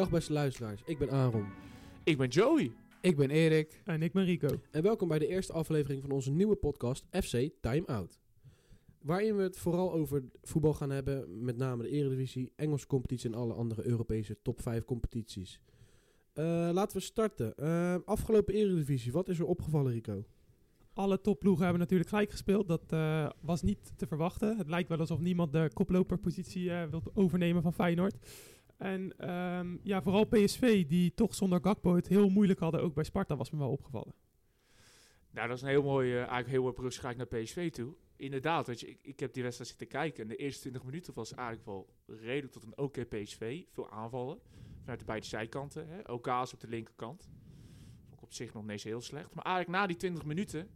Dag 0.00 0.10
beste 0.10 0.32
luisteraars, 0.32 0.82
ik 0.84 0.98
ben 0.98 1.10
Aaron. 1.10 1.46
Ik 2.04 2.18
ben 2.18 2.28
Joey. 2.28 2.72
Ik 3.00 3.16
ben 3.16 3.30
Erik. 3.30 3.82
En 3.84 4.02
ik 4.02 4.12
ben 4.12 4.24
Rico. 4.24 4.60
En 4.70 4.82
welkom 4.82 5.08
bij 5.08 5.18
de 5.18 5.26
eerste 5.26 5.52
aflevering 5.52 6.02
van 6.02 6.10
onze 6.10 6.30
nieuwe 6.30 6.56
podcast 6.56 7.04
FC 7.10 7.48
Time 7.60 7.86
Out. 7.86 8.20
Waarin 9.02 9.36
we 9.36 9.42
het 9.42 9.58
vooral 9.58 9.92
over 9.92 10.24
voetbal 10.42 10.74
gaan 10.74 10.90
hebben, 10.90 11.44
met 11.44 11.56
name 11.56 11.82
de 11.82 11.88
Eredivisie, 11.88 12.52
Engelse 12.56 12.86
competitie 12.86 13.30
en 13.30 13.38
alle 13.38 13.52
andere 13.52 13.86
Europese 13.86 14.36
top 14.42 14.60
5 14.60 14.84
competities. 14.84 15.60
Eh, 16.32 16.44
laten 16.72 16.96
we 16.96 17.02
starten. 17.02 17.54
Eh, 17.56 17.96
afgelopen 18.04 18.54
Eredivisie, 18.54 19.12
wat 19.12 19.28
is 19.28 19.38
er 19.38 19.46
opgevallen 19.46 19.92
Rico? 19.92 20.24
Alle 20.92 21.20
topploegen 21.20 21.62
hebben 21.62 21.80
natuurlijk 21.80 22.10
gelijk 22.10 22.30
gespeeld. 22.30 22.68
Dat 22.68 22.92
eh, 22.92 23.30
was 23.40 23.62
niet 23.62 23.92
te 23.96 24.06
verwachten. 24.06 24.56
Het 24.56 24.68
lijkt 24.68 24.88
wel 24.88 24.98
alsof 24.98 25.20
niemand 25.20 25.52
de 25.52 25.70
koploperpositie 25.72 26.70
eh 26.70 26.90
wil 26.90 27.02
overnemen 27.14 27.62
van 27.62 27.72
Feyenoord. 27.72 28.16
En 28.80 29.16
ehm, 29.16 29.76
ja, 29.82 30.02
vooral 30.02 30.24
PSV, 30.24 30.86
die 30.86 31.14
toch 31.14 31.34
zonder 31.34 31.60
Gakpo 31.62 31.94
het 31.94 32.08
heel 32.08 32.28
moeilijk 32.28 32.58
hadden, 32.58 32.82
ook 32.82 32.94
bij 32.94 33.04
Sparta, 33.04 33.36
was 33.36 33.50
me 33.50 33.58
wel 33.58 33.70
opgevallen. 33.70 34.14
Nou, 35.30 35.48
dat 35.48 35.56
is 35.56 35.62
een 35.62 35.68
heel 35.68 35.82
mooi, 35.82 36.10
eh, 36.10 36.16
eigenlijk 36.16 36.48
heel 36.48 36.62
mooi 36.62 36.74
bruggetje 36.74 37.16
naar 37.16 37.26
PSV 37.26 37.70
toe. 37.70 37.94
Inderdaad, 38.16 38.66
weet 38.66 38.80
je, 38.80 38.88
ik, 38.88 38.98
ik 39.02 39.20
heb 39.20 39.32
die 39.32 39.42
wedstrijd 39.42 39.70
zitten 39.70 39.88
kijken 39.88 40.22
en 40.22 40.28
de 40.28 40.36
eerste 40.36 40.60
20 40.60 40.84
minuten 40.84 41.14
was 41.14 41.34
eigenlijk 41.34 41.66
wel 41.66 41.94
redelijk 42.06 42.52
tot 42.52 42.62
een 42.62 42.78
oké 42.78 43.04
PSV. 43.04 43.62
Veel 43.70 43.90
aanvallen 43.90 44.38
vanuit 44.80 44.98
de 44.98 45.04
beide 45.04 45.26
zijkanten. 45.26 45.88
Hè. 45.88 46.10
Okaas 46.10 46.52
op 46.52 46.60
de 46.60 46.68
linkerkant. 46.68 47.30
Op 48.20 48.32
zich 48.32 48.52
nog 48.52 48.62
niet 48.62 48.72
eens 48.72 48.84
heel 48.84 49.00
slecht. 49.00 49.34
Maar 49.34 49.44
eigenlijk 49.44 49.76
na 49.76 49.86
die 49.86 49.96
20 49.96 50.24
minuten 50.24 50.70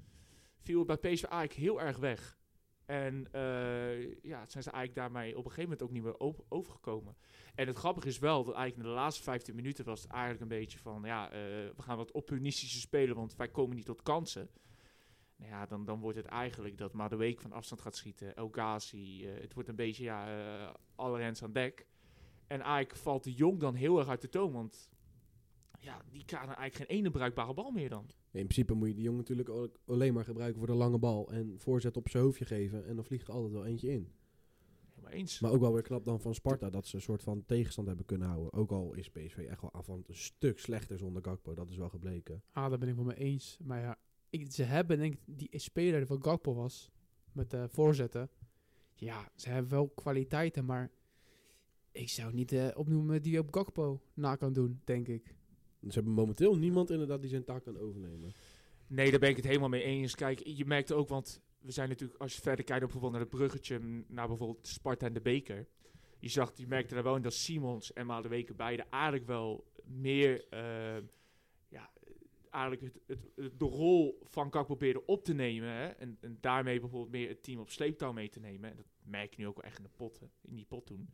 viel 0.63 0.79
het 0.79 0.87
bij 0.87 1.13
PSV 1.13 1.25
eigenlijk 1.25 1.61
heel 1.61 1.81
erg 1.81 1.99
weg. 1.99 2.39
En 2.87 3.27
eh, 3.33 4.23
ja, 4.23 4.47
zijn 4.47 4.63
ze 4.63 4.71
eigenlijk 4.71 4.95
daarmee 4.95 5.31
op 5.31 5.45
een 5.45 5.51
gegeven 5.51 5.63
moment 5.63 5.83
ook 5.83 5.91
niet 5.91 6.03
meer 6.03 6.43
overgekomen. 6.49 7.17
En 7.55 7.67
het 7.67 7.77
grappige 7.77 8.09
is 8.09 8.19
wel 8.19 8.45
dat 8.45 8.55
eigenlijk 8.55 8.87
in 8.87 8.95
de 8.95 9.01
laatste 9.01 9.23
15 9.23 9.55
minuten 9.55 9.85
was 9.85 10.03
het 10.03 10.11
eigenlijk 10.11 10.41
een 10.41 10.59
beetje 10.59 10.79
van... 10.79 11.03
ja, 11.05 11.31
eh, 11.31 11.39
we 11.77 11.83
gaan 11.83 11.97
wat 11.97 12.13
opportunistische 12.13 12.81
spelen, 12.81 13.17
want 13.17 13.37
wij 13.37 13.49
komen 13.49 13.77
niet 13.77 13.85
tot 13.85 14.03
kansen. 14.03 14.51
Nou 15.37 15.51
ja, 15.51 15.67
dan, 15.67 15.85
dan 15.85 16.01
wordt 16.01 16.17
het 16.17 16.27
eigenlijk 16.27 16.79
dat 16.79 16.93
Madueke 16.93 17.43
van 17.43 17.53
afstand 17.53 17.81
gaat 17.81 17.97
schieten. 17.97 18.37
El 18.37 18.49
Ghazi, 18.53 19.27
eh, 19.27 19.41
het 19.41 19.55
wordt 19.55 19.69
een 19.69 19.77
beetje, 19.77 20.05
ja, 20.05 20.75
alle 20.95 21.19
rens 21.19 21.43
aan 21.43 21.53
dek. 21.53 21.87
En 22.47 22.61
eigenlijk 22.61 22.97
valt 22.97 23.25
de 23.25 23.33
Jong 23.33 23.61
dan 23.61 23.75
heel 23.75 23.99
erg 23.99 24.09
uit 24.09 24.21
de 24.21 24.29
toon, 24.29 24.53
want... 24.53 24.93
Ja, 25.79 26.03
die 26.11 26.25
krijgen 26.25 26.57
eigenlijk 26.57 26.91
geen 26.91 26.99
ene 26.99 27.11
bruikbare 27.11 27.55
bal 27.55 27.71
meer 27.71 27.89
dan. 27.89 28.11
In 28.35 28.47
principe 28.47 28.75
moet 28.75 28.89
je 28.89 28.95
die 28.95 29.05
jongen 29.05 29.19
natuurlijk 29.19 29.71
alleen 29.85 30.15
maar 30.15 30.25
gebruiken 30.25 30.59
voor 30.59 30.67
de 30.67 30.75
lange 30.75 30.99
bal 30.99 31.33
en 31.33 31.55
voorzet 31.59 31.97
op 31.97 32.09
zijn 32.09 32.23
hoofdje 32.23 32.45
geven 32.45 32.87
en 32.87 32.95
dan 32.95 33.05
vliegt 33.05 33.29
er 33.29 33.35
altijd 33.35 33.53
wel 33.53 33.65
eentje 33.65 33.91
in. 33.91 34.13
Helemaal 34.89 35.13
eens. 35.13 35.41
Maar 35.41 35.51
ook 35.51 35.61
wel 35.61 35.73
weer 35.73 35.83
knap 35.83 36.05
dan 36.05 36.21
van 36.21 36.35
Sparta 36.35 36.71
dat 36.71 36.87
ze 36.87 36.97
een 36.97 37.03
soort 37.03 37.23
van 37.23 37.45
tegenstand 37.47 37.87
hebben 37.87 38.07
kunnen 38.07 38.29
houden. 38.29 38.53
Ook 38.53 38.71
al 38.71 38.95
is 38.95 39.11
PSV 39.11 39.37
echt 39.39 39.61
wel 39.61 39.73
aanvallend 39.73 40.09
een 40.09 40.17
stuk 40.17 40.59
slechter 40.59 40.99
zonder 40.99 41.23
Gakpo, 41.23 41.55
dat 41.55 41.71
is 41.71 41.77
wel 41.77 41.89
gebleken. 41.89 42.43
Ah, 42.53 42.69
daar 42.69 42.79
ben 42.79 42.89
ik 42.89 42.95
wel 42.95 43.05
mee 43.05 43.17
eens. 43.17 43.59
Maar 43.63 43.81
ja, 43.81 43.99
ik, 44.31 44.53
ze 44.53 44.63
hebben 44.63 44.99
denk 44.99 45.13
ik 45.13 45.21
die 45.25 45.49
speler 45.59 45.99
die 45.99 46.07
van 46.07 46.23
Gakpo 46.23 46.55
was, 46.55 46.91
met 47.33 47.51
de 47.51 47.69
voorzetten. 47.69 48.31
Ja, 48.95 49.29
ze 49.35 49.49
hebben 49.49 49.71
wel 49.71 49.89
kwaliteiten, 49.89 50.65
maar 50.65 50.91
ik 51.93 52.09
zou 52.09 52.33
niet 52.33 52.53
eh, 52.53 52.69
opnoemen 52.75 53.23
die 53.23 53.39
op 53.39 53.55
Gakpo 53.55 54.01
na 54.15 54.37
kan 54.37 54.53
doen, 54.53 54.81
denk 54.85 55.09
ik. 55.09 55.35
Ze 55.89 55.95
hebben 55.95 56.13
momenteel 56.13 56.57
niemand 56.57 56.91
inderdaad 56.91 57.21
die 57.21 57.31
zijn 57.31 57.45
taak 57.45 57.65
kan 57.65 57.79
overnemen. 57.79 58.33
Nee, 58.87 59.11
daar 59.11 59.21
ben 59.21 59.31
ik 59.31 59.37
het 59.37 59.45
helemaal 59.45 59.69
mee 59.69 59.83
eens. 59.83 60.15
Kijk, 60.15 60.41
je 60.45 60.67
merkt 60.67 60.93
ook, 60.93 61.09
want 61.09 61.43
we 61.61 61.73
zijn 61.73 61.89
natuurlijk, 61.89 62.21
als 62.21 62.35
je 62.35 62.43
verder 62.43 62.65
kijkt 62.65 62.85
op 62.85 62.91
bijvoorbeeld 62.91 63.13
naar 63.13 63.31
het 63.31 63.39
bruggetje, 63.39 64.05
naar 64.09 64.29
bijvoorbeeld 64.29 64.67
Sparta 64.67 65.07
en 65.07 65.13
de 65.13 65.21
Beker. 65.21 65.67
Je 66.19 66.29
zag, 66.29 66.53
je 66.57 66.67
merkte 66.67 66.95
daar 66.95 67.03
wel 67.03 67.17
in 67.17 67.23
dat 67.23 67.35
Simons 67.35 67.93
en 67.93 68.07
Madueke 68.07 68.55
beide 68.55 68.85
eigenlijk 68.91 69.27
wel 69.27 69.65
meer, 69.85 70.47
eh, 70.51 71.03
ja, 71.69 71.91
eigenlijk 72.51 72.83
het, 72.83 73.19
het, 73.37 73.59
de 73.59 73.65
rol 73.65 74.21
van 74.23 74.51
Kak 74.51 74.67
probeerden 74.67 75.09
op 75.09 75.25
te 75.25 75.35
nemen. 75.35 75.69
Hè? 75.69 75.87
En, 75.87 76.17
en 76.21 76.39
daarmee 76.41 76.81
bijvoorbeeld 76.81 77.13
meer 77.13 77.29
het 77.29 77.43
team 77.43 77.61
op 77.61 77.71
sleeptouw 77.71 78.13
mee 78.13 78.29
te 78.29 78.41
nemen. 78.41 78.71
En 78.71 78.77
dat 78.77 78.87
merk 79.03 79.35
je 79.35 79.43
nu 79.43 79.49
ook 79.49 79.57
wel 79.57 79.65
echt 79.65 79.79
in 79.79 79.85
de 79.85 79.91
pot, 79.97 80.21
in 80.43 80.55
die 80.55 80.65
pot 80.65 80.87
toen. 80.87 81.09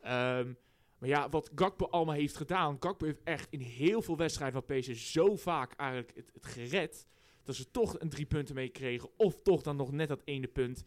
Ehm, 0.00 0.52
maar 1.00 1.08
ja, 1.08 1.28
wat 1.28 1.50
Gakpo 1.54 1.86
allemaal 1.86 2.14
heeft 2.14 2.36
gedaan. 2.36 2.76
Gakpo 2.80 3.04
heeft 3.06 3.22
echt 3.24 3.46
in 3.50 3.60
heel 3.60 4.02
veel 4.02 4.16
wedstrijden 4.16 4.62
van 4.66 4.76
PSV 4.76 4.96
zo 4.96 5.36
vaak 5.36 5.72
eigenlijk 5.76 6.12
het, 6.14 6.32
gered. 6.40 7.06
Dat 7.42 7.54
ze 7.54 7.70
toch 7.70 8.00
een 8.00 8.08
drie 8.08 8.26
punten 8.26 8.54
mee 8.54 8.68
kregen. 8.68 9.10
Of 9.16 9.38
toch 9.42 9.62
dan 9.62 9.76
nog 9.76 9.92
net 9.92 10.08
dat 10.08 10.22
ene 10.24 10.46
punt. 10.46 10.84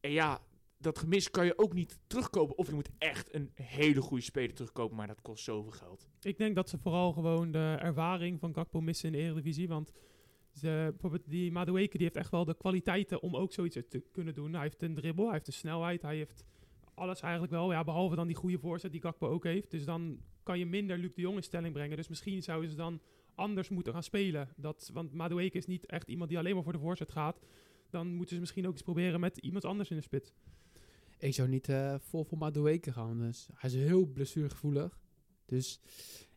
En 0.00 0.10
ja, 0.10 0.40
dat 0.76 0.98
gemis 0.98 1.30
kan 1.30 1.44
je 1.44 1.58
ook 1.58 1.72
niet 1.72 1.98
terugkopen. 2.06 2.58
Of 2.58 2.66
je 2.66 2.74
moet 2.74 2.90
echt 2.98 3.34
een 3.34 3.50
hele 3.54 4.00
goede 4.00 4.22
speler 4.22 4.54
terugkopen. 4.54 4.96
Maar 4.96 5.06
dat 5.06 5.22
kost 5.22 5.44
zoveel 5.44 5.72
geld. 5.72 6.08
Ik 6.20 6.38
denk 6.38 6.54
dat 6.54 6.68
ze 6.68 6.78
vooral 6.78 7.12
gewoon 7.12 7.50
de 7.50 7.76
ervaring 7.80 8.40
van 8.40 8.54
Gakpo 8.54 8.80
missen 8.80 9.06
in 9.06 9.12
de 9.12 9.24
Eredivisie. 9.24 9.68
Want 9.68 9.92
ze, 10.52 10.88
bijvoorbeeld 10.90 11.30
die 11.30 11.52
Madueke 11.52 11.96
die 11.96 12.06
heeft 12.06 12.16
echt 12.16 12.30
wel 12.30 12.44
de 12.44 12.56
kwaliteiten 12.56 13.22
om 13.22 13.36
ook 13.36 13.52
zoiets 13.52 13.78
te 13.88 14.02
kunnen 14.12 14.34
doen. 14.34 14.52
Hij 14.52 14.62
heeft 14.62 14.82
een 14.82 14.94
dribbel, 14.94 15.24
hij 15.24 15.34
heeft 15.34 15.46
een 15.46 15.52
snelheid, 15.52 16.02
hij 16.02 16.16
heeft 16.16 16.44
alles 16.98 17.20
eigenlijk 17.20 17.52
wel. 17.52 17.72
Ja, 17.72 17.84
behalve 17.84 18.16
dan 18.16 18.26
die 18.26 18.36
goede 18.36 18.58
voorzet 18.58 18.92
die 18.92 19.00
Gakpo 19.00 19.28
ook 19.28 19.44
heeft. 19.44 19.70
Dus 19.70 19.84
dan 19.84 20.20
kan 20.42 20.58
je 20.58 20.66
minder 20.66 20.98
Luc 20.98 21.14
de 21.14 21.20
Jong 21.20 21.36
in 21.36 21.42
stelling 21.42 21.72
brengen. 21.72 21.96
Dus 21.96 22.08
misschien 22.08 22.42
zouden 22.42 22.70
ze 22.70 22.76
dan 22.76 23.00
anders 23.34 23.68
moeten 23.68 23.92
gaan 23.92 24.02
spelen. 24.02 24.48
Dat, 24.56 24.90
want 24.92 25.12
Madueke 25.12 25.58
is 25.58 25.66
niet 25.66 25.86
echt 25.86 26.08
iemand 26.08 26.28
die 26.28 26.38
alleen 26.38 26.54
maar 26.54 26.62
voor 26.62 26.72
de 26.72 26.78
voorzet 26.78 27.10
gaat. 27.10 27.40
Dan 27.90 28.14
moeten 28.14 28.34
ze 28.34 28.40
misschien 28.40 28.66
ook 28.66 28.72
eens 28.72 28.82
proberen 28.82 29.20
met 29.20 29.38
iemand 29.38 29.64
anders 29.64 29.90
in 29.90 29.96
de 29.96 30.02
spits. 30.02 30.32
Ik 31.18 31.34
zou 31.34 31.48
niet 31.48 31.68
eh, 31.68 31.94
vol 31.98 32.24
voor 32.24 32.38
Madueke 32.38 32.92
gaan. 32.92 33.18
Dus 33.18 33.48
hij 33.54 33.70
is 33.70 33.76
heel 33.76 34.06
blessuregevoelig. 34.06 34.98
Dus 35.44 35.80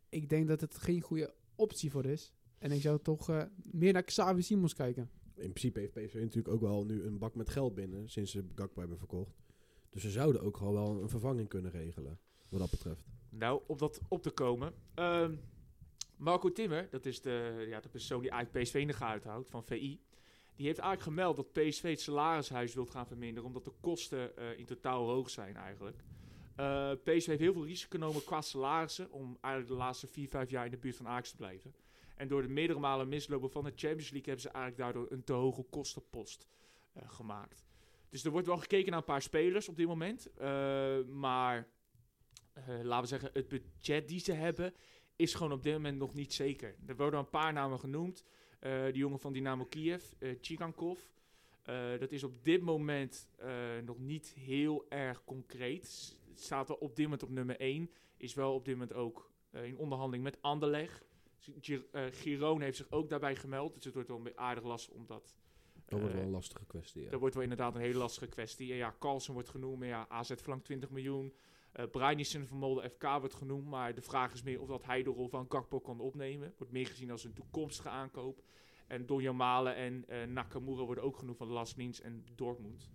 ik 0.09 0.29
denk 0.29 0.47
dat 0.47 0.61
het 0.61 0.77
geen 0.77 1.01
goede 1.01 1.33
optie 1.55 1.91
voor 1.91 2.05
is. 2.05 2.33
En 2.57 2.71
ik 2.71 2.81
zou 2.81 2.99
toch 3.01 3.29
eh, 3.29 3.43
meer 3.71 3.93
naar 3.93 4.03
Xavi 4.03 4.41
Simons 4.41 4.73
kijken. 4.73 5.09
In 5.35 5.53
principe 5.53 5.79
heeft 5.79 5.93
PSV 5.93 6.13
natuurlijk 6.13 6.53
ook 6.53 6.61
wel 6.61 6.85
nu 6.85 7.03
een 7.03 7.17
bak 7.17 7.35
met 7.35 7.49
geld 7.49 7.75
binnen 7.75 8.09
sinds 8.09 8.31
ze 8.31 8.45
Gakpo 8.55 8.79
hebben 8.79 8.97
verkocht. 8.97 9.40
Dus 9.91 10.01
ze 10.01 10.09
zouden 10.09 10.41
ook 10.41 10.57
gewoon 10.57 10.73
wel 10.73 11.01
een 11.01 11.09
vervanging 11.09 11.47
kunnen 11.47 11.71
regelen, 11.71 12.19
wat 12.49 12.59
dat 12.59 12.69
betreft. 12.69 13.05
Nou, 13.29 13.61
om 13.67 13.77
dat 13.77 13.99
op 14.07 14.21
te 14.21 14.29
komen. 14.29 14.73
Ehm, 14.93 15.35
Marco 16.17 16.51
Timmer, 16.51 16.87
dat 16.89 17.05
is 17.05 17.21
de, 17.21 17.65
ja, 17.69 17.79
de 17.79 17.89
persoon 17.89 18.21
die 18.21 18.31
eigenlijk 18.31 18.63
PSV 18.63 18.75
in 18.75 18.87
de 18.87 18.93
gaten 18.93 19.29
houdt 19.29 19.49
van 19.49 19.63
VI. 19.63 19.99
Die 20.55 20.65
heeft 20.65 20.79
eigenlijk 20.79 21.01
gemeld 21.01 21.35
dat 21.35 21.51
PSV 21.51 21.89
het 21.89 22.01
salarishuis 22.01 22.73
wilt 22.73 22.89
gaan 22.89 23.07
verminderen. 23.07 23.47
Omdat 23.47 23.65
de 23.65 23.73
kosten 23.79 24.37
eh, 24.37 24.57
in 24.57 24.65
totaal 24.65 25.07
hoog 25.07 25.29
zijn 25.29 25.55
eigenlijk. 25.55 26.03
Eh, 26.55 26.91
PSV 26.91 27.25
heeft 27.25 27.39
heel 27.39 27.53
veel 27.53 27.65
risico 27.65 27.97
genomen 27.97 28.23
qua 28.23 28.41
salarissen. 28.41 29.11
Om 29.11 29.37
eigenlijk 29.41 29.73
de 29.73 29.83
laatste 29.83 30.07
4, 30.07 30.27
5 30.27 30.49
jaar 30.49 30.65
in 30.65 30.71
de 30.71 30.77
buurt 30.77 30.95
van 30.95 31.07
Ajax 31.07 31.29
te 31.29 31.35
blijven. 31.35 31.73
En 32.15 32.27
door 32.27 32.41
de 32.41 32.47
meerdere 32.47 32.79
malen 32.79 33.07
mislopen 33.07 33.51
van 33.51 33.63
de 33.63 33.71
Champions 33.75 34.09
League 34.11 34.33
hebben 34.33 34.41
ze 34.41 34.49
eigenlijk 34.49 34.83
daardoor 34.83 35.11
een 35.11 35.23
te 35.23 35.33
hoge 35.33 35.63
kostenpost 35.69 36.47
eh, 36.93 37.09
gemaakt. 37.09 37.65
Dus 38.11 38.23
er 38.25 38.31
wordt 38.31 38.47
wel 38.47 38.57
gekeken 38.57 38.89
naar 38.89 38.99
een 38.99 39.05
paar 39.05 39.21
spelers 39.21 39.69
op 39.69 39.77
dit 39.77 39.87
moment. 39.87 40.33
Eh, 40.33 41.03
maar 41.03 41.67
eh, 42.53 42.65
laten 42.83 43.01
we 43.01 43.07
zeggen, 43.07 43.29
het 43.33 43.47
budget 43.47 44.07
die 44.07 44.19
ze 44.19 44.31
hebben 44.31 44.73
is 45.15 45.33
gewoon 45.33 45.51
op 45.51 45.63
dit 45.63 45.73
moment 45.73 45.97
nog 45.97 46.13
niet 46.13 46.33
zeker. 46.33 46.75
Er 46.85 46.95
worden 46.95 47.19
een 47.19 47.29
paar 47.29 47.53
namen 47.53 47.79
genoemd. 47.79 48.23
Eh 48.59 48.83
de 48.85 48.91
jongen 48.97 49.19
van 49.19 49.33
Dynamo 49.33 49.65
Kiev, 49.65 50.03
Chigankov. 50.41 50.99
Eh, 51.61 51.99
dat 51.99 52.11
is 52.11 52.23
op 52.23 52.43
dit 52.43 52.61
moment 52.61 53.29
nog 53.85 53.99
niet 53.99 54.27
heel 54.33 54.85
erg 54.89 55.23
concreet. 55.23 56.17
Het 56.29 56.41
staat 56.41 56.67
wel 56.67 56.77
op 56.77 56.95
dit 56.95 57.03
moment 57.05 57.23
op 57.23 57.29
nummer 57.29 57.59
1. 57.59 57.91
Is 58.17 58.33
wel 58.33 58.53
op 58.53 58.65
dit 58.65 58.73
moment 58.73 58.93
ook 58.93 59.31
in 59.51 59.77
onderhandeling 59.77 60.23
met 60.23 60.41
Anderleg. 60.41 61.03
Gi- 61.59 61.85
Girone 62.11 62.63
heeft 62.63 62.77
zich 62.77 62.91
ook 62.91 63.09
daarbij 63.09 63.35
gemeld. 63.35 63.73
Dus 63.73 63.83
het 63.83 63.93
wordt 63.93 64.09
wel 64.09 64.19
een 64.19 64.37
aardig 64.37 64.63
lastig 64.63 64.93
omdat... 64.93 65.23
Dat 65.23 65.40
wordt 65.99 66.13
eh, 66.13 66.19
wel 66.19 66.27
een 66.27 66.33
lastige 66.33 66.65
kwestie. 66.65 67.03
Ja. 67.03 67.09
dat 67.09 67.19
wordt 67.19 67.35
wel 67.35 67.43
inderdaad 67.43 67.75
een 67.75 67.81
hele 67.81 67.97
lastige 67.97 68.27
kwestie. 68.27 68.71
En 68.71 68.77
ja, 68.77 68.95
Carlsen 68.99 69.33
wordt 69.33 69.49
genoemd. 69.49 69.79
Maar 69.79 69.87
ja, 69.87 70.05
AZ 70.09 70.31
verlangt 70.35 70.65
20 70.65 70.89
miljoen. 70.89 71.33
Uh, 71.79 71.85
Breinissen 71.91 72.47
van 72.47 72.57
Molde 72.57 72.89
FK 72.89 73.03
wordt 73.03 73.33
genoemd. 73.33 73.67
Maar 73.67 73.95
de 73.95 74.01
vraag 74.01 74.33
is 74.33 74.43
meer 74.43 74.61
of 74.61 74.67
dat 74.67 74.85
hij 74.85 75.03
de 75.03 75.09
rol 75.09 75.27
van 75.27 75.45
Gakpo 75.49 75.79
kan 75.79 75.99
opnemen. 75.99 76.53
Wordt 76.57 76.73
meer 76.73 76.87
gezien 76.87 77.11
als 77.11 77.23
een 77.23 77.33
toekomstige 77.33 77.89
aankoop. 77.89 78.43
En 78.87 79.05
Donjan 79.05 79.35
Malen 79.35 79.75
en 79.75 80.03
eh, 80.07 80.27
Nakamura 80.27 80.83
worden 80.83 81.03
ook 81.03 81.17
genoemd 81.17 81.37
van 81.37 81.47
Las 81.47 81.75
Lins 81.75 82.01
en 82.01 82.25
Dortmund. 82.35 82.89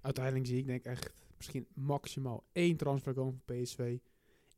Uiteindelijk 0.00 0.46
zie 0.46 0.58
ik 0.58 0.66
denk 0.66 0.78
ik 0.78 0.86
echt 0.86 1.14
misschien 1.36 1.66
maximaal 1.74 2.44
één 2.52 2.76
transfer 2.76 3.14
komen 3.14 3.32
voor 3.32 3.56
PSV. 3.56 3.98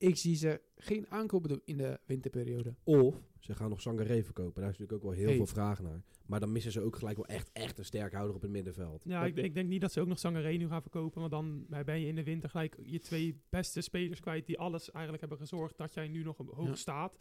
Ik 0.00 0.16
zie 0.16 0.36
ze 0.36 0.60
geen 0.76 1.06
aankopen 1.08 1.48
doen 1.48 1.60
in 1.64 1.76
de 1.76 2.00
winterperiode. 2.06 2.74
Of 2.84 3.16
ze 3.38 3.54
gaan 3.54 3.70
nog 3.70 3.80
Sangaré 3.80 4.22
verkopen. 4.22 4.60
Daar 4.62 4.70
is 4.70 4.78
natuurlijk 4.78 4.92
ook 4.92 5.10
wel 5.10 5.18
heel 5.18 5.26
Hey. 5.28 5.36
veel 5.36 5.46
vraag 5.46 5.80
naar. 5.82 6.02
Maar 6.26 6.40
dan 6.40 6.52
missen 6.52 6.72
ze 6.72 6.80
ook 6.80 6.96
gelijk 6.96 7.16
wel 7.16 7.26
echt, 7.26 7.50
echt 7.52 7.78
een 7.78 7.84
sterkhouder 7.84 8.34
op 8.34 8.42
het 8.42 8.50
middenveld. 8.50 9.02
Ja, 9.04 9.24
ik, 9.24 9.36
ik 9.36 9.54
denk 9.54 9.68
niet 9.68 9.80
dat 9.80 9.92
ze 9.92 10.00
ook 10.00 10.06
nog 10.06 10.18
Sangaré 10.18 10.50
nu 10.52 10.68
gaan 10.68 10.80
verkopen. 10.82 11.20
Want 11.20 11.32
dan 11.32 11.66
ben 11.84 12.00
je 12.00 12.06
in 12.06 12.14
de 12.14 12.24
winter 12.24 12.50
gelijk 12.50 12.76
je 12.82 12.98
twee 12.98 13.40
beste 13.48 13.80
spelers 13.80 14.20
kwijt 14.20 14.46
die 14.46 14.58
alles 14.58 14.90
eigenlijk 14.90 15.20
hebben 15.20 15.38
gezorgd 15.38 15.76
dat 15.76 15.94
jij 15.94 16.08
nu 16.08 16.22
nog 16.22 16.36
hoog 16.36 16.66
Ja. 16.68 16.74
staat. 16.74 17.16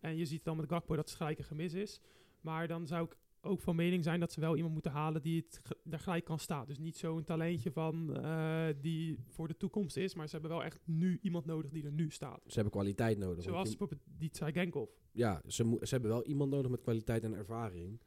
En 0.00 0.16
je 0.16 0.24
ziet 0.24 0.44
dan 0.44 0.56
met 0.56 0.68
Gakpo 0.68 0.96
dat 0.96 1.08
het 1.08 1.16
gelijk 1.18 1.38
een 1.38 1.44
gemis 1.44 1.72
is. 1.74 2.00
Maar 2.40 2.68
dan 2.68 2.86
zou 2.86 3.04
ik 3.04 3.16
ook 3.44 3.60
van 3.60 3.76
mening 3.76 4.04
zijn 4.04 4.20
dat 4.20 4.32
ze 4.32 4.40
wel 4.40 4.56
iemand 4.56 4.72
moeten 4.72 4.92
halen 4.92 5.22
die 5.22 5.36
het 5.46 5.60
daar 5.84 5.98
gelijk 6.00 6.24
kan 6.24 6.38
staan. 6.38 6.66
Dus 6.66 6.78
niet 6.78 6.96
zo'n 6.96 7.24
talentje 7.24 7.72
van 7.72 8.16
eh, 8.16 8.66
die 8.80 9.18
voor 9.28 9.48
de 9.48 9.56
toekomst 9.56 9.96
is, 9.96 10.14
maar 10.14 10.26
ze 10.26 10.32
hebben 10.32 10.50
wel 10.50 10.64
echt 10.64 10.80
nu 10.84 11.18
iemand 11.22 11.44
nodig 11.44 11.70
die 11.70 11.84
er 11.84 11.92
nu 11.92 12.10
staat. 12.10 12.40
Ze 12.46 12.54
hebben 12.54 12.72
kwaliteit 12.72 13.18
nodig. 13.18 13.44
Zoals 13.44 13.70
je- 13.78 13.98
die 14.18 14.30
Tsagenkov. 14.30 14.88
ja, 15.12 15.42
ze, 15.46 15.76
ze 15.80 15.88
hebben 15.88 16.10
wel 16.10 16.24
iemand 16.24 16.50
nodig 16.50 16.70
met 16.70 16.80
kwaliteit 16.82 17.24
en 17.24 17.32
ervaring. 17.34 18.00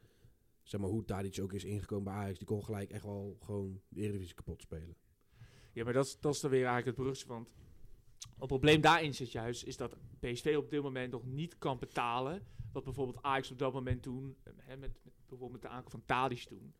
Zeg 0.63 0.79
maar 0.81 0.89
hoe 0.89 1.05
Tadic 1.05 1.39
ook 1.41 1.53
is 1.53 1.63
ingekomen 1.63 2.03
bij 2.03 2.13
Ajax. 2.13 2.37
Die 2.37 2.47
kon 2.47 2.63
gelijk 2.63 2.91
echt 2.91 3.03
wel 3.03 3.37
gewoon 3.39 3.81
de 3.89 4.01
Eredivisie 4.01 4.35
kapot 4.35 4.61
spelen. 4.61 4.95
Ja, 5.73 5.83
maar 5.83 5.93
dat 5.93 6.05
is, 6.05 6.19
dat 6.19 6.33
is 6.33 6.39
dan 6.39 6.51
weer 6.51 6.65
eigenlijk 6.65 6.97
het 6.97 7.05
brugje. 7.05 7.27
Want 7.27 7.49
het 8.39 8.47
probleem 8.47 8.81
daarin 8.81 9.13
zit 9.13 9.31
juist, 9.31 9.63
is 9.63 9.77
dat 9.77 9.97
PSV 10.19 10.55
op 10.57 10.69
dit 10.69 10.81
moment 10.81 11.11
nog 11.11 11.25
niet 11.25 11.57
kan 11.57 11.79
betalen. 11.79 12.41
Wat 12.75 12.83
bijvoorbeeld 12.83 13.23
Ajax 13.23 13.51
op 13.51 13.59
dat 13.59 13.73
moment 13.73 14.01
toen, 14.01 14.35
eh, 14.43 14.53
hè, 14.57 14.77
met, 14.77 14.99
met 15.03 15.13
bijvoorbeeld 15.27 15.61
de 15.61 15.67
aankoop 15.67 15.91
van 15.91 16.05
Tadic 16.05 16.39
toen, 16.39 16.73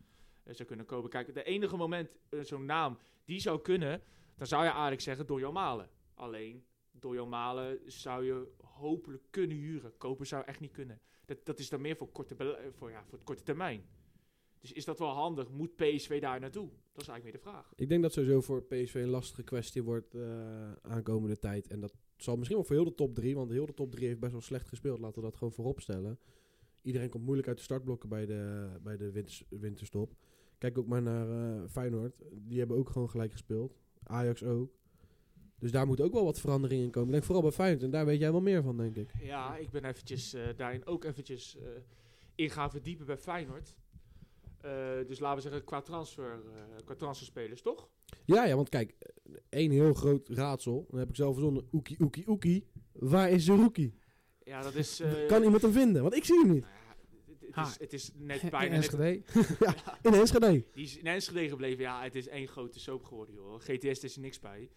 eh, 0.44 0.53
zou 0.53 0.68
kunnen 0.68 0.86
kopen. 0.86 1.09
Kijk, 1.09 1.33
de 1.33 1.44
enige 1.44 1.75
moment, 1.75 2.18
eh, 2.30 2.39
zo'n 2.39 2.65
naam, 2.65 2.97
die 3.25 3.39
zou 3.39 3.62
kunnen, 3.62 4.01
dan 4.36 4.47
zou 4.47 4.63
je 4.63 4.69
eigenlijk 4.69 5.01
zeggen 5.01 5.25
Dojan 5.25 5.53
Malen. 5.53 5.89
Alleen, 6.13 6.65
Dojan 6.92 7.30
Malen 7.30 7.80
zou 7.86 8.25
je 8.25 8.47
hopelijk 8.62 9.24
kunnen 9.30 9.57
huren. 9.57 9.97
Kopen 9.97 10.27
zou 10.27 10.44
echt 10.45 10.59
niet 10.59 10.71
kunnen. 10.71 11.01
Dat, 11.25 11.45
dat 11.45 11.59
is 11.59 11.69
dan 11.69 11.81
meer 11.81 11.95
voor, 11.95 12.12
korte 12.12 12.36
voor, 12.75 12.91
ja, 12.91 13.03
voor 13.03 13.18
het 13.18 13.24
korte 13.24 13.44
termijn. 13.44 13.86
Dus 14.59 14.71
is 14.71 14.86
dat 14.86 15.00
wel 15.00 15.09
handig? 15.09 15.50
Moet 15.50 15.75
PSV 15.75 16.21
daar 16.21 16.39
naartoe? 16.39 16.69
Dat 16.91 17.01
is 17.01 17.07
eigenlijk 17.07 17.24
meer 17.24 17.31
de 17.31 17.50
vraag. 17.50 17.74
Ik 17.75 17.89
denk 17.89 18.01
dat 18.01 18.13
sowieso 18.13 18.41
voor 18.41 18.63
PSV 18.63 18.94
een 18.95 19.09
lastige 19.09 19.44
kwestie 19.44 19.83
wordt 19.83 20.15
aankomende 20.81 21.39
tijd. 21.39 21.68
En 21.68 21.80
dat 21.80 21.94
zal 22.23 22.35
misschien 22.35 22.57
wel 22.57 22.65
voor 22.65 22.75
heel 22.75 22.85
de 22.85 22.95
top 22.95 23.15
3. 23.15 23.35
Want 23.35 23.50
heel 23.51 23.65
de 23.65 23.73
top 23.73 23.91
3 23.91 24.07
heeft 24.07 24.19
best 24.19 24.31
wel 24.31 24.41
slecht 24.41 24.67
gespeeld. 24.67 25.00
Laten 25.00 25.21
we 25.21 25.27
dat 25.27 25.38
gewoon 25.38 25.53
voorop 25.53 25.79
stellen. 25.79 26.19
Iedereen 26.81 27.09
komt 27.09 27.23
moeilijk 27.23 27.47
uit 27.47 27.57
de 27.57 27.63
startblokken 27.63 28.09
bij 28.09 28.25
de, 28.25 28.69
bij 28.81 28.97
de 28.97 29.12
winters- 29.12 29.44
winterstop. 29.50 30.15
Kijk 30.57 30.77
ook 30.77 30.88
maar 30.88 31.01
naar 31.01 31.29
eh, 31.29 31.69
Feyenoord. 31.69 32.21
Die 32.31 32.59
hebben 32.59 32.77
ook 32.77 32.89
gewoon 32.89 33.09
gelijk 33.09 33.31
gespeeld. 33.31 33.77
Ajax 34.03 34.44
ook. 34.44 34.73
Dus 35.59 35.71
daar 35.71 35.88
moet 35.88 36.01
ook 36.01 36.13
wel 36.13 36.23
wat 36.23 36.39
verandering 36.39 36.83
in 36.83 36.89
komen. 36.91 37.12
Denk 37.12 37.23
vooral 37.23 37.41
bij 37.41 37.51
Feyenoord. 37.51 37.83
En 37.83 37.89
daar 37.89 38.06
weet 38.06 38.19
jij 38.19 38.31
wel 38.31 38.41
meer 38.41 38.63
van, 38.63 38.77
denk 38.77 38.95
ik. 38.95 39.12
Ja, 39.21 39.57
ik 39.57 39.69
ben 39.71 39.85
eventjes 39.85 40.33
eh, 40.33 40.47
daarin 40.56 40.85
ook 40.85 41.03
eventjes 41.03 41.57
eh, 41.57 41.67
in 42.35 42.50
gaan 42.50 42.71
verdiepen 42.71 43.06
bij 43.06 43.17
Feyenoord. 43.17 43.75
Dus 45.07 45.19
laten 45.19 45.35
we 45.35 45.41
zeggen 45.41 45.63
qua, 45.63 45.81
transfer, 45.81 46.41
qua 46.85 46.95
transferspelers, 46.95 47.62
toch? 47.62 47.89
Ja, 48.25 48.45
ja, 48.45 48.55
want 48.55 48.69
kijk. 48.69 48.95
één 49.49 49.71
heel 49.71 49.93
groot 49.93 50.29
raadsel. 50.29 50.85
Dan 50.89 50.99
heb 50.99 51.09
ik 51.09 51.15
zelf 51.15 51.33
verzonnen. 51.33 51.67
Oekie, 51.71 51.97
oekie, 51.99 52.27
oekie. 52.27 52.67
Waar 52.91 53.29
is 53.29 53.45
Zerouki? 53.45 53.93
Ja, 54.43 54.61
dat 54.61 54.75
is... 54.75 54.99
eh, 54.99 55.27
kan 55.27 55.43
iemand 55.43 55.61
hem 55.61 55.71
vinden? 55.71 56.01
Want 56.01 56.15
ik 56.15 56.23
zie 56.25 56.39
hem 56.39 56.51
niet. 56.51 56.61
nou 56.61 56.73
het- 57.39 57.55
Ha. 57.55 57.65
is, 57.67 57.77
het 57.79 57.93
is 57.93 58.11
net 58.15 58.41
In 58.43 58.49
bijna 58.49 58.75
net... 58.75 58.93
Enschede. 58.93 59.21
In 60.09 60.13
Enschede. 60.13 60.65
Die 60.73 60.83
is 60.83 60.97
in 60.97 61.05
Enschede 61.07 61.49
gebleven. 61.49 61.83
Ja, 61.83 62.03
het 62.03 62.15
is 62.15 62.27
één 62.27 62.47
grote 62.47 62.79
soap 62.79 63.03
geworden, 63.03 63.35
joh. 63.35 63.59
GTS 63.59 64.03
is 64.03 64.15
er 64.15 64.21
niks 64.21 64.39
bij. 64.39 64.69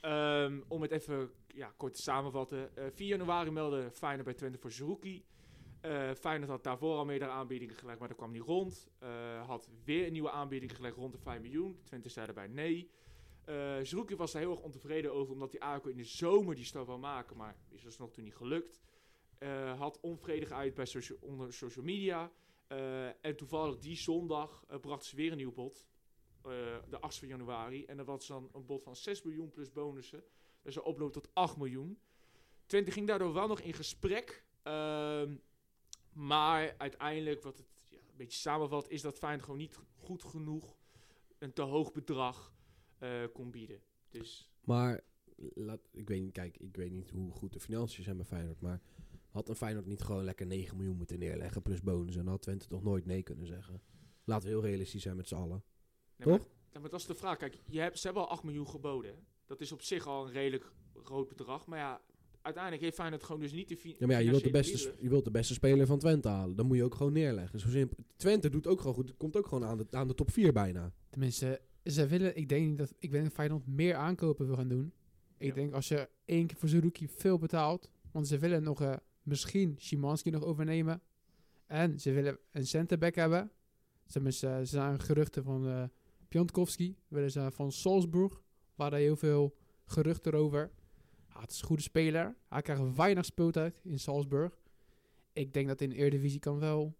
Ehm, 0.00 0.60
om 0.68 0.82
het 0.82 0.90
even 0.90 1.30
ja, 1.46 1.72
kort 1.76 1.94
te 1.94 2.02
samenvatten. 2.02 2.76
Eh 2.76 2.84
4 2.94 3.06
januari 3.06 3.50
meldde 3.50 3.90
Feyenoord 3.92 4.24
bij 4.24 4.34
Twente 4.34 4.58
voor 4.58 4.72
Zerouki. 4.72 5.24
Eh 5.86 6.14
Feyenoord 6.14 6.50
had 6.50 6.64
daarvoor 6.64 6.96
al 6.96 7.04
meerdere 7.04 7.30
aanbiedingen 7.30 7.74
gelegd, 7.74 7.98
maar 7.98 8.08
dat 8.08 8.16
kwam 8.16 8.32
niet 8.32 8.42
rond. 8.42 8.88
Eh, 8.98 9.46
had 9.46 9.68
weer 9.84 10.06
een 10.06 10.12
nieuwe 10.12 10.30
aanbieding 10.30 10.76
gelegd 10.76 10.96
rond 10.96 11.12
de 11.12 11.18
5 11.18 11.40
miljoen. 11.40 11.80
Twente 11.84 12.08
zei 12.08 12.26
daarbij 12.26 12.46
nee. 12.46 12.90
Eh 13.44 13.76
Zerouki 13.82 14.16
was 14.16 14.32
daar 14.32 14.42
heel 14.42 14.50
erg 14.50 14.60
ontevreden 14.60 15.12
over, 15.12 15.32
omdat 15.32 15.52
hij 15.52 15.60
eigenlijk 15.60 15.96
in 15.96 16.02
de 16.02 16.08
zomer 16.08 16.54
die 16.54 16.64
stap 16.64 16.86
wil 16.86 16.98
maken, 16.98 17.36
maar 17.36 17.56
is 17.68 17.82
dus 17.82 17.98
nog 17.98 18.10
toen 18.10 18.24
niet 18.24 18.34
gelukt. 18.34 18.80
Had 19.76 20.00
onvrede 20.00 20.46
geuit 20.46 20.74
bij 20.74 20.86
onder 21.20 21.52
social 21.52 21.84
media. 21.84 22.30
En 23.20 23.36
toevallig 23.36 23.78
die 23.78 23.96
zondag 23.96 24.64
brachten 24.80 25.08
ze 25.08 25.16
weer 25.16 25.30
een 25.30 25.36
nieuw 25.36 25.52
bod. 25.52 25.86
de 26.88 27.00
8 27.00 27.18
van 27.18 27.28
januari. 27.28 27.84
En 27.84 27.96
dat 27.96 28.06
was 28.06 28.26
dan 28.26 28.50
een 28.52 28.66
bod 28.66 28.82
van 28.82 28.96
6 28.96 29.22
miljoen 29.22 29.50
plus 29.50 29.72
bonussen. 29.72 30.24
Dus 30.62 30.76
een 30.76 30.82
oploop 30.82 31.12
tot 31.12 31.28
8 31.32 31.56
miljoen. 31.56 31.98
Twente 32.66 32.90
ging 32.90 33.06
daardoor 33.06 33.32
wel 33.32 33.48
nog 33.48 33.60
in 33.60 33.72
gesprek. 33.72 34.44
ehm, 34.62 35.36
maar 36.16 36.74
uiteindelijk, 36.78 37.42
wat 37.42 37.56
het 37.56 37.66
ja, 37.88 37.98
een 37.98 38.16
beetje 38.16 38.38
samenvat, 38.38 38.88
is 38.88 39.02
dat 39.02 39.18
Feyenoord 39.18 39.44
gewoon 39.44 39.58
niet 39.60 39.78
goed 39.96 40.24
genoeg 40.24 40.76
een 41.38 41.52
te 41.52 41.62
hoog 41.62 41.92
bedrag 41.92 42.54
eh, 42.98 43.24
kon 43.32 43.50
bieden. 43.50 43.80
Dus 44.10 44.50
Maar, 44.64 45.00
laat, 45.36 45.80
ik, 45.92 46.08
weet 46.08 46.20
niet, 46.20 46.32
kijk, 46.32 46.56
ik 46.56 46.76
weet 46.76 46.90
niet 46.90 47.10
hoe 47.10 47.30
goed 47.32 47.52
de 47.52 47.60
financiën 47.60 48.04
zijn 48.04 48.16
bij 48.16 48.26
Feyenoord. 48.26 48.60
Maar 48.60 48.80
had 49.30 49.48
een 49.48 49.56
Feyenoord 49.56 49.86
niet 49.86 50.02
gewoon 50.02 50.24
lekker 50.24 50.46
9 50.46 50.76
miljoen 50.76 50.96
moeten 50.96 51.18
neerleggen 51.18 51.62
plus 51.62 51.80
bonus? 51.82 52.16
En 52.16 52.26
had 52.26 52.42
Twente 52.42 52.66
toch 52.66 52.82
nooit 52.82 53.06
nee 53.06 53.22
kunnen 53.22 53.46
zeggen. 53.46 53.82
Laten 54.24 54.48
we 54.48 54.54
heel 54.54 54.62
realistisch 54.64 55.02
zijn 55.02 55.16
met 55.16 55.28
z'n 55.28 55.34
allen. 55.34 55.64
Nee, 56.16 56.28
maar- 56.28 56.38
Toch? 56.38 56.48
Maar 56.80 56.90
dat 56.90 57.00
is 57.00 57.06
de 57.06 57.14
vraag. 57.14 57.36
Kijk, 57.36 57.58
je 57.66 57.80
hebt, 57.80 57.98
ze 57.98 58.06
hebben 58.06 58.22
al 58.22 58.28
8 58.30 58.42
miljoen 58.42 58.68
geboden. 58.68 59.10
hè. 59.10 59.18
Dat 59.46 59.60
is 59.60 59.72
op 59.72 59.82
zich 59.82 60.06
al 60.06 60.26
een 60.26 60.32
redelijk 60.32 60.72
groot 60.94 61.28
bedrag. 61.28 61.66
Maar 61.66 61.78
ja, 61.78 62.00
uiteindelijk 62.46 62.82
heeft 62.82 62.96
Feyenoord 62.96 63.24
gewoon 63.24 63.40
dus 63.40 63.52
niet 63.52 63.68
de 63.68 63.76
fi- 63.76 63.96
Ja, 63.98 64.06
maar 64.06 64.10
ja, 64.10 64.18
je 64.18 64.30
wilt, 64.30 64.44
de 64.44 64.50
beste, 64.50 64.94
je 65.00 65.08
wilt 65.08 65.24
de 65.24 65.30
beste 65.30 65.54
speler 65.54 65.86
van 65.86 65.98
Twente 65.98 66.28
halen. 66.28 66.56
Dan 66.56 66.66
moet 66.66 66.76
je 66.76 66.84
ook 66.84 66.94
gewoon 66.94 67.12
neerleggen. 67.12 67.58
Zo 67.60 67.68
simpel. 67.68 67.96
Twente 68.16 68.48
doet 68.50 68.66
ook 68.66 68.78
gewoon 68.80 68.94
goed. 68.94 69.16
Komt 69.16 69.36
ook 69.36 69.46
gewoon 69.46 69.64
aan 69.64 69.76
de, 69.78 69.86
aan 69.90 70.06
de 70.08 70.14
top 70.14 70.30
4 70.30 70.52
bijna. 70.52 70.92
Tenminste, 71.10 71.60
ze 71.84 72.06
willen, 72.06 72.36
ik 72.36 72.48
denk 72.48 72.66
niet 72.68 72.78
dat, 72.78 72.94
ik 72.98 73.10
denk 73.10 73.24
dat 73.24 73.32
Feyenoord 73.32 73.66
meer 73.66 73.94
aankopen 73.94 74.46
wil 74.46 74.56
gaan 74.56 74.68
doen. 74.68 74.92
Ik 75.38 75.48
Ja. 75.48 75.54
denk 75.54 75.72
als 75.74 75.88
je 75.88 76.08
één 76.24 76.46
keer 76.46 76.56
voor 76.56 76.68
Zerouki 76.68 77.08
veel 77.08 77.38
betaalt, 77.38 77.90
want 78.12 78.28
ze 78.28 78.38
willen 78.38 78.62
nog 78.62 78.80
eh, 78.80 78.94
misschien 79.22 79.74
Szymanski 79.78 80.30
nog 80.30 80.42
overnemen. 80.44 81.00
En 81.66 82.00
ze 82.00 82.12
willen 82.12 82.38
een 82.52 82.66
centerback 82.66 83.14
hebben. 83.14 83.50
Ze, 84.06 84.12
hebben, 84.12 84.32
ze, 84.32 84.60
zijn 84.62 85.00
geruchten 85.00 85.44
van 85.44 85.66
eh 85.68 85.82
Piontkowski, 86.28 86.96
willen 87.08 87.30
ze 87.30 87.50
van 87.50 87.72
Salzburg, 87.72 88.42
waar 88.74 88.92
er 88.92 88.98
heel 88.98 89.16
veel 89.16 89.56
geruchten 89.84 90.34
over. 90.34 90.70
Ja, 91.36 91.42
het 91.42 91.50
is 91.50 91.60
een 91.60 91.66
goede 91.66 91.82
speler. 91.82 92.36
Hij 92.48 92.62
krijgt 92.62 92.96
weinig 92.96 93.24
speeltijd 93.24 93.80
in 93.82 93.98
Salzburg. 93.98 94.58
Ik 95.32 95.52
denk 95.52 95.68
dat 95.68 95.80
in 95.80 95.88
de 95.88 95.96
Eredivisie 95.96 96.38
kan 96.40 96.58
wel 96.58 96.96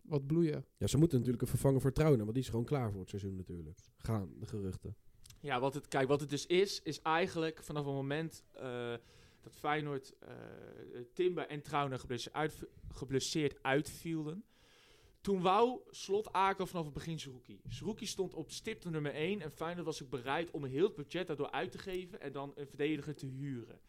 wat 0.00 0.26
bloeien. 0.26 0.64
Ja, 0.76 0.86
ze 0.86 0.98
moeten 0.98 1.16
natuurlijk 1.18 1.42
een 1.42 1.48
vervanger 1.48 1.80
voor 1.80 1.92
Trouwen. 1.92 2.18
Want 2.18 2.32
die 2.32 2.42
is 2.42 2.48
gewoon 2.48 2.64
klaar 2.64 2.90
voor 2.90 3.00
het 3.00 3.08
seizoen 3.08 3.36
natuurlijk. 3.36 3.78
Gaan 3.96 4.32
de 4.38 4.46
geruchten. 4.46 4.96
Ja, 5.40 5.60
wat 5.60 5.74
het, 5.74 5.88
kijk, 5.88 6.08
wat 6.08 6.20
het 6.20 6.30
dus 6.30 6.46
is, 6.46 6.82
is 6.82 7.02
eigenlijk 7.02 7.62
vanaf 7.62 7.84
het 7.84 7.94
moment 7.94 8.44
eh, 8.52 8.94
dat 9.40 9.56
Feyenoord, 9.56 10.14
eh 10.18 10.34
Timber 11.12 11.46
en 11.46 11.62
Trauner 11.62 11.98
geblesseerd, 11.98 12.34
uit, 12.34 12.64
geblesseerd 12.88 13.62
uitvielden. 13.62 14.44
Toen 15.20 15.40
wou 15.40 15.80
Slot 15.90 16.32
Aken 16.32 16.68
vanaf 16.68 16.84
het 16.84 16.94
begin 16.94 17.18
Zerouki. 17.18 17.60
Zerouki 17.68 18.06
stond 18.06 18.34
op 18.34 18.50
stipte 18.50 18.90
nummer 18.90 19.14
1 19.14 19.40
en 19.40 19.50
Feyenoord 19.50 19.86
was 19.86 20.02
ook 20.02 20.10
bereid 20.10 20.50
om 20.50 20.64
heel 20.64 20.84
het 20.84 20.94
budget 20.94 21.26
daardoor 21.26 21.50
uit 21.50 21.72
te 21.72 21.78
geven 21.78 22.20
en 22.20 22.32
dan 22.32 22.52
een 22.54 22.66
verdediger 22.66 23.14
te 23.14 23.26
huren. 23.26 23.80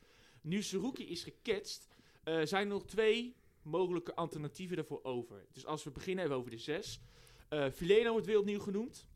Nu 0.41 0.61
Zerouki 0.61 1.09
is 1.09 1.23
geketst, 1.23 1.87
eh, 2.23 2.41
zijn 2.43 2.67
er 2.67 2.73
nog 2.73 2.85
twee 2.85 3.35
mogelijke 3.61 4.15
alternatieven 4.15 4.75
daarvoor 4.75 5.03
over. 5.03 5.45
Dus 5.51 5.65
als 5.65 5.83
we 5.83 5.91
beginnen 5.91 6.23
even 6.25 6.37
over 6.37 6.51
de 6.51 6.57
zes. 6.57 7.01
Eh 7.49 7.69
Fileno 7.69 8.11
wordt 8.11 8.25
weer 8.25 8.39
opnieuw 8.39 8.59
genoemd. 8.59 9.07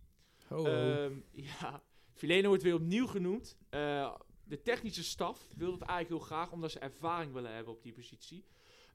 Oh, 0.49 1.11
ja, 1.31 1.83
Fileno 2.13 2.47
wordt 2.47 2.63
weer 2.63 2.73
opnieuw 2.73 3.07
genoemd. 3.07 3.57
Eh, 3.69 4.15
de 4.43 4.61
technische 4.61 5.03
staf 5.03 5.47
wil 5.55 5.71
het 5.71 5.81
eigenlijk 5.81 6.09
heel 6.09 6.37
graag, 6.37 6.51
omdat 6.51 6.71
ze 6.71 6.79
ervaring 6.79 7.33
willen 7.33 7.53
hebben 7.53 7.73
op 7.73 7.83
die 7.83 7.93
positie. 7.93 8.45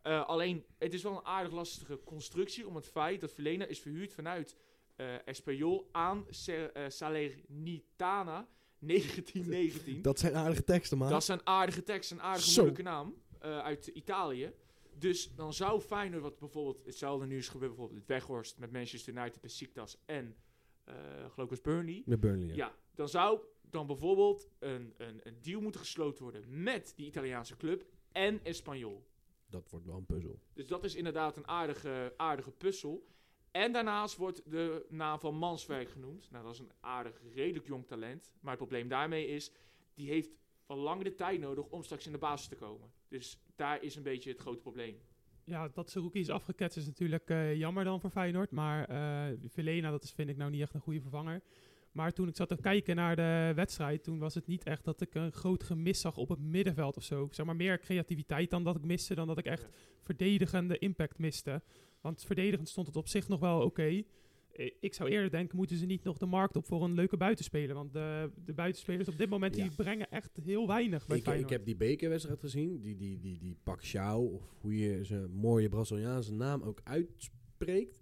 Eh, 0.02 0.26
alleen, 0.26 0.64
het 0.78 0.94
is 0.94 1.02
wel 1.02 1.12
een 1.12 1.24
aardig 1.24 1.52
lastige 1.52 2.00
constructie 2.04 2.66
om 2.66 2.74
het 2.74 2.86
feit 2.86 3.20
dat 3.20 3.32
Filena 3.32 3.64
is 3.64 3.80
verhuurd 3.80 4.12
vanuit 4.12 4.56
Espanyol 5.24 5.88
aan 5.92 6.26
eh, 6.46 6.84
Salernitana 6.88 8.48
1919. 8.78 10.02
Dat 10.02 10.18
zijn 10.18 10.34
aardige 10.34 10.64
teksten, 10.64 10.98
man. 10.98 11.10
Dat 11.10 11.22
is 11.22 11.28
een 11.28 11.46
aardige 11.46 11.82
tekst, 11.82 12.10
een 12.10 12.22
aardige 12.22 12.50
Zo. 12.50 12.62
moeilijke 12.62 12.90
naam 12.90 13.14
uit 13.40 13.86
Italië. 13.86 14.52
Dus 14.98 15.34
dan 15.34 15.52
zou 15.52 15.80
Feyenoord, 15.80 16.22
wat 16.22 16.38
bijvoorbeeld 16.38 16.84
hetzelfde 16.84 17.26
nu 17.26 17.36
is 17.36 17.48
gebeurd, 17.48 17.70
bijvoorbeeld 17.70 17.98
het 17.98 18.08
Weghorst 18.08 18.58
met 18.58 18.72
Manchester 18.72 19.14
United, 19.14 19.40
Besiktas 19.40 19.96
en 20.06 20.36
geloof 21.28 21.50
ik 21.50 21.62
Burnley. 21.62 22.02
Met 22.06 22.20
Burnley, 22.20 22.46
ja. 22.46 22.54
Ja. 22.54 22.74
dan 22.94 23.08
zou 23.08 23.40
dan 23.70 23.86
bijvoorbeeld 23.86 24.48
een, 24.58 24.94
een, 24.96 25.20
een 25.22 25.36
deal 25.42 25.60
moeten 25.60 25.80
gesloten 25.80 26.22
worden 26.22 26.62
met 26.62 26.92
die 26.96 27.06
Italiaanse 27.06 27.56
club 27.56 27.84
en 28.12 28.40
Espanyol. 28.42 29.04
Dat 29.50 29.70
wordt 29.70 29.86
wel 29.86 29.96
een 29.96 30.06
puzzel. 30.06 30.40
Dus 30.52 30.66
dat 30.66 30.84
is 30.84 30.94
inderdaad 30.94 31.36
een 31.36 31.48
aardige, 31.48 32.14
aardige 32.16 32.50
puzzel. 32.50 33.06
En 33.50 33.72
daarnaast 33.72 34.16
wordt 34.16 34.50
de 34.50 34.86
naam 34.88 35.18
van 35.18 35.34
Manswerk 35.34 35.90
genoemd. 35.90 36.30
Nou, 36.30 36.44
dat 36.44 36.52
is 36.52 36.58
een 36.58 36.72
aardig, 36.80 37.20
redelijk 37.34 37.66
jong 37.66 37.86
talent. 37.86 38.32
Maar 38.40 38.50
het 38.50 38.60
probleem 38.60 38.88
daarmee 38.88 39.26
is, 39.26 39.52
die 39.94 40.08
heeft 40.08 40.30
al 40.66 40.76
langere 40.76 41.14
tijd 41.14 41.40
nodig 41.40 41.66
om 41.68 41.82
straks 41.82 42.06
in 42.06 42.12
de 42.12 42.18
basis 42.18 42.48
te 42.48 42.56
komen. 42.56 42.90
Dus 43.08 43.40
daar 43.56 43.82
is 43.82 43.96
een 43.96 44.02
beetje 44.02 44.30
het 44.30 44.40
grote 44.40 44.60
probleem. 44.60 45.00
Ja, 45.44 45.68
dat 45.68 45.90
Zerouki 45.90 46.20
is 46.20 46.30
afgeketst 46.30 46.76
is 46.76 46.86
natuurlijk 46.86 47.30
eh, 47.30 47.54
jammer 47.54 47.84
dan 47.84 48.00
voor 48.00 48.10
Feyenoord. 48.10 48.50
Maar 48.50 48.84
eh 48.88 49.38
Velena, 49.46 49.90
dat 49.90 50.02
is, 50.02 50.12
vind 50.12 50.28
ik 50.28 50.36
nou 50.36 50.50
niet 50.50 50.60
echt 50.60 50.74
een 50.74 50.80
goede 50.80 51.00
vervanger. 51.00 51.42
Maar 51.92 52.12
toen 52.12 52.28
ik 52.28 52.36
zat 52.36 52.48
te 52.48 52.56
kijken 52.60 52.96
naar 52.96 53.16
de 53.16 53.52
wedstrijd, 53.54 54.02
toen 54.02 54.18
was 54.18 54.34
het 54.34 54.46
niet 54.46 54.62
echt 54.64 54.84
dat 54.84 55.00
ik 55.00 55.14
een 55.14 55.32
groot 55.32 55.62
gemis 55.62 56.00
zag 56.00 56.16
op 56.16 56.28
het 56.28 56.40
middenveld 56.40 56.96
of 56.96 57.02
zo. 57.02 57.28
Zeg 57.30 57.46
maar 57.46 57.56
meer 57.56 57.78
creativiteit 57.78 58.50
dan 58.50 58.64
dat 58.64 58.76
ik 58.76 58.84
miste, 58.84 59.14
dan 59.14 59.26
dat 59.26 59.38
ik 59.38 59.46
echt 59.46 59.68
verdedigende 60.00 60.78
impact 60.78 61.18
miste. 61.18 61.62
Want 62.00 62.24
verdedigend 62.24 62.68
stond 62.68 62.86
het 62.86 62.96
op 62.96 63.08
zich 63.08 63.28
nog 63.28 63.40
wel 63.40 63.60
oké. 63.62 64.02
Ik 64.80 64.94
zou 64.94 65.10
eerder 65.10 65.30
denken, 65.30 65.56
moeten 65.56 65.76
ze 65.76 65.86
niet 65.86 66.04
nog 66.04 66.18
de 66.18 66.26
markt 66.26 66.56
op 66.56 66.66
voor 66.66 66.84
een 66.84 66.94
leuke 66.94 67.16
buitenspeler? 67.16 67.74
Want 67.74 67.92
de, 67.92 68.30
de 68.44 68.52
buitenspelers 68.52 69.08
op 69.08 69.18
dit 69.18 69.28
moment, 69.28 69.56
Ja. 69.56 69.62
die 69.62 69.74
brengen 69.76 70.10
echt 70.10 70.36
heel 70.42 70.66
weinig 70.66 71.06
bij 71.06 71.18
Ik, 71.18 71.26
ik 71.26 71.48
heb 71.48 71.64
die 71.64 71.76
bekerwedstrijd 71.76 72.40
gezien, 72.40 72.80
die, 72.80 72.96
die, 72.96 73.18
die, 73.18 73.38
die 73.38 73.56
Pacquiao, 73.62 74.24
of 74.24 74.42
hoe 74.60 74.78
je 74.78 75.04
zijn 75.04 75.30
mooie 75.30 75.68
Braziliaanse 75.68 76.32
naam 76.32 76.62
ook 76.62 76.80
uitspreekt, 76.84 77.38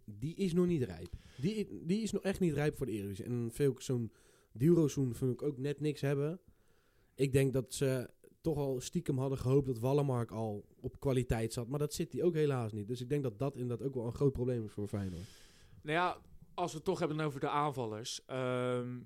die 0.05 0.35
is 0.35 0.53
nog 0.53 0.67
niet 0.67 0.83
rijp. 0.83 1.09
Die, 1.37 1.85
die 1.87 2.03
is 2.03 2.13
nog 2.13 2.23
echt 2.23 2.41
niet 2.41 2.55
rijp 2.55 2.77
voor 2.77 2.87
de 2.87 2.93
Eredivisie. 2.93 3.25
En 3.25 3.51
veel 3.53 3.75
zo'n 3.79 4.13
Dilrosun 4.53 5.15
vind 5.15 5.33
ik 5.33 5.43
ook 5.43 5.59
net 5.59 5.81
niks 5.81 6.01
hebben. 6.01 6.41
Ik 7.15 7.33
denk 7.33 7.53
dat 7.53 7.75
ze 7.75 8.11
toch 8.41 8.57
al 8.57 8.81
stiekem 8.81 9.19
hadden 9.19 9.39
gehoopt 9.39 9.67
dat 9.67 9.79
Wallenmark 9.79 10.31
al 10.31 10.65
op 10.81 11.01
kwaliteit 11.01 11.53
zat, 11.53 11.69
maar 11.69 11.79
dat 11.79 11.95
zit 11.95 12.13
hij 12.13 12.23
ook 12.23 12.35
helaas 12.35 12.73
niet. 12.73 12.89
Dus 12.89 13.01
ik 13.01 13.09
denk 13.09 13.23
dat 13.23 13.39
dat 13.39 13.57
inderdaad 13.57 13.87
ook 13.87 13.95
wel 13.95 14.07
een 14.07 14.15
groot 14.15 14.33
probleem 14.33 14.65
is 14.65 14.73
voor 14.73 14.89
Feyenoord. 14.89 15.23
Nou 15.83 15.97
ja, 15.99 16.21
als 16.55 16.71
we 16.71 16.77
het 16.77 16.87
toch 16.87 16.99
hebben 16.99 17.21
over 17.21 17.41
de 17.41 17.49
aanvallers. 17.49 18.25
ehm 18.27 18.97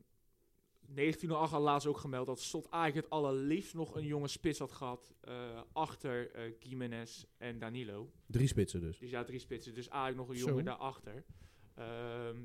1908 0.94 1.52
had 1.52 1.62
laatst 1.62 1.87
ook 1.87 1.96
gemeld 1.96 2.26
dat 2.26 2.40
Slot 2.40 2.68
eigenlijk 2.68 3.04
het 3.04 3.14
allerliefst 3.14 3.75
nog 3.75 3.96
een 3.96 4.06
jonge 4.06 4.28
spits 4.28 4.58
had 4.58 4.72
gehad. 4.72 5.12
eh, 5.20 5.61
achter 5.72 6.30
eh 6.30 6.52
Gimenez 6.58 7.25
en 7.38 7.58
Danilo. 7.58 8.11
Drie 8.26 8.46
spitsen 8.46 8.80
dus. 8.80 8.99
Dus 8.99 9.11
ja, 9.11 9.25
drie 9.25 9.38
spitsen. 9.38 9.75
Dus 9.75 9.88
eigenlijk 9.88 10.28
nog 10.28 10.37
een 10.37 10.44
jongen 10.44 10.64
daarachter. 10.64 11.25
Ehm, 11.75 12.37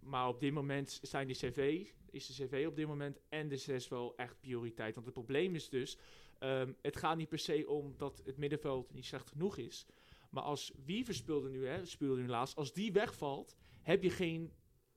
maar 0.00 0.28
op 0.28 0.40
dit 0.40 0.52
moment 0.52 0.98
zijn 1.02 1.26
die 1.26 1.36
cv, 1.36 1.86
is 2.10 2.26
de 2.26 2.32
cv 2.46 2.64
op 2.66 2.76
dit 2.76 2.86
moment 2.86 3.20
en 3.28 3.48
de 3.48 3.56
6 3.56 3.88
wel 3.88 4.16
echt 4.16 4.40
prioriteit. 4.40 4.94
Want 4.94 5.06
het 5.06 5.14
probleem 5.14 5.54
is 5.54 5.68
dus, 5.68 5.98
ehm, 6.38 6.72
het 6.82 6.96
gaat 6.96 7.16
niet 7.16 7.28
per 7.28 7.38
se 7.38 7.68
om 7.68 7.94
dat 7.96 8.22
het 8.24 8.36
middenveld 8.36 8.92
niet 8.94 9.04
slecht 9.04 9.28
genoeg 9.28 9.56
is. 9.56 9.86
Maar 10.30 10.42
als 10.42 10.72
Wiever 10.84 11.14
speelde 11.14 11.48
nu, 11.48 11.66
hè, 11.66 11.84
speelde 11.86 12.20
nu 12.20 12.28
laatst, 12.28 12.56
als 12.56 12.72
die 12.72 12.92
wegvalt, 12.92 13.56
heb 13.82 14.02
je 14.02 14.10
geen, 14.10 14.52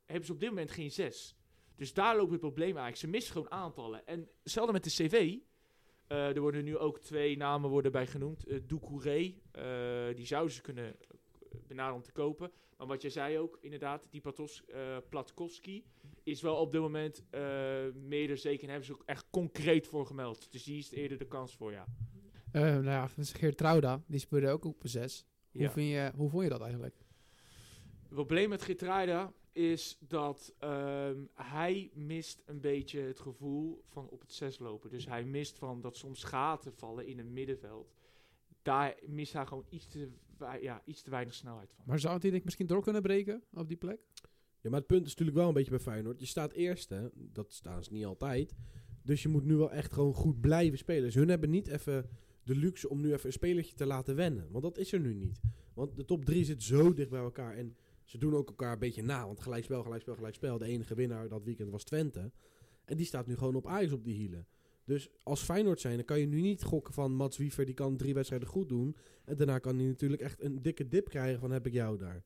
hebben 0.05 0.25
ze 0.25 0.34
op 0.34 0.39
dit 0.39 0.50
moment 0.50 0.72
geen 0.72 0.91
6. 0.91 1.36
Dus 1.81 1.93
daar 1.93 2.17
loopt 2.17 2.31
het 2.31 2.39
probleem 2.39 2.67
eigenlijk. 2.67 2.97
Ze 2.97 3.07
missen 3.07 3.31
gewoon 3.31 3.51
aantallen. 3.51 4.07
En 4.07 4.29
hetzelfde 4.43 4.73
met 4.73 4.83
de 4.83 4.89
cv. 4.89 5.38
Eh, 6.07 6.35
er 6.35 6.41
worden 6.41 6.63
nu 6.63 6.77
ook 6.77 7.00
twee 7.00 7.38
namen 7.38 7.69
worden 7.69 7.91
bij 7.91 8.07
genoemd. 8.07 8.47
Uh, 8.47 8.59
Doucouré, 8.67 9.33
eh, 9.51 10.15
die 10.15 10.25
zouden 10.25 10.53
ze 10.53 10.61
kunnen 10.61 10.95
benaderen 11.67 11.95
om 11.95 12.03
te 12.03 12.11
kopen. 12.11 12.51
Maar 12.77 12.88
wat 12.88 13.01
jij 13.01 13.11
zei 13.11 13.39
ook, 13.39 13.57
inderdaad, 13.61 14.07
die 14.09 14.21
Patos, 14.21 14.63
Platkowski 15.09 15.83
is 16.23 16.41
wel 16.41 16.55
op 16.55 16.71
dit 16.71 16.81
moment 16.81 17.23
meer 17.93 18.38
zeker. 18.38 18.63
En 18.63 18.69
hebben 18.69 18.85
ze 18.85 18.93
ook 18.93 19.03
echt 19.05 19.25
concreet 19.29 19.88
voor 19.88 20.05
gemeld. 20.05 20.51
Dus 20.51 20.63
die 20.63 20.77
is 20.77 20.91
eerder 20.91 21.17
de 21.17 21.27
kans 21.27 21.55
voor, 21.55 21.71
ja. 21.71 21.85
Nou 22.51 22.85
ja, 22.85 23.07
Geert 23.17 23.57
Trouda, 23.57 24.03
die 24.07 24.19
speelde 24.19 24.50
ook 24.50 24.65
op 24.65 24.81
6. 24.83 25.25
Hoe, 25.51 25.61
ja. 25.61 25.71
vind 25.71 25.89
je, 25.89 26.11
hoe 26.15 26.29
vond 26.29 26.43
je 26.43 26.50
dat 26.50 26.61
eigenlijk? 26.61 26.95
Het 28.01 28.13
probleem 28.13 28.50
met 28.50 28.61
Geertruida 28.61 29.33
is 29.51 29.98
dat 30.08 30.55
ehm, 30.60 31.25
hij 31.34 31.91
mist 31.93 32.43
een 32.46 32.60
beetje 32.60 33.00
het 33.00 33.20
gevoel 33.20 33.84
van 33.88 34.10
op 34.10 34.22
het 34.22 34.34
zes 34.34 34.60
lopen. 34.60 34.89
Dus 34.89 35.05
hij 35.05 35.24
mist 35.24 35.58
van 35.58 35.81
dat 35.81 35.98
soms 35.98 36.24
gaten 36.24 36.74
vallen 36.74 37.08
in 37.08 37.17
het 37.17 37.29
middenveld. 37.29 37.93
Daar 38.62 39.00
mist 39.05 39.34
hij 39.34 39.46
gewoon 39.46 39.65
iets 39.70 39.88
te, 39.88 40.10
ja, 40.62 40.81
iets 40.86 41.01
te 41.01 41.10
weinig 41.10 41.34
snelheid 41.34 41.74
van. 41.74 41.84
Maar 41.88 42.00
zou 42.00 42.12
hij 42.12 42.22
denk 42.22 42.34
ik 42.34 42.43
misschien 42.43 42.67
door 42.67 42.84
kunnen 42.84 43.01
breken 43.01 43.43
op 43.53 43.67
die 43.67 43.77
plek? 43.77 44.00
Ja, 44.62 44.70
maar 44.70 44.79
het 44.79 44.88
punt 44.88 45.05
is 45.05 45.10
natuurlijk 45.10 45.38
wel 45.38 45.48
een 45.48 45.53
beetje 45.53 45.70
bij 45.70 45.79
Feyenoord. 45.79 46.20
Je 46.20 46.25
staat 46.25 46.51
eerste, 46.51 47.12
dat 47.15 47.53
staan 47.53 47.84
ze 47.84 47.93
niet 47.93 48.05
altijd. 48.05 48.55
Dus 49.03 49.22
je 49.22 49.29
moet 49.29 49.46
nu 49.46 49.55
wel 49.55 49.72
echt 49.72 49.93
gewoon 49.93 50.13
goed 50.13 50.41
blijven 50.41 50.77
spelen. 50.77 51.03
Dus 51.03 51.15
hun 51.15 51.29
hebben 51.29 51.50
niet 51.50 51.67
even 51.67 52.10
de 52.43 52.55
luxe 52.55 52.89
om 52.89 53.01
nu 53.01 53.13
even 53.13 53.25
een 53.25 53.34
spelertje 53.34 53.75
te 53.75 53.86
laten 53.86 54.15
wennen. 54.15 54.51
Want 54.51 54.63
dat 54.63 54.77
is 54.77 54.91
er 54.91 55.00
nu 55.00 55.13
niet. 55.13 55.41
Want 55.74 55.96
de 55.96 56.05
top 56.05 56.25
3 56.25 56.46
zit 56.46 56.63
zo 56.63 56.93
dicht 56.93 57.10
bij 57.10 57.20
elkaar. 57.20 57.55
En 57.55 57.75
ze 58.12 58.18
doen 58.18 58.36
ook 58.36 58.48
elkaar 58.48 58.74
een 58.74 58.80
beetje 58.80 59.03
na. 59.03 59.25
Want 59.25 59.39
gelijkspel, 59.39 59.84
gelijkspel, 59.84 60.15
gelijkspel. 60.15 60.58
De 60.58 60.65
enige 60.65 60.96
winnaar 60.96 61.27
dat 61.27 61.44
weekend 61.44 61.72
was 61.72 61.84
Twente. 61.84 62.32
En 62.86 62.98
die 62.98 63.06
staat 63.06 63.27
nu 63.27 63.38
gewoon 63.38 63.56
op 63.56 63.68
Ajax 63.68 63.91
op 63.91 64.03
die 64.03 64.15
hielen. 64.15 64.48
Dus 64.86 65.10
als 65.24 65.41
Feyenoord 65.41 65.80
zijn, 65.80 65.96
dan 65.96 66.06
kan 66.06 66.20
je 66.20 66.25
nu 66.25 66.41
niet 66.41 66.63
gokken 66.63 66.94
van 66.94 67.13
Mats 67.15 67.38
Wiever. 67.38 67.65
Die 67.65 67.74
kan 67.74 67.98
drie 67.98 68.13
wedstrijden 68.13 68.48
goed 68.48 68.70
doen. 68.70 68.96
En 69.25 69.36
daarna 69.36 69.60
kan 69.60 69.75
hij 69.77 69.86
natuurlijk 69.86 70.22
echt 70.22 70.44
een 70.44 70.62
dikke 70.62 70.88
dip 70.88 71.10
krijgen 71.10 71.39
van 71.39 71.51
heb 71.51 71.65
ik 71.65 71.74
jou 71.74 71.98
daar. 71.98 72.24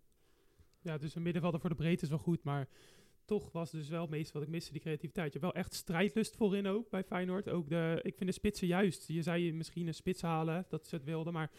Ja, 0.82 0.98
dus 0.98 1.16
een 1.16 1.22
middenvelder 1.22 1.60
voor 1.60 1.70
de 1.70 1.76
breedte 1.76 2.04
is 2.04 2.10
wel 2.10 2.18
goed, 2.18 2.44
maar 2.44 2.68
toch 3.26 3.52
was 3.52 3.72
dus 3.72 3.90
wel 3.90 4.02
het 4.02 4.10
meeste 4.10 4.34
wat 4.34 4.42
ik 4.42 4.50
miste, 4.50 4.72
die 4.72 4.82
creativiteit. 4.82 5.34
Je 5.34 5.40
hebt 5.40 5.54
wel 5.54 5.64
echt 5.64 5.74
strijdlust 5.74 6.36
voorin 6.36 6.68
ook 6.68 6.90
bij 6.90 7.04
Feyenoord. 7.04 7.50
Ook 7.50 7.70
de, 7.70 8.00
ik 8.04 8.16
vind 8.16 8.30
de 8.30 8.36
spitsen 8.36 8.68
juist. 8.68 9.08
Je 9.08 9.22
zei 9.22 9.54
misschien 9.54 9.88
een 9.88 9.94
spits 9.94 10.22
halen, 10.22 10.66
dat 10.70 10.88
ze 10.88 10.96
het 10.96 11.04
wilden, 11.04 11.34
maar 11.34 11.52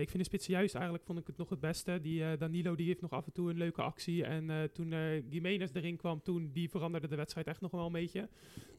ik 0.00 0.08
vind 0.10 0.18
de 0.18 0.24
spitsen 0.24 0.52
juist 0.52 0.74
eigenlijk 0.74 1.04
vond 1.04 1.18
ik 1.18 1.26
het 1.26 1.36
nog 1.36 1.48
het 1.48 1.60
beste. 1.60 2.00
Die 2.00 2.24
eh, 2.24 2.38
Danilo 2.38 2.74
die 2.74 2.86
heeft 2.86 3.00
nog 3.00 3.10
af 3.10 3.26
en 3.26 3.32
toe 3.32 3.50
een 3.50 3.56
leuke 3.56 3.82
actie. 3.82 4.24
En 4.24 4.50
eh, 4.50 4.62
toen 4.62 4.92
eh 4.92 5.22
Gimenez 5.30 5.70
erin 5.74 5.96
kwam, 5.96 6.22
toen 6.22 6.50
die 6.52 6.70
veranderde 6.70 7.08
de 7.08 7.16
wedstrijd 7.16 7.46
echt 7.46 7.60
nog 7.60 7.70
wel 7.70 7.86
een 7.86 7.92
beetje. 7.92 8.28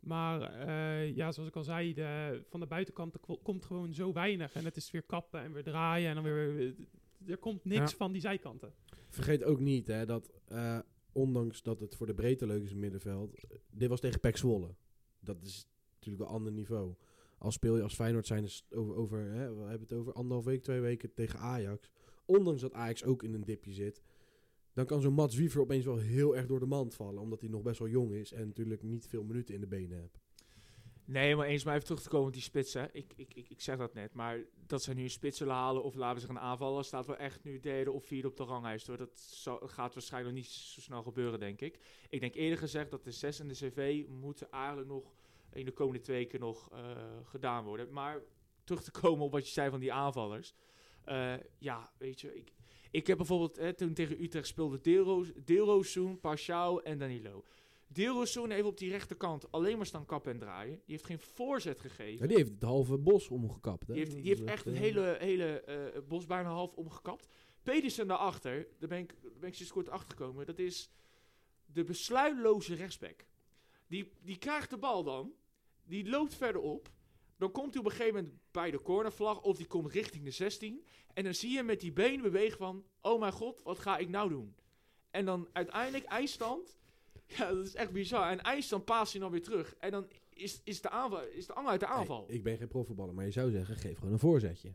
Maar 0.02 0.42
eh, 0.42 1.16
ja, 1.16 1.32
zoals 1.32 1.50
ik 1.50 1.56
al 1.56 1.64
zei, 1.64 1.94
de, 1.94 2.42
van 2.50 2.60
de 2.60 2.66
buitenkant 2.66 3.20
ko- 3.20 3.38
komt 3.38 3.66
gewoon 3.66 3.94
zo 3.94 4.14
weinig. 4.14 4.54
En 4.54 4.66
het 4.66 4.76
is 4.76 4.92
weer 4.92 5.04
kappen 5.04 5.42
en 5.42 5.54
weer 5.54 5.64
draaien 5.64 6.10
en 6.10 6.16
dan 6.16 6.24
weer... 6.24 6.76
Er 7.28 7.38
komt 7.38 7.66
niks 7.66 7.92
Ja. 7.92 7.98
van 7.98 8.12
die 8.12 8.22
zijkanten. 8.22 8.74
Vergeet 9.10 9.44
ook 9.44 9.60
niet 9.60 9.88
hè, 9.88 10.06
dat 10.06 10.32
eh, 10.48 10.80
ondanks 11.12 11.64
dat 11.64 11.80
het 11.80 11.96
voor 11.96 12.06
de 12.08 12.14
breedte 12.14 12.46
leuk 12.46 12.58
is 12.64 12.68
in 12.68 12.72
het 12.72 12.82
middenveld, 12.82 13.34
eh, 13.36 13.58
dit 13.72 13.90
was 13.90 14.00
tegen 14.00 14.20
Pek 14.20 14.38
Zwolle. 14.38 14.76
Dat 15.20 15.42
is 15.42 15.68
natuurlijk 15.96 16.24
een 16.30 16.36
ander 16.36 16.52
niveau. 16.52 16.94
Als 17.46 17.54
speel 17.54 17.76
je 17.76 17.84
als 17.84 17.96
Feyenoord 17.96 18.28
zijn 18.28 18.44
is 18.44 18.66
over, 18.72 18.96
over 18.96 19.20
hè, 19.20 19.56
we 19.56 19.62
hebben 19.62 19.88
het 19.88 19.94
over 19.94 20.14
anderhalf 20.14 20.46
week, 20.46 20.64
twee 20.64 20.80
weken 20.80 21.14
tegen 21.14 21.40
Ajax. 21.40 21.90
Ondanks 22.26 22.62
dat 22.62 22.74
Ajax 22.74 23.04
ook 23.04 23.24
in 23.24 23.34
een 23.34 23.44
dipje 23.44 23.72
zit, 23.72 24.02
dan 24.74 24.86
kan 24.86 25.02
zo'n 25.02 25.14
Mats 25.14 25.36
Wiever 25.36 25.62
opeens 25.62 25.86
wel 25.86 25.98
heel 25.98 26.36
erg 26.36 26.46
door 26.46 26.60
de 26.60 26.66
mand 26.66 26.96
vallen, 26.96 27.22
omdat 27.22 27.40
hij 27.40 27.50
nog 27.50 27.62
best 27.62 27.80
wel 27.80 27.88
jong 27.88 28.12
is 28.12 28.32
en 28.32 28.48
natuurlijk 28.48 28.84
niet 28.84 29.08
veel 29.08 29.24
minuten 29.24 29.54
in 29.54 29.60
de 29.60 29.68
benen 29.68 30.00
heeft. 30.00 30.20
Nee, 31.06 31.36
maar 31.36 31.48
eens 31.48 31.64
maar 31.64 31.74
even 31.74 31.86
terug 31.86 32.02
te 32.02 32.10
komen 32.10 32.28
op 32.28 32.34
die 32.34 32.42
spitsen. 32.42 32.90
Ik, 32.92 33.14
ik, 33.16 33.34
ik, 33.34 33.50
ik 33.50 33.62
zeg 33.62 33.78
dat 33.78 33.94
net, 33.94 34.14
maar 34.14 34.40
dat 34.68 34.84
ze 34.84 34.94
nu 34.94 35.04
een 35.04 35.10
spits 35.10 35.38
zullen 35.38 35.54
halen 35.54 35.84
of 35.84 35.96
laten 35.96 36.22
ze 36.22 36.28
gaan 36.28 36.40
aanvallen, 36.40 36.86
staat 36.86 37.06
wel 37.06 37.18
echt 37.18 37.44
nu 37.44 37.60
derde 37.60 37.92
of 37.92 38.06
vierde 38.06 38.28
op 38.28 38.38
de 38.38 38.44
ranglijst. 38.44 38.86
Dat 38.86 39.44
gaat 39.66 39.94
waarschijnlijk 39.94 40.36
nog 40.36 40.44
niet 40.44 40.54
zo 40.54 40.82
snel 40.82 41.04
gebeuren, 41.04 41.40
denk 41.40 41.62
ik. 41.62 41.80
Ik 42.10 42.20
denk 42.20 42.36
eerder 42.36 42.58
gezegd 42.58 42.92
dat 42.92 43.04
de 43.04 43.12
6 43.12 43.40
en 43.40 43.48
de 43.48 43.54
CV 43.54 44.06
moeten 44.08 44.52
eigenlijk 44.52 44.88
nog 44.88 45.14
in 45.56 45.66
de 45.66 45.72
komende 45.72 46.02
twee 46.02 46.18
weken 46.18 46.40
nog 46.40 46.70
eh, 46.72 46.80
gedaan 47.24 47.64
worden. 47.64 47.94
Maar 47.94 48.22
terug 48.64 48.84
te 48.84 48.92
komen 48.92 49.26
op 49.26 49.32
wat 49.32 49.48
je 49.48 49.54
zei 49.54 49.70
van 49.70 49.80
die 49.80 49.94
aanvallers. 49.94 50.54
Eh, 51.04 51.34
ja, 51.58 51.92
weet 51.98 52.22
je, 52.22 52.36
ik, 52.36 52.54
ik 52.92 53.08
heb 53.08 53.18
bijvoorbeeld 53.18 53.56
hè, 53.56 53.74
toen 53.74 53.94
tegen 53.94 54.24
Utrecht 54.24 54.48
speelde 54.48 54.82
Deelroos, 54.82 55.32
Deelroossoen, 55.46 56.20
Pashao 56.20 56.80
en 56.80 56.98
Danilo. 56.98 57.44
Deelroossoen 57.88 58.50
heeft 58.50 58.66
op 58.66 58.78
die 58.78 58.90
rechterkant 58.90 59.52
alleen 59.52 59.78
maar 59.78 59.86
staan 59.86 60.06
kappen 60.06 60.32
en 60.32 60.40
draaien. 60.40 60.76
Die 60.76 60.84
heeft 60.86 61.06
geen 61.06 61.20
voorzet 61.20 61.80
gegeven. 61.80 62.22
Ja, 62.22 62.28
die 62.28 62.38
heeft 62.38 62.52
het 62.52 62.64
halve 62.64 62.98
bos 62.98 63.28
omgekapt. 63.28 63.88
Hè? 63.88 63.94
Die 63.94 64.04
heeft, 64.04 64.16
die 64.16 64.28
heeft 64.28 64.44
echt 64.44 64.66
het 64.66 64.74
eh, 64.74 64.80
hele, 64.80 65.16
hele 65.20 65.62
eh, 65.62 66.02
bos 66.08 66.26
bijna 66.26 66.50
half 66.50 66.74
omgekapt. 66.74 67.28
Pedersen 67.64 68.08
daarachter, 68.08 68.68
daar 68.80 68.90
ben 68.90 69.00
ik, 69.00 69.16
daar 69.22 69.40
ben 69.40 69.50
ik 69.50 69.56
sinds 69.56 69.72
kort 69.72 69.90
achter 69.90 70.18
gekomen. 70.18 70.46
Dat 70.46 70.60
is 70.60 70.92
de 71.66 71.84
besluitloze 71.84 72.76
rechtsback. 72.76 73.26
Die, 73.88 74.12
die 74.22 74.38
krijgt 74.38 74.70
de 74.70 74.78
bal 74.78 75.04
dan. 75.04 75.34
Die 75.86 76.10
loopt 76.10 76.36
verder 76.36 76.62
op. 76.62 76.90
Dan 77.38 77.52
komt 77.52 77.74
hij 77.74 77.80
op 77.84 77.86
een 77.90 77.96
gegeven 77.96 78.16
moment 78.16 78.34
bij 78.52 78.72
de 78.72 78.82
cornervlag. 78.82 79.42
Of 79.42 79.58
die 79.58 79.66
komt 79.68 79.92
richting 79.92 80.24
de 80.24 80.32
16. 80.32 80.86
En 81.14 81.24
dan 81.24 81.34
zie 81.34 81.50
je 81.50 81.56
hem 81.58 81.66
met 81.66 81.80
die 81.80 81.92
benen 81.94 82.22
bewegen 82.22 82.58
van... 82.58 82.84
Oh 83.02 83.20
mijn 83.20 83.32
god, 83.32 83.62
wat 83.64 83.80
ga 83.80 83.98
ik 83.98 84.10
nou 84.10 84.30
doen? 84.30 84.56
En 85.12 85.26
dan 85.26 85.48
uiteindelijk 85.54 86.04
eindstand. 86.06 86.78
Ja, 87.38 87.54
dat 87.54 87.66
is 87.66 87.76
echt 87.76 87.92
bizar. 87.92 88.32
En 88.32 88.42
eindstand 88.42 88.86
paast 88.86 89.12
hij 89.12 89.22
dan 89.22 89.32
weer 89.32 89.42
terug. 89.44 89.76
En 89.80 89.92
dan 89.92 90.08
is, 90.30 90.62
is, 90.64 90.82
de, 90.82 90.90
aanval, 90.90 91.22
is 91.28 91.46
de 91.46 91.54
angel 91.54 91.72
uit 91.72 91.80
de 91.80 91.86
aanval. 91.88 92.26
hey, 92.28 92.36
ik 92.36 92.44
ben 92.44 92.58
geen 92.58 92.68
profvoetballer, 92.68 93.14
maar 93.14 93.26
je 93.26 93.32
zou 93.32 93.52
zeggen, 93.52 93.76
geef 93.76 93.98
gewoon 93.98 94.14
een 94.14 94.20
voorzetje. 94.20 94.74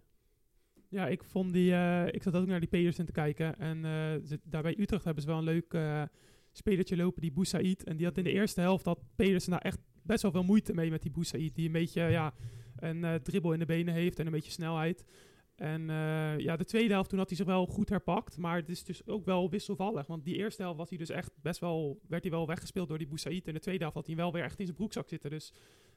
Ja, 0.88 1.08
ik 1.08 1.24
vond 1.24 1.52
die. 1.52 1.72
eh, 1.72 2.06
ik 2.06 2.22
zat 2.22 2.34
ook 2.36 2.46
naar 2.46 2.60
die 2.60 2.68
Pedersen 2.68 3.04
te 3.06 3.12
kijken. 3.12 3.58
En 3.58 3.76
eh, 3.84 4.26
ze- 4.28 4.40
daar 4.42 4.62
bij 4.62 4.78
Utrecht 4.78 5.04
hebben 5.04 5.22
ze 5.22 5.28
wel 5.28 5.38
een 5.38 5.44
leuk 5.44 5.74
eh 5.74 6.02
spelertje 6.52 6.96
lopen, 6.96 7.22
die 7.22 7.32
Boussaïd. 7.32 7.84
En 7.84 7.96
die 7.96 8.06
had 8.06 8.16
in 8.18 8.24
de 8.24 8.30
eerste 8.32 8.60
helft 8.60 8.84
had 8.84 9.00
Pedersen 9.16 9.50
daar 9.50 9.60
echt 9.60 9.78
best 10.10 10.22
wel 10.22 10.30
veel 10.30 10.44
moeite 10.44 10.74
mee 10.74 10.90
met 10.90 11.02
die 11.02 11.10
Boussaïd. 11.10 11.54
Die 11.54 11.66
een 11.66 11.72
beetje 11.72 12.02
ja, 12.02 12.34
een 12.76 13.04
eh, 13.04 13.14
dribbel 13.14 13.52
in 13.52 13.58
de 13.58 13.64
benen 13.64 13.94
heeft 13.94 14.18
en 14.18 14.26
een 14.26 14.32
beetje 14.32 14.50
snelheid. 14.50 15.04
En 15.56 15.90
eh, 15.90 16.38
ja, 16.38 16.56
de 16.56 16.64
tweede 16.64 16.92
helft 16.92 17.08
toen 17.08 17.18
had 17.18 17.28
hij 17.28 17.36
zich 17.36 17.46
wel 17.46 17.66
goed 17.66 17.88
herpakt. 17.88 18.36
Maar 18.36 18.56
het 18.56 18.68
is 18.68 18.84
dus 18.84 19.06
ook 19.06 19.24
wel 19.24 19.50
wisselvallig. 19.50 20.06
Want 20.06 20.24
die 20.24 20.36
eerste 20.36 20.62
helft 20.62 20.78
was 20.78 20.88
hij 20.88 20.98
dus 20.98 21.10
echt 21.10 21.32
best 21.42 21.60
wel, 21.60 22.00
werd 22.08 22.22
hij 22.22 22.32
wel 22.32 22.46
weggespeeld 22.46 22.88
door 22.88 22.98
die 22.98 23.06
Boussaïd. 23.06 23.46
En 23.46 23.54
de 23.54 23.60
tweede 23.60 23.80
helft 23.80 23.96
had 23.96 24.06
hij 24.06 24.16
wel 24.16 24.32
weer 24.32 24.42
echt 24.42 24.58
in 24.58 24.64
zijn 24.64 24.76
broekzak 24.76 25.08
zitten. 25.08 25.30
Dus 25.30 25.52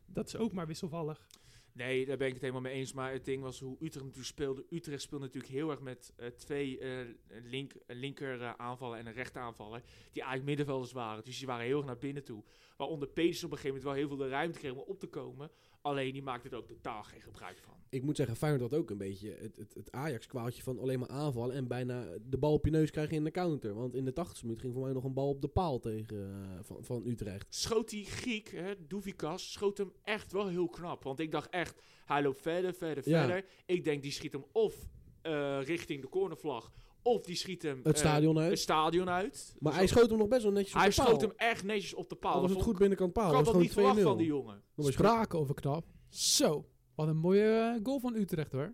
dat 0.05 0.27
is 0.27 0.35
ook 0.35 0.53
maar 0.53 0.67
wisselvallig. 0.67 1.27
Nee, 1.73 2.05
daar 2.05 2.17
ben 2.17 2.27
ik 2.27 2.33
het 2.33 2.41
helemaal 2.41 2.61
mee 2.61 2.73
eens. 2.73 2.93
Maar 2.93 3.11
het 3.11 3.25
ding 3.25 3.41
was 3.41 3.59
hoe 3.59 3.73
Utrecht 3.73 3.95
natuurlijk 3.95 4.25
speelde. 4.25 4.65
Utrecht 4.69 5.01
speelde 5.01 5.25
natuurlijk 5.25 5.53
heel 5.53 5.69
erg 5.69 5.79
met 5.79 6.13
eh, 6.15 6.27
twee 6.27 6.79
eh, 6.79 7.07
link, 7.43 7.73
een 7.87 7.97
linker 7.97 8.41
eh, 8.41 8.53
aanvallen 8.57 8.99
en 8.99 9.05
een 9.05 9.13
rechter 9.13 9.41
aanvaller. 9.41 9.81
Die 10.11 10.21
eigenlijk 10.21 10.45
middenvelders 10.45 10.91
waren. 10.91 11.23
Dus 11.23 11.37
die 11.37 11.47
waren 11.47 11.65
heel 11.65 11.77
erg 11.77 11.85
naar 11.85 11.97
binnen 11.97 12.23
toe. 12.23 12.43
Waaronder 12.77 13.07
Peters 13.07 13.43
op 13.43 13.51
een 13.51 13.57
gegeven 13.57 13.77
moment 13.77 13.83
wel 13.83 14.07
heel 14.07 14.17
veel 14.17 14.27
de 14.27 14.33
ruimte 14.33 14.59
kreeg 14.59 14.71
om 14.71 14.77
op 14.77 14.99
te 14.99 15.07
komen. 15.07 15.51
Alleen 15.83 16.13
die 16.13 16.21
maakte 16.21 16.49
er 16.49 16.55
ook 16.57 16.67
totaal 16.67 17.03
geen 17.03 17.21
gebruik 17.21 17.57
van. 17.57 17.73
Ik 17.89 18.03
moet 18.03 18.15
zeggen, 18.15 18.35
Feyenoord 18.35 18.71
had 18.71 18.79
ook 18.79 18.89
een 18.89 18.97
beetje 18.97 19.37
het, 19.41 19.55
het, 19.55 19.73
het 19.73 19.91
Ajax-kwaaltje 19.91 20.63
van 20.63 20.79
alleen 20.79 20.99
maar 20.99 21.09
aanvallen 21.09 21.55
en 21.55 21.67
bijna 21.67 22.05
de 22.29 22.37
bal 22.37 22.53
op 22.53 22.65
je 22.65 22.71
neus 22.71 22.91
krijgen 22.91 23.15
in 23.15 23.23
de 23.23 23.31
counter. 23.31 23.73
Want 23.73 23.95
in 23.95 24.05
de 24.05 24.13
80 24.13 24.43
minuut 24.43 24.59
ging 24.59 24.73
voor 24.73 24.83
mij 24.83 24.93
nog 24.93 25.03
een 25.03 25.13
bal 25.13 25.29
op 25.29 25.41
de 25.41 25.47
paal 25.47 25.79
tegen 25.79 26.17
eh, 26.17 26.59
van, 26.61 26.83
van 26.83 27.05
Utrecht. 27.07 27.45
Schoot 27.55 27.89
die 27.89 28.05
Griek, 28.05 28.49
hè, 28.51 28.73
Douvikas, 28.87 29.51
schoot 29.51 29.77
hem 29.77 29.91
echt 30.03 30.31
wel 30.31 30.47
heel 30.47 30.69
knap. 30.69 31.03
Want 31.03 31.19
ik 31.19 31.31
dacht 31.31 31.49
echt, 31.49 31.81
hij 32.05 32.21
loopt 32.23 32.41
verder, 32.41 32.73
verder, 32.73 33.09
Ja. 33.09 33.25
verder. 33.25 33.45
Ik 33.65 33.83
denk, 33.83 34.01
die 34.01 34.11
schiet 34.11 34.31
hem 34.33 34.45
of 34.51 34.87
eh, 35.21 35.59
richting 35.63 36.01
de 36.01 36.09
cornervlag. 36.09 36.71
Of 37.03 37.21
die 37.21 37.35
schiet 37.35 37.61
hem 37.61 37.77
Het 37.83 37.93
eh, 37.93 37.99
stadion 37.99 38.39
uit. 38.39 38.49
het 38.49 38.59
stadion 38.59 39.09
uit. 39.09 39.55
Maar 39.59 39.71
Dus 39.71 39.79
hij 39.81 39.89
schoot 39.89 40.09
hem 40.09 40.17
nog 40.19 40.27
best 40.27 40.43
wel 40.43 40.51
netjes 40.51 40.73
Hij 40.73 40.85
op 40.85 40.89
de 40.93 40.95
paal. 41.01 41.07
schoot 41.07 41.21
hem 41.21 41.31
echt 41.35 41.63
netjes 41.63 41.93
op 41.93 42.09
de 42.09 42.15
paal. 42.15 42.31
Dat 42.33 42.41
was 42.41 42.51
het 42.51 42.61
goed 42.61 42.77
binnenkant 42.77 43.13
paal. 43.13 43.29
Ik 43.29 43.35
had 43.35 43.45
Dat 43.45 43.57
niet 43.59 43.73
verwacht 43.73 44.01
van 44.01 44.17
die 44.17 44.25
2-0. 44.25 44.29
jongen. 44.29 44.61
Spraken 44.77 45.39
over 45.39 45.55
knap. 45.55 45.85
Zo, 46.09 46.65
wat 46.95 47.07
een 47.07 47.17
mooie 47.17 47.73
eh, 47.75 47.79
goal 47.85 47.99
van 47.99 48.15
Utrecht 48.15 48.51
hoor. 48.51 48.73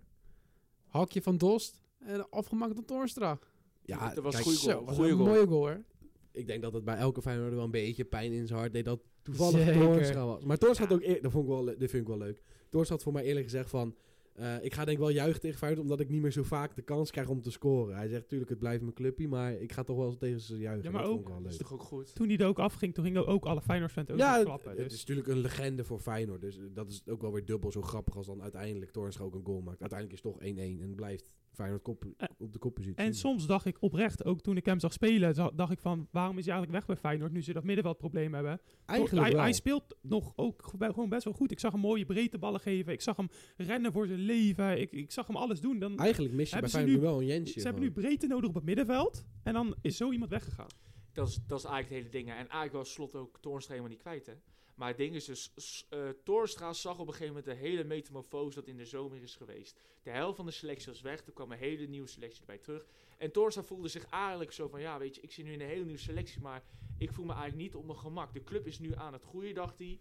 Hakje 0.87 1.21
van 1.21 1.37
Dost 1.37 1.81
en 1.99 2.29
afgemaakt 2.29 2.75
door 2.75 2.85
Toornstra. 2.85 3.39
Ja, 3.81 4.13
Dat 4.13 4.23
was 4.23 4.33
kijk, 4.33 4.43
goeie 4.45 4.59
Zo, 4.59 4.71
goal. 4.83 4.95
Goeie 4.95 5.11
een 5.11 5.17
goal. 5.17 5.27
mooie 5.29 5.47
goal 5.47 5.59
hoor. 5.59 5.83
ik 6.31 6.47
denk 6.47 6.61
dat 6.61 6.73
het 6.73 6.83
bij 6.83 6.95
elke 6.97 7.21
Feyenoorder 7.21 7.55
wel 7.55 7.65
een 7.65 7.71
beetje 7.71 8.05
pijn 8.05 8.31
in 8.31 8.47
zijn 8.47 8.59
hart 8.59 8.73
deed 8.73 8.85
dat 8.85 8.99
toevallig 9.21 9.63
Zeker. 9.65 9.81
Toornstra 9.81 10.25
was. 10.25 10.43
Maar 10.43 10.57
Toornstra 10.57 10.85
Ja. 10.85 10.91
had 10.93 11.01
ook, 11.01 11.07
eer- 11.09 11.21
dat, 11.21 11.31
vond 11.31 11.43
ik 11.43 11.49
wel, 11.49 11.65
dat 11.65 11.75
vind 11.77 11.93
ik 11.93 12.07
wel 12.07 12.17
leuk. 12.17 12.41
Toornstra 12.69 12.95
had 12.95 13.03
voor 13.03 13.13
mij 13.13 13.23
eerlijk 13.23 13.45
gezegd 13.45 13.69
van, 13.69 13.95
eh, 14.39 14.63
ik 14.63 14.73
ga 14.73 14.85
denk 14.85 14.97
ik 14.97 15.03
wel 15.03 15.13
juichen 15.13 15.39
tegen 15.41 15.57
Feyenoord 15.57 15.81
omdat 15.81 15.99
ik 15.99 16.09
niet 16.09 16.21
meer 16.21 16.31
zo 16.31 16.43
vaak 16.43 16.75
de 16.75 16.81
kans 16.81 17.11
krijg 17.11 17.29
om 17.29 17.41
te 17.41 17.51
scoren. 17.51 17.95
Hij 17.95 18.07
zegt 18.07 18.21
natuurlijk 18.21 18.49
het 18.49 18.59
blijft 18.59 18.81
mijn 18.81 18.93
clubje, 18.93 19.27
maar 19.27 19.53
ik 19.53 19.71
ga 19.71 19.83
toch 19.83 19.97
wel 19.97 20.05
eens 20.07 20.17
tegen 20.17 20.39
ze 20.39 20.57
juichen. 20.57 20.83
Ja, 20.83 20.91
maar 20.91 21.01
dat 21.03 21.11
ook- 21.11 21.27
wel 21.29 21.45
is 21.47 21.57
toch 21.57 21.73
ook 21.73 21.81
goed? 21.81 22.15
Toen 22.15 22.27
hij 22.27 22.37
er 22.37 22.45
ook 22.47 22.59
afging, 22.59 22.93
toen 22.93 23.03
gingen 23.03 23.27
ook 23.27 23.45
alle 23.45 23.61
Feyenoord-fans 23.61 24.09
ook 24.11 24.17
Ja, 24.17 24.35
het, 24.37 24.43
klappen. 24.45 24.69
het 24.69 24.79
is 24.79 24.87
Dus 24.89 24.99
natuurlijk 24.99 25.27
een 25.27 25.37
legende 25.37 25.83
voor 25.83 25.99
Feyenoord. 25.99 26.41
Dus 26.41 26.59
dat 26.73 26.89
is 26.89 27.01
ook 27.07 27.21
wel 27.21 27.31
weer 27.33 27.45
dubbel 27.45 27.71
zo 27.71 27.81
grappig 27.81 28.17
als 28.17 28.25
dan 28.27 28.41
uiteindelijk 28.41 28.91
Toornstra 28.91 29.23
ook 29.25 29.35
een 29.35 29.45
goal 29.45 29.61
maakt. 29.61 29.81
Uiteindelijk 29.81 30.19
is 30.19 30.23
het 30.23 30.33
toch 30.33 30.41
1-1 30.47 30.81
en 30.81 30.95
blijft 30.95 31.29
Feyenoord 31.53 31.81
kop, 31.81 32.05
Eh, 32.17 32.27
op 32.37 32.53
de 32.53 32.59
koppositie. 32.59 32.95
En 33.03 33.13
soms 33.13 33.47
dacht 33.47 33.65
ik 33.65 33.77
oprecht, 33.79 34.25
ook 34.25 34.41
toen 34.41 34.57
ik 34.57 34.65
hem 34.65 34.79
zag 34.79 34.93
spelen, 34.93 35.35
dacht 35.55 35.71
ik 35.71 35.79
van, 35.79 36.07
waarom 36.11 36.37
is 36.37 36.45
hij 36.45 36.53
eigenlijk 36.53 36.85
weg 36.85 36.95
bij 36.95 37.09
Feyenoord 37.09 37.31
nu 37.31 37.41
ze 37.41 37.53
dat 37.53 37.63
middenveldprobleem 37.63 38.33
hebben? 38.33 38.61
Eigenlijk 38.85 39.21
hij, 39.23 39.31
wel. 39.33 39.41
hij 39.41 39.53
speelt 39.53 39.95
nog 40.01 40.33
ook 40.35 40.63
ge- 40.65 40.77
gewoon 40.93 41.09
best 41.09 41.23
wel 41.23 41.33
goed. 41.33 41.51
Ik 41.51 41.59
zag 41.59 41.71
hem 41.71 41.81
mooie 41.81 42.05
breedte 42.05 42.37
ballen 42.37 42.59
geven. 42.59 42.93
Ik 42.93 43.01
zag 43.01 43.17
hem 43.17 43.27
rennen 43.57 43.91
voor 43.91 44.07
zijn 44.07 44.19
leven. 44.19 44.79
Ik, 44.81 44.91
ik 44.91 45.11
zag 45.11 45.27
hem 45.27 45.35
alles 45.35 45.61
doen. 45.61 45.79
Dan, 45.79 45.97
Eigenlijk 45.97 46.33
mis 46.33 46.49
je 46.49 46.59
bij 46.59 46.69
Feyenoord 46.69 46.95
nu- 46.95 47.01
wel 47.01 47.19
een 47.19 47.25
Jensje. 47.25 47.59
ze 47.59 47.65
hebben 47.65 47.83
nu 47.83 47.91
breedte 47.91 48.27
nodig 48.27 48.49
op 48.49 48.55
het 48.55 48.63
middenveld. 48.63 49.25
En 49.43 49.53
dan 49.53 49.75
is 49.81 49.97
zo 49.97 50.11
iemand 50.11 50.31
weggegaan. 50.31 50.67
Dat 51.13 51.27
is, 51.27 51.39
dat 51.47 51.59
is 51.59 51.65
eigenlijk 51.65 51.89
het 52.05 52.13
hele 52.13 52.25
ding. 52.25 52.29
En 52.37 52.47
eigenlijk 52.47 52.73
was 52.73 52.91
Slot 52.91 53.15
ook 53.15 53.37
Toornstra 53.41 53.73
helemaal 53.73 53.93
niet 53.95 54.01
kwijt. 54.03 54.25
Hè? 54.25 54.33
Maar 54.79 54.87
het 54.87 54.97
ding 54.97 55.15
is 55.15 55.25
dus, 55.25 55.85
eh 55.89 56.09
Toornstra 56.23 56.73
zag 56.73 56.99
op 56.99 57.07
een 57.07 57.13
gegeven 57.13 57.33
moment 57.35 57.45
de 57.45 57.65
hele 57.67 57.83
metamorfose 57.83 58.55
dat 58.59 58.67
in 58.67 58.77
de 58.77 58.85
zomer 58.85 59.21
is 59.21 59.35
geweest. 59.35 59.79
De 60.03 60.09
helft 60.09 60.35
van 60.35 60.45
de 60.45 60.51
selectie 60.51 60.91
was 60.91 61.01
weg, 61.01 61.25
er 61.25 61.31
kwam 61.33 61.51
een 61.51 61.57
hele 61.57 61.85
nieuwe 61.85 62.07
selectie 62.07 62.39
erbij 62.39 62.57
terug. 62.57 62.85
En 63.17 63.31
Toornstra 63.31 63.63
voelde 63.63 63.87
zich 63.87 64.05
eigenlijk 64.05 64.51
zo 64.51 64.67
van, 64.67 64.81
ja 64.81 64.97
weet 64.99 65.15
je, 65.15 65.21
ik 65.21 65.31
zit 65.31 65.45
nu 65.45 65.51
in 65.53 65.61
een 65.61 65.67
hele 65.67 65.83
nieuwe 65.83 65.99
selectie, 65.99 66.41
maar 66.41 66.63
ik 66.97 67.11
voel 67.11 67.25
me 67.25 67.33
eigenlijk 67.33 67.61
niet 67.61 67.75
op 67.75 67.85
mijn 67.85 67.97
gemak. 67.97 68.33
De 68.33 68.43
club 68.43 68.67
is 68.67 68.79
nu 68.79 68.95
aan 68.95 69.13
het 69.13 69.23
groeien, 69.23 69.53
dacht 69.55 69.77
hij. 69.77 69.99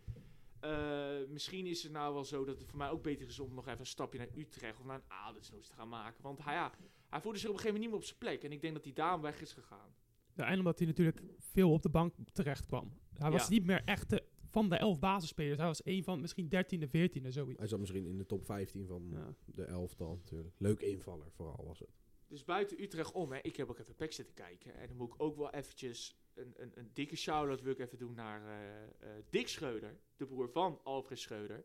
Eh, 0.60 1.28
misschien 1.28 1.66
is 1.66 1.82
het 1.82 1.92
nou 1.92 2.14
wel 2.14 2.24
zo 2.24 2.44
dat 2.44 2.58
het 2.58 2.66
voor 2.68 2.78
mij 2.78 2.90
ook 2.90 3.02
beter 3.02 3.26
is 3.28 3.38
om 3.38 3.54
nog 3.54 3.66
even 3.66 3.80
een 3.80 3.86
stapje 3.86 4.18
naar 4.18 4.28
Utrecht 4.36 4.78
of 4.78 4.84
naar 4.84 4.94
een 4.96 5.10
Adendsnoes 5.12 5.66
te 5.68 5.74
gaan 5.74 5.88
maken. 5.88 6.22
Want 6.22 6.44
hij, 6.44 6.54
ja, 6.54 6.72
hij 7.08 7.20
voelde 7.20 7.38
zich 7.38 7.48
op 7.48 7.54
een 7.54 7.60
gegeven 7.60 7.80
moment 7.80 7.80
niet 7.80 7.88
meer 7.90 7.98
op 7.98 8.04
zijn 8.04 8.18
plek. 8.18 8.42
En 8.50 8.52
ik 8.56 8.60
denk 8.60 8.74
dat 8.74 8.84
hij 8.84 8.92
daarom 8.92 9.20
weg 9.20 9.40
is 9.40 9.52
gegaan. 9.52 9.94
Ja, 10.34 10.46
en 10.46 10.58
omdat 10.58 10.78
hij 10.78 10.86
natuurlijk 10.86 11.22
veel 11.38 11.72
op 11.72 11.82
de 11.82 11.88
bank 11.88 12.14
terecht 12.32 12.66
kwam. 12.66 12.92
Hij 13.14 13.30
was 13.30 13.42
Ja. 13.42 13.48
niet 13.50 13.64
meer 13.64 13.82
echt 13.84 14.10
de, 14.10 14.24
van 14.50 14.68
de 14.68 14.76
elf 14.76 14.98
basisspelers. 14.98 15.58
Hij 15.58 15.66
was 15.66 15.80
een 15.84 16.04
van 16.04 16.20
misschien 16.20 16.48
13e, 16.48 16.86
14e, 16.86 17.28
zoiets. 17.28 17.58
Hij 17.58 17.66
zat 17.66 17.78
misschien 17.78 18.06
in 18.06 18.18
de 18.18 18.26
top 18.26 18.44
15 18.44 18.86
van 18.86 19.08
Ja. 19.10 19.34
de 19.44 19.64
elftal 19.64 20.16
natuurlijk. 20.16 20.54
Leuk 20.58 20.80
invaller 20.80 21.30
vooral 21.30 21.64
was 21.66 21.78
het. 21.78 21.88
Dus 22.28 22.44
buiten 22.44 22.82
Utrecht 22.82 23.12
om, 23.12 23.32
hè, 23.32 23.38
ik 23.42 23.56
heb 23.56 23.68
ook 23.70 23.78
even 23.78 23.94
Pek 23.94 24.12
zitten 24.12 24.34
kijken. 24.34 24.74
En 24.74 24.88
dan 24.88 24.96
moet 24.96 25.08
ik 25.14 25.22
ook 25.22 25.36
wel 25.36 25.50
eventjes 25.50 26.18
een, 26.34 26.52
een, 26.56 26.70
een 26.74 26.90
dikke 26.92 27.16
shout-out 27.16 27.62
wil 27.62 27.72
ik 27.72 27.78
even 27.78 27.98
doen 27.98 28.14
naar 28.14 28.42
eh, 28.46 28.82
eh, 28.82 29.24
Dick 29.30 29.48
Schreuder, 29.48 29.98
de 30.16 30.26
broer 30.26 30.48
van 30.48 30.80
Alfred 30.82 31.18
Schreuder. 31.18 31.64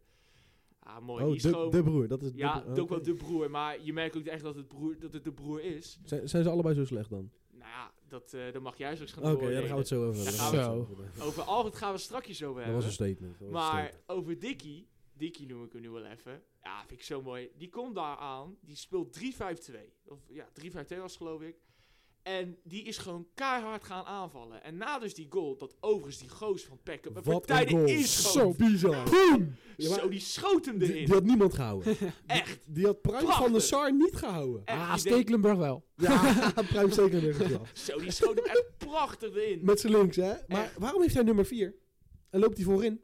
Ah, 0.79 1.01
mooi. 1.01 1.23
Oh, 1.25 1.31
de, 1.31 1.39
gewoon, 1.39 1.71
de 1.71 1.83
broer. 1.83 2.07
Dat 2.07 2.23
is 2.23 2.31
de 2.31 2.37
ja, 2.37 2.59
broer. 2.59 2.69
het 2.69 2.79
ook 2.79 2.89
wel 2.89 3.01
de 3.01 3.13
broer, 3.13 3.49
maar 3.49 3.81
je 3.83 3.93
merkt 3.93 4.17
ook 4.17 4.25
echt 4.25 4.43
dat 4.43 4.55
het, 4.55 4.67
broer, 4.67 4.99
dat 4.99 5.13
het 5.13 5.23
de 5.23 5.33
broer 5.33 5.61
is. 5.61 5.99
Zijn, 6.03 6.29
zijn 6.29 6.43
ze 6.43 6.49
allebei 6.49 6.75
zo 6.75 6.85
slecht 6.85 7.09
dan? 7.09 7.31
Nou 7.57 7.69
ja, 7.69 7.91
dat, 8.07 8.33
eh 8.33 8.51
dat 8.53 8.61
mag 8.61 8.77
jij 8.77 8.93
straks 8.93 9.11
gaan 9.11 9.23
Oké, 9.23 9.31
ja, 9.31 9.37
beoordelen. 9.37 9.59
daar 9.61 9.67
gaan 9.67 9.75
we 9.75 9.79
het 9.79 10.65
zo 10.65 10.73
over 10.73 10.95
hebben. 10.95 11.11
het 11.13 11.21
Over 11.23 11.43
Alfred 11.43 11.75
gaan 11.75 11.93
we 11.93 11.97
straks 11.99 12.27
over 12.43 12.45
Dat 12.45 12.55
hebben. 12.55 12.73
was 12.75 12.85
een 12.85 12.91
statement. 12.91 13.39
dat 13.39 13.39
was 13.39 13.47
een 13.47 13.53
Maar 13.71 13.83
statement. 13.87 14.09
over 14.09 14.39
Dickie, 14.39 14.87
Dickie 15.13 15.47
noem 15.47 15.63
ik 15.63 15.71
hem 15.71 15.81
nu 15.81 15.89
wel 15.89 16.05
even. 16.05 16.43
Ja, 16.63 16.79
vind 16.87 16.99
ik 16.99 17.05
zo 17.05 17.21
mooi. 17.21 17.51
Die 17.57 17.69
komt 17.69 17.95
daar 17.95 18.17
aan, 18.17 18.57
die 18.61 18.75
speelt 18.75 19.13
3-5-2. 19.19 19.93
Of 20.05 20.19
ja, 20.29 20.49
3-5-2 20.53 20.97
was 20.97 21.17
geloof 21.17 21.41
ik. 21.41 21.55
En 22.23 22.57
die 22.63 22.83
is 22.83 22.97
gewoon 22.97 23.27
keihard 23.35 23.83
gaan 23.83 24.05
aanvallen. 24.05 24.63
En 24.63 24.77
na 24.77 24.99
dus 24.99 25.13
die 25.13 25.27
goal, 25.29 25.57
dat 25.57 25.75
overigens 25.79 26.17
die 26.17 26.29
goos 26.29 26.63
van 26.63 26.79
een 26.83 27.23
Wat 27.23 27.49
een 27.49 27.69
goal. 27.69 27.85
is 27.85 28.31
Zo 28.31 28.53
bizar. 28.53 29.03
Boom! 29.09 29.55
Ja, 29.77 29.89
maar 29.89 29.99
Zo, 29.99 30.09
die 30.09 30.19
schoot 30.19 30.65
hem 30.65 30.77
die, 30.77 30.89
erin. 30.89 31.05
die 31.05 31.13
had 31.13 31.23
niemand 31.23 31.53
gehouden. 31.53 31.97
Echt. 32.27 32.59
Die 32.67 32.85
had 32.85 33.01
Pruim 33.01 33.27
van 33.27 33.53
de. 33.53 33.59
Sar 33.59 33.93
niet 33.93 34.15
gehouden. 34.15 34.61
Echt, 34.65 34.79
Ah, 34.79 34.97
Stekelenburg 34.97 35.57
wel. 35.57 35.85
Ja, 35.95 36.51
Pruim 36.71 36.89
weer 36.89 37.37
wel. 37.49 37.61
Zo, 37.73 37.99
die 37.99 38.11
schoot 38.11 38.35
hem 38.35 38.45
echt 38.45 38.63
prachtig 38.77 39.35
erin. 39.35 39.59
Met 39.65 39.79
zijn 39.79 39.93
links, 39.93 40.15
hè? 40.15 40.33
Maar 40.47 40.63
Echt. 40.63 40.77
waarom 40.77 41.01
heeft 41.01 41.13
hij 41.13 41.23
nummer 41.23 41.45
4? 41.45 41.75
En 42.29 42.39
loopt 42.39 42.57
hij 42.57 42.65
voorin? 42.65 43.01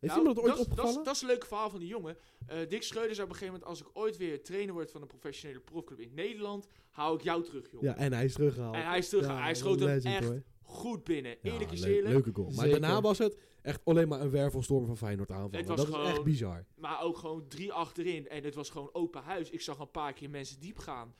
Heeft 0.00 0.14
Nou, 0.14 0.18
iemand 0.28 0.36
het 0.36 0.46
ooit 0.46 0.56
dat 0.56 0.60
is- 0.60 0.66
dat 0.66 0.76
is- 0.76 0.80
opgevallen? 0.82 1.04
Dat 1.04 1.14
is 1.14 1.20
een 1.22 1.28
leuk 1.28 1.44
verhaal 1.46 1.70
van 1.70 1.78
die 1.78 1.88
jongen. 1.88 2.16
Eh, 2.46 2.58
Dick 2.68 2.82
Schreuder 2.82 3.14
zei 3.14 3.26
op 3.26 3.32
een 3.32 3.38
gegeven 3.38 3.60
moment... 3.60 3.64
als 3.64 3.80
ik 3.80 3.86
ooit 3.92 4.16
weer 4.16 4.42
trainer 4.42 4.74
word 4.74 4.90
van 4.90 5.00
een 5.00 5.06
professionele 5.06 5.60
profclub 5.60 6.00
in 6.00 6.14
Nederland... 6.14 6.66
hou 6.90 7.14
ik 7.16 7.22
jou 7.22 7.42
terug, 7.44 7.70
joh. 7.70 7.82
Ja, 7.82 7.96
en 7.96 8.12
hij 8.12 8.24
is 8.24 8.32
teruggehaald. 8.32 8.74
En 8.74 8.86
hij 8.86 8.98
is 8.98 9.08
terug. 9.08 9.26
Ja, 9.26 9.40
hij 9.42 9.54
schoot 9.54 9.80
hem 9.80 9.88
echt 9.88 10.24
hoor. 10.24 10.42
goed 10.62 11.04
binnen. 11.04 11.36
Ja, 11.42 11.52
Eerlijk 11.52 11.70
is 11.72 11.80
leuk- 11.80 11.94
eerlijk. 11.94 12.12
Leuke 12.14 12.30
goal. 12.32 12.46
Maar 12.50 12.64
Zeker. 12.64 12.80
daarna 12.80 13.00
was 13.00 13.18
het 13.18 13.36
echt 13.62 13.80
alleen 13.84 14.08
maar 14.08 14.20
een 14.20 14.30
wervelstorm 14.30 14.86
van 14.86 14.96
Feyenoord 14.96 15.30
aanvallen. 15.30 15.56
Het 15.56 15.66
was 15.66 15.76
Dat 15.76 15.88
is 15.88 15.94
gewoon- 15.94 16.08
echt 16.10 16.22
bizar. 16.22 16.64
Maar 16.74 17.02
ook 17.02 17.16
gewoon 17.18 17.48
drie 17.48 17.72
achterin. 17.72 18.28
En 18.28 18.44
het 18.44 18.54
was 18.54 18.70
gewoon 18.70 18.88
open 18.92 19.22
huis. 19.22 19.50
Ik 19.50 19.60
zag 19.60 19.78
een 19.78 19.90
paar 19.90 20.12
keer 20.12 20.30
mensen 20.30 20.60
diep 20.60 20.78
gaan. 20.78 21.14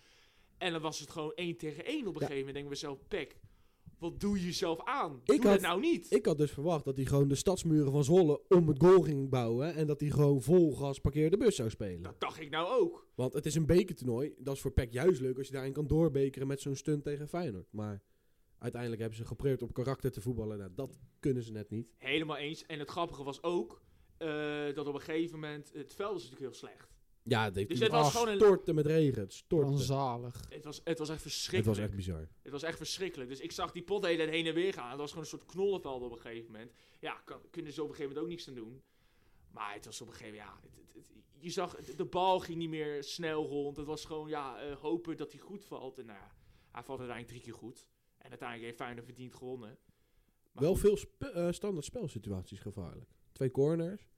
En 0.59 0.73
dan 0.73 0.81
was 0.81 0.99
het 0.99 1.11
gewoon 1.11 1.33
één 1.35 1.57
tegen 1.57 1.85
één 1.85 2.07
op 2.07 2.15
een 2.15 2.21
Ja. 2.21 2.27
gegeven 2.27 2.37
moment. 2.37 2.55
Denken 2.55 2.71
we 2.73 2.77
zelf, 2.79 2.99
Pek, 3.09 3.37
wat 4.01 4.21
doe 4.21 4.39
je 4.39 4.45
jezelf 4.45 4.85
aan? 4.85 5.21
Ik 5.25 5.43
doe 5.43 5.51
had- 5.51 5.61
nou 5.61 5.81
niet. 5.81 6.13
Ik 6.13 6.27
had 6.27 6.39
dus 6.39 6.51
verwacht 6.51 6.85
dat 6.85 6.97
hij 6.97 7.05
gewoon 7.05 7.29
de 7.29 7.35
stadsmuren 7.35 7.93
van 7.93 8.05
Zwolle 8.05 8.41
om 8.49 8.69
het 8.69 8.79
goal 8.83 9.01
ging 9.03 9.29
bouwen. 9.29 9.75
En 9.75 9.87
dat 9.87 10.01
hij 10.01 10.11
gewoon 10.11 10.43
vol 10.43 10.73
gas 10.77 10.99
parkeerde 11.01 11.37
bus 11.37 11.57
zou 11.57 11.71
spelen. 11.71 12.03
dat 12.03 12.21
dacht 12.21 12.41
ik 12.41 12.51
nou 12.51 12.81
ook. 12.81 13.07
Want 13.15 13.33
het 13.33 13.47
is 13.47 13.55
een 13.55 13.67
bekertoernooi. 13.67 14.35
Dat 14.39 14.55
is 14.55 14.61
voor 14.61 14.73
PEC 14.73 14.93
juist 14.93 15.21
leuk 15.21 15.39
als 15.39 15.47
je 15.47 15.53
daarin 15.53 15.73
kan 15.73 15.87
doorbekeren 15.87 16.47
met 16.49 16.61
zo'n 16.61 16.77
stunt 16.77 17.05
tegen 17.05 17.29
Feyenoord. 17.29 17.73
Maar 17.73 18.03
uiteindelijk 18.59 19.01
hebben 19.01 19.19
ze 19.19 19.25
geprobeerd 19.27 19.63
op 19.63 19.73
karakter 19.73 20.11
te 20.13 20.21
voetballen. 20.21 20.59
Nou, 20.59 20.71
dat 20.75 20.99
kunnen 21.21 21.43
ze 21.43 21.53
net 21.53 21.71
niet. 21.71 21.89
Helemaal 21.97 22.37
eens. 22.37 22.67
En 22.67 22.79
het 22.79 22.91
grappige 22.91 23.23
was 23.25 23.43
ook... 23.43 23.83
eh, 24.17 24.29
dat 24.75 24.87
op 24.87 24.95
een 24.95 25.01
gegeven 25.01 25.39
moment... 25.41 25.71
Het 25.75 25.95
veld 25.95 26.17
is 26.17 26.23
natuurlijk 26.23 26.41
heel 26.53 26.69
slecht. 26.69 26.89
Ja, 27.23 27.45
het 27.45 27.55
heeft 27.55 27.69
Dus 27.69 27.79
het 27.79 27.91
was 27.91 28.11
gewoon 28.13 28.29
een- 28.29 28.37
storten 28.37 28.75
met 28.75 28.87
regen. 28.87 29.23
Het 29.23 29.33
stortte. 29.33 29.83
Zalig. 29.83 30.41
Het 30.49 30.65
was, 30.65 30.81
het 30.85 30.99
was 30.99 31.09
echt 31.09 31.23
Het 31.23 31.33
verschrikkelijk. 31.33 31.79
was 31.79 31.89
echt 31.89 31.97
bizar. 31.97 32.29
Het 32.43 32.53
was 32.53 32.63
echt 32.63 32.77
verschrikkelijk. 32.77 33.31
Dus 33.31 33.41
ik 33.41 33.53
zag 33.53 33.73
die 33.73 33.83
pot 33.83 34.01
de 34.03 34.07
hele 34.09 34.19
tijd 34.19 34.31
heen 34.35 34.47
en 34.47 34.55
weer 34.55 34.73
gaan. 34.73 34.89
Het 34.91 34.99
was 34.99 35.09
gewoon 35.09 35.25
een 35.25 35.31
soort 35.31 35.45
knollenveld 35.47 36.03
op 36.03 36.13
een 36.13 36.19
gegeven 36.21 36.51
moment. 36.53 36.73
Ja, 37.01 37.13
kan, 37.25 37.41
kunnen 37.51 37.73
ze 37.73 37.83
op 37.83 37.89
een 37.89 37.95
gegeven 37.95 38.15
moment 38.17 38.33
ook 38.33 38.37
niks 38.37 38.49
aan 38.49 38.55
doen. 38.65 38.83
Maar 39.51 39.75
het 39.75 39.85
was 39.85 40.01
op 40.01 40.07
een 40.09 40.13
gegeven 40.15 40.39
moment, 40.39 40.55
ja... 40.63 40.69
Het, 40.69 40.77
het, 40.77 40.95
het- 40.95 41.25
je 41.39 41.51
zag, 41.51 41.77
het- 41.77 41.99
de 41.99 42.05
bal 42.05 42.41
ging 42.41 42.59
niet 42.59 42.69
meer 42.69 43.05
snel 43.05 43.47
rond. 43.47 43.77
Het 43.77 43.87
was 43.87 44.05
gewoon, 44.05 44.29
ja, 44.29 44.61
eh, 44.61 44.77
hopen 44.77 45.17
dat 45.17 45.33
hij 45.33 45.41
goed 45.41 45.65
valt. 45.65 45.99
En 45.99 46.07
nou 46.07 46.19
ja, 46.19 46.35
hij 46.71 46.83
valt 46.83 46.99
uiteindelijk 46.99 47.29
drie 47.29 47.41
keer 47.53 47.61
goed. 47.61 47.87
En 48.19 48.29
uiteindelijk 48.29 48.69
heeft 48.69 48.77
Feyenoord 48.83 49.05
verdiend 49.07 49.35
gewonnen. 49.35 49.79
Maar 50.53 50.63
Wel 50.63 50.73
goed, 50.73 50.81
veel 50.81 50.97
spe- 50.97 51.27
eh, 51.31 51.53
standaard 51.53 51.85
spelsituaties 51.85 52.61
gevaarlijk. 52.61 53.11
Twee 53.33 53.51
corners. 53.51 54.09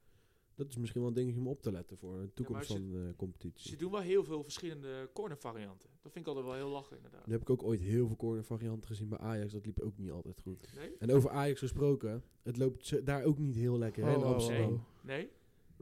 Dat 0.54 0.68
is 0.68 0.76
misschien 0.76 1.00
wel 1.00 1.10
een 1.10 1.16
dingetje 1.16 1.40
om 1.40 1.48
op 1.48 1.62
te 1.62 1.72
letten 1.72 1.96
voor 1.96 2.20
de 2.20 2.32
toekomst 2.34 2.66
ze- 2.66 2.72
van 2.72 2.90
de 2.90 3.14
competitie. 3.16 3.70
Ze 3.70 3.76
doen 3.76 3.90
wel 3.90 4.00
heel 4.00 4.24
veel 4.24 4.42
verschillende 4.42 5.10
cornervarianten. 5.12 5.90
Dat 6.02 6.12
vind 6.12 6.26
ik 6.26 6.26
altijd 6.26 6.46
wel 6.46 6.54
heel 6.64 6.68
lachen, 6.70 6.96
inderdaad. 6.96 7.26
Nu 7.26 7.32
heb 7.32 7.40
ik 7.42 7.50
ook 7.50 7.62
ooit 7.62 7.80
heel 7.80 8.06
veel 8.06 8.16
corner 8.16 8.44
varianten 8.44 8.88
gezien 8.88 9.08
bij 9.08 9.18
Ajax. 9.18 9.52
Dat 9.52 9.64
liep 9.66 9.80
ook 9.80 9.96
niet 9.98 10.10
altijd 10.10 10.40
goed. 10.40 10.68
Nee? 10.76 10.90
En 10.98 11.12
over 11.12 11.30
Ajax 11.30 11.58
gesproken. 11.58 12.22
Het 12.42 12.56
loopt 12.56 13.06
daar 13.06 13.24
ook 13.24 13.38
niet 13.38 13.54
heel 13.54 13.78
lekker 13.78 14.04
hè, 14.04 14.12
in 14.12 14.16
Oh, 14.18 14.32
Amsterdam. 14.32 14.72
oh, 14.72 14.72
oh. 14.72 14.80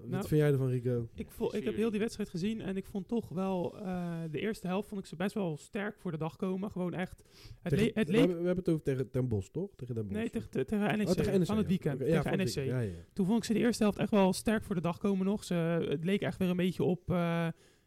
Wat 0.01 0.09
Nou, 0.11 0.27
vind 0.29 0.41
jij 0.41 0.51
ervan, 0.51 0.69
Rico? 0.69 1.09
Ik, 1.15 1.31
vo- 1.31 1.51
ik 1.57 1.65
heb 1.65 1.75
heel 1.77 1.91
die 1.91 2.01
wedstrijd 2.01 2.29
gezien 2.29 2.61
en 2.61 2.77
ik 2.77 2.87
vond 2.87 3.09
toch 3.09 3.29
wel 3.29 3.79
eh, 3.79 4.15
de 4.31 4.39
eerste 4.41 4.67
helft 4.67 4.89
vond 4.89 5.01
ik 5.01 5.07
ze 5.07 5.17
best 5.17 5.35
wel 5.35 5.57
sterk 5.57 5.99
voor 5.99 6.11
de 6.11 6.19
dag 6.19 6.37
komen. 6.37 6.71
Gewoon 6.71 6.95
echt. 6.95 7.23
Het, 7.63 7.73
Tegen- 7.73 7.85
le- 7.85 7.91
het 7.95 8.07
we, 8.07 8.13
leek. 8.13 8.21
hebben, 8.21 8.39
we 8.41 8.47
hebben 8.47 8.65
het 8.65 8.69
over 8.73 8.85
tegen 8.85 9.09
Den 9.13 9.29
Bosch, 9.29 9.49
toch? 9.51 9.71
Tegen 9.77 9.95
Den 9.95 10.05
Bosch. 10.07 10.17
Nee, 10.19 10.31
tegen, 10.31 10.51
te- 10.51 10.65
tegen 10.65 10.99
NEC, 10.99 11.09
Oh, 11.09 11.15
tegen 11.15 11.39
NEC, 11.39 11.47
van 11.47 11.57
het 11.57 11.65
ja. 11.65 11.71
weekend. 11.71 11.99
Ja, 11.99 12.05
tegen 12.07 12.23
van 12.31 12.39
het 12.39 12.55
NEC. 12.57 12.67
Ja, 12.67 12.81
ja. 12.81 12.91
Toen 13.13 13.27
vond 13.27 13.39
ik 13.39 13.45
ze 13.45 13.53
de 13.53 13.59
eerste 13.59 13.83
helft 13.83 13.99
echt 13.99 14.11
wel 14.11 14.33
sterk 14.33 14.65
voor 14.65 14.75
de 14.75 14.81
dag 14.81 14.99
komen 14.99 15.27
nog. 15.27 15.45
Ze, 15.45 15.55
het 15.89 16.05
leek 16.05 16.21
echt 16.21 16.39
weer 16.39 16.49
een 16.49 16.57
beetje 16.57 16.83
op. 16.85 17.11
eh, 17.11 17.47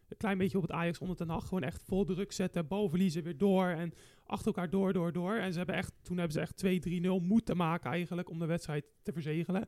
een 0.10 0.18
klein 0.20 0.38
beetje 0.38 0.58
op 0.58 0.64
het 0.64 0.72
Ajax 0.72 1.00
onder 1.00 1.16
ten 1.16 1.30
Hag. 1.30 1.48
Gewoon 1.48 1.64
echt 1.64 1.84
vol 1.84 2.06
druk 2.06 2.32
zetten, 2.32 2.68
bal 2.68 2.90
verliezen, 2.90 3.24
weer 3.24 3.38
door. 3.38 3.66
En 3.68 3.94
achter 4.26 4.48
elkaar 4.48 4.70
door, 4.70 4.94
door, 4.94 5.12
door. 5.12 5.36
En 5.36 5.52
ze 5.52 5.58
hebben 5.58 5.76
echt, 5.76 5.94
toen 6.02 6.18
hebben 6.18 6.34
ze 6.34 6.68
echt 6.68 6.86
2-3-0 7.22 7.28
moeten 7.28 7.58
maken 7.58 7.92
eigenlijk 7.92 8.30
om 8.30 8.40
de 8.40 8.46
wedstrijd 8.46 8.86
te 9.02 9.12
verzegelen. 9.12 9.68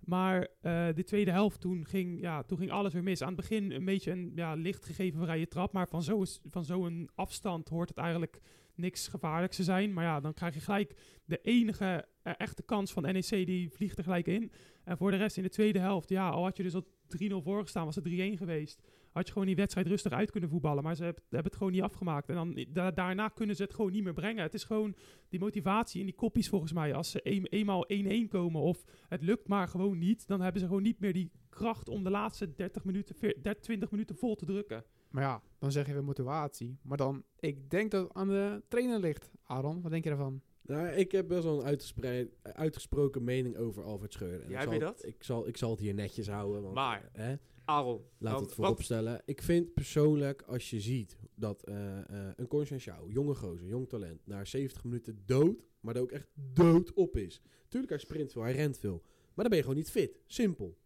Maar 0.00 0.48
eh, 0.60 0.86
de 0.94 1.04
tweede 1.04 1.30
helft, 1.30 1.60
toen 1.60 1.86
ging, 1.86 2.20
ja, 2.20 2.42
toen 2.42 2.58
ging 2.58 2.70
alles 2.70 2.92
weer 2.92 3.02
mis. 3.02 3.22
Aan 3.22 3.26
het 3.26 3.36
begin 3.36 3.72
een 3.72 3.84
beetje 3.84 4.10
een 4.10 4.32
ja, 4.34 4.54
licht 4.54 4.84
gegeven 4.84 5.20
vrije 5.20 5.48
trap. 5.48 5.72
Maar 5.72 5.88
van 5.88 6.02
zo'n 6.02 6.26
van 6.50 6.64
zo'n 6.64 7.08
afstand 7.14 7.68
hoort 7.68 7.88
het 7.88 7.98
eigenlijk 7.98 8.40
niks 8.76 9.08
gevaarlijks 9.08 9.56
te 9.56 9.62
zijn. 9.62 9.92
Maar 9.92 10.04
ja, 10.04 10.20
dan 10.20 10.34
krijg 10.34 10.54
je 10.54 10.60
gelijk 10.60 10.94
de 11.24 11.40
enige 11.42 12.04
eh, 12.22 12.32
echte 12.36 12.62
kans 12.62 12.92
van 12.92 13.02
NEC, 13.02 13.28
die 13.28 13.70
vliegt 13.70 13.98
er 13.98 14.04
gelijk 14.04 14.26
in. 14.26 14.52
En 14.84 14.96
voor 14.96 15.10
de 15.10 15.16
rest 15.16 15.36
in 15.36 15.42
de 15.42 15.48
tweede 15.48 15.78
helft, 15.78 16.08
ja, 16.08 16.28
al 16.28 16.42
had 16.42 16.56
je 16.56 16.62
dus 16.62 16.74
al 16.74 16.86
3-0 17.08 17.42
voorgestaan, 17.42 17.84
was 17.84 17.94
het 17.94 18.04
3-1 18.08 18.08
geweest. 18.36 18.82
Had 19.12 19.26
je 19.26 19.32
gewoon 19.32 19.46
die 19.46 19.56
wedstrijd 19.56 19.86
rustig 19.86 20.12
uit 20.12 20.30
kunnen 20.30 20.50
voetballen. 20.50 20.82
Maar 20.82 20.94
ze 20.96 21.04
hebben, 21.04 21.22
het 21.30 21.56
gewoon 21.56 21.72
niet 21.72 21.82
afgemaakt. 21.82 22.28
En 22.28 22.34
dan 22.34 22.66
da- 22.68 22.90
daarna 22.90 23.28
kunnen 23.28 23.56
ze 23.56 23.62
het 23.62 23.74
gewoon 23.74 23.92
niet 23.92 24.04
meer 24.04 24.12
brengen. 24.12 24.42
Het 24.42 24.54
is 24.54 24.64
gewoon 24.64 24.96
die 25.28 25.40
motivatie 25.40 26.00
in 26.00 26.06
die 26.06 26.14
koppies 26.14 26.48
volgens 26.48 26.72
mij. 26.72 26.94
Als 26.94 27.10
ze 27.10 27.20
een, 27.22 27.46
eenmaal 27.46 27.84
1-1 27.92 28.28
komen 28.28 28.60
of 28.60 28.84
het 29.08 29.22
lukt 29.22 29.48
maar 29.48 29.68
gewoon 29.68 29.98
niet, 29.98 30.26
dan 30.26 30.40
hebben 30.40 30.60
ze 30.60 30.66
gewoon 30.66 30.82
niet 30.82 31.00
meer 31.00 31.12
die 31.12 31.30
kracht 31.48 31.88
om 31.88 32.04
de 32.04 32.10
laatste 32.10 32.54
30 32.54 32.84
minuten, 32.84 33.14
veer- 33.14 33.42
30, 33.42 33.62
20 33.62 33.90
minuten 33.90 34.16
vol 34.16 34.34
te 34.34 34.44
drukken. 34.44 34.84
Maar 35.16 35.24
ja, 35.24 35.42
dan 35.58 35.72
zeg 35.72 35.86
je 35.86 35.92
weer 35.92 36.04
motivatie. 36.04 36.78
Maar 36.82 36.96
dan, 36.96 37.24
ik 37.40 37.70
denk 37.70 37.90
dat 37.90 38.02
het 38.08 38.12
aan 38.16 38.28
de 38.28 38.62
trainer 38.68 39.00
ligt. 39.00 39.30
Aaron, 39.42 39.82
wat 39.82 39.90
denk 39.90 40.02
je 40.04 40.08
daarvan? 40.10 40.40
Nou, 40.62 40.86
ik 40.88 41.12
heb 41.12 41.28
best 41.28 41.42
wel 41.44 41.58
een 41.58 41.64
uitgespreid, 41.64 42.28
uitgesproken 42.42 43.24
mening 43.24 43.56
over 43.56 43.82
Alfred 43.84 44.12
Schreuder. 44.12 44.42
En 44.42 44.50
Ja, 44.50 44.54
ik 44.54 44.60
heb 44.60 44.62
zal 44.70 44.72
je 44.80 44.86
het- 44.86 44.96
dat? 44.96 45.06
Ik 45.06 45.22
zal, 45.22 45.48
ik 45.48 45.56
zal 45.56 45.70
het 45.70 45.80
hier 45.80 45.94
netjes 45.94 46.28
houden. 46.28 46.62
Want, 46.62 46.74
Maar- 46.74 47.08
Hè, 47.12 47.34
Aaron, 47.64 48.00
laat 48.18 48.40
het 48.40 48.52
vooropstellen. 48.52 49.22
Ik 49.24 49.42
vind 49.42 49.74
persoonlijk, 49.74 50.42
als 50.42 50.70
je 50.70 50.80
ziet 50.80 51.16
dat 51.34 51.62
eh, 51.64 51.98
eh, 51.98 52.32
een 52.36 52.48
Conscientiao, 52.48 53.08
jonge 53.10 53.34
gozer, 53.34 53.66
jong 53.66 53.88
talent, 53.88 54.26
na 54.26 54.44
70 54.44 54.84
minuten 54.84 55.22
dood, 55.26 55.64
maar 55.80 55.94
dat 55.94 56.02
ook 56.02 56.10
echt 56.12 56.28
dood 56.34 56.92
op 56.92 57.16
is. 57.16 57.42
Tuurlijk, 57.68 57.92
hij 57.92 58.00
sprint 58.02 58.32
veel, 58.32 58.42
hij 58.42 58.52
rent 58.52 58.78
veel. 58.78 59.02
Maar 59.04 59.44
dan 59.44 59.48
ben 59.48 59.56
je 59.56 59.62
gewoon 59.62 59.76
niet 59.76 59.90
fit. 59.90 60.20
Simpel. 60.26 60.78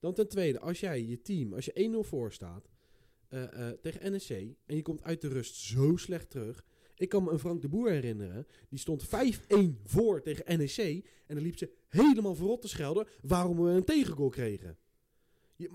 Dan 0.00 0.14
ten 0.14 0.28
tweede, 0.28 0.60
als 0.60 0.80
jij 0.80 1.04
je 1.04 1.22
team, 1.22 1.52
als 1.54 1.64
je 1.64 1.72
1-0 1.74 2.02
voor 2.02 2.32
staat 2.32 2.68
eh, 3.28 3.68
eh, 3.68 3.78
tegen 3.80 4.12
NEC 4.12 4.56
en 4.66 4.76
je 4.76 4.82
komt 4.82 5.02
uit 5.02 5.20
de 5.20 5.28
rust 5.28 5.54
zo 5.54 5.96
slecht 5.96 6.30
terug. 6.30 6.64
Ik 6.96 7.08
kan 7.08 7.24
me 7.24 7.30
een 7.30 7.38
Frank 7.38 7.62
de 7.62 7.68
Boer 7.68 7.90
herinneren. 7.90 8.46
Die 8.68 8.78
stond 8.78 9.04
5-1 9.04 9.80
voor 9.84 10.22
tegen 10.22 10.58
NEC. 10.58 11.04
En 11.26 11.34
dan 11.34 11.44
liep 11.44 11.58
ze 11.58 11.70
helemaal 11.88 12.34
verrot 12.34 12.60
te 12.60 12.68
schelden 12.68 13.06
waarom 13.22 13.62
we 13.62 13.70
een 13.70 13.84
tegengoal 13.84 14.28
kregen. 14.28 14.78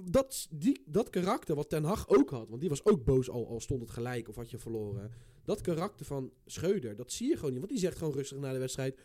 Dat, 0.10 0.48
die, 0.52 0.84
dat 0.86 1.10
karakter 1.10 1.56
wat 1.56 1.70
Ten 1.70 1.84
Hag 1.84 2.10
ook 2.10 2.30
had, 2.30 2.50
want 2.50 2.62
die 2.62 2.70
was 2.70 2.86
ook 2.86 3.04
boos 3.04 3.30
al, 3.30 3.48
al 3.48 3.60
stond 3.60 3.82
het 3.82 3.90
gelijk 3.90 4.30
of 4.30 4.36
had 4.36 4.50
je 4.50 4.58
verloren. 4.58 5.12
Dat 5.44 5.62
karakter 5.62 6.06
van 6.06 6.32
Scheuder, 6.46 6.96
dat 6.96 7.12
zie 7.12 7.28
je 7.28 7.36
gewoon 7.36 7.50
niet. 7.50 7.60
Want 7.60 7.72
die 7.72 7.82
zegt 7.82 7.98
gewoon 7.98 8.14
rustig 8.14 8.38
na 8.38 8.54
de 8.54 8.60
wedstrijd... 8.60 9.00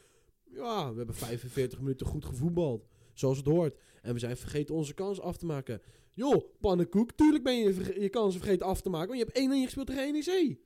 Ja, 0.44 0.90
we 0.90 0.96
hebben 0.96 1.14
45 1.14 1.80
minuten 1.80 2.06
goed 2.06 2.24
gevoetbald. 2.24 2.86
Zoals 3.14 3.36
het 3.36 3.46
hoort. 3.46 3.78
En 4.02 4.12
we 4.12 4.18
zijn 4.18 4.36
vergeten 4.36 4.74
onze 4.74 4.94
kans 4.94 5.20
af 5.20 5.36
te 5.36 5.46
maken. 5.46 5.80
Joh, 6.16 6.44
pannenkoek. 6.60 7.12
Tuurlijk 7.12 7.44
ben 7.44 7.56
je 7.56 8.00
je 8.00 8.08
kansen 8.08 8.40
vergeten 8.40 8.66
af 8.66 8.80
te 8.80 8.88
maken. 8.88 9.08
Want 9.08 9.18
je 9.20 9.24
hebt 9.24 9.38
1-1 9.60 9.64
gespeeld 9.64 9.86
tegen 9.86 10.12
NEC. 10.12 10.56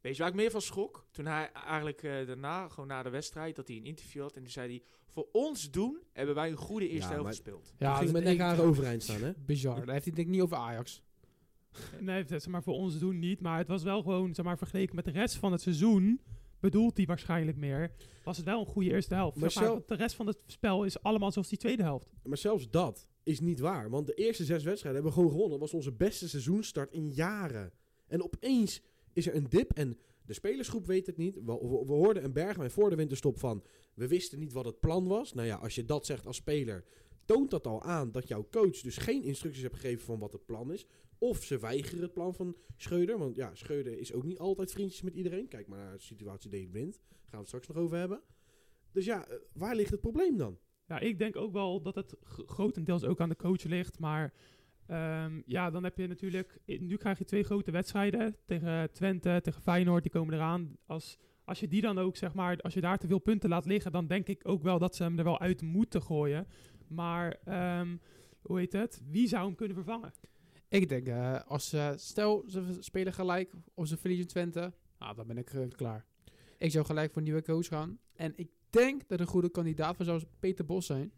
Weet 0.00 0.12
je 0.16 0.18
waar 0.22 0.28
ik 0.30 0.34
meer 0.36 0.50
van 0.50 0.60
schrok? 0.60 1.06
Toen 1.10 1.26
hij 1.26 1.52
eigenlijk 1.52 2.02
eh, 2.02 2.26
daarna, 2.26 2.68
gewoon 2.68 2.88
na 2.88 3.02
de 3.02 3.10
wedstrijd, 3.10 3.56
dat 3.56 3.68
hij 3.68 3.76
een 3.76 3.84
interview 3.84 4.22
had. 4.22 4.36
En 4.36 4.42
toen 4.42 4.50
zei 4.50 4.68
hij, 4.68 4.82
voor 5.06 5.28
ons 5.32 5.70
doen 5.70 5.98
hebben 6.12 6.34
wij 6.34 6.50
een 6.50 6.56
goede 6.56 6.88
eerste 6.88 7.08
Ja, 7.08 7.14
helft 7.14 7.22
maar- 7.22 7.32
gespeeld. 7.32 7.72
Ja, 7.78 7.94
ging 7.94 8.12
met 8.12 8.24
nek 8.24 8.58
overeind 8.60 9.02
staan, 9.02 9.22
hè? 9.22 9.32
Bizar. 9.46 9.76
Daar 9.84 9.92
heeft 9.94 10.04
hij 10.04 10.14
denk 10.14 10.26
ik 10.26 10.32
niet 10.34 10.42
over 10.42 10.56
Ajax. 10.56 11.02
Nee, 12.00 12.16
het- 12.16 12.28
zeg 12.28 12.46
maar 12.48 12.62
voor 12.62 12.74
ons 12.74 12.98
doen 12.98 13.18
niet. 13.18 13.40
Maar 13.40 13.58
het 13.58 13.68
was 13.68 13.82
wel 13.82 14.02
gewoon, 14.02 14.34
zeg 14.34 14.44
maar, 14.44 14.58
vergeleken 14.58 14.94
met 14.96 15.04
de 15.04 15.10
rest 15.10 15.36
van 15.36 15.52
het 15.52 15.60
seizoen, 15.60 16.20
bedoelt 16.60 16.96
hij 16.96 17.06
waarschijnlijk 17.06 17.56
meer, 17.56 17.92
was 18.24 18.36
het 18.36 18.46
wel 18.46 18.60
een 18.60 18.66
goede 18.66 18.90
eerste 18.90 19.14
helft. 19.14 19.36
Maar 19.36 19.50
Zeg 19.50 19.62
maar, 19.62 19.72
zelf- 19.72 19.84
de 19.86 19.94
rest 19.94 20.14
van 20.14 20.26
het 20.26 20.42
spel 20.46 20.84
is 20.84 21.02
allemaal 21.02 21.32
zoals 21.32 21.48
die 21.48 21.58
tweede 21.58 21.82
helft. 21.82 22.08
Maar 22.22 22.36
zelfs 22.38 22.70
dat 22.70 23.08
is 23.22 23.40
niet 23.40 23.58
waar. 23.58 23.90
Want 23.90 24.06
de 24.06 24.14
eerste 24.14 24.44
zes 24.44 24.64
wedstrijden 24.64 25.02
hebben 25.02 25.10
we 25.10 25.16
gewoon 25.16 25.30
gewonnen. 25.30 25.58
Dat 25.58 25.70
was 25.70 25.78
onze 25.78 25.92
beste 25.92 26.28
seizoenstart 26.28 26.92
in 26.92 27.10
jaren. 27.10 27.72
En 28.06 28.22
opeens 28.22 28.82
is 29.12 29.26
er 29.26 29.34
een 29.34 29.48
dip. 29.48 29.72
En 29.72 29.98
de 30.26 30.32
spelersgroep 30.32 30.86
weet 30.86 31.06
het 31.06 31.16
niet. 31.16 31.34
We, 31.34 31.42
we, 31.86 31.92
hoorden 31.92 32.24
een 32.24 32.32
Bergwijn 32.32 32.70
voor 32.70 32.90
de 32.90 32.96
winterstop 32.96 33.38
van... 33.38 33.64
We 33.94 34.08
wisten 34.08 34.38
niet 34.38 34.52
wat 34.52 34.64
het 34.64 34.80
plan 34.80 35.06
was. 35.06 35.32
Nou 35.32 35.46
ja, 35.46 35.56
als 35.56 35.74
je 35.74 35.84
dat 35.84 36.06
zegt 36.06 36.26
als 36.26 36.36
speler... 36.36 36.84
toont 37.24 37.50
dat 37.50 37.66
al 37.66 37.82
aan 37.82 38.12
dat 38.12 38.28
jouw 38.28 38.46
coach 38.50 38.80
dus 38.80 38.96
geen 38.96 39.22
instructies 39.22 39.62
heeft 39.62 39.74
gegeven 39.74 40.04
van 40.04 40.18
wat 40.18 40.32
het 40.32 40.46
plan 40.46 40.72
is. 40.72 40.86
Of 41.18 41.44
ze 41.44 41.58
weigeren 41.58 42.02
het 42.02 42.12
plan 42.12 42.34
van 42.34 42.56
Schreuder. 42.76 43.18
Want 43.18 43.36
ja, 43.36 43.54
Schreuder 43.54 43.98
is 43.98 44.12
ook 44.12 44.24
niet 44.24 44.38
altijd 44.38 44.72
vriendjes 44.72 45.02
met 45.02 45.14
iedereen. 45.14 45.48
Kijk 45.48 45.66
maar 45.66 45.78
naar 45.78 45.96
de 45.96 46.02
situatie 46.02 46.50
Daily 46.50 46.66
Blind. 46.66 46.94
Gaan 46.94 47.28
we 47.30 47.36
het 47.36 47.46
straks 47.46 47.66
nog 47.66 47.76
over 47.76 47.96
hebben. 47.96 48.22
Dus 48.92 49.04
ja, 49.04 49.28
eh, 49.28 49.36
waar 49.52 49.74
ligt 49.74 49.90
het 49.90 50.00
probleem 50.00 50.36
dan? 50.36 50.58
Ja, 50.90 50.98
ik 50.98 51.18
denk 51.18 51.36
ook 51.36 51.52
wel 51.52 51.82
dat 51.82 51.94
het 51.94 52.16
grotendeels 52.46 53.04
ook 53.04 53.20
aan 53.20 53.28
de 53.28 53.36
coach 53.36 53.64
ligt. 53.64 53.98
Maar 53.98 54.32
ehm, 54.86 55.40
ja, 55.46 55.70
dan 55.70 55.84
heb 55.84 55.98
je 55.98 56.06
natuurlijk... 56.06 56.58
Nu 56.66 56.96
krijg 56.96 57.18
je 57.18 57.24
twee 57.24 57.42
grote 57.42 57.70
wedstrijden 57.70 58.36
tegen 58.44 58.92
Twente, 58.92 59.40
tegen 59.42 59.62
Feyenoord. 59.62 60.02
Die 60.02 60.12
komen 60.12 60.34
eraan. 60.34 60.76
Als, 60.86 61.18
als 61.44 61.60
je 61.60 61.68
die 61.68 61.80
dan 61.80 61.98
ook, 61.98 62.16
zeg 62.16 62.34
maar... 62.34 62.56
Als 62.60 62.74
je 62.74 62.80
daar 62.80 62.98
te 62.98 63.06
veel 63.06 63.18
punten 63.18 63.48
laat 63.48 63.64
liggen... 63.64 63.92
dan 63.92 64.06
denk 64.06 64.26
ik 64.26 64.48
ook 64.48 64.62
wel 64.62 64.78
dat 64.78 64.96
ze 64.96 65.02
hem 65.02 65.18
er 65.18 65.24
wel 65.24 65.40
uit 65.40 65.62
moeten 65.62 66.02
gooien. 66.02 66.46
Maar, 66.86 67.38
ehm, 67.44 67.96
hoe 68.42 68.58
heet 68.58 68.72
het? 68.72 69.02
Wie 69.10 69.28
zou 69.28 69.46
hem 69.46 69.54
kunnen 69.54 69.76
vervangen? 69.76 70.12
Ik 70.68 70.88
denk, 70.88 71.06
eh, 71.06 71.40
als 71.46 71.76
stel 71.96 72.44
ze 72.46 72.76
spelen 72.80 73.12
gelijk 73.12 73.52
of 73.74 73.86
ze 73.86 73.96
verliezen 73.96 74.26
Twente, 74.26 74.72
nou, 74.98 75.14
dan 75.14 75.26
ben 75.26 75.38
ik 75.38 75.50
eh, 75.50 75.68
klaar. 75.68 76.06
Ik 76.58 76.70
zou 76.70 76.84
gelijk 76.84 77.08
voor 77.08 77.18
een 77.18 77.28
nieuwe 77.28 77.42
coach 77.42 77.66
gaan. 77.66 77.98
En 78.12 78.32
ik 78.36 78.50
denk 78.70 79.08
dat 79.08 79.20
een 79.20 79.26
goede 79.26 79.50
kandidaat 79.50 79.96
voor 79.96 80.04
zou 80.04 80.22
Peter 80.38 80.64
Bos 80.64 80.86
zijn. 80.86 81.12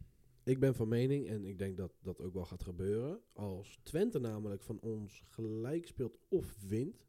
Ik 0.45 0.59
ben 0.61 0.75
van 0.75 0.89
mening, 0.89 1.29
en 1.29 1.45
ik 1.45 1.59
denk 1.59 1.77
dat 1.77 1.93
dat 2.03 2.21
ook 2.21 2.35
wel 2.35 2.45
gaat 2.45 2.63
gebeuren. 2.63 3.21
Als 3.33 3.79
Twente 3.83 4.19
namelijk 4.19 4.63
van 4.63 4.79
ons 4.81 5.23
gelijk 5.29 5.87
speelt 5.87 6.19
of 6.29 6.55
wint. 6.67 7.07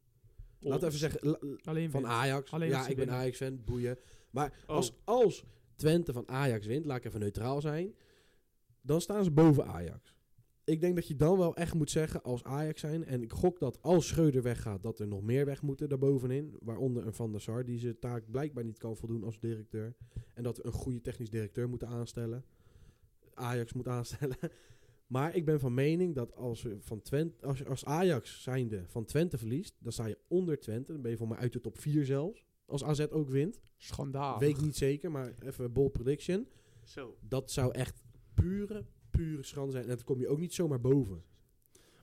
Laten 0.58 0.80
we 0.80 0.86
even 0.86 0.98
zeggen, 0.98 1.28
la- 1.30 1.38
Alleen 1.64 1.90
van 1.90 2.00
wint. 2.02 2.12
Ajax. 2.12 2.50
Alleen 2.50 2.68
ja, 2.68 2.86
ik 2.88 2.96
ben. 2.96 3.10
Ajax-fan, 3.10 3.64
boeien. 3.64 3.98
Maar 4.30 4.62
Oh. 4.66 4.76
als, 4.76 4.92
als 5.04 5.44
Twente 5.76 6.12
van 6.12 6.28
Ajax 6.28 6.66
wint, 6.66 6.84
laat 6.84 6.96
ik 6.96 7.04
even 7.04 7.20
neutraal 7.20 7.60
zijn. 7.60 7.94
Dan 8.80 9.00
staan 9.00 9.24
ze 9.24 9.30
boven 9.30 9.66
Ajax. 9.66 10.13
Ik 10.64 10.80
denk 10.80 10.94
dat 10.94 11.08
je 11.08 11.16
dan 11.16 11.38
wel 11.38 11.56
echt 11.56 11.74
moet 11.74 11.90
zeggen 11.90 12.22
als 12.22 12.44
Ajax 12.44 12.80
zijn. 12.80 13.04
En 13.04 13.22
ik 13.22 13.32
gok 13.32 13.58
dat 13.58 13.82
als 13.82 14.06
Schreuder 14.06 14.42
weggaat, 14.42 14.82
dat 14.82 14.98
er 14.98 15.06
nog 15.06 15.22
meer 15.22 15.44
weg 15.44 15.62
moeten 15.62 15.88
daarbovenin. 15.88 16.56
Waaronder 16.60 17.06
een 17.06 17.14
Van 17.14 17.32
der 17.32 17.40
Sar, 17.40 17.64
die 17.64 17.78
zijn 17.78 17.98
taak 17.98 18.30
blijkbaar 18.30 18.64
niet 18.64 18.78
kan 18.78 18.96
voldoen 18.96 19.24
als 19.24 19.40
directeur. 19.40 19.94
En 20.34 20.42
dat 20.42 20.56
we 20.56 20.66
een 20.66 20.72
goede 20.72 21.00
technisch 21.00 21.30
directeur 21.30 21.68
moeten 21.68 21.88
aanstellen. 21.88 22.44
Ajax 23.34 23.72
moet 23.72 23.88
aanstellen. 23.88 24.36
Maar 25.06 25.34
ik 25.36 25.44
ben 25.44 25.60
van 25.60 25.74
mening 25.74 26.14
dat 26.14 26.34
als, 26.34 26.62
we 26.62 26.76
van 26.80 27.02
Twente, 27.02 27.46
als, 27.46 27.64
als 27.64 27.84
Ajax 27.84 28.42
zijnde 28.42 28.84
van 28.86 29.04
Twente 29.04 29.38
verliest, 29.38 29.76
dan 29.78 29.92
sta 29.92 30.06
je 30.06 30.18
onder 30.28 30.60
Twente. 30.60 30.92
Dan 30.92 31.02
ben 31.02 31.10
je 31.10 31.16
voor 31.16 31.28
mij 31.28 31.38
uit 31.38 31.52
de 31.52 31.60
top 31.60 31.78
4 31.78 32.04
zelfs. 32.04 32.44
Als 32.66 32.84
AZ 32.84 33.06
ook 33.10 33.28
wint. 33.28 33.60
Schandaal. 33.76 34.38
Weet 34.38 34.56
ik 34.56 34.62
niet 34.62 34.76
zeker, 34.76 35.10
maar 35.10 35.34
even 35.40 35.72
bold 35.72 35.92
prediction. 35.92 36.48
Zo. 36.82 37.16
Dat 37.20 37.50
zou 37.50 37.72
echt 37.72 38.02
pure, 38.34 38.86
pure 39.16 39.42
schande 39.42 39.72
zijn. 39.72 39.82
En 39.82 39.88
dan 39.88 40.04
kom 40.04 40.20
je 40.20 40.28
ook 40.28 40.38
niet 40.38 40.54
zomaar 40.54 40.80
boven. 40.80 41.22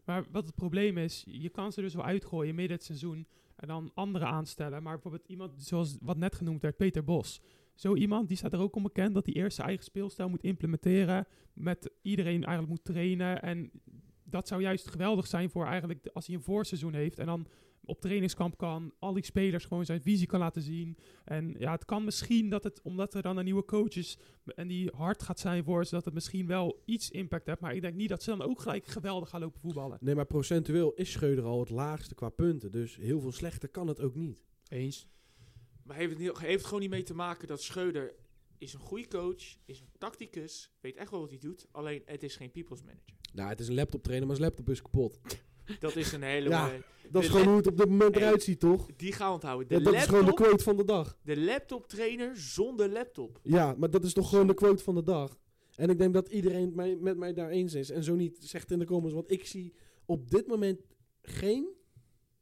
Maar 0.06 0.26
wat 0.32 0.45
het 0.45 0.56
probleem 0.56 0.97
is, 0.97 1.24
je 1.28 1.50
kan 1.50 1.71
ze 1.71 1.82
dus 1.82 1.93
wel 1.93 2.04
uitgooien 2.04 2.56
midden 2.56 2.78
het 2.78 2.86
seizoen 2.86 3.28
en 3.56 3.67
dan 3.67 3.91
anderen 3.93 4.28
aanstellen. 4.28 4.84
Maar 4.84 4.93
bijvoorbeeld 4.93 5.28
iemand 5.28 5.63
zoals 5.63 5.97
wat 6.02 6.17
net 6.17 6.36
genoemd 6.36 6.62
werd, 6.62 6.78
Peter 6.78 7.04
Bos. 7.04 7.41
Zo 7.76 7.95
iemand 7.95 8.28
die 8.28 8.38
staat 8.38 8.54
er 8.54 8.60
ook 8.60 8.76
om 8.76 8.84
bekend 8.84 9.13
dat 9.13 9.26
hij 9.26 9.36
eerst 9.36 9.56
zijn 9.56 9.67
eigen 9.67 9.86
speelstijl 9.86 10.30
moet 10.30 10.43
implementeren. 10.43 11.28
Met 11.54 11.91
iedereen 12.02 12.43
eigenlijk 12.43 12.67
moet 12.67 12.84
trainen. 12.84 13.41
En 13.41 13.71
dat 14.24 14.47
zou 14.47 14.62
juist 14.62 14.89
geweldig 14.89 15.28
zijn 15.28 15.50
voor 15.50 15.65
eigenlijk 15.65 16.10
als 16.13 16.28
hij 16.28 16.36
een 16.36 16.41
voorseizoen 16.41 16.93
heeft. 16.93 17.19
En 17.19 17.26
dan 17.26 17.47
op 17.85 18.01
trainingskamp 18.01 18.57
kan, 18.57 18.93
al 18.99 19.13
die 19.13 19.25
spelers 19.25 19.65
gewoon 19.65 19.85
zijn 19.85 20.01
visie 20.01 20.27
kan 20.27 20.39
laten 20.39 20.61
zien. 20.61 20.97
En 21.23 21.55
ja, 21.57 21.71
het 21.71 21.85
kan 21.85 22.03
misschien 22.03 22.49
dat 22.49 22.63
het, 22.63 22.81
omdat 22.81 23.13
er 23.13 23.21
dan 23.21 23.37
een 23.37 23.43
nieuwe 23.43 23.65
coach 23.65 23.95
is 23.95 24.17
en 24.45 24.67
die 24.67 24.91
hard 24.95 25.23
gaat 25.23 25.39
zijn 25.39 25.63
voor 25.63 25.85
ze, 25.85 25.95
dat 25.95 26.05
het 26.05 26.13
misschien 26.13 26.47
wel 26.47 26.81
iets 26.85 27.11
impact 27.11 27.47
heeft. 27.47 27.59
Maar 27.59 27.75
ik 27.75 27.81
denk 27.81 27.95
niet 27.95 28.09
dat 28.09 28.23
ze 28.23 28.29
dan 28.29 28.41
ook 28.41 28.61
gelijk 28.61 28.85
geweldig 28.85 29.29
gaan 29.29 29.41
lopen 29.41 29.61
voetballen. 29.61 29.97
Nee, 30.01 30.15
maar 30.15 30.25
procentueel 30.25 30.93
is 30.93 31.11
Schreuder 31.11 31.43
al 31.43 31.59
het 31.59 31.69
laagste 31.69 32.15
qua 32.15 32.29
punten. 32.29 32.71
Dus 32.71 32.95
heel 32.95 33.19
veel 33.19 33.31
slechter 33.31 33.69
kan 33.69 33.87
het 33.87 34.01
ook 34.01 34.15
niet. 34.15 34.43
Eens. 34.67 35.07
Maar 35.83 35.95
heeft 35.95 36.09
het, 36.09 36.19
niet, 36.19 36.37
heeft 36.37 36.57
het 36.57 36.65
gewoon 36.65 36.79
niet 36.79 36.89
mee 36.89 37.03
te 37.03 37.13
maken 37.13 37.47
dat 37.47 37.61
Schreuder 37.61 38.15
is 38.57 38.73
een 38.73 38.79
goede 38.79 39.07
coach, 39.07 39.57
is 39.65 39.79
een 39.79 39.89
tacticus, 39.97 40.71
weet 40.81 40.95
echt 40.95 41.11
wel 41.11 41.19
wat 41.19 41.29
hij 41.29 41.39
doet. 41.39 41.67
Alleen 41.71 42.01
het 42.05 42.23
is 42.23 42.35
geen 42.35 42.51
people's 42.51 42.81
manager. 42.81 43.15
Nou, 43.33 43.49
het 43.49 43.59
is 43.59 43.67
een 43.67 43.73
laptop 43.73 44.03
trainer, 44.03 44.27
maar 44.27 44.35
zijn 44.35 44.47
laptop 44.47 44.69
is 44.69 44.81
kapot. 44.81 45.19
Dat 45.79 45.95
is 45.95 46.12
een 46.12 46.21
hele 46.23 46.49
Ja. 46.49 46.65
mooie- 46.65 46.84
Dat 47.12 47.21
is 47.21 47.27
De 47.27 47.34
gewoon 47.34 47.47
hoe 47.47 47.57
het 47.57 47.67
op 47.67 47.77
dit 47.77 47.89
moment 47.89 48.15
Hey. 48.15 48.23
eruit 48.23 48.43
ziet, 48.43 48.60
toch? 48.60 48.88
Die 48.95 49.12
gaan 49.13 49.27
we 49.27 49.34
onthouden. 49.34 49.67
De, 49.67 49.73
Ja, 49.75 49.81
dat 49.81 49.93
is 49.93 50.03
gewoon 50.05 50.25
de 50.25 50.34
quote 50.34 50.63
van 50.63 50.77
de 50.77 50.84
dag. 50.86 51.17
de 51.23 51.39
laptop 51.39 51.88
trainer 51.88 52.38
zonder 52.38 52.89
laptop. 52.89 53.39
Ja, 53.43 53.75
maar 53.77 53.89
dat 53.89 54.03
is 54.03 54.13
toch 54.13 54.29
gewoon 54.29 54.47
de 54.47 54.53
quote 54.53 54.84
van 54.84 54.95
de 54.95 55.03
dag. 55.03 55.38
En 55.75 55.89
ik 55.89 55.97
denk 55.97 56.13
dat 56.13 56.29
iedereen 56.29 56.65
het 56.65 56.75
mij, 56.75 56.95
met 56.99 57.17
mij 57.17 57.34
daar 57.34 57.49
eens 57.49 57.73
is. 57.73 57.89
En 57.89 58.03
zo 58.03 58.15
niet, 58.15 58.38
zegt 58.41 58.71
in 58.71 58.79
de 58.79 58.86
comments. 58.86 59.13
Want 59.13 59.31
ik 59.31 59.45
zie 59.45 59.73
op 60.05 60.29
dit 60.31 60.47
moment 60.47 60.79
geen 61.21 61.67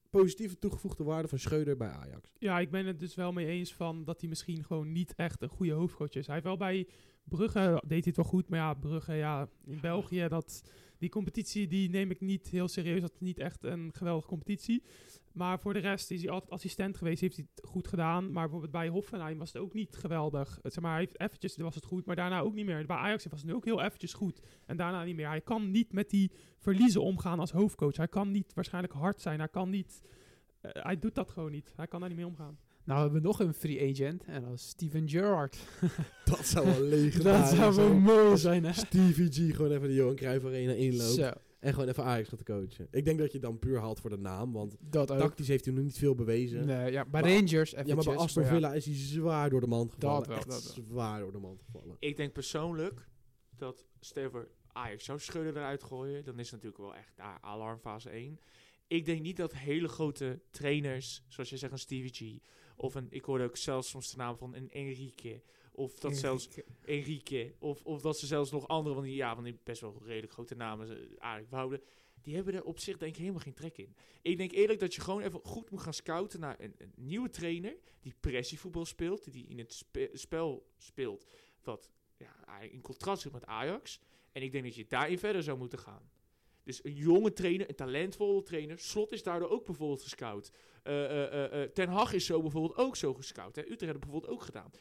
positieve 0.10 0.58
toegevoegde 0.60 1.04
waarde 1.04 1.28
van 1.28 1.39
Schreuder 1.39 1.78
bij 1.78 1.88
Ajax. 1.89 2.30
Ja, 2.39 2.60
ik 2.60 2.72
ben 2.72 2.86
het 2.86 3.00
dus 3.00 3.15
wel 3.15 3.32
mee 3.32 3.46
eens 3.46 3.74
van 3.74 4.04
dat 4.04 4.20
hij 4.20 4.30
misschien 4.30 4.63
gewoon 4.63 4.92
niet 4.92 5.13
echt 5.15 5.42
een 5.42 5.50
goede 5.50 5.72
hoofdcoach 5.74 6.13
is. 6.13 6.26
Hij 6.26 6.36
heeft 6.36 6.48
wel 6.48 6.58
bij 6.58 6.88
Brugge, 7.24 7.60
deed 7.88 7.89
hij 7.89 8.02
het 8.06 8.15
wel 8.15 8.26
goed. 8.26 8.50
Maar 8.50 8.60
ja, 8.60 8.74
Brugge, 8.74 9.13
ja, 9.13 9.50
in 9.65 9.80
België, 9.82 10.26
dat, 10.30 10.62
die 11.00 11.10
competitie 11.10 11.68
die 11.68 11.90
neem 11.90 12.12
ik 12.12 12.22
niet 12.22 12.48
heel 12.48 12.68
serieus. 12.68 13.02
Dat 13.02 13.14
is 13.14 13.20
niet 13.20 13.40
echt 13.40 13.64
een 13.64 13.90
geweldige 13.94 14.28
competitie. 14.28 14.84
Maar 15.32 15.60
voor 15.60 15.74
de 15.74 15.80
rest 15.80 16.12
is 16.12 16.22
hij 16.22 16.32
altijd 16.32 16.52
assistent 16.52 16.98
geweest, 16.98 17.22
heeft 17.22 17.36
hij 17.36 17.46
het 17.56 17.66
goed 17.66 17.88
gedaan. 17.88 18.32
Maar 18.32 18.44
bijvoorbeeld 18.44 18.72
bij 18.72 18.88
Hoffenheim 18.88 19.38
was 19.38 19.54
het 19.54 19.62
ook 19.62 19.74
niet 19.74 19.96
geweldig. 19.96 20.60
Het, 20.62 20.74
zeg 20.74 20.84
maar, 20.84 20.92
hij 20.92 21.00
heeft 21.00 21.20
eventjes 21.20 21.58
was 21.58 21.76
het 21.76 21.86
goed, 21.86 22.06
maar 22.06 22.16
daarna 22.16 22.40
ook 22.40 22.54
niet 22.54 22.66
meer. 22.66 22.86
Bij 22.86 22.98
Ajax 22.98 23.26
was 23.26 23.42
het 23.42 23.52
ook 23.52 23.66
heel 23.66 23.82
eventjes 23.82 24.14
goed 24.14 24.42
en 24.66 24.78
daarna 24.78 25.04
niet 25.04 25.16
meer. 25.16 25.28
Hij 25.28 25.42
kan 25.42 25.72
niet 25.72 25.94
met 25.94 26.10
die 26.10 26.32
verliezen 26.58 27.02
omgaan 27.02 27.40
als 27.40 27.52
hoofdcoach. 27.52 27.96
Hij 27.96 28.08
kan 28.08 28.32
niet 28.32 28.54
waarschijnlijk 28.54 28.94
hard 28.94 29.22
zijn. 29.22 29.40
Hij 29.40 29.50
kan 29.50 29.70
niet... 29.70 30.02
eh, 30.62 30.84
hij 30.84 31.00
doet 31.00 31.16
dat 31.16 31.30
gewoon 31.30 31.52
niet. 31.52 31.74
Hij 31.76 31.88
kan 31.88 32.00
daar 32.00 32.10
niet 32.10 32.18
mee 32.18 32.28
omgaan. 32.28 32.58
Nou, 32.89 33.02
we 33.02 33.12
hebben 33.12 33.21
nog 33.30 33.39
een 33.39 33.54
free 33.54 33.91
agent. 33.91 34.23
En 34.23 34.41
dat 34.43 34.54
is 34.54 34.67
Steven 34.67 35.10
Gerrard. 35.10 35.58
Dat 36.25 36.45
zou 36.45 36.65
wel 36.65 36.82
leeg 36.82 37.21
dat 37.21 37.47
zou 37.49 37.75
wel 37.75 37.93
mooi 37.93 38.38
zijn, 38.38 38.63
hè? 38.63 38.73
Stevie 38.73 39.32
G 39.32 39.56
gewoon 39.56 39.71
even 39.71 39.88
de 39.88 39.93
Johan 39.93 40.15
Cruijff 40.15 40.45
Arena 40.45 40.73
inloopt. 40.73 41.10
Zo, 41.13 41.32
En 41.60 41.73
gewoon 41.73 41.89
even 41.89 42.04
Ajax 42.04 42.30
gaat 42.30 42.43
coachen. 42.43 42.88
Ik 42.91 43.06
denk 43.06 43.19
dat 43.19 43.32
je 43.32 43.39
dan 43.39 43.60
puur 43.60 43.80
haalt 43.80 43.99
voor 43.99 44.10
de 44.10 44.17
naam. 44.17 44.52
Want 44.54 44.75
dat 44.80 45.12
ook. 45.12 45.17
tactisch 45.19 45.47
heeft 45.47 45.65
hij 45.65 45.73
nog 45.73 45.84
niet 45.84 45.97
veel 45.97 46.15
bewezen. 46.15 46.65
Nee, 46.65 46.91
ja, 46.91 47.06
bij 47.06 47.21
Maar- 47.21 47.32
Rangers 47.34 47.71
ja, 47.71 47.95
maar 47.95 48.04
bij 48.04 48.15
Aston 48.15 48.43
ja. 48.43 48.49
Villa 48.49 48.73
is 48.73 48.86
hij 48.86 48.95
zwaar 48.95 49.49
door 49.49 49.62
de 49.62 49.67
mand 49.67 49.93
gevallen. 49.93 50.28
wel, 50.28 50.38
Echt 50.38 50.49
dat 50.49 50.73
wel. 50.75 50.86
zwaar 50.86 51.19
door 51.19 51.32
de 51.32 51.39
mand 51.39 51.62
gevallen. 51.65 51.95
Ik 51.99 52.17
denk 52.17 52.34
persoonlijk 52.34 53.08
dat 53.56 53.86
Stever 53.99 54.47
Ajax 54.71 55.04
zou 55.06 55.19
Schreuder 55.19 55.56
eruit 55.58 55.84
gooien. 55.84 56.23
Dan 56.23 56.39
is 56.39 56.52
het 56.52 56.63
natuurlijk 56.63 56.82
wel 56.91 56.95
echt 56.95 57.12
daar 57.15 57.38
alarmfase 57.41 58.10
1. 58.10 58.39
Ik 58.88 59.06
denk 59.06 59.21
niet 59.21 59.38
dat 59.38 59.54
hele 59.56 59.88
grote 59.88 60.39
trainers, 60.52 61.23
zoals 61.28 61.49
je 61.49 61.58
zegt 61.58 61.71
een 61.71 61.80
Stevie 61.80 62.13
G, 62.13 62.39
of 62.82 62.96
een, 62.96 63.08
ik 63.10 63.24
hoorde 63.24 63.44
ook 63.44 63.58
zelfs 63.58 63.89
soms 63.89 64.12
de 64.12 64.18
naam 64.18 64.38
van 64.38 64.56
een 64.56 64.72
Enrique, 64.72 65.42
of 65.72 66.00
dat 66.00 66.18
zelfs 66.18 66.50
Enrique, 66.86 67.54
of, 67.60 67.84
of 67.84 68.02
dat 68.02 68.20
ze 68.20 68.26
zelfs 68.26 68.52
nog 68.52 68.68
andere 68.68 68.96
van 68.96 69.04
die, 69.04 69.15
ja, 69.15 69.36
van 69.36 69.44
die 69.44 69.60
best 69.63 69.82
wel 69.82 70.02
redelijk 70.06 70.34
grote 70.34 70.56
namen 70.56 70.89
eh, 70.89 71.18
aardig 71.18 71.50
behouden. 71.50 71.82
Die 72.22 72.36
hebben 72.36 72.54
er 72.54 72.63
op 72.63 72.80
zich 72.80 72.98
denk 72.98 73.12
ik 73.12 73.20
helemaal 73.20 73.42
geen 73.42 73.54
trek 73.54 73.78
in. 73.78 73.96
Ik 74.22 74.38
denk 74.38 74.52
eerlijk 74.52 74.80
dat 74.80 74.96
je 74.96 75.02
gewoon 75.02 75.22
even 75.22 75.39
goed 75.44 75.70
moet 75.70 75.82
gaan 75.82 75.94
scouten 75.94 76.39
naar 76.39 76.56
een, 76.60 76.76
een 76.78 76.94
nieuwe 76.96 77.30
trainer 77.30 77.78
die 78.00 78.13
pressievoetbal 78.20 78.86
speelt, 78.86 79.32
die 79.32 79.48
in 79.48 79.58
het 79.58 79.74
spe- 79.74 80.10
spel 80.13 80.68
speelt 80.78 81.26
wat 81.63 81.89
ja, 82.18 82.60
in 82.60 82.82
contrast 82.82 83.22
zit 83.22 83.32
met 83.32 83.46
Ajax. 83.46 84.00
En 84.32 84.42
ik 84.42 84.52
denk 84.52 84.63
dat 84.63 84.76
je 84.76 84.86
daarin 84.88 85.20
verder 85.20 85.44
zou 85.44 85.58
moeten 85.58 85.80
gaan. 85.80 86.10
Dus 86.70 86.84
een 86.84 86.94
jonge 86.96 87.34
trainer, 87.34 87.70
een 87.70 87.76
talentvolle 87.76 88.44
trainer. 88.44 88.80
Slot 88.80 89.12
is 89.12 89.24
daardoor 89.24 89.50
ook 89.50 89.66
bijvoorbeeld 89.66 90.02
gescout. 90.02 90.52
Eh, 90.84 91.06
eh, 91.06 91.34
eh, 91.34 91.64
eh, 91.64 91.70
Ten 91.70 91.90
Hag 91.90 92.14
is 92.14 92.26
zo 92.26 92.42
bijvoorbeeld 92.42 92.78
ook 92.78 92.96
zo 92.96 93.14
gescout. 93.14 93.56
Hè. 93.56 93.62
Utrecht 93.62 93.80
heeft 93.82 93.92
het 93.94 94.00
bijvoorbeeld 94.04 94.32
ook 94.34 94.42
gedaan. 94.44 94.72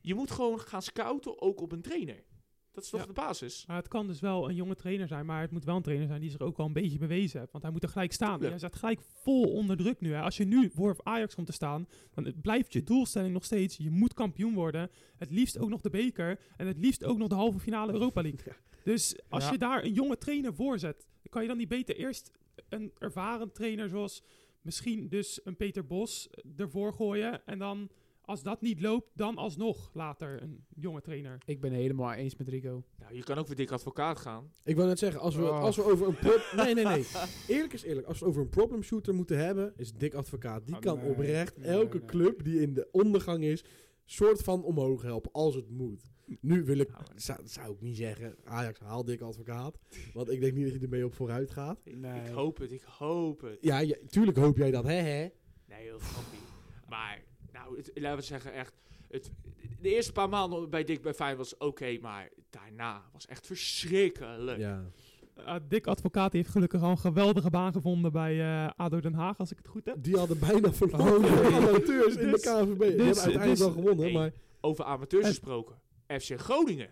Je 0.00 0.14
moet 0.14 0.30
gewoon 0.30 0.60
gaan 0.60 0.82
scouten 0.82 1.40
ook 1.40 1.60
op 1.60 1.72
een 1.72 1.82
trainer. 1.82 2.24
Dat 2.72 2.84
is 2.84 2.90
toch 2.90 3.00
Ja. 3.00 3.06
de 3.06 3.12
basis? 3.12 3.64
Maar 3.66 3.76
het 3.76 3.88
kan 3.88 4.06
dus 4.06 4.20
wel 4.20 4.48
een 4.48 4.54
jonge 4.54 4.74
trainer 4.74 5.08
zijn, 5.08 5.26
maar 5.26 5.40
het 5.40 5.50
moet 5.50 5.64
wel 5.64 5.76
een 5.76 5.82
trainer 5.82 6.06
zijn 6.06 6.20
die 6.20 6.30
zich 6.30 6.40
ook 6.40 6.56
wel 6.56 6.66
een 6.66 6.72
beetje 6.72 6.98
bewezen 6.98 7.38
heeft. 7.40 7.52
Want 7.52 7.64
hij 7.64 7.72
moet 7.72 7.82
er 7.82 7.88
gelijk 7.88 8.12
staan. 8.12 8.42
Hij 8.42 8.58
staat 8.58 8.76
gelijk 8.76 9.00
vol 9.02 9.52
onder 9.52 9.76
druk 9.76 10.00
nu. 10.00 10.12
Hè. 10.12 10.20
Als 10.20 10.36
je 10.36 10.44
nu 10.44 10.70
voor 10.74 10.96
Ajax 11.02 11.34
komt 11.34 11.46
te 11.46 11.52
staan, 11.52 11.88
dan 12.14 12.34
blijft 12.42 12.72
je 12.72 12.82
doelstelling 12.82 13.32
nog 13.32 13.44
steeds. 13.44 13.76
Je 13.76 13.90
moet 13.90 14.14
kampioen 14.14 14.54
worden. 14.54 14.90
Het 15.16 15.30
liefst 15.30 15.58
ook 15.58 15.68
nog 15.68 15.80
de 15.80 15.90
beker. 15.90 16.40
En 16.56 16.66
het 16.66 16.78
liefst 16.78 17.04
ook 17.04 17.18
nog 17.18 17.28
de 17.28 17.34
halve 17.34 17.58
finale 17.58 17.92
Europa 17.92 18.22
League. 18.22 18.52
Dus 18.84 19.18
als 19.28 19.44
Ja. 19.44 19.50
je 19.52 19.58
daar 19.58 19.84
een 19.84 19.92
jonge 19.92 20.18
trainer 20.18 20.54
voor 20.54 20.78
zet, 20.78 21.06
kan 21.28 21.42
je 21.42 21.48
dan 21.48 21.56
niet 21.56 21.68
beter 21.68 21.96
eerst 21.96 22.30
een 22.68 22.92
ervaren 22.98 23.52
trainer 23.52 23.88
zoals 23.88 24.22
misschien 24.62 25.08
dus 25.08 25.40
een 25.44 25.56
Peter 25.56 25.86
Bos 25.86 26.28
eh, 26.30 26.44
ervoor 26.56 26.92
gooien. 26.92 27.46
En 27.46 27.58
dan, 27.58 27.88
als 28.20 28.42
dat 28.42 28.60
niet 28.60 28.80
loopt, 28.80 29.10
dan 29.14 29.36
alsnog 29.36 29.90
later 29.94 30.42
een 30.42 30.64
jonge 30.74 31.00
trainer. 31.00 31.38
Ik 31.44 31.60
ben 31.60 31.72
helemaal 31.72 32.12
eens 32.12 32.36
met 32.36 32.48
Rico. 32.48 32.82
Nou, 32.98 33.14
je 33.14 33.22
kan 33.24 33.38
ook 33.38 33.46
weer 33.46 33.56
dik 33.56 33.70
advocaat 33.70 34.18
gaan. 34.18 34.52
Ik 34.64 34.76
wou 34.76 34.88
net 34.88 34.98
zeggen, 34.98 35.20
als 35.20 35.34
we, 35.36 35.42
Oh. 35.42 35.60
als 35.60 35.76
we 35.76 35.82
over 35.82 36.06
een... 36.06 36.16
nee, 36.64 36.74
nee, 36.74 36.84
nee. 36.84 37.04
Eerlijk 37.48 37.72
is 37.72 37.82
eerlijk. 37.82 38.06
Als 38.06 38.18
we 38.18 38.24
het 38.24 38.34
over 38.34 38.42
een 38.46 38.50
problem 38.50 38.82
shooter 38.82 39.14
moeten 39.14 39.38
hebben, 39.38 39.72
is 39.76 39.92
Dick 39.92 40.14
Advocaat. 40.14 40.66
Die 40.66 40.74
Oh, 40.74 40.80
kan 40.80 40.98
nee. 40.98 41.10
oprecht 41.10 41.56
Nee, 41.56 41.66
elke 41.70 41.96
nee. 41.98 42.06
club 42.06 42.44
die 42.44 42.60
in 42.60 42.74
de 42.74 42.88
ondergang 42.92 43.44
is, 43.44 43.64
soort 44.10 44.42
van 44.42 44.64
omhoog 44.64 45.02
helpen, 45.02 45.32
als 45.32 45.54
het 45.54 45.70
moet. 45.70 46.10
Nu 46.40 46.64
wil 46.64 46.78
ik, 46.78 46.90
Nou, 46.90 47.04
zou, 47.16 47.38
zou 47.44 47.72
ik 47.74 47.80
niet 47.80 47.96
zeggen, 47.96 48.36
Ajax 48.44 48.80
haal 48.80 49.04
Dick 49.04 49.20
Advocaat. 49.20 49.78
Want 50.12 50.30
ik 50.30 50.40
denk 50.40 50.54
niet 50.54 50.64
dat 50.64 50.74
je 50.74 50.80
ermee 50.80 51.04
op 51.04 51.14
vooruit 51.14 51.50
gaat. 51.50 51.80
Nee. 51.84 52.20
Ik 52.20 52.32
hoop 52.32 52.58
het, 52.58 52.72
ik 52.72 52.82
hoop 52.82 53.40
het. 53.40 53.58
Ja, 53.60 53.78
ja, 53.78 53.96
tuurlijk 54.08 54.36
hoop 54.36 54.56
jij 54.56 54.70
dat, 54.70 54.84
hè, 54.84 54.92
hè? 54.92 55.28
Nee, 55.66 55.82
heel 55.82 55.98
grappig. 55.98 56.38
Maar, 56.88 57.22
nou, 57.52 57.76
het, 57.76 57.90
laten 57.94 58.18
we 58.18 58.24
zeggen 58.24 58.52
echt... 58.52 58.74
Het, 59.08 59.30
de 59.80 59.88
eerste 59.94 60.12
paar 60.12 60.28
maanden 60.28 60.70
bij 60.70 60.84
Dick 60.84 61.02
bij 61.02 61.14
Feyenoord 61.14 61.38
was 61.50 61.68
oké, 61.68 61.98
maar 62.00 62.30
daarna 62.50 63.04
was 63.12 63.26
echt 63.26 63.46
verschrikkelijk. 63.46 64.58
Ja. 64.58 64.90
Uh, 65.38 65.54
Dick 65.68 65.86
Advocaat 65.86 66.32
heeft 66.32 66.48
gelukkig 66.50 66.82
al 66.82 66.90
een 66.90 66.98
geweldige 66.98 67.50
baan 67.50 67.72
gevonden 67.72 68.12
bij 68.12 68.40
eh, 68.40 68.70
ADO 68.76 69.00
Den 69.00 69.14
Haag, 69.14 69.38
als 69.38 69.50
ik 69.50 69.56
het 69.56 69.68
goed 69.68 69.84
heb. 69.84 69.96
Die 70.02 70.16
hadden 70.16 70.38
bijna 70.38 70.72
verloren 70.82 71.14
Oh, 71.14 71.40
nee. 71.42 71.68
amateurs 71.68 72.14
in 72.14 72.24
de 72.26 72.30
Dus- 72.30 72.42
KNVB. 72.42 72.78
Die 72.78 72.86
hebben 72.88 73.06
dus- 73.06 73.18
uiteindelijk 73.22 73.44
dus- 73.48 73.58
wel 73.58 73.70
gewonnen, 73.70 73.96
nee. 74.04 74.12
maar... 74.12 74.32
Over 74.60 74.84
amateurs 74.84 75.22
En- 75.24 75.28
gesproken. 75.28 75.76
FC 76.06 76.40
Groningen. 76.40 76.90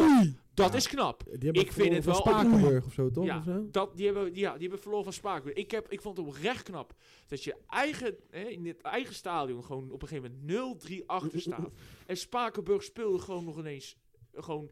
Oei! 0.00 0.36
Dat 0.54 0.70
Ja. 0.70 0.76
is 0.76 0.88
knap. 0.88 1.22
Die 1.24 1.32
hebben 1.38 1.62
Ik 1.62 1.72
vind 1.72 1.92
het 1.94 2.02
verloren 2.04 2.24
van 2.24 2.32
wel- 2.32 2.40
Spakenburg 2.42 2.86
of 2.86 2.92
zo, 2.92 3.10
toch? 3.10 3.24
Ja, 3.24 3.38
Of 3.38 3.44
zo? 3.44 3.68
Dat, 3.70 3.96
die, 3.96 4.04
hebben, 4.06 4.34
ja, 4.34 4.52
die 4.52 4.60
hebben 4.60 4.78
verloren 4.78 5.04
van 5.04 5.12
Spakenburg. 5.12 5.56
Ik, 5.56 5.70
heb, 5.70 5.88
ik 5.88 6.00
vond 6.00 6.16
het 6.16 6.26
oprecht 6.26 6.62
knap 6.62 6.94
dat 7.26 7.44
je 7.44 7.56
eigen, 7.68 8.16
hè, 8.30 8.40
in 8.42 8.66
het 8.66 8.80
eigen 8.80 9.14
stadion 9.14 9.64
gewoon 9.64 9.90
op 9.90 10.02
een 10.02 10.08
gegeven 10.08 10.40
moment 10.46 10.88
0-3 10.88 11.06
achter 11.06 11.40
staat. 11.40 11.70
en 12.06 12.16
Spakenburg 12.16 12.82
speelde 12.82 13.18
gewoon 13.18 13.44
nog 13.44 13.58
ineens... 13.58 13.96
Gewoon, 14.34 14.70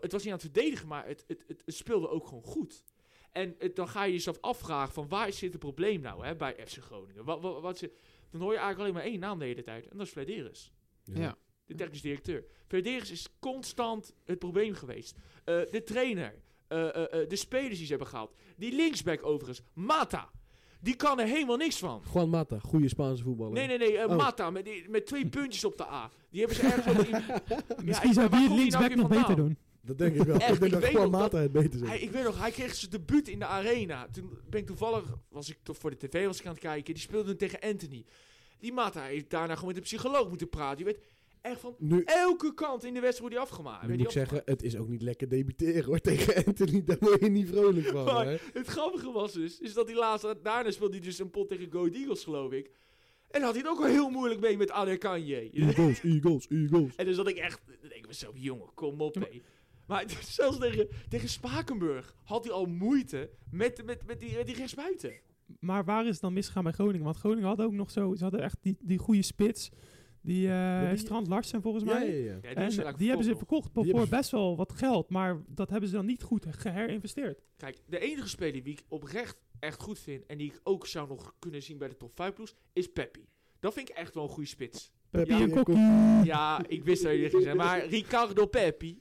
het 0.00 0.12
was 0.12 0.22
niet 0.24 0.32
aan 0.32 0.38
het 0.38 0.50
verdedigen, 0.52 0.88
maar 0.88 1.06
het, 1.06 1.24
het, 1.26 1.44
het, 1.46 1.62
het 1.64 1.74
speelde 1.74 2.08
ook 2.08 2.26
gewoon 2.26 2.42
goed. 2.42 2.84
En 3.32 3.54
het, 3.58 3.76
dan 3.76 3.88
ga 3.88 4.04
je 4.04 4.12
jezelf 4.12 4.38
afvragen 4.40 4.94
van 4.94 5.08
waar 5.08 5.32
zit 5.32 5.50
het 5.52 5.60
probleem 5.60 6.00
nou 6.00 6.26
hè, 6.26 6.36
bij 6.36 6.56
FC 6.66 6.78
Groningen? 6.82 7.24
Wat, 7.24 7.40
wat, 7.40 7.60
wat 7.60 7.78
zit, 7.78 7.92
dan 8.30 8.40
hoor 8.40 8.52
je 8.52 8.58
eigenlijk 8.58 8.80
alleen 8.80 9.02
maar 9.02 9.12
één 9.12 9.20
naam 9.20 9.38
de 9.38 9.44
hele 9.44 9.62
tijd. 9.62 9.88
En 9.88 9.96
dat 9.96 10.06
is 10.06 10.12
Flederis. 10.12 10.72
Ja. 11.04 11.36
De 11.66 11.74
technisch 11.74 12.00
directeur. 12.00 12.44
Flederis 12.66 13.10
is 13.10 13.28
constant 13.40 14.14
het 14.24 14.38
probleem 14.38 14.74
geweest. 14.74 15.16
Eh, 15.44 15.60
de 15.70 15.82
trainer. 15.84 16.34
eh, 16.68 16.88
eh, 17.22 17.28
de 17.28 17.36
spelers 17.36 17.76
die 17.76 17.84
ze 17.84 17.88
hebben 17.90 18.08
gehaald. 18.08 18.34
Die 18.56 18.74
linksback 18.74 19.24
overigens. 19.26 19.62
Mata. 19.72 20.30
Die 20.80 20.96
kan 20.96 21.20
er 21.20 21.26
helemaal 21.26 21.56
niks 21.56 21.78
van. 21.78 22.02
Juan 22.14 22.28
Mata, 22.30 22.58
goede 22.58 22.88
Spaanse 22.88 23.22
voetballer. 23.22 23.52
Nee, 23.52 23.66
nee, 23.66 23.78
nee. 23.78 24.08
Oh. 24.08 24.16
Mata 24.16 24.50
met, 24.50 24.64
die- 24.64 24.88
met 24.88 25.06
twee 25.06 25.28
puntjes 25.28 25.64
op 25.64 25.76
de 25.76 25.86
A. 25.86 26.10
Die 26.30 26.40
hebben 26.40 26.56
ze 26.58 26.62
ergens... 26.66 26.98
op 26.98 27.04
in- 27.78 27.84
Misschien 27.86 28.08
ik- 28.08 28.14
zou 28.14 28.28
die 28.28 28.38
het 28.38 28.48
nou 28.48 28.60
linksback 28.60 28.94
nog 28.94 29.08
beter 29.08 29.36
doen. 29.36 29.58
Dat 29.86 29.98
denk 29.98 30.14
ik 30.14 30.22
wel. 30.22 30.36
Echt, 30.40 30.52
ik 30.54 30.60
denk 30.60 30.64
ik 30.64 30.70
dat 30.70 30.80
weet 30.80 30.90
Juan 30.92 31.10
nog 31.10 31.20
Mata 31.20 31.38
het 31.38 31.52
beter 31.52 31.80
Hij, 31.80 31.88
zegt. 31.88 32.02
ik 32.02 32.10
weet 32.10 32.24
nog, 32.24 32.38
hij 32.40 32.50
kreeg 32.50 32.74
zijn 32.74 32.90
debuut 32.90 33.28
in 33.28 33.38
de 33.38 33.44
arena. 33.46 34.08
Toen 34.12 34.38
ben 34.50 34.60
ik 34.60 34.66
toevallig, 34.66 35.04
was 35.28 35.48
ik 35.50 35.58
toch 35.62 35.76
voor 35.78 35.90
de 35.90 35.96
tv 36.08 36.26
was 36.26 36.40
ik 36.40 36.46
aan 36.46 36.52
het 36.52 36.60
kijken. 36.60 36.94
Die 36.94 37.02
speelde 37.02 37.28
toen 37.28 37.36
tegen 37.36 37.60
Anthony. 37.60 38.04
Die 38.58 38.72
Mata 38.72 39.02
heeft 39.02 39.30
daarna 39.30 39.52
gewoon 39.52 39.66
met 39.66 39.76
de 39.76 39.82
psycholoog 39.82 40.28
moeten 40.28 40.48
praten. 40.48 40.78
Je 40.78 40.84
weet 40.84 41.04
echt 41.40 41.60
van 41.60 41.74
Nu, 41.78 42.02
elke 42.04 42.54
kant 42.54 42.84
in 42.84 42.94
de 42.94 43.00
wedstrijd 43.00 43.18
wordt 43.18 43.34
hij 43.34 43.44
afgemaakt. 43.44 43.82
nu 43.82 43.88
moet 43.88 43.98
ik 43.98 44.02
hij 44.04 44.12
zeggen, 44.12 44.42
het 44.44 44.62
is 44.62 44.76
ook 44.76 44.88
niet 44.88 45.02
lekker 45.02 45.28
debuteren 45.28 45.84
hoor. 45.84 45.98
Tegen 46.10 46.44
Anthony, 46.44 46.84
daar 46.84 46.96
word 47.00 47.20
je 47.20 47.28
niet 47.30 47.48
vrolijk 47.48 47.86
van. 47.86 48.04
Maar- 48.04 48.26
hè? 48.26 48.36
Het 48.52 48.66
grappige 48.66 49.12
was 49.12 49.32
dus, 49.32 49.60
is 49.60 49.74
dat 49.74 49.86
hij 49.88 49.96
laatst, 49.96 50.34
daarna 50.42 50.70
speelde 50.70 50.96
hij 50.96 51.04
dus 51.04 51.18
een 51.18 51.30
pot 51.30 51.48
tegen 51.48 51.70
Go 51.70 51.86
Eagles, 51.86 52.24
geloof 52.24 52.52
ik. 52.52 52.70
En 53.30 53.42
had 53.42 53.50
hij 53.52 53.60
het 53.60 53.70
ook 53.70 53.78
wel 53.78 53.88
heel 53.88 54.10
moeilijk 54.10 54.40
mee 54.40 54.56
met 54.56 54.70
Adel 54.70 54.98
Kanye. 54.98 55.50
Eagles, 55.50 56.00
Eagles, 56.02 56.46
Eagles. 56.48 56.94
en 56.96 57.04
dus 57.04 57.16
dat 57.16 57.28
ik 57.28 57.36
echt, 57.36 57.60
dan 57.66 57.76
denk 57.80 57.94
ik 57.94 58.06
mezelf, 58.06 58.34
jongen, 58.36 58.68
kom 58.74 59.00
op, 59.00 59.14
hé. 59.14 59.42
Maar 59.86 60.04
zelfs 60.22 60.58
tegen, 60.58 60.88
tegen 61.08 61.28
Spakenburg 61.28 62.14
had 62.24 62.44
hij 62.44 62.52
al 62.52 62.66
moeite 62.66 63.30
met, 63.50 63.84
met, 63.84 64.06
met, 64.06 64.20
die, 64.20 64.36
met 64.36 64.46
die 64.46 64.54
rechtsbuiten. 64.56 65.12
Maar 65.60 65.84
waar 65.84 66.04
is 66.06 66.12
het 66.12 66.20
dan 66.20 66.32
misgegaan 66.32 66.62
bij 66.62 66.72
Groningen? 66.72 67.04
Want 67.04 67.16
Groningen 67.16 67.48
had 67.48 67.60
ook 67.60 67.72
nog 67.72 67.90
zo, 67.90 68.14
ze 68.14 68.22
hadden 68.22 68.40
echt 68.42 68.56
die, 68.60 68.76
die 68.80 68.98
goede 68.98 69.22
spits. 69.22 69.70
Die, 70.20 70.48
eh 70.50 70.88
die- 70.88 70.98
Strand 70.98 71.26
Larsen 71.26 71.62
volgens 71.62 71.84
Ja, 71.84 71.92
mij. 71.92 72.08
ja, 72.10 72.24
ja. 72.24 72.38
Ja, 72.42 72.68
die, 72.68 72.84
En 72.84 72.94
die, 72.96 73.08
hebben 73.08 73.24
ze 73.26 73.36
verkocht 73.36 73.62
verkocht 73.64 73.86
Die 73.86 73.94
voor 73.96 74.08
best 74.08 74.30
wel 74.30 74.56
wat 74.56 74.72
geld. 74.72 75.10
Maar 75.10 75.42
dat 75.46 75.70
hebben 75.70 75.88
ze 75.88 75.94
dan 75.94 76.06
niet 76.06 76.22
goed 76.22 76.46
geherinvesteerd. 76.48 77.40
Kijk, 77.56 77.78
de 77.86 77.98
enige 77.98 78.28
speler 78.28 78.62
die 78.62 78.72
ik 78.72 78.84
oprecht 78.88 79.36
echt 79.58 79.80
goed 79.82 79.98
vind 79.98 80.26
en 80.26 80.38
die 80.38 80.46
ik 80.52 80.60
ook 80.62 80.86
zou 80.86 81.08
nog 81.08 81.34
kunnen 81.38 81.62
zien 81.62 81.78
bij 81.78 81.88
de 81.88 81.96
top 81.96 82.16
5 82.16 82.32
ploeg, 82.34 82.54
is 82.72 82.92
Peppi. 82.92 83.26
Dat 83.60 83.72
vind 83.74 83.88
ik 83.88 83.94
echt 83.96 84.14
wel 84.14 84.22
een 84.24 84.28
goede 84.30 84.48
spits. 84.48 84.92
Peppi 85.10 85.32
Ja, 85.32 85.40
en 85.40 85.50
kokkie. 85.50 85.76
Ja, 86.24 86.64
ik 86.68 86.84
wist 86.84 87.02
dat 87.02 87.12
je 87.12 87.18
dit 87.18 87.30
ging 87.30 87.42
zeggen. 87.42 87.60
Maar 87.60 87.86
Ricardo 87.86 88.46
Peppi, 88.46 89.00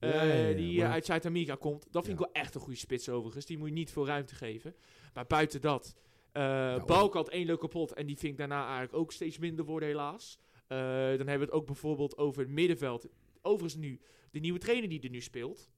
Ja, 0.00 0.22
ja, 0.22 0.32
ja, 0.48 0.54
die 0.54 0.76
maar- 0.78 0.86
eh, 0.86 0.92
uit 0.92 1.04
Zuid-Amerika 1.04 1.54
komt, 1.54 1.86
dat 1.90 2.04
vind 2.04 2.20
ik 2.20 2.24
wel 2.24 2.32
echt 2.42 2.54
een 2.54 2.60
goede 2.60 2.78
spits 2.78 3.08
overigens. 3.08 3.46
Die 3.46 3.58
moet 3.58 3.68
je 3.68 3.74
niet 3.74 3.90
veel 3.90 4.06
ruimte 4.06 4.34
geven. 4.34 4.74
Maar 5.14 5.26
buiten 5.26 5.60
dat, 5.60 5.94
eh 6.32 6.74
of- 6.78 6.84
Balk 6.86 7.14
had 7.14 7.28
één 7.28 7.46
leuke 7.46 7.60
kapot 7.60 7.92
en 7.92 8.06
die 8.06 8.16
vind 8.18 8.32
ik 8.32 8.38
daarna 8.38 8.62
eigenlijk 8.64 8.94
ook 8.94 9.12
steeds 9.12 9.38
minder 9.38 9.64
worden 9.64 9.88
helaas. 9.88 10.38
Eh, 10.66 10.78
dan 10.78 11.08
hebben 11.08 11.38
we 11.38 11.44
het 11.44 11.52
ook 11.52 11.66
bijvoorbeeld 11.66 12.16
over 12.16 12.42
het 12.42 12.50
middenveld. 12.50 13.06
Overigens 13.42 13.76
nu, 13.82 14.00
de 14.30 14.38
nieuwe 14.38 14.58
trainer 14.58 14.88
die 14.88 15.00
er 15.00 15.10
nu 15.10 15.20
speelt. 15.20 15.70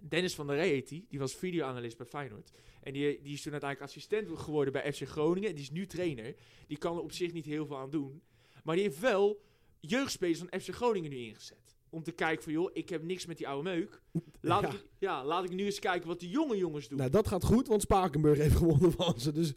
Dennis 0.00 0.34
van 0.34 0.46
der 0.46 0.56
Rey. 0.56 0.82
Die 1.08 1.18
was 1.18 1.34
videoanalist 1.36 1.96
bij 1.96 2.06
Feyenoord. 2.06 2.50
En 2.80 2.92
die, 2.92 3.20
die 3.22 3.32
is 3.32 3.42
toen 3.42 3.52
uiteindelijk 3.52 3.90
assistent 3.90 4.38
geworden 4.38 4.72
bij 4.72 4.92
FC 4.92 5.02
Groningen. 5.08 5.54
Die 5.54 5.64
is 5.64 5.70
nu 5.70 5.86
trainer. 5.86 6.34
Die 6.66 6.78
kan 6.78 6.96
er 6.96 7.02
op 7.02 7.12
zich 7.12 7.32
niet 7.32 7.46
heel 7.46 7.66
veel 7.66 7.76
aan 7.78 7.90
doen. 7.90 8.22
Maar 8.64 8.74
die 8.74 8.84
heeft 8.84 8.98
wel 9.00 9.42
jeugdspelers 9.80 10.38
van 10.38 10.60
FC 10.60 10.68
Groningen 10.74 11.10
nu 11.10 11.16
ingezet. 11.16 11.76
Om 11.90 12.02
te 12.02 12.12
kijken 12.12 12.42
van, 12.44 12.52
joh, 12.52 12.70
ik 12.72 12.88
heb 12.88 13.02
niks 13.02 13.26
met 13.26 13.36
die 13.36 13.48
oude 13.48 13.70
meuk. 13.70 14.02
Laat, 14.40 14.62
Ja. 14.62 14.68
Ik, 14.72 14.84
ja, 14.98 15.24
laat 15.24 15.44
ik 15.44 15.50
nu 15.50 15.64
eens 15.64 15.78
kijken 15.78 16.08
wat 16.08 16.20
de 16.20 16.28
jonge 16.28 16.56
jongens 16.56 16.88
doen. 16.88 16.98
Nou, 16.98 17.10
dat 17.10 17.28
gaat 17.28 17.44
goed, 17.44 17.66
want 17.68 17.82
Spakenburg 17.82 18.38
heeft 18.38 18.56
gewonnen 18.56 18.92
van 18.92 19.20
ze. 19.20 19.32
Dus 19.32 19.52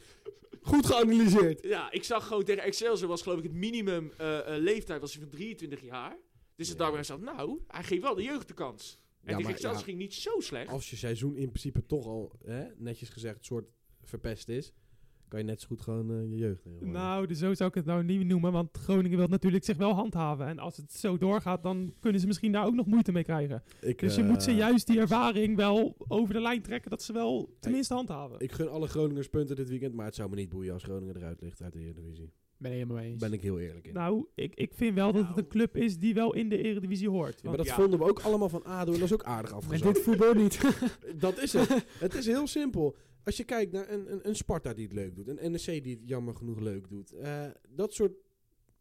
goed 0.61 0.85
geanalyseerd. 0.85 1.63
Ja, 1.63 1.91
ik 1.91 2.03
zag 2.03 2.27
gewoon 2.27 2.43
tegen 2.43 2.63
Excelsior 2.63 3.07
was 3.09 3.21
geloof 3.21 3.37
ik 3.37 3.43
het 3.43 3.53
minimum 3.53 4.11
eh, 4.17 4.55
eh, 4.55 4.61
leeftijd 4.61 5.01
was 5.01 5.13
van 5.15 5.29
23 5.29 5.81
jaar. 5.81 6.17
Dus 6.55 6.67
Ja. 6.67 6.73
ik 6.73 6.79
dacht 6.79 6.89
bij 6.91 6.99
mezelf, 6.99 7.19
nou, 7.21 7.59
hij 7.67 7.83
geeft 7.83 8.01
wel 8.01 8.15
de 8.15 8.23
jeugd 8.23 8.47
de 8.47 8.53
kans. 8.53 8.99
En 9.23 9.31
Ja, 9.31 9.37
tegen 9.37 9.51
Excelsior 9.51 9.79
ja. 9.79 9.85
ging 9.85 9.97
niet 9.97 10.13
zo 10.13 10.39
slecht. 10.39 10.69
Als 10.71 10.89
je 10.89 10.95
seizoen 10.95 11.35
in 11.35 11.47
principe 11.47 11.85
toch 11.85 12.05
al, 12.05 12.31
hè, 12.45 12.65
netjes 12.77 13.09
gezegd, 13.09 13.45
soort 13.45 13.65
verpest 14.03 14.49
is, 14.49 14.71
kan 15.31 15.39
je 15.39 15.45
net 15.45 15.61
zo 15.61 15.67
goed 15.67 15.81
gewoon 15.81 16.11
eh, 16.11 16.29
je 16.29 16.35
jeugd 16.35 16.65
nemen. 16.65 16.91
Nou, 16.91 17.27
dus 17.27 17.39
zo 17.39 17.53
zou 17.53 17.69
ik 17.69 17.75
het 17.75 17.85
nou 17.85 18.03
niet 18.03 18.27
noemen, 18.27 18.51
want 18.51 18.77
Groningen 18.77 19.17
wil 19.17 19.27
natuurlijk 19.27 19.63
zich 19.63 19.77
wel 19.77 19.93
handhaven. 19.93 20.47
En 20.47 20.59
als 20.59 20.77
het 20.77 20.93
zo 20.93 21.17
doorgaat, 21.17 21.63
dan 21.63 21.93
kunnen 21.99 22.21
ze 22.21 22.27
misschien 22.27 22.51
daar 22.51 22.65
ook 22.65 22.73
nog 22.73 22.85
moeite 22.85 23.11
mee 23.11 23.23
krijgen. 23.23 23.63
ik, 23.81 23.99
Dus 23.99 24.15
je 24.15 24.21
eh, 24.21 24.27
moet 24.27 24.43
ze 24.43 24.55
juist 24.55 24.87
die 24.87 24.99
ervaring 24.99 25.55
wel 25.55 25.95
over 26.07 26.33
de 26.33 26.41
lijn 26.41 26.61
trekken, 26.61 26.89
dat 26.89 27.03
ze 27.03 27.13
wel 27.13 27.55
tenminste 27.59 27.93
handhaven. 27.93 28.39
Ik 28.39 28.51
gun 28.51 28.69
alle 28.69 28.87
Groningers 28.87 29.29
punten 29.29 29.55
dit 29.55 29.69
weekend, 29.69 29.93
maar 29.93 30.05
het 30.05 30.15
zou 30.15 30.29
me 30.29 30.35
niet 30.35 30.49
boeien 30.49 30.73
als 30.73 30.83
Groningen 30.83 31.15
eruit 31.15 31.41
ligt 31.41 31.61
uit 31.61 31.73
de 31.73 31.79
Eredivisie. 31.79 32.31
Ben 32.57 32.71
ik 32.71 32.77
helemaal 32.77 32.97
mee 32.97 33.11
eens. 33.11 33.21
Ben 33.21 33.33
ik 33.33 33.41
heel 33.41 33.59
eerlijk 33.59 33.87
in. 33.87 33.93
Nou, 33.93 34.25
ik, 34.35 34.55
ik 34.55 34.73
vind 34.73 34.95
wel 34.95 35.11
dat 35.11 35.27
het 35.27 35.37
een 35.37 35.47
club 35.47 35.77
is 35.77 35.97
die 35.97 36.13
wel 36.13 36.33
in 36.33 36.49
de 36.49 36.57
Eredivisie 36.57 37.09
hoort. 37.09 37.41
Ja, 37.41 37.47
maar 37.49 37.57
dat 37.57 37.65
ja. 37.65 37.75
vonden 37.75 37.99
we 37.99 38.05
ook 38.05 38.19
allemaal 38.19 38.49
van 38.49 38.63
ADO 38.63 38.93
en 38.93 38.99
dat 38.99 39.07
is 39.07 39.13
ook 39.13 39.23
aardig 39.23 39.53
afgezakt. 39.53 39.93
dit 39.93 40.03
voetbal 40.03 40.33
niet. 40.33 40.61
Dat 41.19 41.41
is 41.41 41.53
het. 41.53 41.85
het 41.99 42.13
is 42.13 42.25
heel 42.25 42.47
simpel. 42.47 42.95
Als 43.23 43.37
je 43.37 43.43
kijkt 43.43 43.71
naar 43.71 43.89
een, 43.89 44.11
een, 44.11 44.27
een 44.27 44.35
Sparta 44.35 44.73
die 44.73 44.83
het 44.83 44.93
leuk 44.93 45.15
doet, 45.15 45.27
een 45.27 45.51
NEC 45.51 45.83
die 45.83 45.95
het 45.95 46.07
jammer 46.07 46.35
genoeg 46.35 46.59
leuk 46.59 46.89
doet. 46.89 47.11
eh, 47.11 47.45
dat 47.69 47.93
soort 47.93 48.13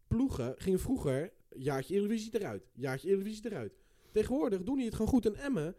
ploegen 0.09 0.55
gingen 0.59 0.81
vroeger 0.81 1.33
jaartje 1.57 1.95
Eredivisie 1.95 2.35
eruit, 2.39 2.71
jaartje 2.75 3.09
Eredivisie 3.09 3.47
eruit. 3.47 3.73
Tegenwoordig 4.11 4.63
doen 4.63 4.77
die 4.77 4.85
het 4.85 4.95
gewoon 4.95 5.11
goed. 5.11 5.27
En 5.27 5.35
Emmen 5.35 5.77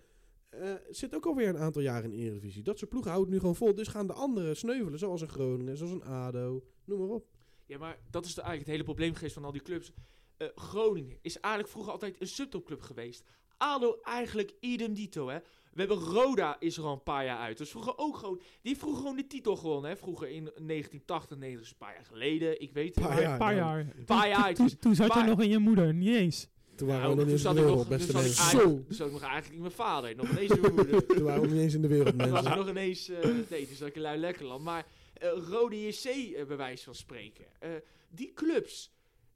eh, 0.50 0.74
zit 0.90 1.16
ook 1.16 1.26
alweer 1.26 1.48
een 1.48 1.58
aantal 1.58 1.82
jaren 1.82 2.12
in 2.12 2.20
Eredivisie. 2.20 2.64
Dat 2.64 2.78
soort 2.78 2.90
ploegen 2.90 3.12
houden 3.12 3.34
nu 3.34 3.40
gewoon 3.40 3.56
vol. 3.56 3.76
Dus 3.76 3.88
gaan 3.88 4.08
de 4.08 4.14
anderen 4.14 4.58
sneuvelen, 4.58 5.00
zoals 5.00 5.22
een 5.22 5.30
Groningen, 5.30 5.78
zoals 5.78 5.94
een 5.94 6.04
ADO, 6.04 6.64
noem 6.86 7.00
maar 7.00 7.10
op. 7.10 7.26
Ja, 7.66 7.78
maar 7.78 8.00
dat 8.10 8.26
is 8.26 8.32
eigenlijk 8.32 8.60
het 8.60 8.72
hele 8.72 8.84
probleem 8.84 9.14
geweest 9.14 9.34
van 9.34 9.46
al 9.46 9.52
die 9.52 9.62
clubs. 9.62 9.92
Eh, 10.38 10.48
Groningen 10.56 11.18
is 11.22 11.40
eigenlijk 11.40 11.74
vroeger 11.74 11.94
altijd 11.94 12.22
een 12.22 12.28
subtopclub 12.28 12.82
geweest. 12.82 13.24
ADO 13.58 14.00
eigenlijk 14.04 14.54
idem 14.60 14.94
dito, 14.94 15.30
hè. 15.30 15.40
We 15.74 15.80
hebben 15.80 15.98
Roda 15.98 16.56
is 16.60 16.78
er 16.78 16.84
al 16.84 16.94
een 16.94 17.04
paar 17.04 17.26
jaar 17.26 17.38
uit. 17.38 17.58
Dus 17.58 17.70
vroeger 17.70 17.98
ook 17.98 18.18
gewoon... 18.18 18.38
Die 18.38 18.46
heeft 18.62 18.80
vroeger 18.80 19.02
gewoon 19.02 19.16
de 19.18 19.28
titel 19.28 19.56
gewonnen, 19.56 19.90
hè. 19.90 19.98
Vroeger 19.98 20.28
in 20.28 20.44
1980, 20.44 21.38
90, 21.38 21.66
is 21.66 21.72
een 21.72 21.78
paar 21.78 21.94
jaar 21.94 22.06
geleden. 22.06 22.62
Ik 22.62 22.72
weet 22.74 22.96
het. 22.96 23.04
Paar 23.04 23.14
maar- 23.14 23.22
jaar. 23.22 23.32
een 23.32 23.38
paar 23.38 23.56
nou, 23.56 23.66
jaar. 23.68 23.86
paar 24.06 24.28
jaar, 24.30 24.48
het 24.48 24.82
Toen, 24.82 24.96
zat 24.96 25.14
je 25.14 25.24
nog 25.24 25.42
in 25.42 25.50
je 25.50 25.58
moeder, 25.60 25.94
niet 25.94 26.16
eens. 26.16 26.48
Toen 26.76 26.88
waren 26.88 27.02
Nou, 27.04 27.16
we 27.16 27.24
nog 27.24 27.30
toen 27.32 27.36
niet 27.36 27.46
eens 27.46 27.50
in 27.50 27.56
de 27.56 27.62
nog, 27.62 27.70
wereld, 27.70 27.88
toen 27.88 27.98
beste 27.98 28.14
mensen. 28.14 28.44
eigenlijk, 28.44 28.86
toen 28.88 28.96
zat 28.96 29.08
ik 29.08 29.14
nog 29.14 29.22
eigenlijk 29.22 29.54
in 29.54 29.62
mijn 29.62 29.72
vader. 29.74 30.16
Nog 30.16 30.30
ineens 30.30 30.52
in 30.56 30.62
mijn 30.62 30.76
moeder. 30.76 31.06
Toen 31.06 31.24
waren 31.24 31.42
we 31.42 31.48
nog 31.48 31.56
niet 31.56 31.64
eens 31.64 31.74
in 31.74 31.82
de 31.82 31.88
wereld, 31.88 32.08
Toen 32.10 32.18
was 32.18 32.30
mensen. 32.32 32.52
ik 32.52 32.58
nog 32.58 32.70
ineens... 32.70 33.10
eh 33.10 33.24
nee, 33.50 33.68
toen 33.68 33.76
zat 33.76 33.88
ik 33.88 33.96
in 33.96 34.02
Lui 34.02 34.18
Lekkerland. 34.20 34.64
Maar 34.64 34.86
eh 35.14 35.30
Rode 35.50 35.88
JC, 35.88 36.04
eh, 36.06 36.46
bij 36.46 36.58
wijze 36.58 36.84
van 36.84 36.96
spreken. 36.96 37.46
eh, 37.60 37.70
die 38.10 38.34
clubs, 38.34 38.94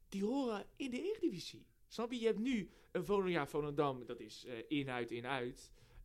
die 0.08 0.24
horen 0.24 0.64
in 0.76 0.90
de 0.90 1.02
Eredivisie. 1.02 1.66
Snap 1.88 2.12
je? 2.12 2.18
Je 2.20 2.26
hebt 2.26 2.38
nu 2.38 2.70
een 2.92 3.46
Volendam, 3.46 4.06
dat 4.06 4.20
is 4.20 4.44
eh, 4.46 4.52
in, 4.68 5.24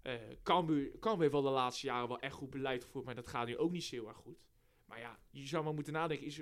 in. 0.04 0.12
Eh 0.12 0.18
Cambuur, 0.44 0.92
Cambuur 1.00 1.22
heeft 1.22 1.32
wel 1.32 1.42
de 1.42 1.50
laatste 1.50 1.86
jaren 1.86 2.08
wel 2.08 2.20
echt 2.20 2.34
goed 2.34 2.50
beleid 2.50 2.84
gevoerd, 2.84 3.06
maar 3.06 3.16
dat 3.16 3.28
gaat 3.28 3.48
nu 3.48 3.58
ook 3.58 3.72
niet 3.72 3.84
zo 3.84 3.96
heel 3.96 4.08
erg 4.08 4.18
goed. 4.18 4.38
Maar 4.86 5.00
ja, 5.00 5.20
je 5.30 5.48
zou 5.48 5.64
maar 5.64 5.74
moeten 5.74 5.94
nadenken. 5.94 6.26
Is, 6.26 6.42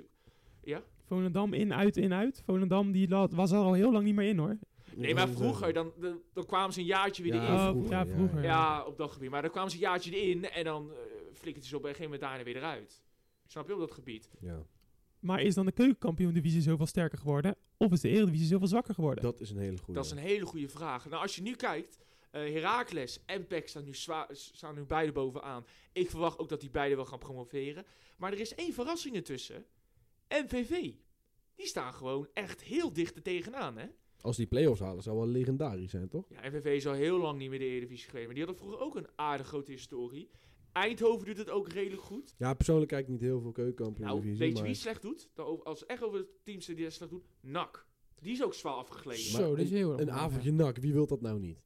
ja? 0.62 0.82
Volendam 1.06 1.52
in, 1.52 1.74
uit, 1.74 1.96
in, 1.96 2.12
uit. 2.12 2.42
Volendam 2.44 2.92
die 2.92 3.08
was 3.08 3.50
er 3.50 3.58
al 3.58 3.72
heel 3.72 3.92
lang 3.92 4.04
niet 4.04 4.14
meer 4.14 4.28
in 4.28 4.38
hoor. 4.38 4.58
Nee, 4.94 5.14
maar 5.14 5.28
vroeger, 5.28 5.72
dan, 5.72 5.92
dan, 6.00 6.20
dan 6.32 6.46
kwamen 6.46 6.72
ze 6.72 6.80
een 6.80 6.86
jaartje 6.86 7.22
weer 7.22 7.34
Ja, 7.34 7.42
erin. 7.42 7.54
Oh, 7.54 7.68
vroeger, 7.68 7.90
ja, 7.90 8.04
ja, 8.04 8.06
vroeger. 8.06 8.42
Ja, 8.42 8.84
op 8.84 8.96
dat 8.96 9.10
gebied. 9.10 9.30
Maar 9.30 9.42
dan 9.42 9.50
kwamen 9.50 9.70
ze 9.70 9.76
een 9.76 9.82
jaartje 9.82 10.10
erin 10.10 10.50
en 10.50 10.64
dan 10.64 10.90
uh, 10.90 11.62
ze 11.62 11.76
op 11.76 11.82
een 11.82 11.88
gegeven 11.88 12.02
moment 12.02 12.20
daarna 12.20 12.44
weer 12.44 12.56
eruit. 12.56 13.02
Snap 13.46 13.66
je 13.66 13.74
op 13.74 13.80
dat 13.80 13.92
gebied? 13.92 14.30
Ja, 14.40 14.62
Maar 15.20 15.42
is 15.42 15.54
dan 15.54 15.66
de 15.66 15.72
keukenkampioen-divisie 15.72 16.62
zoveel 16.62 16.86
sterker 16.86 17.18
geworden? 17.18 17.56
Of 17.76 17.92
is 17.92 18.00
de 18.00 18.08
Eredivisie 18.08 18.46
zoveel 18.46 18.66
zwakker 18.66 18.94
geworden? 18.94 19.24
dat 19.24 19.40
is 19.40 19.50
een 19.50 19.58
hele 19.58 19.76
goede. 19.78 19.92
Dat 19.92 20.04
is 20.04 20.10
een 20.10 20.18
hele 20.18 20.46
goede 20.46 20.68
vraag. 20.68 21.08
Nou, 21.08 21.22
als 21.22 21.36
je 21.36 21.42
nu 21.42 21.54
kijkt, 21.54 21.98
eh 21.98 22.06
Heracles 22.30 23.22
en 23.26 23.46
PEC 23.46 23.68
staan 23.68 23.84
nu, 23.84 23.94
zwa- 23.94 24.28
staan 24.32 24.74
nu 24.74 24.82
beide 24.84 25.12
bovenaan. 25.12 25.64
Ik 25.92 26.10
verwacht 26.10 26.38
ook 26.38 26.48
dat 26.48 26.60
die 26.60 26.70
beide 26.70 26.96
wel 26.96 27.04
gaan 27.04 27.18
promoveren. 27.18 27.84
Maar 28.16 28.32
er 28.32 28.40
is 28.40 28.54
één 28.54 28.72
verrassing 28.72 29.14
ertussen. 29.16 29.64
MVV. 30.28 30.92
Die 31.54 31.66
staan 31.66 31.94
gewoon 31.94 32.28
echt 32.32 32.62
heel 32.62 32.92
dicht 32.92 33.16
er 33.16 33.22
tegenaan, 33.22 33.76
hè? 33.78 33.86
Als 34.20 34.36
die 34.36 34.46
play-offs 34.46 34.80
halen, 34.80 35.02
zou 35.02 35.16
wel 35.16 35.26
legendarisch 35.26 35.90
zijn, 35.90 36.08
toch? 36.08 36.28
Ja, 36.28 36.48
MVV 36.48 36.64
is 36.64 36.86
al 36.86 36.92
heel 36.92 37.18
lang 37.18 37.38
niet 37.38 37.50
meer 37.50 37.58
de 37.58 37.64
Eredivisie 37.64 38.08
geweest. 38.08 38.24
Maar 38.26 38.34
die 38.34 38.44
hadden 38.44 38.62
vroeger 38.62 38.84
ook 38.86 38.96
een 38.96 39.08
aardig 39.16 39.46
grote 39.46 39.70
historie. 39.70 40.30
Eindhoven 40.72 41.26
doet 41.26 41.36
het 41.36 41.50
ook 41.50 41.68
redelijk 41.68 42.02
goed. 42.02 42.34
Ja, 42.38 42.54
persoonlijk 42.54 42.90
kijk 42.90 43.02
ik 43.04 43.08
niet 43.10 43.20
heel 43.20 43.40
veel 43.40 43.52
keukenkampioen 43.52 44.06
Nou, 44.06 44.20
weet 44.22 44.48
je 44.48 44.54
maar... 44.54 44.62
wie 44.62 44.74
slecht 44.74 45.02
doet? 45.02 45.28
Dan 45.34 45.64
Als 45.64 45.86
echt 45.86 46.02
over 46.02 46.18
de 46.18 46.28
teams 46.42 46.66
die 46.66 46.90
slecht 46.90 47.10
doen, 47.10 47.22
NAC. 47.40 47.86
Die 48.20 48.32
is 48.32 48.42
ook 48.42 48.54
zwaar 48.54 48.74
afgegleden. 48.74 49.22
Zo, 49.22 49.48
dat 49.56 49.64
is 49.64 49.70
heel 49.70 49.92
erg 49.92 50.00
Een 50.00 50.10
avondje 50.10 50.52
nak, 50.52 50.76
wie 50.76 50.92
wil 50.92 51.06
dat 51.06 51.20
nou 51.20 51.38
niet? 51.40 51.62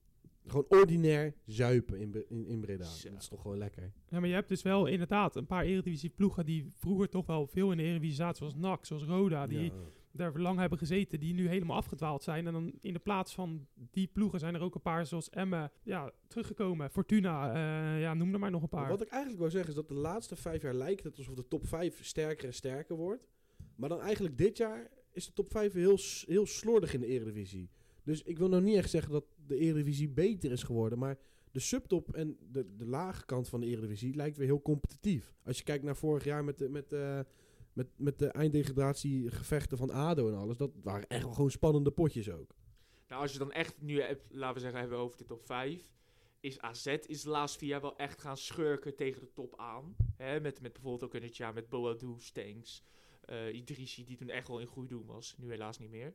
Gewoon 0.47 0.65
ordinair 0.69 1.35
zuipen 1.47 1.99
in, 1.99 2.25
in, 2.29 2.47
in 2.47 2.61
Breda. 2.61 2.85
Zo. 2.85 3.11
Dat 3.11 3.21
is 3.21 3.29
toch 3.29 3.41
gewoon 3.41 3.59
lekker. 3.59 3.93
Ja, 4.09 4.21
maar 4.21 4.29
je 4.29 4.35
hebt 4.35 4.49
dus 4.49 4.63
wel 4.63 4.87
inderdaad 4.87 5.37
een 5.37 5.47
paar 5.47 5.65
Eredivisie-ploegen 5.65 6.47
die 6.47 6.71
vroeger 6.77 7.09
toch 7.09 7.27
wel 7.27 7.47
veel 7.47 7.71
in 7.71 7.77
de 7.77 7.83
Eredivisie 7.83 8.17
zaten. 8.17 8.37
Zoals 8.37 8.55
NAC, 8.55 8.85
zoals 8.85 9.03
Roda, 9.05 9.47
die 9.47 9.63
Ja. 9.65 9.73
daar 10.13 10.41
lang 10.41 10.59
hebben 10.59 10.79
gezeten. 10.79 11.21
Die 11.21 11.35
nu 11.35 11.49
helemaal 11.49 11.77
afgedwaald 11.77 12.23
zijn. 12.23 12.47
En 12.47 12.53
dan 12.53 12.73
in 12.81 12.93
de 12.93 12.99
plaats 12.99 13.35
van 13.35 13.67
die 13.91 14.07
ploegen 14.07 14.39
zijn 14.39 14.55
er 14.55 14.61
ook 14.61 14.75
een 14.75 14.81
paar 14.81 15.07
zoals 15.07 15.31
Emmen 15.31 15.71
ja, 15.83 16.13
teruggekomen. 16.29 16.91
Fortuna, 16.91 17.53
eh, 17.53 18.01
ja, 18.01 18.15
noem 18.15 18.33
er 18.33 18.39
maar 18.39 18.51
nog 18.51 18.63
een 18.63 18.69
Maar 18.71 18.81
paar. 18.81 18.91
Wat 18.91 19.03
ik 19.03 19.09
eigenlijk 19.09 19.39
wou 19.41 19.51
zeggen 19.51 19.71
is 19.71 19.77
dat 19.77 19.89
de 19.89 19.95
laatste 19.95 20.37
vijf 20.37 20.63
jaar 20.63 20.75
lijkt 20.75 21.05
het 21.05 21.17
alsof 21.19 21.35
de 21.35 21.49
top 21.49 21.67
vijf 21.67 22.05
sterker 22.05 22.47
en 22.47 22.55
sterker 22.55 22.97
wordt. 22.97 23.27
Maar 23.77 23.89
dan 23.89 24.01
eigenlijk 24.01 24.39
dit 24.39 24.57
jaar 24.57 24.91
is 25.13 25.27
de 25.27 25.33
top 25.33 25.51
vijf 25.51 25.73
heel, 25.73 25.99
heel 26.27 26.47
slordig 26.47 26.95
in 26.95 27.01
de 27.01 27.07
Eredivisie. 27.07 27.71
Dus 28.05 28.23
ik 28.23 28.39
wil 28.39 28.49
nou 28.49 28.63
niet 28.63 28.77
echt 28.77 28.91
zeggen 28.91 29.13
dat 29.13 29.25
de 29.47 29.57
Eredivisie 29.57 30.09
beter 30.09 30.53
is 30.53 30.63
geworden. 30.63 30.99
Maar 30.99 31.19
de 31.51 31.61
subtop 31.61 32.15
en 32.15 32.37
de, 32.51 32.77
de 32.77 32.87
lage 32.87 33.25
kant 33.25 33.49
van 33.49 33.61
de 33.61 33.67
Eredivisie 33.67 34.15
lijkt 34.15 34.37
weer 34.37 34.47
heel 34.47 34.63
competitief. 34.63 35.35
Als 35.45 35.59
je 35.59 35.65
kijkt 35.65 35.85
naar 35.85 35.97
vorig 35.97 36.25
jaar 36.25 36.45
met 36.45 36.59
de, 36.59 36.69
met 36.69 36.91
de, 36.91 37.27
met, 37.73 37.87
met 37.97 38.19
de 38.19 38.27
einddegradatiegevechten 38.27 39.79
van 39.79 39.91
ADO 39.91 40.29
en 40.29 40.35
alles. 40.35 40.57
Dat 40.57 40.71
waren 40.83 41.09
echt 41.09 41.23
wel 41.25 41.33
gewoon 41.33 41.51
spannende 41.51 41.91
potjes 41.91 42.31
ook. 42.31 42.55
Nou, 43.09 43.23
als 43.23 43.33
je 43.33 43.39
dan 43.39 43.53
echt 43.53 43.81
nu 43.81 44.01
hebt, 44.01 44.27
laten 44.31 44.55
we 44.55 44.61
zeggen, 44.61 44.81
hebben 44.81 44.99
we 44.99 45.05
over 45.05 45.19
de 45.19 45.25
top 45.25 45.45
5. 45.45 45.93
Is 46.41 46.61
AZ 46.61 46.87
is 46.87 47.23
de 47.23 47.31
laatste 47.31 47.59
vier 47.59 47.69
jaar 47.69 47.81
wel 47.81 47.97
echt 47.97 48.21
gaan 48.21 48.37
schurken 48.37 48.97
tegen 48.97 49.21
de 49.21 49.33
top 49.33 49.57
aan. 49.57 49.97
Hè, 50.17 50.41
met, 50.41 50.61
met 50.61 50.73
bijvoorbeeld 50.73 51.05
ook 51.05 51.15
in 51.15 51.23
het 51.23 51.37
jaar 51.37 51.55
met 51.55 51.69
Boadu, 51.69 52.17
eh 53.25 53.55
Idrissi, 53.55 54.05
die 54.05 54.17
toen 54.17 54.29
echt 54.29 54.49
wel 54.49 54.61
in 54.61 54.67
goede 54.67 54.89
doen 54.89 55.07
was. 55.07 55.35
Nu 55.39 55.51
helaas 55.51 55.79
niet 55.79 55.91
meer. 55.91 56.15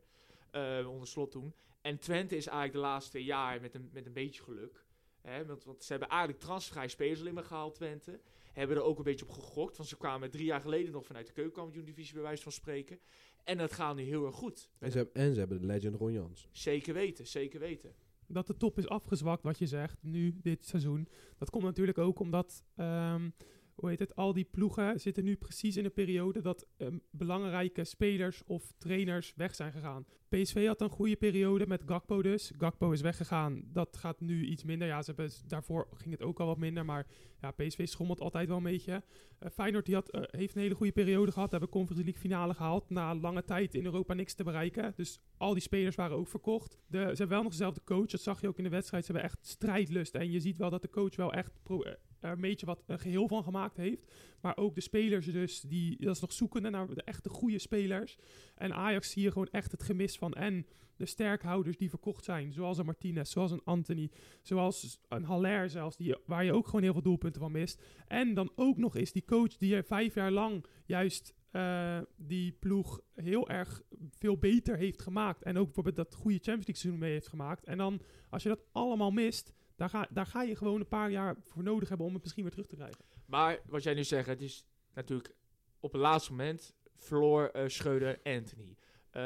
Eh, 0.52 0.88
onder 0.90 1.08
slot 1.08 1.32
toen. 1.32 1.54
En 1.82 2.00
Twente 2.00 2.36
is 2.36 2.46
eigenlijk 2.46 2.76
de 2.76 2.90
laatste 2.90 3.12
twee 3.12 3.24
jaar 3.24 3.62
met 3.62 3.76
een, 3.76 3.90
met 3.94 4.06
een 4.06 4.14
beetje 4.14 4.44
geluk. 4.44 4.86
Hè, 5.22 5.46
want, 5.46 5.64
want 5.64 5.84
ze 5.84 5.92
hebben 5.92 6.10
eigenlijk 6.10 6.40
transfervrij 6.40 6.88
spelers 6.88 7.20
alleen 7.20 7.34
maar 7.34 7.44
gehaald, 7.44 7.76
Twente. 7.76 8.20
Hebben 8.54 8.78
er 8.78 8.84
ook 8.84 8.98
een 8.98 9.04
beetje 9.04 9.26
op 9.26 9.32
gegokt. 9.32 9.78
Want 9.78 9.90
ze 9.90 9.98
kwamen 9.98 10.32
drie 10.32 10.46
jaar 10.46 10.62
geleden 10.62 10.92
nog 10.92 11.06
vanuit 11.06 11.28
de 11.28 11.34
keukenkampioen-divisie, 11.34 12.14
bij 12.14 12.24
wijze 12.24 12.44
van 12.44 12.52
spreken. 12.52 13.00
En 13.44 13.58
dat 13.58 13.72
gaat 13.72 13.96
nu 13.96 14.04
heel 14.04 14.26
erg 14.26 14.36
goed. 14.36 14.70
En 14.80 14.92
ze, 14.92 14.98
hebben, 14.98 15.16
en 15.16 15.34
ze 15.34 15.40
hebben 15.40 15.60
de 15.62 15.66
legend 15.66 15.96
Ron 15.96 16.12
Jans. 16.12 16.48
Zeker 16.52 16.94
weten, 16.94 17.28
zeker 17.28 17.60
weten. 17.60 17.94
dat 18.28 18.48
de 18.48 18.58
top 18.58 18.78
is 18.78 18.88
afgezwakt, 18.88 19.44
wat 19.44 19.58
je 19.58 19.68
zegt, 19.68 19.98
nu, 20.04 20.38
dit 20.42 20.66
seizoen. 20.66 21.08
Dat 21.38 21.50
komt 21.50 21.64
natuurlijk 21.64 21.98
ook 21.98 22.20
omdat, 22.20 22.64
ehm, 22.76 23.30
hoe 23.76 23.90
heet 23.90 24.00
het, 24.00 24.16
al 24.16 24.34
die 24.34 24.44
ploegen 24.44 25.00
zitten 25.00 25.24
nu 25.24 25.36
precies 25.36 25.78
in 25.78 25.86
een 25.86 25.94
periode 25.94 26.42
dat 26.42 26.68
ehm, 26.78 26.98
belangrijke 27.10 27.84
spelers 27.84 28.44
of 28.46 28.74
trainers 28.78 29.34
weg 29.36 29.56
zijn 29.56 29.72
gegaan. 29.72 30.06
PSV 30.30 30.68
had 30.68 30.82
een 30.82 30.90
goede 30.90 31.16
periode 31.16 31.68
met 31.68 31.84
Gakpo 31.86 32.22
dus. 32.22 32.52
Gakpo 32.58 32.92
is 32.92 33.02
weggegaan. 33.02 33.64
Dat 33.66 33.98
gaat 33.98 34.20
nu 34.20 34.46
iets 34.46 34.64
minder. 34.64 34.88
Ja, 34.88 35.02
ze 35.02 35.14
hebben, 35.16 35.36
daarvoor 35.48 35.88
ging 35.94 36.12
het 36.12 36.24
ook 36.24 36.40
al 36.40 36.46
wat 36.46 36.58
minder. 36.58 36.86
Maar 36.86 37.08
ja, 37.42 37.52
PSV 37.52 37.88
schommelt 37.88 38.20
altijd 38.20 38.48
wel 38.48 38.58
een 38.58 38.64
beetje. 38.64 39.04
Eh, 39.40 39.50
Feyenoord 39.50 39.86
die 39.86 39.96
had, 39.96 40.10
eh, 40.10 40.22
heeft 40.26 40.56
een 40.56 40.62
hele 40.62 40.76
goede 40.76 40.92
periode 40.92 41.32
gehad. 41.32 41.52
Hebben 41.52 41.70
Conference 41.70 42.04
League 42.04 42.22
finale 42.22 42.54
gehaald. 42.54 42.90
Na 42.90 43.16
lange 43.16 43.44
tijd 43.44 43.76
in 43.76 43.86
Europa 43.86 44.14
niks 44.14 44.34
te 44.34 44.44
bereiken. 44.44 44.94
Dus 44.96 45.20
al 45.38 45.54
die 45.54 45.62
spelers 45.62 45.96
waren 45.96 46.18
ook 46.18 46.28
verkocht. 46.28 46.78
De, 46.88 46.98
ze 46.98 47.06
hebben 47.06 47.30
wel 47.30 47.42
nog 47.42 47.52
dezelfde 47.52 47.82
coach. 47.84 48.08
Dat 48.08 48.22
zag 48.22 48.42
je 48.42 48.48
ook 48.48 48.58
in 48.58 48.64
de 48.64 48.70
wedstrijd. 48.70 49.06
Ze 49.06 49.12
hebben 49.12 49.30
echt 49.30 49.48
strijdlust. 49.48 50.16
En 50.16 50.32
je 50.32 50.40
ziet 50.40 50.58
wel 50.58 50.70
dat 50.70 50.82
de 50.82 50.90
coach 50.90 51.16
wel 51.16 51.34
echt 51.34 51.52
eh, 51.68 51.92
er 52.20 52.32
een 52.32 52.42
beetje 52.42 52.66
wat 52.66 52.84
een 52.88 53.00
geheel 53.00 53.28
van 53.28 53.44
gemaakt 53.44 53.78
heeft. 53.78 54.12
Maar 54.42 54.58
ook 54.58 54.76
de 54.76 54.82
spelers 54.82 55.26
dus, 55.26 55.62
die, 55.62 56.06
dat 56.06 56.16
is 56.16 56.22
nog 56.22 56.34
zoekende 56.34 56.70
naar 56.70 56.88
de 56.94 57.04
echte 57.04 57.30
goede 57.30 57.60
spelers. 57.60 58.18
En 58.56 58.74
Ajax 58.74 59.12
zie 59.12 59.24
je 59.24 59.32
gewoon 59.32 59.48
echt 59.52 59.72
het 59.72 59.84
gemis 59.84 60.18
van 60.20 60.34
en 60.34 60.66
de 60.96 61.06
sterkhouders 61.06 61.78
die 61.78 61.90
verkocht 61.90 62.24
zijn. 62.24 62.54
Zoals 62.54 62.78
een 62.78 62.86
Martinez, 62.86 63.32
zoals 63.32 63.52
een 63.52 63.64
Anthony, 63.64 64.10
zoals 64.42 65.00
een 65.08 65.24
Haller 65.24 65.70
zelfs, 65.70 65.98
die, 65.98 66.16
waar 66.26 66.44
je 66.44 66.54
ook 66.54 66.66
gewoon 66.66 66.82
heel 66.82 66.94
veel 66.94 67.02
doelpunten 67.02 67.42
van 67.42 67.52
mist. 67.52 67.82
En 68.08 68.34
dan 68.34 68.52
ook 68.56 68.78
nog 68.78 68.96
eens 68.96 69.12
die 69.12 69.26
coach 69.26 69.58
die 69.58 69.76
er 69.76 69.84
vijf 69.84 70.14
jaar 70.14 70.32
lang 70.32 70.66
juist 70.86 71.34
eh, 71.52 72.00
die 72.16 72.52
ploeg 72.52 73.02
heel 73.16 73.50
erg 73.50 73.82
veel 74.10 74.38
beter 74.38 74.78
heeft 74.78 75.02
gemaakt. 75.02 75.44
En 75.44 75.58
ook 75.58 75.66
bijvoorbeeld 75.66 75.96
dat 75.96 76.16
goede 76.16 76.38
Champions 76.38 76.66
League 76.66 76.76
seizoen 76.76 77.00
mee 77.02 77.12
heeft 77.12 77.28
gemaakt. 77.28 77.66
En 77.66 77.78
dan, 77.78 78.02
als 78.30 78.44
je 78.44 78.50
dat 78.50 78.64
allemaal 78.72 79.12
mist, 79.12 79.54
daar 79.76 79.90
ga, 79.90 80.08
ga 80.14 80.42
je 80.42 80.56
gewoon 80.56 80.80
een 80.80 80.88
paar 80.88 81.12
jaar 81.12 81.36
voor 81.46 81.64
nodig 81.64 81.90
hebben 81.90 82.08
om 82.08 82.14
het 82.14 82.22
misschien 82.22 82.44
weer 82.44 82.52
terug 82.52 82.68
te 82.68 82.76
krijgen. 82.76 83.06
Maar 83.26 83.60
wat 83.66 83.84
jij 83.84 83.94
nu 83.94 84.04
zegt, 84.04 84.28
het 84.28 84.42
is 84.42 84.66
natuurlijk 84.94 85.36
op 85.80 85.92
het 85.92 86.02
laatste 86.02 86.32
moment 86.32 86.74
verloor 86.96 87.46
eh 87.46 87.68
Schreuder 87.68 88.20
Anthony. 88.24 88.78
Eh, 89.12 89.22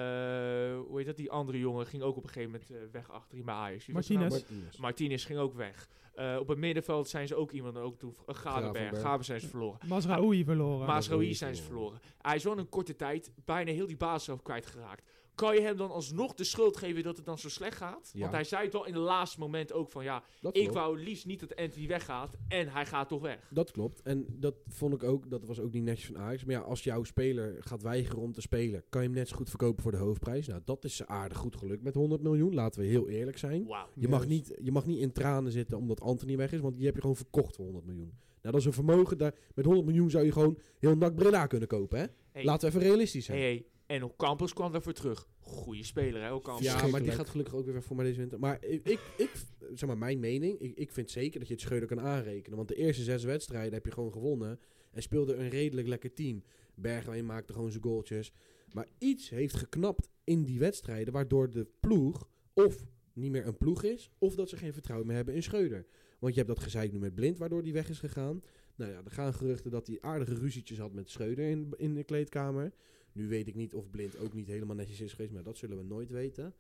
hoe 0.88 0.98
heet 0.98 1.06
dat? 1.06 1.16
Die 1.16 1.32
andere 1.32 1.60
jongen 1.60 1.86
ging 1.86 2.04
ook 2.04 2.18
op 2.18 2.24
een 2.24 2.30
gegeven 2.30 2.52
moment 2.52 2.70
eh, 2.70 2.78
weg 2.92 3.12
achterin 3.12 3.46
bij 3.46 3.54
Ajax. 3.54 3.88
Martinez. 3.88 4.44
Martinez. 4.80 5.26
Ging 5.26 5.40
ook 5.40 5.54
weg. 5.54 5.90
Eh, 6.16 6.38
op 6.40 6.48
het 6.48 6.58
middenveld 6.58 7.10
zijn 7.10 7.28
ze 7.28 7.36
ook 7.36 7.52
iemand, 7.52 7.78
ook 7.78 8.00
toen, 8.00 8.10
uh, 8.10 8.36
Gadenberg. 8.36 8.76
Gravenberg. 8.76 9.02
Gaven 9.02 9.26
zijn 9.26 9.40
ze 9.40 9.48
verloren. 9.48 9.80
Masraoui 9.88 10.44
verloren. 10.44 10.88
Mazraoui 10.88 11.34
zijn 11.34 11.56
ze 11.56 11.64
verloren. 11.64 12.00
Hij 12.22 12.36
is 12.36 12.44
wel 12.44 12.54
in 12.54 12.60
een 12.60 12.70
korte 12.70 12.96
tijd 12.96 13.32
bijna 13.46 13.72
heel 13.72 13.88
die 13.88 13.98
basis 13.98 14.24
zelf 14.24 14.42
kwijtgeraakt. 14.42 15.10
Kan 15.36 15.56
je 15.56 15.62
hem 15.62 15.78
dan 15.78 15.92
alsnog 15.92 16.34
de 16.34 16.44
schuld 16.44 16.78
geven 16.78 17.04
dat 17.04 17.18
het 17.18 17.26
dan 17.26 17.38
zo 17.40 17.50
slecht 17.50 17.78
gaat? 17.78 18.10
Ja. 18.14 18.20
Want 18.20 18.32
hij 18.32 18.44
zei 18.44 18.64
het 18.64 18.74
wel 18.74 18.86
in 18.86 18.94
het 18.94 19.02
laatste 19.04 19.40
moment 19.40 19.74
ook 19.74 19.92
van 19.92 20.04
ja, 20.04 20.24
Dat 20.42 20.56
ik 20.56 20.62
klopt. 20.62 20.78
wou 20.78 21.00
liefst 21.00 21.26
niet 21.26 21.40
dat 21.40 21.56
Anthony 21.56 21.88
weggaat 21.88 22.38
en 22.48 22.68
hij 22.68 22.86
gaat 22.86 23.10
toch 23.10 23.22
weg. 23.22 23.48
Dat 23.50 23.72
klopt. 23.72 24.02
En 24.02 24.26
dat 24.30 24.56
vond 24.68 24.94
ik 24.94 25.04
ook, 25.04 25.30
dat 25.30 25.46
was 25.46 25.60
ook 25.60 25.72
niet 25.74 25.84
netjes 25.84 26.06
van 26.08 26.18
Ajax. 26.18 26.44
Maar 26.46 26.56
ja, 26.56 26.62
als 26.62 26.84
jouw 26.84 27.04
speler 27.04 27.56
gaat 27.60 27.82
weigeren 27.82 28.22
om 28.22 28.32
te 28.34 28.42
spelen, 28.42 28.84
kan 28.90 29.02
je 29.02 29.08
hem 29.08 29.18
net 29.18 29.28
zo 29.28 29.36
goed 29.36 29.50
verkopen 29.50 29.82
voor 29.84 29.92
de 29.92 29.98
hoofdprijs. 29.98 30.48
Nou, 30.48 30.62
dat 30.66 30.84
is 30.84 31.06
aardig 31.06 31.38
goed 31.38 31.56
gelukt 31.56 31.84
met 31.84 31.94
100 31.96 32.22
miljoen. 32.22 32.54
Laten 32.54 32.82
we 32.82 32.88
heel 32.88 33.10
eerlijk 33.10 33.38
zijn. 33.38 33.68
Je 33.96 34.08
mag, 34.08 34.22
Yes. 34.22 34.30
niet, 34.30 34.58
je 34.64 34.72
mag 34.72 34.86
niet 34.86 35.00
in 35.00 35.12
tranen 35.12 35.52
zitten 35.52 35.78
omdat 35.78 36.02
Anthony 36.02 36.38
weg 36.38 36.52
is, 36.52 36.60
want 36.60 36.76
die 36.76 36.86
heb 36.86 36.96
je 36.96 37.02
gewoon 37.02 37.16
verkocht 37.16 37.56
voor 37.56 37.66
100 37.66 37.86
miljoen. 37.86 38.14
Nou, 38.42 38.56
dat 38.56 38.56
is 38.56 38.66
een 38.66 38.74
vermogen. 38.74 39.18
Daar, 39.18 39.34
met 39.56 39.66
100 39.66 39.86
miljoen 39.86 40.10
zou 40.10 40.26
je 40.26 40.32
gewoon 40.32 40.58
heel 40.80 40.96
NAC 40.96 41.16
Breda 41.16 41.48
kunnen 41.48 41.68
kopen, 41.68 42.00
hè? 42.00 42.06
Hey, 42.32 42.44
Laten 42.44 42.70
we 42.70 42.76
even 42.76 42.88
realistisch 42.88 43.26
zijn. 43.26 43.38
hey, 43.40 43.48
hey. 43.48 43.66
En 43.86 44.04
Ocampos 44.04 44.54
kwam 44.54 44.72
daarvoor 44.72 44.94
terug. 44.94 45.28
Goeie 45.40 45.84
speler 45.84 46.22
hè, 46.22 46.34
Ocampos. 46.34 46.66
Ja, 46.66 46.88
maar 46.88 47.02
die 47.02 47.12
gaat 47.12 47.30
gelukkig 47.30 47.56
ook 47.56 47.66
weer 47.66 47.84
voor 47.84 47.96
mij 47.96 48.06
deze 48.06 48.20
winter. 48.20 48.40
Maar 48.40 48.64
ik, 48.64 48.88
ik, 48.88 49.00
ik 49.18 49.32
zeg 49.74 49.88
maar, 49.90 49.98
mijn 49.98 50.20
mening, 50.20 50.60
ik, 50.60 50.78
ik 50.78 50.92
vind 50.92 51.12
zeker 51.12 51.40
dat 51.40 51.48
je 51.48 51.54
het 51.54 51.64
Schreuder 51.64 51.88
kan 51.88 52.00
aanrekenen. 52.00 52.58
Want 52.58 52.70
de 52.70 52.76
eerste 52.76 53.04
zes 53.04 53.24
wedstrijden 53.24 53.74
heb 53.74 53.86
je 53.86 53.92
gewoon 53.92 54.12
gewonnen. 54.12 54.60
En 54.92 55.02
speelde 55.02 55.36
een 55.36 55.50
redelijk 55.50 55.88
lekker 55.88 56.14
team. 56.14 56.44
Bergwijn 56.76 57.26
maakte 57.26 57.54
gewoon 57.54 57.72
zijn 57.72 57.84
goaltjes. 57.84 58.34
Maar 58.72 58.88
iets 58.98 59.30
heeft 59.30 59.56
geknapt 59.56 60.10
in 60.24 60.44
die 60.44 60.60
wedstrijden, 60.60 61.14
waardoor 61.14 61.50
de 61.50 61.68
ploeg 61.80 62.30
of 62.54 62.86
niet 63.14 63.32
meer 63.32 63.48
een 63.48 63.58
ploeg 63.58 63.84
is, 63.84 64.10
of 64.18 64.36
dat 64.36 64.50
ze 64.50 64.58
geen 64.58 64.74
vertrouwen 64.74 65.08
meer 65.08 65.16
hebben 65.16 65.36
in 65.36 65.44
Schreuder. 65.44 65.86
Want 66.20 66.34
je 66.34 66.42
hebt 66.42 66.54
dat 66.54 66.64
gezeik 66.64 66.92
nu 66.92 67.00
met 67.00 67.16
Blind, 67.16 67.38
waardoor 67.38 67.64
die 67.64 67.74
weg 67.74 67.90
is 67.90 68.00
gegaan. 68.00 68.44
Nou 68.76 68.92
ja, 68.92 69.02
er 69.06 69.12
gaan 69.12 69.34
geruchten 69.34 69.72
dat 69.72 69.88
hij 69.88 69.98
aardige 70.02 70.36
ruzietjes 70.36 70.78
had 70.78 70.94
met 70.94 71.10
Schreuder 71.10 71.46
in, 71.46 71.74
in 71.78 71.94
de 71.94 72.04
kleedkamer. 72.04 72.74
Nu 73.14 73.28
weet 73.28 73.48
ik 73.48 73.56
niet 73.56 73.74
of 73.74 73.90
Blind 73.90 74.18
ook 74.18 74.34
niet 74.34 74.48
helemaal 74.48 74.76
netjes 74.76 75.02
is 75.02 75.12
geweest, 75.12 75.34
maar 75.34 75.44
dat 75.44 75.58
zullen 75.58 75.78
we 75.78 75.84
nooit 75.84 76.10
weten. 76.10 76.54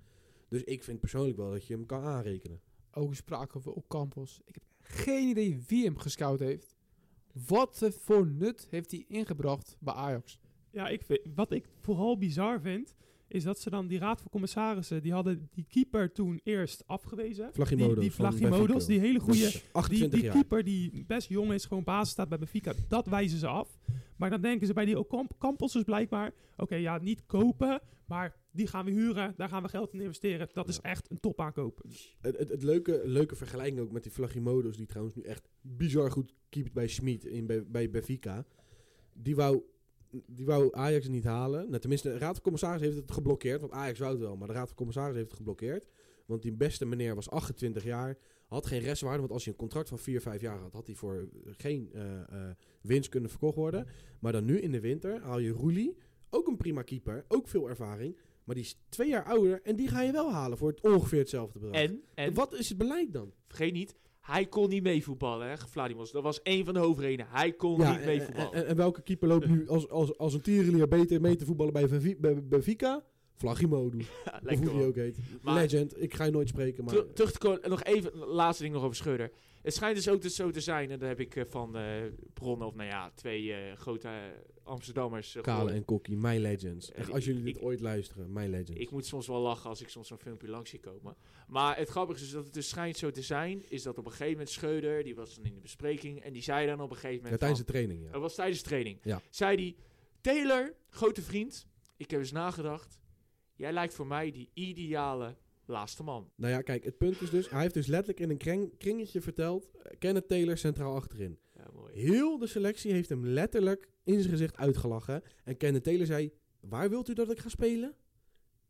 Dus 0.50 0.64
ik 0.64 0.84
vind 0.84 1.00
persoonlijk 1.00 1.38
wel 1.38 1.52
dat 1.52 1.68
je 1.68 1.74
hem 1.74 1.86
kan 1.86 2.04
aanrekenen. 2.04 2.62
Ook 2.94 3.10
gesproken 3.10 3.56
over 3.56 3.72
op 3.72 3.88
campus. 3.88 4.42
Ik 4.46 4.54
heb 4.54 4.64
geen 4.82 5.30
idee 5.30 5.64
wie 5.68 5.86
hem 5.86 5.98
gescout 5.98 6.40
heeft. 6.40 6.76
Wat 7.48 7.92
voor 8.00 8.28
nut 8.28 8.68
heeft 8.70 8.92
hij 8.92 9.06
ingebracht 9.08 9.76
bij 9.80 9.94
Ajax? 9.94 10.40
Ja, 10.72 10.88
ik 10.88 11.04
vind, 11.04 11.20
wat 11.36 11.52
ik 11.52 11.66
vooral 11.80 12.18
bizar 12.18 12.62
vind, 12.62 12.96
is 13.28 13.44
dat 13.44 13.60
ze 13.60 13.70
dan 13.70 13.88
die 13.88 14.00
raad 14.00 14.22
van 14.22 14.32
commissarissen, 14.32 15.02
die 15.02 15.14
hadden 15.14 15.50
die 15.54 15.66
keeper 15.70 16.12
toen 16.12 16.40
eerst 16.44 16.84
afgewezen. 16.88 17.50
Vlagimodos 17.54 17.94
Die, 17.94 18.04
die 18.04 18.12
Vlagimodos, 18.12 18.86
die 18.86 19.00
hele 19.00 19.20
goede, 19.20 19.50
die, 19.50 19.62
28 19.72 20.22
die 20.22 20.30
keeper 20.30 20.64
die 20.64 21.04
best 21.08 21.30
jong 21.30 21.54
is, 21.54 21.66
gewoon 21.66 21.84
basis 21.84 22.12
staat 22.12 22.30
bij 22.30 22.38
Benfica, 22.38 22.74
dat 22.88 23.08
wijzen 23.08 23.40
ze 23.40 23.48
af. 23.48 23.80
Maar 24.24 24.32
dan 24.32 24.42
denken 24.42 24.68
ze 24.68 24.74
bij 24.74 24.86
die 24.86 25.00
Ocamp- 25.00 25.34
Campos 25.40 25.74
dus 25.74 25.84
blijkbaar, 25.84 26.34
oké, 26.58 26.76
ja, 26.76 26.98
niet 26.98 27.26
kopen, 27.26 27.82
maar 28.06 28.36
die 28.52 28.68
gaan 28.68 28.86
we 28.86 28.92
huren, 28.92 29.34
daar 29.38 29.50
gaan 29.50 29.64
we 29.64 29.70
geld 29.70 29.94
in 29.94 30.02
investeren. 30.02 30.50
Dat 30.54 30.68
is 30.68 30.80
echt 30.82 31.12
een 31.12 31.20
topaankoop. 31.20 31.84
Het, 32.22 32.38
het, 32.38 32.50
het 32.50 32.64
leuke, 32.64 33.02
leuke 33.06 33.36
vergelijking 33.36 33.80
ook 33.80 33.92
met 33.92 34.04
die 34.04 34.12
Vlagimodos, 34.12 34.78
die 34.78 34.86
trouwens 34.86 35.16
nu 35.16 35.22
echt 35.22 35.50
bizar 35.62 36.12
goed 36.12 36.34
keept 36.50 36.74
bij 36.74 36.88
Schmid 36.88 37.26
in, 37.26 37.46
bij, 37.46 37.66
bij 37.66 37.90
Benfica. 37.90 38.46
Die 39.14 39.36
wou, 39.36 39.62
die 40.26 40.46
wou 40.46 40.76
Ajax 40.76 41.08
niet 41.08 41.24
halen. 41.24 41.68
Nou, 41.68 41.80
tenminste, 41.80 42.10
de 42.10 42.18
Raad 42.18 42.34
van 42.34 42.44
Commissaris 42.44 42.82
heeft 42.82 42.96
het 42.96 43.12
geblokkeerd, 43.12 43.62
want 43.62 43.74
Ajax 43.74 44.00
wou 44.00 44.12
het 44.12 44.22
wel. 44.22 44.36
Maar 44.36 44.48
de 44.48 44.54
Raad 44.54 44.68
van 44.68 44.76
Commissaris 44.76 45.16
heeft 45.16 45.28
het 45.28 45.38
geblokkeerd. 45.38 45.88
Want 46.26 46.42
die 46.42 46.54
beste 46.54 46.86
meneer 46.86 47.16
was 47.16 47.30
28 47.30 47.84
jaar, 47.84 48.18
had 48.54 48.66
geen 48.66 48.80
restwaarde. 48.80 49.20
Want 49.20 49.32
als 49.32 49.44
je 49.44 49.50
een 49.50 49.58
contract 49.58 49.90
van 49.90 50.00
4, 50.00 50.22
5 50.22 50.42
jaar 50.42 50.60
had, 50.60 50.74
had 50.74 50.86
hij 50.86 50.96
voor 50.96 51.28
geen 51.58 51.90
eh, 51.94 52.20
eh, 52.20 52.56
winst 52.82 53.10
kunnen 53.10 53.30
verkocht 53.30 53.56
worden. 53.56 53.88
Maar 54.20 54.32
dan 54.32 54.46
nu 54.46 54.60
in 54.60 54.72
de 54.72 54.80
winter 54.80 55.22
haal 55.22 55.40
je 55.40 55.52
Roelie, 55.52 55.98
ook 56.30 56.48
een 56.48 56.58
prima 56.58 56.82
keeper, 56.82 57.26
ook 57.28 57.48
veel 57.48 57.70
ervaring. 57.70 58.18
Maar 58.44 58.56
die 58.56 58.64
is 58.64 58.78
twee 58.90 59.10
jaar 59.10 59.24
ouder 59.24 59.62
en 59.62 59.76
die 59.76 59.88
ga 59.88 60.02
je 60.02 60.12
wel 60.12 60.32
halen 60.32 60.58
voor 60.58 60.70
het 60.70 60.82
ongeveer 60.82 61.20
hetzelfde 61.20 61.60
bedrag. 61.60 61.82
En, 61.82 62.02
en 62.16 62.34
Wat 62.34 62.54
is 62.54 62.70
het 62.70 62.78
beleid 62.78 63.14
dan? 63.14 63.34
vergeet 63.48 63.74
niet, 63.74 63.96
hij 64.20 64.46
kon 64.46 64.70
niet 64.70 64.84
meevoetballen, 64.84 65.50
hè, 65.50 65.58
Vladimos. 65.58 66.12
Dat 66.12 66.24
was 66.24 66.42
één 66.42 66.66
van 66.66 66.74
de 66.74 66.80
hoofdredenen. 66.80 67.28
Hij 67.30 67.54
kon 67.54 67.80
niet 67.80 68.00
en, 68.00 68.06
meevoetballen. 68.06 68.54
en, 68.54 68.68
en 68.68 68.76
welke 68.76 69.02
keeper 69.02 69.28
loopt 69.28 69.48
nu 69.48 69.68
als, 69.68 69.90
als, 69.90 70.18
als 70.18 70.34
een 70.34 70.42
tierenlier 70.42 70.88
beter 70.88 71.22
mee 71.22 71.36
te 71.36 71.46
voetballen 71.46 71.74
bij 71.74 72.18
bij 72.20 72.44
Benfica? 72.48 73.04
Ja, 74.26 74.34
Of 74.36 74.42
lekker 74.42 74.68
hoe 74.68 74.78
die 74.78 74.88
ook 74.88 74.96
heet. 74.96 75.18
Maar- 75.42 75.54
Legend. 75.54 76.02
Ik 76.02 76.14
ga 76.14 76.24
je 76.24 76.32
nooit 76.32 76.48
spreken, 76.48 76.84
maar... 76.84 76.94
Ter- 76.94 77.14
terug 77.14 77.32
te 77.32 77.38
komen, 77.38 77.70
nog 77.70 77.84
even, 77.84 78.16
laatste 78.18 78.64
ding 78.64 78.76
nog 78.76 78.84
over 78.84 78.96
Scheuder. 78.96 79.32
Het 79.62 79.74
schijnt 79.74 79.96
dus 79.96 80.10
ook 80.10 80.22
dus 80.22 80.36
zo 80.36 80.50
te 80.52 80.60
zijn, 80.60 80.92
en 80.92 81.00
dat 81.00 81.08
heb 81.08 81.20
ik 81.20 81.36
eh, 81.36 81.44
van 81.50 81.78
eh 81.78 81.84
bronnen, 82.34 82.68
of 82.68 82.76
nou 82.76 82.90
ja, 82.90 83.12
twee 83.16 83.54
eh, 83.54 83.78
grote 83.78 84.10
Amsterdammers 84.64 85.36
eh, 85.36 85.42
Kale 85.42 85.72
en 85.72 85.86
Kokkie, 85.86 86.18
My 86.18 86.38
Legends. 86.38 86.92
Echt, 86.92 87.12
als 87.12 87.26
jullie 87.26 87.44
dit 87.44 87.56
Ik- 87.56 87.64
ooit 87.64 87.80
luisteren, 87.82 88.34
My 88.34 88.48
Legends. 88.48 88.80
Ik 88.82 88.92
moet 88.92 89.06
soms 89.06 89.28
wel 89.28 89.40
lachen 89.42 89.70
als 89.70 89.82
ik 89.82 89.90
soms 89.90 90.08
zo'n 90.08 90.18
filmpje 90.18 90.48
langs 90.50 90.70
zie 90.70 90.80
komen. 90.80 91.16
Maar 91.48 91.78
het 91.78 91.90
grappige 91.90 92.20
is 92.20 92.26
dus 92.26 92.34
dat 92.34 92.44
het 92.44 92.54
dus 92.54 92.70
schijnt 92.70 92.98
zo 92.98 93.12
te 93.12 93.22
zijn, 93.22 93.70
is 93.70 93.84
dat 93.84 93.98
op 93.98 94.06
een 94.06 94.12
gegeven 94.12 94.32
moment 94.32 94.50
Scheuder, 94.50 95.04
die 95.04 95.16
was 95.16 95.36
dan 95.36 95.46
in 95.46 95.54
de 95.54 95.60
bespreking, 95.62 96.22
en 96.22 96.34
die 96.34 96.42
zei 96.42 96.68
dan 96.68 96.82
op 96.82 96.90
een 96.90 96.96
gegeven 96.96 97.16
ja, 97.16 97.22
moment 97.22 97.40
tijdens 97.40 97.60
de 97.62 97.66
training, 97.72 98.04
ja. 98.04 98.12
Dat 98.12 98.22
was 98.22 98.36
tijdens 98.36 98.58
de 98.62 98.66
training. 98.68 99.00
Ja. 99.04 99.22
Zei 99.30 99.56
hij, 99.56 99.76
Taylor, 100.22 100.74
grote 100.90 101.22
vriend, 101.22 101.68
ik 101.98 102.12
heb 102.12 102.20
eens 102.20 102.32
nagedacht, 102.32 103.00
jij 103.64 103.74
lijkt 103.74 103.94
voor 103.94 104.08
mij 104.08 104.32
die 104.32 104.50
ideale 104.54 105.36
laatste 105.66 106.04
man. 106.04 106.32
Nou 106.36 106.54
ja, 106.54 106.62
kijk, 106.62 106.84
het 106.84 106.98
punt 106.98 107.22
is 107.22 107.30
dus... 107.30 107.50
Hij 107.50 107.62
heeft 107.62 107.74
dus 107.74 107.88
letterlijk 107.88 108.20
in 108.20 108.30
een 108.30 108.38
kring- 108.38 108.78
kringetje 108.78 109.22
verteld... 109.22 109.72
eh, 109.72 109.92
Kenneth 110.00 110.28
Taylor 110.28 110.58
centraal 110.58 110.96
achterin. 110.96 111.40
Ja, 111.56 111.68
mooi. 111.74 111.94
Heel 111.94 112.38
de 112.38 112.48
selectie 112.48 112.92
heeft 112.92 113.10
hem 113.10 113.26
letterlijk 113.26 113.90
in 114.04 114.20
zijn 114.20 114.30
gezicht 114.30 114.58
uitgelachen. 114.58 115.22
En 115.44 115.58
Kenneth 115.58 115.84
Taylor 115.84 116.06
zei... 116.06 116.32
Waar 116.60 116.90
wilt 116.90 117.10
u 117.10 117.14
dat 117.14 117.32
ik 117.32 117.40
ga 117.40 117.50
spelen? 117.50 117.96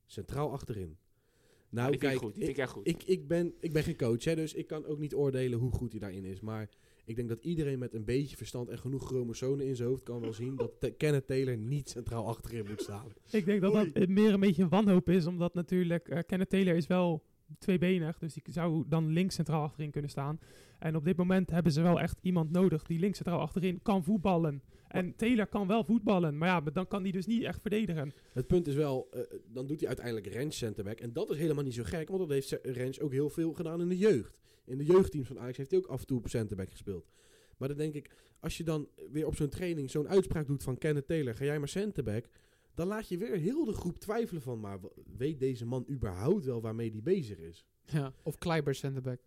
Centraal 0.06 0.52
achterin. 0.52 0.98
Nou, 1.70 1.92
die 1.92 2.00
vind 2.00 2.12
kijk, 2.12 2.14
ik 2.14 2.20
goed, 2.20 2.34
die 2.34 2.44
vind 2.44 2.58
ik 2.58 2.64
echt 2.64 2.72
goed. 2.72 2.88
Ik, 2.88 3.04
ik, 3.04 3.28
ben, 3.28 3.54
ik 3.60 3.74
ben 3.74 3.84
geen 3.84 3.98
coach, 3.98 4.24
hè, 4.24 4.36
dus 4.36 4.54
ik 4.54 4.68
kan 4.68 4.86
ook 4.86 5.00
niet 5.00 5.16
oordelen 5.16 5.60
hoe 5.60 5.72
goed 5.72 5.92
hij 5.92 6.00
daarin 6.00 6.26
is. 6.26 6.40
Maar 6.40 6.70
ik 7.06 7.16
denk 7.16 7.30
dat 7.30 7.40
iedereen 7.44 7.80
met 7.80 7.94
een 7.94 8.06
beetje 8.06 8.38
verstand 8.38 8.70
en 8.70 8.78
genoeg 8.80 9.06
chromosomen 9.08 9.66
in 9.68 9.76
zijn 9.76 9.90
hoofd 9.90 10.04
kan 10.04 10.22
wel 10.22 10.34
zien 10.34 10.56
dat 10.56 10.72
Te- 10.80 10.92
Kenneth 10.92 11.28
Taylor 11.28 11.58
niet 11.58 11.90
centraal 11.90 12.28
achterin 12.28 12.66
moet 12.70 12.82
staan. 12.82 13.06
Ik 13.32 13.46
denk 13.46 13.62
dat 13.62 13.74
dat 13.74 14.08
meer 14.08 14.34
een 14.34 14.40
beetje 14.40 14.68
wanhoop 14.68 15.10
is, 15.10 15.26
omdat 15.26 15.54
natuurlijk 15.54 16.08
eh, 16.08 16.20
Kenneth 16.26 16.50
Taylor 16.50 16.76
is 16.76 16.88
wel 16.88 17.24
tweebenig, 17.60 18.18
dus 18.20 18.34
die 18.34 18.44
zou 18.54 18.84
dan 18.88 19.08
links 19.08 19.36
centraal 19.36 19.64
achterin 19.64 19.92
kunnen 19.92 20.10
staan. 20.10 20.40
En 20.80 20.96
op 20.96 21.06
dit 21.06 21.18
moment 21.18 21.50
hebben 21.50 21.72
ze 21.72 21.82
wel 21.82 22.00
echt 22.00 22.18
iemand 22.22 22.52
nodig 22.52 22.84
die 22.84 23.00
links 23.00 23.18
centraal 23.18 23.40
achterin 23.40 23.80
kan 23.82 24.04
voetballen. 24.04 24.62
En 24.88 25.16
Taylor 25.16 25.48
kan 25.48 25.68
wel 25.68 25.84
voetballen, 25.84 26.38
maar 26.38 26.48
ja, 26.48 26.60
maar 26.60 26.74
dan 26.74 26.88
kan 26.88 27.02
hij 27.02 27.12
dus 27.12 27.26
niet 27.26 27.44
echt 27.44 27.62
verdedigen. 27.62 28.14
Het 28.34 28.48
punt 28.48 28.68
is 28.68 28.76
wel, 28.76 29.08
eh, 29.12 29.20
dan 29.54 29.68
doet 29.68 29.80
hij 29.80 29.88
uiteindelijk 29.88 30.28
Rens 30.28 30.58
centerback. 30.58 31.00
En 31.00 31.14
dat 31.14 31.30
is 31.30 31.38
helemaal 31.38 31.64
niet 31.64 31.74
zo 31.74 31.84
gek, 31.84 32.08
want 32.08 32.20
dat 32.20 32.30
heeft 32.30 32.60
Rens 32.64 33.00
ook 33.00 33.12
heel 33.12 33.30
veel 33.30 33.54
gedaan 33.54 33.82
in 33.82 33.90
de 33.90 33.98
jeugd. 33.98 34.42
In 34.66 34.78
de 34.78 34.86
jeugdteams 34.86 35.28
van 35.28 35.40
Ajax 35.40 35.58
heeft 35.58 35.72
hij 35.72 35.80
ook 35.80 35.88
af 35.88 36.00
en 36.00 36.06
toe 36.06 36.18
op 36.18 36.28
centerback 36.28 36.70
gespeeld. 36.70 37.08
Maar 37.58 37.68
dan 37.68 37.78
denk 37.78 37.94
ik, 37.94 38.10
als 38.40 38.58
je 38.58 38.64
dan 38.64 38.88
weer 39.12 39.28
op 39.28 39.36
zo'n 39.36 39.50
training 39.50 39.90
zo'n 39.90 40.10
uitspraak 40.10 40.48
doet 40.48 40.64
van 40.64 40.78
Kenneth 40.78 41.08
Taylor, 41.08 41.36
ga 41.36 41.46
jij 41.46 41.60
maar 41.60 41.68
centerback. 41.68 42.26
Dan 42.74 42.88
laat 42.88 43.08
je 43.08 43.18
weer 43.18 43.36
heel 43.36 43.66
de 43.66 43.74
groep 43.74 44.00
twijfelen 44.00 44.42
van, 44.42 44.60
maar 44.60 44.80
weet 45.18 45.40
deze 45.40 45.66
man 45.66 45.86
überhaupt 45.90 46.46
wel 46.46 46.62
waarmee 46.62 46.92
hij 46.92 47.02
bezig 47.02 47.38
is? 47.38 47.66
Ja. 47.86 48.14
Of 48.24 48.38
Kleiber 48.38 48.76
centerback. 48.76 49.22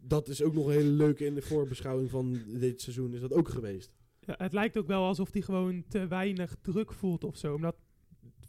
Dat 0.00 0.28
is 0.28 0.42
ook 0.42 0.54
nog 0.54 0.66
een 0.66 0.72
hele 0.72 0.88
leuke 0.88 1.24
in 1.24 1.34
de 1.34 1.42
voorbeschouwing 1.42 2.10
van 2.10 2.38
dit 2.46 2.80
seizoen 2.80 3.14
is 3.14 3.20
dat 3.20 3.32
ook 3.32 3.48
geweest. 3.48 3.92
Ja, 4.20 4.34
het 4.38 4.52
lijkt 4.52 4.76
ook 4.76 4.86
wel 4.86 5.04
alsof 5.04 5.32
hij 5.32 5.42
gewoon 5.42 5.84
te 5.88 6.06
weinig 6.06 6.56
druk 6.60 6.92
voelt 6.92 7.24
of 7.24 7.36
zo. 7.36 7.54
Omdat 7.54 7.76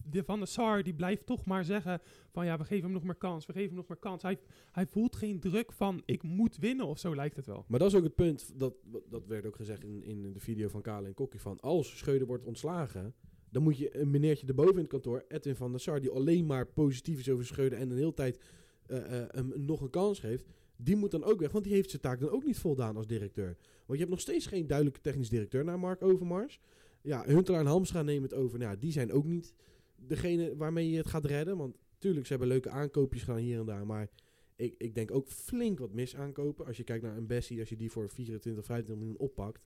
de 0.09 0.23
Van 0.23 0.39
der 0.39 0.47
Sar, 0.47 0.83
die 0.83 0.93
blijft 0.93 1.25
toch 1.25 1.45
maar 1.45 1.65
zeggen 1.65 2.01
van 2.31 2.45
ja, 2.45 2.57
we 2.57 2.63
geven 2.63 2.83
hem 2.83 2.93
nog 2.93 3.03
meer 3.03 3.15
kans, 3.15 3.45
we 3.45 3.53
geven 3.53 3.67
hem 3.67 3.77
nog 3.77 3.87
meer 3.87 3.97
kans. 3.97 4.21
Hij, 4.21 4.39
hij 4.71 4.85
voelt 4.85 5.15
geen 5.15 5.39
druk 5.39 5.71
van 5.71 6.01
ik 6.05 6.23
moet 6.23 6.57
winnen 6.57 6.85
of 6.85 6.99
zo 6.99 7.15
lijkt 7.15 7.35
het 7.35 7.45
wel. 7.45 7.65
Maar 7.67 7.79
dat 7.79 7.87
is 7.87 7.97
ook 7.97 8.03
het 8.03 8.15
punt, 8.15 8.59
dat, 8.59 8.73
dat 9.09 9.27
werd 9.27 9.45
ook 9.45 9.55
gezegd 9.55 9.83
in, 9.83 10.03
in 10.03 10.33
de 10.33 10.39
video 10.39 10.67
van 10.67 10.81
Kale 10.81 11.07
en 11.07 11.13
Kokkie, 11.13 11.41
van 11.41 11.59
als 11.59 11.97
Schreuder 11.97 12.27
wordt 12.27 12.45
ontslagen, 12.45 13.13
dan 13.49 13.63
moet 13.63 13.77
je 13.77 13.97
een 13.97 14.09
meneertje 14.09 14.47
erboven 14.47 14.73
in 14.73 14.79
het 14.79 14.87
kantoor, 14.87 15.25
Edwin 15.27 15.55
van 15.55 15.71
der 15.71 15.79
Sar, 15.79 16.01
die 16.01 16.09
alleen 16.09 16.45
maar 16.45 16.67
positief 16.67 17.19
is 17.19 17.29
over 17.29 17.45
Schreuder 17.45 17.79
en 17.79 17.89
de 17.89 17.95
hele 17.95 18.13
tijd 18.13 18.39
eh, 18.85 19.21
eh, 19.21 19.27
hem 19.31 19.53
nog 19.55 19.81
een 19.81 19.89
kans 19.89 20.19
geeft, 20.19 20.45
die 20.77 20.95
moet 20.95 21.11
dan 21.11 21.23
ook 21.23 21.39
weg, 21.39 21.51
want 21.51 21.63
die 21.63 21.73
heeft 21.73 21.89
zijn 21.89 22.01
taak 22.01 22.19
dan 22.19 22.29
ook 22.29 22.45
niet 22.45 22.57
voldaan 22.57 22.97
als 22.97 23.07
directeur. 23.07 23.57
Want 23.85 23.91
je 23.91 23.97
hebt 23.97 24.09
nog 24.09 24.19
steeds 24.19 24.45
geen 24.45 24.67
duidelijke 24.67 25.01
technisch 25.01 25.29
directeur 25.29 25.63
naar 25.63 25.79
Mark 25.79 26.03
Overmars. 26.03 26.59
Ja, 27.01 27.23
Huntelaar 27.25 27.59
en 27.59 27.65
Hamstra 27.65 28.01
nemen 28.01 28.23
het 28.23 28.33
over. 28.33 28.59
Nou, 28.59 28.71
ja, 28.71 28.77
die 28.77 28.91
zijn 28.91 29.11
ook 29.11 29.25
niet 29.25 29.53
degene 29.95 30.55
waarmee 30.55 30.89
je 30.89 30.97
het 30.97 31.07
gaat 31.07 31.25
redden. 31.25 31.57
Want 31.57 31.77
tuurlijk, 31.97 32.25
ze 32.25 32.31
hebben 32.31 32.49
leuke 32.49 32.69
aankoopjes 32.69 33.23
gedaan 33.23 33.39
hier 33.39 33.59
en 33.59 33.65
daar. 33.65 33.85
Maar 33.85 34.09
ik, 34.55 34.75
ik 34.77 34.95
denk 34.95 35.11
ook 35.11 35.27
flink 35.27 35.79
wat 35.79 35.93
mis 35.93 36.15
aankopen. 36.15 36.65
Als 36.65 36.77
je 36.77 36.83
kijkt 36.83 37.03
naar 37.03 37.17
een 37.17 37.27
Bessie, 37.27 37.59
als 37.59 37.69
je 37.69 37.75
die 37.75 37.91
voor 37.91 38.09
24, 38.09 38.65
25 38.65 39.05
miljoen 39.05 39.27
oppakt. 39.27 39.65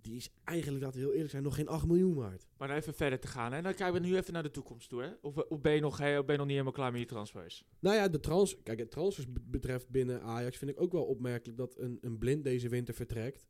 Die 0.00 0.16
is 0.16 0.32
eigenlijk, 0.44 0.84
laten 0.84 0.98
we 0.98 1.04
heel 1.04 1.14
eerlijk 1.14 1.30
zijn, 1.30 1.42
nog 1.42 1.54
geen 1.54 1.68
8 1.68 1.86
miljoen 1.86 2.14
waard. 2.14 2.46
Maar 2.56 2.68
dan 2.68 2.76
even 2.76 2.94
verder 2.94 3.18
te 3.18 3.26
gaan. 3.26 3.52
En 3.52 3.62
dan 3.62 3.74
kijken 3.74 4.00
we 4.02 4.06
nu 4.08 4.16
even 4.16 4.32
naar 4.32 4.42
de 4.42 4.50
toekomst 4.50 4.88
toe. 4.88 5.02
Hè? 5.02 5.10
Of, 5.22 5.36
of, 5.36 5.60
ben 5.60 5.74
je 5.74 5.80
nog, 5.80 5.92
of 5.92 5.98
ben 5.98 6.14
je 6.14 6.24
nog 6.24 6.38
niet 6.38 6.48
helemaal 6.48 6.72
klaar 6.72 6.92
met 6.92 7.00
je 7.00 7.06
transfers? 7.06 7.64
Nou 7.78 7.96
ja, 7.96 8.08
de 8.08 8.20
trans, 8.20 8.62
kijk, 8.62 8.78
het 8.78 8.90
transfers 8.90 9.32
be- 9.32 9.40
betreft 9.46 9.88
binnen 9.88 10.22
Ajax 10.22 10.56
vind 10.56 10.70
ik 10.70 10.80
ook 10.80 10.92
wel 10.92 11.04
opmerkelijk 11.04 11.58
dat 11.58 11.78
een, 11.78 11.98
een 12.00 12.18
blind 12.18 12.44
deze 12.44 12.68
winter 12.68 12.94
vertrekt. 12.94 13.48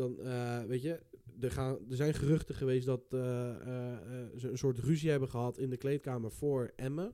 Dan, 0.00 0.20
eh, 0.20 0.62
weet 0.64 0.82
je, 0.82 1.00
er, 1.40 1.50
gaan, 1.50 1.78
er 1.90 1.96
zijn 1.96 2.14
geruchten 2.14 2.54
geweest 2.54 2.86
dat 2.86 3.02
eh, 3.10 3.50
eh, 3.50 4.28
ze 4.36 4.48
een 4.50 4.58
soort 4.58 4.78
ruzie 4.78 5.10
hebben 5.10 5.28
gehad 5.28 5.58
in 5.58 5.70
de 5.70 5.76
kleedkamer 5.76 6.30
voor 6.30 6.72
Emmen, 6.76 7.12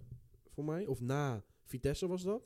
voor 0.48 0.64
mij. 0.64 0.86
Of 0.86 1.00
na 1.00 1.44
Vitesse 1.64 2.06
was 2.06 2.22
dat, 2.22 2.42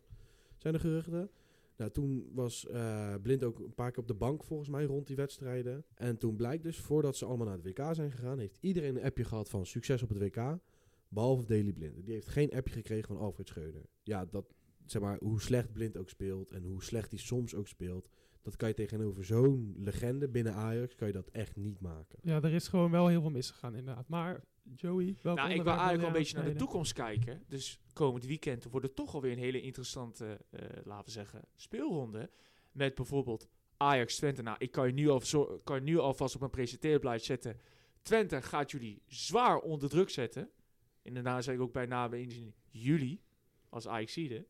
zijn 0.57 0.75
er 0.75 0.81
geruchten. 0.81 1.31
Nou, 1.77 1.91
toen 1.91 2.31
was 2.33 2.67
Blind 3.23 3.45
ook 3.45 3.59
een 3.59 3.75
paar 3.75 3.91
keer 3.91 4.03
op 4.03 4.09
de 4.09 4.15
bank 4.15 4.45
volgens 4.45 4.69
mij 4.69 4.85
rond 4.85 5.07
die 5.07 5.17
wedstrijden. 5.17 5.85
En 5.95 6.19
toen 6.19 6.37
blijkt 6.37 6.63
dus, 6.63 6.79
voordat 6.79 7.17
ze 7.17 7.25
allemaal 7.25 7.47
naar 7.47 7.57
het 7.57 7.65
WK 7.65 7.95
zijn 7.95 8.11
gegaan, 8.11 8.39
heeft 8.39 8.59
iedereen 8.61 8.97
een 8.97 9.05
appje 9.05 9.25
gehad 9.25 9.49
van 9.49 9.67
succes 9.67 10.03
op 10.03 10.09
het 10.09 10.19
WK. 10.19 10.59
Behalve 11.09 11.47
Daily 11.47 11.73
Blind. 11.73 12.05
Die 12.05 12.15
heeft 12.15 12.29
geen 12.29 12.53
appje 12.53 12.75
gekregen 12.75 13.07
van 13.07 13.17
Alfred 13.17 13.49
Scheuder. 13.49 13.83
Ja, 14.03 14.25
dat, 14.25 14.55
zeg 14.87 15.03
maar, 15.03 15.19
hoe 15.23 15.41
slecht 15.41 15.73
Blind 15.73 15.97
ook 15.97 16.09
speelt 16.09 16.51
en 16.51 16.63
hoe 16.63 16.83
slecht 16.83 17.11
hij 17.11 17.21
soms 17.21 17.55
ook 17.55 17.69
speelt. 17.69 18.09
Dat 18.43 18.57
kan 18.57 18.69
je 18.69 18.75
tegenover 18.75 19.25
zo'n 19.25 19.75
legende 19.79 20.29
binnen 20.29 20.55
Ajax, 20.55 20.95
kan 20.95 21.07
je 21.07 21.13
dat 21.13 21.29
echt 21.29 21.57
niet 21.57 21.81
maken. 21.81 22.19
Ja, 22.23 22.43
er 22.43 22.53
is 22.53 22.69
gewoon 22.69 22.91
wel 22.91 23.07
heel 23.07 23.21
veel 23.21 23.31
misgegaan 23.31 23.75
inderdaad. 23.75 24.09
Maar 24.09 24.45
Joey, 24.77 25.17
welk 25.23 25.37
nou, 25.37 25.51
ik 25.51 25.57
wil 25.63 25.67
eigenlijk 25.73 25.99
wel 25.99 26.07
een 26.07 26.13
beetje 26.17 26.37
naar 26.37 26.45
de 26.45 26.55
toekomst 26.59 26.93
kijken. 26.93 27.43
Dus 27.49 27.81
komend 27.93 28.25
weekend 28.25 28.65
wordt 28.65 28.87
het 28.87 28.97
toch 28.97 29.15
alweer 29.15 29.33
een 29.33 29.39
hele 29.39 29.61
interessante, 29.61 30.41
eh, 30.51 30.61
laten 30.85 31.05
we 31.05 31.11
zeggen, 31.11 31.45
speelronde. 31.57 32.31
Met 32.73 32.95
bijvoorbeeld 32.95 33.49
Ajax 33.77 34.17
Twente. 34.17 34.43
Nou, 34.43 34.57
ik 34.59 34.71
kan 34.71 34.87
je 34.87 34.93
nu, 34.93 35.09
al, 35.09 35.21
zo- 35.21 35.61
kan 35.65 35.77
je 35.77 35.83
nu 35.83 35.99
alvast 35.99 36.35
op 36.35 36.41
een 36.43 36.51
presenteerblaad 36.51 37.23
zetten. 37.23 37.57
Twente 38.03 38.43
gaat 38.43 38.71
jullie 38.71 39.03
zwaar 39.07 39.59
onder 39.59 39.89
druk 39.89 40.11
zetten. 40.11 40.51
En 41.03 41.15
daarna 41.15 41.41
zeg 41.41 41.55
ik 41.55 41.61
ook 41.61 41.73
bij 41.73 41.87
name 41.87 42.21
in 42.21 42.55
juli, 42.69 43.21
als 43.69 43.89
Ajaxide. 43.89 44.47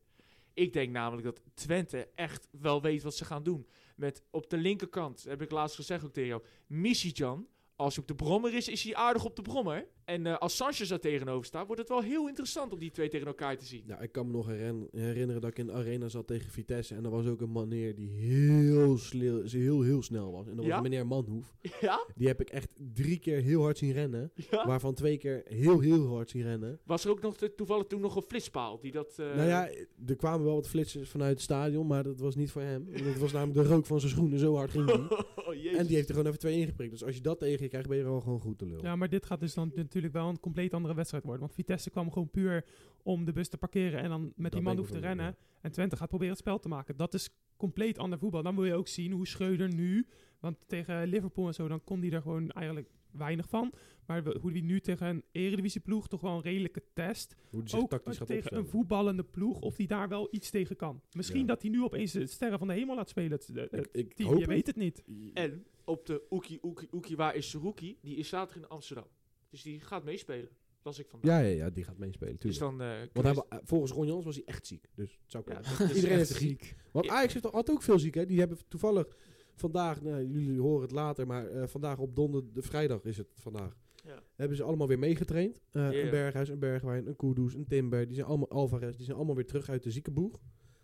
Ik 0.53 0.73
denk 0.73 0.91
namelijk 0.91 1.23
dat 1.23 1.41
Twente 1.53 2.07
echt 2.15 2.47
wel 2.51 2.81
weet 2.81 3.03
wat 3.03 3.15
ze 3.15 3.25
gaan 3.25 3.43
doen. 3.43 3.67
Met 4.01 4.23
op 4.29 4.49
de 4.49 4.57
linkerkant, 4.57 5.23
heb 5.23 5.41
ik 5.41 5.51
laatst 5.51 5.75
gezegd 5.75 6.03
ook 6.03 6.13
tegen 6.13 6.29
jou, 6.29 6.43
Misijan. 6.67 7.47
Als 7.75 7.95
hij 7.95 8.03
op 8.03 8.07
de 8.09 8.23
brommer 8.23 8.53
is, 8.53 8.67
is 8.67 8.83
hij 8.83 8.95
aardig 8.95 9.25
op 9.25 9.35
de 9.35 9.41
brommer. 9.41 9.87
En 10.11 10.25
eh, 10.25 10.37
als 10.37 10.55
Sanchez 10.55 10.89
daar 10.89 10.99
tegenover 10.99 11.45
staat, 11.45 11.65
wordt 11.65 11.81
het 11.81 11.89
wel 11.89 12.01
heel 12.01 12.27
interessant 12.27 12.73
om 12.73 12.79
die 12.79 12.91
twee 12.91 13.09
tegen 13.09 13.27
elkaar 13.27 13.57
te 13.57 13.65
zien. 13.65 13.83
Ja, 13.87 13.99
ik 13.99 14.11
kan 14.11 14.25
me 14.25 14.31
nog 14.31 14.47
herinneren 14.91 15.41
dat 15.41 15.49
ik 15.49 15.57
in 15.59 15.65
de 15.65 15.71
arena 15.73 16.07
zat 16.07 16.27
tegen 16.27 16.51
Vitesse. 16.51 16.95
En 16.95 17.03
er 17.05 17.09
was 17.11 17.25
ook 17.27 17.41
een 17.41 17.51
meneer 17.51 17.95
die 17.95 18.09
heel, 18.09 18.97
sle- 18.97 19.41
heel, 19.45 19.81
heel 19.81 20.01
snel 20.03 20.31
was. 20.31 20.47
En 20.47 20.55
dat 20.55 20.65
Ja? 20.65 20.71
was 20.71 20.81
meneer 20.81 21.07
Manhoef. 21.07 21.55
Ja? 21.81 22.05
Die 22.15 22.27
heb 22.27 22.41
ik 22.41 22.49
echt 22.49 22.69
drie 22.93 23.19
keer 23.19 23.41
heel 23.41 23.61
hard 23.61 23.77
zien 23.77 23.91
rennen. 23.91 24.31
ja? 24.51 24.67
Waarvan 24.67 24.93
twee 24.93 25.17
keer 25.17 25.41
heel, 25.45 25.79
heel 25.79 26.07
hard 26.07 26.29
zien 26.29 26.41
rennen. 26.43 26.79
Was 26.85 27.05
er 27.05 27.11
ook 27.11 27.21
nog 27.21 27.35
toevallig 27.55 27.85
toen 27.87 28.01
nog 28.01 28.15
een 28.15 28.21
flitspaal 28.21 28.79
die 28.79 28.91
dat... 28.91 29.13
eh, 29.19 29.25
nou 29.35 29.47
ja, 29.47 29.69
er 30.07 30.15
kwamen 30.15 30.45
wel 30.45 30.55
wat 30.55 30.67
flitsers 30.69 31.09
vanuit 31.09 31.31
het 31.31 31.41
stadion, 31.41 31.87
maar 31.87 32.03
dat 32.03 32.19
was 32.19 32.35
niet 32.35 32.51
voor 32.51 32.61
hem. 32.61 32.87
Dat 33.05 33.17
was 33.17 33.31
namelijk 33.31 33.67
de 33.67 33.73
rook 33.73 33.85
van 33.85 33.99
zijn 33.99 34.11
schoenen, 34.11 34.39
zo 34.39 34.55
hard 34.55 34.71
ging 34.71 34.85
die. 34.85 34.95
oh. 35.47 35.77
En 35.77 35.85
die 35.87 35.95
heeft 35.95 36.07
er 36.09 36.13
gewoon 36.15 36.27
even 36.27 36.39
twee 36.39 36.59
ingeprikt. 36.59 36.91
Dus 36.91 37.03
als 37.03 37.15
je 37.15 37.21
dat 37.21 37.39
tegen 37.39 37.63
je 37.63 37.69
krijgt, 37.69 37.87
ben 37.87 37.97
je 37.97 38.03
wel 38.03 38.21
gewoon 38.21 38.39
goed 38.39 38.57
te 38.57 38.65
lul. 38.65 38.81
Ja, 38.81 38.95
maar 38.95 39.09
dit 39.09 39.25
gaat 39.25 39.39
dus 39.39 39.53
dan 39.53 39.71
natuurlijk 39.75 40.00
wel 40.09 40.27
een 40.29 40.39
compleet 40.39 40.73
andere 40.73 40.93
wedstrijd 40.93 41.23
worden. 41.23 41.41
Want 41.41 41.53
Vitesse 41.55 41.89
kwam 41.89 42.11
gewoon 42.11 42.29
puur 42.29 42.65
om 43.03 43.25
de 43.25 43.31
bus 43.31 43.47
te 43.49 43.57
parkeren 43.57 43.99
en 44.01 44.09
dan 44.09 44.33
met 44.35 44.51
die 44.51 44.61
man 44.61 44.77
hoeft 44.77 44.91
te 44.91 44.99
rennen. 44.99 45.35
En 45.61 45.71
Twente 45.71 45.95
gaat 45.97 46.07
proberen 46.07 46.31
het 46.33 46.41
spel 46.41 46.59
te 46.59 46.67
maken. 46.67 46.97
Dat 46.97 47.13
is 47.13 47.29
compleet 47.57 47.97
ander 47.97 48.19
voetbal. 48.19 48.43
Dan 48.43 48.55
wil 48.55 48.65
je 48.65 48.73
ook 48.75 48.87
zien 48.87 49.11
hoe 49.11 49.27
Schreuder 49.27 49.73
nu, 49.73 50.07
want 50.39 50.57
tegen 50.67 51.07
Liverpool 51.07 51.47
en 51.47 51.53
zo, 51.53 51.67
dan 51.67 51.83
kon 51.83 52.01
hij 52.01 52.11
er 52.11 52.21
gewoon 52.21 52.49
eigenlijk 52.51 52.89
weinig 53.11 53.49
van. 53.49 53.73
Maar 54.05 54.23
hoe 54.41 54.51
hij 54.51 54.61
nu 54.61 54.79
tegen 54.79 55.07
een 55.07 55.23
eredivisieploeg 55.31 56.07
toch 56.07 56.21
wel 56.21 56.35
een 56.35 56.41
redelijke 56.41 56.83
test. 56.93 57.35
Hoe 57.49 57.59
die 57.59 57.69
zich 57.69 57.79
Ook 57.79 57.89
tactisch 57.89 58.17
gaat 58.17 58.27
tegen 58.27 58.43
opstellen. 58.43 58.63
een 58.63 58.69
voetballende 58.69 59.23
ploeg, 59.23 59.59
of 59.59 59.77
hij 59.77 59.85
daar 59.85 60.07
wel 60.09 60.27
iets 60.31 60.49
tegen 60.49 60.75
kan. 60.75 61.01
Misschien 61.11 61.39
Ja. 61.39 61.45
dat 61.45 61.61
hij 61.61 61.71
nu 61.71 61.83
opeens 61.83 62.11
de 62.11 62.25
sterren 62.27 62.59
van 62.59 62.67
de 62.67 62.73
hemel 62.73 62.95
laat 62.95 63.09
spelen. 63.09 63.31
Het, 63.31 63.47
het 63.53 63.73
Ik, 63.73 63.87
ik 63.91 64.13
team, 64.13 64.29
hoop 64.29 64.39
je 64.39 64.45
weet 64.45 64.67
het 64.67 64.75
niet. 64.75 65.03
En 65.33 65.65
op 65.85 66.05
de 66.05 66.21
Oekie 66.29 66.59
Oekie 66.63 66.87
Oekie, 66.91 67.15
waar 67.15 67.35
is 67.35 67.49
Saruki? 67.49 67.97
Die 68.01 68.15
is 68.15 68.29
zaterdag 68.29 68.63
in 68.63 68.69
Amsterdam. 68.69 69.07
Dus 69.51 69.61
die 69.61 69.79
gaat 69.79 70.03
meespelen. 70.03 70.49
Las 70.83 70.99
ik 70.99 71.09
vandaag. 71.09 71.29
Ja, 71.31 71.39
ja, 71.47 71.55
ja, 71.55 71.69
die 71.69 71.83
gaat 71.83 71.97
meespelen, 71.97 72.35
dus 72.39 72.57
dan... 72.57 72.81
eh, 72.81 72.91
Want 73.13 73.25
hij, 73.25 73.35
wa- 73.35 73.61
volgens 73.63 73.91
Ron 73.91 74.07
Jans 74.07 74.25
was 74.25 74.35
hij 74.35 74.43
echt 74.45 74.67
ziek. 74.67 74.87
Dus 74.95 75.11
het 75.21 75.31
zou 75.31 75.43
kunnen. 75.43 75.63
is 75.63 75.79
Iedereen 75.95 76.17
heeft 76.17 76.29
een 76.29 76.35
griep. 76.35 76.61
Want 76.91 77.07
Ajax 77.07 77.33
heeft, 77.33 77.45
had 77.45 77.69
ook 77.69 77.81
veel 77.81 77.99
ziek, 77.99 78.13
hè. 78.13 78.25
Die 78.25 78.39
hebben 78.39 78.57
toevallig 78.67 79.15
vandaag, 79.55 80.01
nou, 80.01 80.27
jullie 80.27 80.59
horen 80.59 80.81
het 80.81 80.91
later, 80.91 81.27
maar 81.27 81.47
eh, 81.47 81.67
vandaag 81.67 81.97
op 81.97 82.15
donder, 82.15 82.53
de 82.53 82.61
vrijdag 82.61 83.03
is 83.05 83.17
het 83.17 83.27
vandaag. 83.33 83.77
Ja. 84.05 84.23
Hebben 84.35 84.57
ze 84.57 84.63
allemaal 84.63 84.87
weer 84.87 84.99
meegetraind. 84.99 85.61
Eh. 85.71 85.83
Een 86.03 86.09
Berghuis, 86.09 86.49
een 86.49 86.59
Bergwijn, 86.59 87.07
een 87.07 87.15
Kudus, 87.15 87.53
een 87.53 87.67
Timber. 87.67 88.05
Die 88.07 88.15
zijn 88.15 88.27
allemaal 88.27 88.49
Alvarez. 88.49 88.95
Die 88.95 89.05
zijn 89.05 89.17
allemaal 89.17 89.35
weer 89.35 89.45
terug 89.45 89.69
uit 89.69 89.83
de 89.83 89.91
ziekenboeg. 89.91 90.39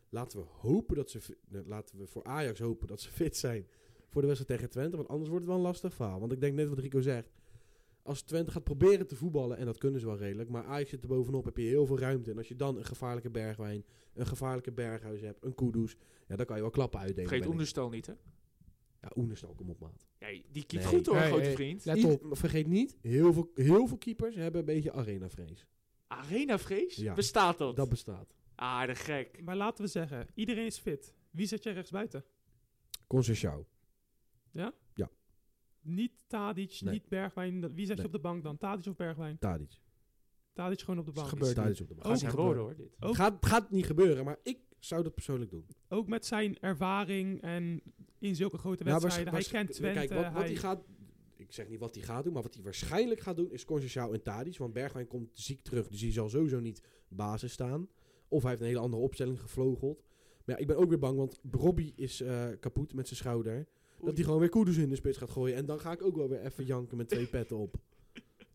Laten 0.10 0.40
we 0.40 0.46
hopen 0.50 0.96
dat 0.96 1.10
ze, 1.10 1.20
eh, 1.52 1.60
laten 1.66 1.98
we 1.98 2.08
voor 2.08 2.24
Ajax 2.24 2.60
hopen 2.60 2.88
dat 2.88 3.02
ze 3.02 3.10
fit 3.12 3.38
zijn 3.38 3.68
voor 4.08 4.22
de 4.22 4.28
wedstrijd 4.28 4.60
tegen 4.60 4.74
Twente. 4.74 4.98
Want 4.98 5.10
anders 5.10 5.30
wordt 5.30 5.44
het 5.46 5.54
wel 5.54 5.64
een 5.64 5.68
lastig 5.70 5.94
verhaal. 5.94 6.20
Want 6.20 6.32
ik 6.32 6.40
denk 6.42 6.56
net 6.56 6.68
wat 6.70 6.80
Rico 6.80 7.02
zegt. 7.02 7.30
Als 8.08 8.22
Twente 8.22 8.52
gaat 8.52 8.64
proberen 8.64 9.08
te 9.08 9.16
voetballen, 9.16 9.58
en 9.58 9.66
dat 9.66 9.78
kunnen 9.78 10.00
ze 10.00 10.06
wel 10.06 10.18
redelijk, 10.18 10.50
maar 10.50 10.66
Ajax 10.66 10.90
zit 10.90 11.02
er 11.02 11.08
bovenop, 11.08 11.46
heb 11.46 11.58
je 11.58 11.64
heel 11.64 11.86
veel 11.86 12.00
ruimte. 12.00 12.32
En 12.32 12.38
als 12.38 12.48
je 12.48 12.56
dan 12.56 12.78
een 12.78 12.86
gevaarlijke 12.86 13.30
Bergwijn, 13.30 13.86
een 14.14 14.26
gevaarlijke 14.26 14.72
Berghuis 14.72 15.22
hebt, 15.22 15.44
een 15.46 15.56
Kudus, 15.56 15.96
ja, 16.28 16.36
dan 16.36 16.46
kan 16.46 16.56
je 16.56 16.62
wel 16.62 16.72
klappen 16.72 17.00
uitdelen. 17.00 17.30
Vergeet. 17.30 17.48
Oenerstal 17.48 17.90
niet, 17.90 18.06
hè? 18.06 18.14
Ja, 19.02 19.12
Oenerstal, 19.16 19.54
kom 19.56 19.70
op 19.70 19.80
maat. 19.80 20.08
Ja, 20.20 20.28
die 20.52 20.66
keept 20.66 20.84
Nee. 20.84 20.94
goed 20.94 21.06
hoor, 21.06 21.16
Hey, 21.16 21.28
grote 21.28 21.44
hey. 21.44 21.54
vriend. 21.54 21.86
Let 21.86 22.04
op. 22.04 22.22
maar 22.24 22.38
vergeet 22.38 22.68
niet, 22.68 22.98
heel 23.02 23.34
veel, 23.34 23.52
heel 23.54 23.88
veel 23.88 23.98
keepers 23.98 24.36
hebben 24.36 24.60
een 24.60 24.66
beetje 24.66 24.92
arena-vrees. 24.94 25.66
Arena-vrees? 26.08 26.96
Ja. 26.96 27.14
Bestaat 27.14 27.58
dat? 27.58 27.76
Dat 27.76 27.90
bestaat. 27.90 28.34
Ah, 28.56 28.86
de 28.88 28.96
gek. 28.96 29.42
Maar 29.44 29.56
laten 29.56 29.84
we 29.84 29.90
zeggen, 29.90 30.28
iedereen 30.34 30.66
is 30.66 30.78
fit. 30.78 31.14
Wie 31.32 31.48
zet 31.48 31.64
jij 31.64 31.74
rechts 31.74 31.92
buiten? 31.92 32.26
Concecao. 33.08 33.66
Niet 35.88 36.12
Tadic, 36.28 36.78
Nee. 36.82 36.94
niet 36.94 37.08
Bergwijn. 37.08 37.74
Wie 37.74 37.86
zet 37.86 37.88
je 37.88 37.96
Nee. 37.96 38.06
op 38.06 38.12
de 38.12 38.20
bank 38.20 38.44
dan? 38.44 38.58
Tadic 38.58 38.86
of 38.86 38.96
Bergwijn? 38.96 39.38
Tadic. 39.38 39.80
Tadic 40.54 40.80
gewoon 40.80 41.00
op 41.00 41.06
de 41.06 41.12
bank. 41.12 41.28
gebeurt 41.28 41.56
Tadic 41.56 41.80
op 41.80 41.88
de 41.88 41.94
bank. 41.94 42.08
Gaat 42.08 42.20
zijn 42.20 42.32
gebeuren. 42.32 42.62
hoor, 42.62 42.76
dit. 42.76 42.96
Ook, 43.00 43.16
Gaat, 43.16 43.46
gaat 43.46 43.72
niet 43.72 43.86
gebeuren, 43.86 44.26
maar 44.26 44.38
ik 44.44 44.58
zou 44.80 45.04
dat 45.04 45.14
persoonlijk 45.14 45.52
doen. 45.52 45.66
ook 45.90 46.08
met 46.08 46.26
zijn 46.26 46.60
ervaring 46.60 47.42
en 47.42 47.82
in 48.20 48.36
zulke 48.36 48.58
grote 48.58 48.84
Nou, 48.84 49.00
wedstrijden. 49.02 49.34
hij 49.34 49.44
kent 49.44 49.72
Twente. 49.74 50.00
Kijk, 50.00 50.10
wat, 50.14 50.24
wat 50.24 50.34
hij- 50.34 50.44
hij 50.46 50.56
gaat... 50.56 50.84
Ik 51.36 51.52
zeg 51.54 51.68
niet 51.70 51.80
wat 51.80 51.96
hij 51.96 52.04
gaat 52.04 52.24
doen, 52.24 52.34
maar 52.34 52.42
wat 52.42 52.54
hij 52.54 52.64
waarschijnlijk 52.64 53.20
gaat 53.20 53.36
doen 53.36 53.52
is 53.52 53.66
Concecao 53.66 54.12
en 54.14 54.22
Tadic. 54.24 54.58
Want 54.58 54.74
Bergwijn 54.74 55.08
komt 55.08 55.30
ziek 55.34 55.62
terug, 55.62 55.88
dus 55.88 56.02
hij 56.02 56.12
zal 56.12 56.30
sowieso 56.30 56.60
niet 56.60 56.82
basis 57.08 57.52
staan. 57.52 57.88
Of 58.28 58.42
hij 58.42 58.50
heeft 58.52 58.62
een 58.62 58.68
hele 58.68 58.80
andere 58.80 59.02
opstelling 59.04 59.42
gevlogeld. 59.42 60.04
Maar 60.46 60.56
ja, 60.56 60.62
ik 60.62 60.68
ben 60.68 60.78
ook 60.78 60.90
weer 60.90 61.00
bang, 61.00 61.18
want 61.18 61.40
Robbie 61.52 61.94
is 61.96 62.22
eh, 62.22 62.48
kapot 62.60 62.94
met 62.94 63.08
zijn 63.08 63.20
schouder. 63.20 63.68
Dat 64.02 64.16
hij 64.16 64.24
gewoon 64.24 64.40
weer 64.40 64.50
Kudus 64.50 64.78
in 64.78 64.90
de 64.90 64.96
spits 64.96 65.18
gaat 65.18 65.30
gooien. 65.30 65.56
En 65.56 65.66
dan 65.66 65.80
ga 65.80 65.92
ik 65.92 66.04
ook 66.04 66.16
wel 66.16 66.30
weer 66.30 66.42
even 66.42 66.66
janken 66.66 66.98
met 66.98 67.10
twee 67.10 67.26
petten 67.26 67.58
op. 67.58 67.76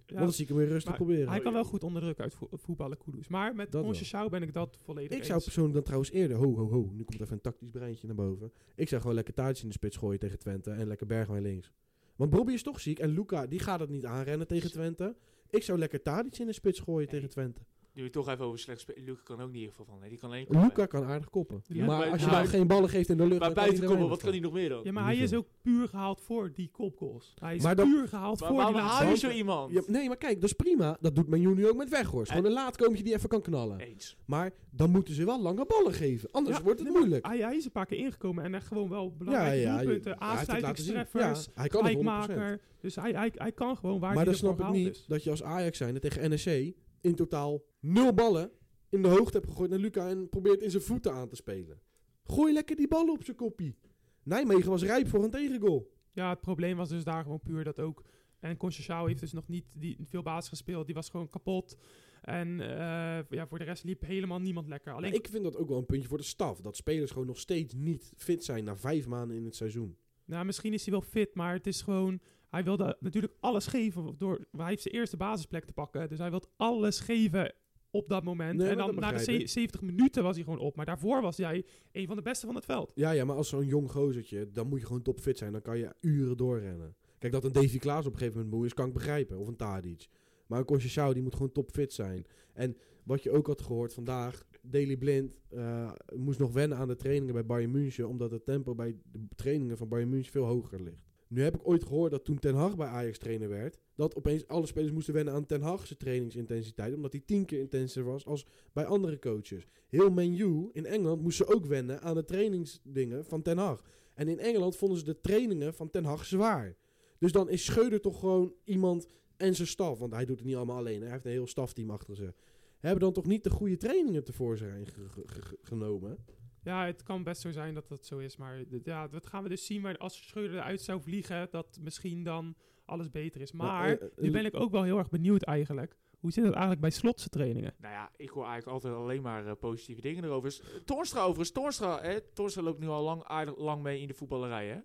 ja, 0.06 0.20
dan 0.20 0.32
zie 0.32 0.42
ik 0.42 0.48
hem 0.48 0.58
weer 0.58 0.68
rustig 0.68 0.88
maar 0.88 0.96
proberen. 0.96 1.28
hij 1.28 1.40
kan 1.40 1.52
wel 1.52 1.64
goed 1.64 1.84
onder 1.84 2.02
druk 2.02 2.20
uit 2.20 2.36
voetballen, 2.52 2.98
Kudus. 2.98 3.28
Maar 3.28 3.54
met 3.54 3.72
Dat. 3.72 3.84
Conceição 3.84 4.30
ben 4.30 4.42
ik 4.42 4.52
dat 4.52 4.78
volledig 4.84 5.18
Ik 5.18 5.24
zou 5.24 5.42
persoonlijk 5.42 5.74
dan 5.74 5.82
trouwens 5.82 6.10
eerder, 6.10 6.36
ho 6.36 6.56
ho 6.56 6.70
ho, 6.70 6.90
nu 6.92 7.02
komt 7.02 7.20
even 7.20 7.32
een 7.32 7.40
tactisch 7.40 7.70
breintje 7.70 8.06
naar 8.06 8.16
boven. 8.16 8.52
Ik 8.74 8.88
zou 8.88 9.00
gewoon 9.00 9.16
lekker 9.16 9.34
Tadic 9.34 9.62
in 9.62 9.68
de 9.68 9.74
spits 9.74 9.96
gooien 9.96 10.18
tegen 10.18 10.38
Twente 10.38 10.70
en 10.70 10.86
lekker 10.86 11.06
Bergwijn 11.06 11.42
links. 11.42 11.72
Want 12.16 12.30
Bobby 12.30 12.52
is 12.52 12.62
toch 12.62 12.80
ziek 12.80 12.98
en 12.98 13.08
Luca, 13.08 13.46
die 13.46 13.58
gaat 13.58 13.80
het 13.80 13.90
niet 13.90 14.04
aanrennen 14.04 14.46
tegen 14.46 14.70
Twente. 14.70 15.16
Ik 15.50 15.62
zou 15.62 15.78
lekker 15.78 16.02
Tadic 16.02 16.38
in 16.38 16.46
de 16.46 16.52
spits 16.52 16.80
gooien 16.80 17.08
tegen 17.08 17.28
Twente. 17.28 17.60
Nu 17.94 18.10
toch 18.10 18.28
even 18.28 18.44
over 18.44 18.58
slecht 18.58 18.80
spelen. 18.80 19.04
Luca 19.04 19.20
kan 19.24 19.40
ook 19.40 19.46
niet 19.46 19.54
in 19.54 19.60
ieder 19.60 19.74
geval 19.74 19.86
van. 20.00 20.08
Die 20.08 20.18
kan 20.18 20.28
alleen 20.30 20.46
koppen. 20.46 20.62
Luca 20.64 20.86
kan 20.86 21.04
aardig 21.04 21.30
koppen. 21.30 21.62
Ja, 21.66 21.84
maar 21.86 21.98
maar- 21.98 22.10
als 22.10 22.22
je 22.24 22.30
dan 22.30 22.46
geen 22.46 22.66
ballen 22.66 22.88
geeft 22.88 23.08
in 23.08 23.16
de 23.16 23.26
lucht... 23.26 23.38
Maar 23.38 23.54
dan 23.54 23.64
buiten 23.64 23.84
komen, 23.86 24.08
wat 24.08 24.20
kan 24.22 24.30
hij 24.30 24.40
nog 24.40 24.52
meer 24.52 24.68
dan? 24.68 24.80
Ja, 24.84 24.92
maar 24.92 25.04
hij 25.04 25.16
is 25.16 25.34
ook 25.34 25.46
puur 25.62 25.88
gehaald 25.88 26.20
voor 26.20 26.52
die 26.54 26.68
kopgoals. 26.72 27.34
Hij 27.38 27.54
is 27.56 27.62
Maar 27.62 27.76
dat- 27.76 27.86
puur 27.86 28.08
gehaald 28.08 28.40
Maar 28.40 28.48
voor 28.48 28.56
waar 28.56 28.66
die 28.66 28.74
waar 28.74 28.84
laatste 28.84 29.04
haal 29.04 29.12
je 29.12 29.18
zo 29.18 29.30
iemand? 29.30 29.72
Ja, 29.72 29.82
nee, 29.86 30.08
maar 30.08 30.16
kijk, 30.16 30.34
dat 30.34 30.44
is 30.50 30.52
prima. 30.56 30.96
Dat 31.00 31.14
doet 31.14 31.28
Men 31.28 31.40
nu 31.54 31.68
ook 31.68 31.76
met 31.76 31.88
Weghorst. 31.88 32.30
Gewoon 32.30 32.44
En- 32.46 32.50
een 32.50 32.56
laatkoomtje 32.56 33.04
die 33.04 33.14
even 33.14 33.28
kan 33.28 33.42
knallen. 33.42 33.78
Eens. 33.80 34.16
Maar 34.24 34.50
dan 34.70 34.90
moeten 34.90 35.14
ze 35.14 35.24
wel 35.24 35.42
lange 35.42 35.64
ballen 35.66 35.92
geven. 35.92 36.28
Anders 36.30 36.56
Ja, 36.56 36.62
wordt 36.62 36.78
het 36.78 36.88
nee, 36.88 36.98
maar 36.98 37.06
moeilijk. 37.08 37.26
Hij, 37.26 37.38
hij 37.38 37.56
is 37.56 37.64
een 37.64 37.72
paar 37.72 37.86
keer 37.86 37.98
ingekomen 37.98 38.44
en 38.44 38.54
echt 38.54 38.66
gewoon 38.66 38.88
wel 38.88 39.04
Ja, 39.04 39.10
belangrijke 39.24 39.70
doelpunten, 39.84 40.20
aansluitingstreffers, 40.20 41.44
Ja, 41.44 41.50
hij 41.54 41.68
kan 41.68 41.84
het 41.84 41.94
100%. 41.94 41.98
gelijkmaker. 42.24 42.60
Dus 42.80 42.94
hij, 42.96 43.10
hij, 43.12 43.32
hij 43.34 43.52
kan 43.52 43.76
gewoon 43.76 43.98
waar 44.00 44.14
Maar 44.14 44.24
hij 44.24 44.34
dan 44.34 44.34
ervoor 44.50 44.54
snap 44.56 44.68
ik 44.68 44.74
niet 44.74 45.04
dat 45.08 45.24
je 45.24 45.30
als 45.30 45.42
Ajax 45.42 45.78
zijnde 45.78 46.00
tegen 46.00 46.30
NEC 46.30 46.74
in 47.00 47.14
totaal 47.14 47.62
nul 47.82 48.14
ballen 48.14 48.50
in 48.88 49.02
de 49.02 49.08
hoogte 49.08 49.36
hebt 49.36 49.50
gegooid 49.50 49.70
naar 49.70 49.78
Luca 49.78 50.08
en 50.08 50.28
probeert 50.28 50.62
in 50.62 50.70
zijn 50.70 50.82
voeten 50.82 51.12
aan 51.12 51.28
te 51.28 51.36
spelen. 51.36 51.80
Gooi 52.24 52.52
lekker 52.52 52.76
die 52.76 52.88
ballen 52.88 53.12
op 53.12 53.24
zijn 53.24 53.36
koppie. 53.36 53.76
Nijmegen 54.22 54.70
was 54.70 54.82
rijp 54.82 55.08
voor 55.08 55.24
een 55.24 55.30
tegengoal. 55.30 55.90
Ja, 56.12 56.30
het 56.30 56.40
probleem 56.40 56.76
was 56.76 56.88
dus 56.88 57.04
daar 57.04 57.22
gewoon 57.22 57.40
puur 57.40 57.64
dat 57.64 57.80
ook... 57.80 58.04
En 58.42 58.56
Conceição 58.56 59.06
heeft 59.06 59.20
dus 59.20 59.32
nog 59.32 59.48
niet 59.48 59.64
die, 59.72 59.98
veel 60.04 60.22
basis 60.22 60.48
gespeeld. 60.48 60.86
Die 60.86 60.94
was 60.94 61.08
gewoon 61.08 61.28
kapot. 61.28 61.76
En 62.22 62.60
eh, 62.60 63.28
ja, 63.28 63.46
voor 63.46 63.58
de 63.58 63.64
rest 63.64 63.84
liep 63.84 64.02
helemaal 64.02 64.40
niemand 64.40 64.68
lekker. 64.68 64.92
Alleen 64.92 65.14
ik 65.14 65.28
vind 65.28 65.44
dat 65.44 65.56
ook 65.56 65.68
wel 65.68 65.78
een 65.78 65.86
puntje 65.86 66.08
voor 66.08 66.18
de 66.18 66.24
staf. 66.24 66.60
Dat 66.60 66.76
spelers 66.76 67.10
gewoon 67.10 67.26
nog 67.26 67.38
steeds 67.38 67.74
niet 67.74 68.12
fit 68.16 68.44
zijn 68.44 68.64
na 68.64 68.76
vijf 68.76 69.06
maanden 69.06 69.36
in 69.36 69.44
het 69.44 69.56
seizoen. 69.56 69.96
Nou, 70.24 70.44
misschien 70.44 70.72
is 70.72 70.82
hij 70.82 70.92
wel 70.92 71.02
fit, 71.02 71.34
maar 71.34 71.52
het 71.52 71.66
is 71.66 71.82
gewoon... 71.82 72.20
Hij 72.48 72.64
wilde 72.64 72.96
natuurlijk 73.00 73.34
alles 73.40 73.66
geven. 73.66 74.14
Door, 74.18 74.46
hij 74.50 74.68
heeft 74.68 74.82
zijn 74.82 74.94
eerste 74.94 75.16
basisplek 75.16 75.64
te 75.64 75.72
pakken. 75.72 76.08
Dus 76.08 76.18
hij 76.18 76.30
wil 76.30 76.42
alles 76.56 77.00
geven 77.00 77.54
op 77.92 78.08
dat 78.08 78.24
moment. 78.24 78.58
Nee, 78.58 78.68
en 78.68 78.76
dan 78.76 78.86
na 78.86 78.92
de 78.92 78.98
begrijp 79.00 79.20
ze- 79.24 79.32
ik. 79.32 79.48
70 79.48 79.80
minuten 79.82 80.22
was 80.22 80.34
hij 80.36 80.44
gewoon 80.44 80.58
op. 80.58 80.76
Maar 80.76 80.86
daarvoor 80.86 81.20
was 81.22 81.36
hij 81.36 81.64
een 81.92 82.06
van 82.06 82.16
de 82.16 82.22
beste 82.22 82.46
van 82.46 82.54
het 82.54 82.64
veld. 82.64 82.92
Ja, 82.94 83.10
ja, 83.10 83.24
maar 83.24 83.36
als 83.36 83.48
zo'n 83.48 83.66
jong 83.66 83.90
gozertje, 83.90 84.50
dan 84.52 84.68
moet 84.68 84.80
je 84.80 84.86
gewoon 84.86 85.02
topfit 85.02 85.38
zijn. 85.38 85.52
Dan 85.52 85.62
kan 85.62 85.78
je 85.78 85.94
uren 86.00 86.36
doorrennen. 86.36 86.94
Kijk, 87.18 87.32
dat 87.32 87.44
een 87.44 87.52
Davy 87.52 87.78
Klaas 87.78 88.06
op 88.06 88.12
een 88.12 88.18
gegeven 88.18 88.36
moment 88.38 88.54
moe 88.56 88.66
is, 88.66 88.74
kan 88.74 88.86
ik 88.86 88.92
begrijpen. 88.92 89.38
Of 89.38 89.48
een 89.48 89.56
Tadic. 89.56 90.06
Maar 90.46 90.58
een 90.58 90.64
Conceição, 90.80 91.12
die 91.12 91.22
moet 91.22 91.34
gewoon 91.34 91.52
topfit 91.52 91.92
zijn. 91.92 92.26
En 92.52 92.76
wat 93.04 93.22
je 93.22 93.30
ook 93.30 93.46
had 93.46 93.62
gehoord 93.62 93.94
vandaag, 93.94 94.42
Daily 94.62 94.96
Blind 94.96 95.36
eh, 95.48 95.92
moest 96.16 96.38
nog 96.38 96.52
wennen 96.52 96.78
aan 96.78 96.88
de 96.88 96.96
trainingen 96.96 97.34
bij 97.34 97.46
Bayern 97.46 97.70
München, 97.70 98.08
omdat 98.08 98.30
het 98.30 98.44
tempo 98.44 98.74
bij 98.74 98.96
de 99.12 99.18
trainingen 99.36 99.76
van 99.76 99.88
Bayern 99.88 100.08
München 100.10 100.32
veel 100.32 100.44
hoger 100.44 100.82
ligt. 100.82 101.01
Nu 101.32 101.42
heb 101.42 101.54
ik 101.54 101.68
ooit 101.68 101.84
gehoord 101.84 102.10
dat 102.10 102.24
toen 102.24 102.38
Ten 102.38 102.54
Hag 102.54 102.76
bij 102.76 102.86
Ajax 102.86 103.18
trainer 103.18 103.48
werd, 103.48 103.78
dat 103.94 104.16
opeens 104.16 104.48
alle 104.48 104.66
spelers 104.66 104.92
moesten 104.92 105.14
wennen 105.14 105.34
aan 105.34 105.46
Ten 105.46 105.62
Hag's 105.62 105.94
trainingsintensiteit, 105.98 106.94
omdat 106.94 107.12
die 107.12 107.24
tien 107.24 107.44
keer 107.44 107.60
intenser 107.60 108.04
was 108.04 108.26
als 108.26 108.46
bij 108.72 108.84
andere 108.84 109.18
coaches. 109.18 109.66
Heel 109.88 110.10
menu 110.10 110.68
in 110.72 110.86
Engeland 110.86 111.22
moesten 111.22 111.48
ook 111.48 111.66
wennen 111.66 112.00
aan 112.02 112.14
de 112.14 112.24
trainingsdingen 112.24 113.24
van 113.24 113.42
Ten 113.42 113.58
Hag. 113.58 113.82
En 114.14 114.28
in 114.28 114.38
Engeland 114.38 114.76
vonden 114.76 114.98
ze 114.98 115.04
de 115.04 115.20
trainingen 115.20 115.74
van 115.74 115.90
Ten 115.90 116.04
Hag 116.04 116.24
zwaar. 116.24 116.76
Dus 117.18 117.32
dan 117.32 117.48
is 117.48 117.64
Scheuder 117.64 118.00
toch 118.00 118.20
gewoon 118.20 118.54
iemand 118.64 119.06
en 119.36 119.54
zijn 119.54 119.68
staf, 119.68 119.98
want 119.98 120.12
hij 120.12 120.24
doet 120.24 120.38
het 120.38 120.46
niet 120.46 120.56
allemaal 120.56 120.76
alleen. 120.76 121.02
Hij 121.02 121.10
heeft 121.10 121.24
een 121.24 121.30
heel 121.30 121.46
stafteam 121.46 121.90
achter 121.90 122.16
zich. 122.16 122.32
Hebben 122.78 123.00
dan 123.00 123.12
toch 123.12 123.26
niet 123.26 123.44
de 123.44 123.50
goede 123.50 123.76
trainingen 123.76 124.24
tevoorschijn 124.24 124.86
ge- 124.86 125.08
ge- 125.08 125.22
ge- 125.26 125.58
genomen? 125.62 126.18
Ja, 126.62 126.86
het 126.86 127.02
kan 127.02 127.22
best 127.22 127.40
zo 127.40 127.50
zijn 127.50 127.74
dat 127.74 127.88
dat 127.88 128.06
zo 128.06 128.18
is. 128.18 128.36
Maar 128.36 128.64
ja, 128.84 129.08
dat 129.08 129.26
gaan 129.26 129.42
we 129.42 129.48
dus 129.48 129.66
zien. 129.66 129.80
Maar 129.80 129.96
als 129.96 130.26
Schreuder 130.26 130.56
eruit 130.56 130.80
zou 130.80 131.02
vliegen, 131.02 131.48
dat 131.50 131.78
misschien 131.80 132.22
dan 132.22 132.56
alles 132.84 133.10
beter 133.10 133.40
is. 133.40 133.52
Maar 133.52 133.98
eh, 133.98 134.08
nu 134.16 134.30
ben 134.30 134.44
ik 134.44 134.54
ook 134.54 134.70
wel 134.70 134.82
heel 134.82 134.98
erg 134.98 135.08
benieuwd 135.10 135.42
eigenlijk. 135.42 135.96
Hoe 136.18 136.32
zit 136.32 136.42
het 136.44 136.52
eigenlijk 136.52 136.80
bij 136.80 136.90
slotse 136.90 137.28
trainingen? 137.28 137.74
Nou 137.78 137.94
ja, 137.94 138.10
ik 138.16 138.28
hoor 138.28 138.44
eigenlijk 138.44 138.72
altijd 138.72 138.94
alleen 138.94 139.22
maar 139.22 139.46
eh, 139.46 139.52
positieve 139.60 140.00
dingen 140.00 140.24
erover. 140.24 140.60
Toornstra 140.84 141.20
overigens. 141.20 141.52
Toornstra, 141.52 142.00
hè, 142.02 142.20
Toornstra 142.20 142.62
loopt 142.62 142.78
nu 142.80 142.88
al 142.88 143.02
lang, 143.02 143.22
aardig 143.22 143.56
lang 143.56 143.82
mee 143.82 144.00
in 144.00 144.06
de 144.06 144.14
voetballerij. 144.14 144.68
Hè? 144.68 144.78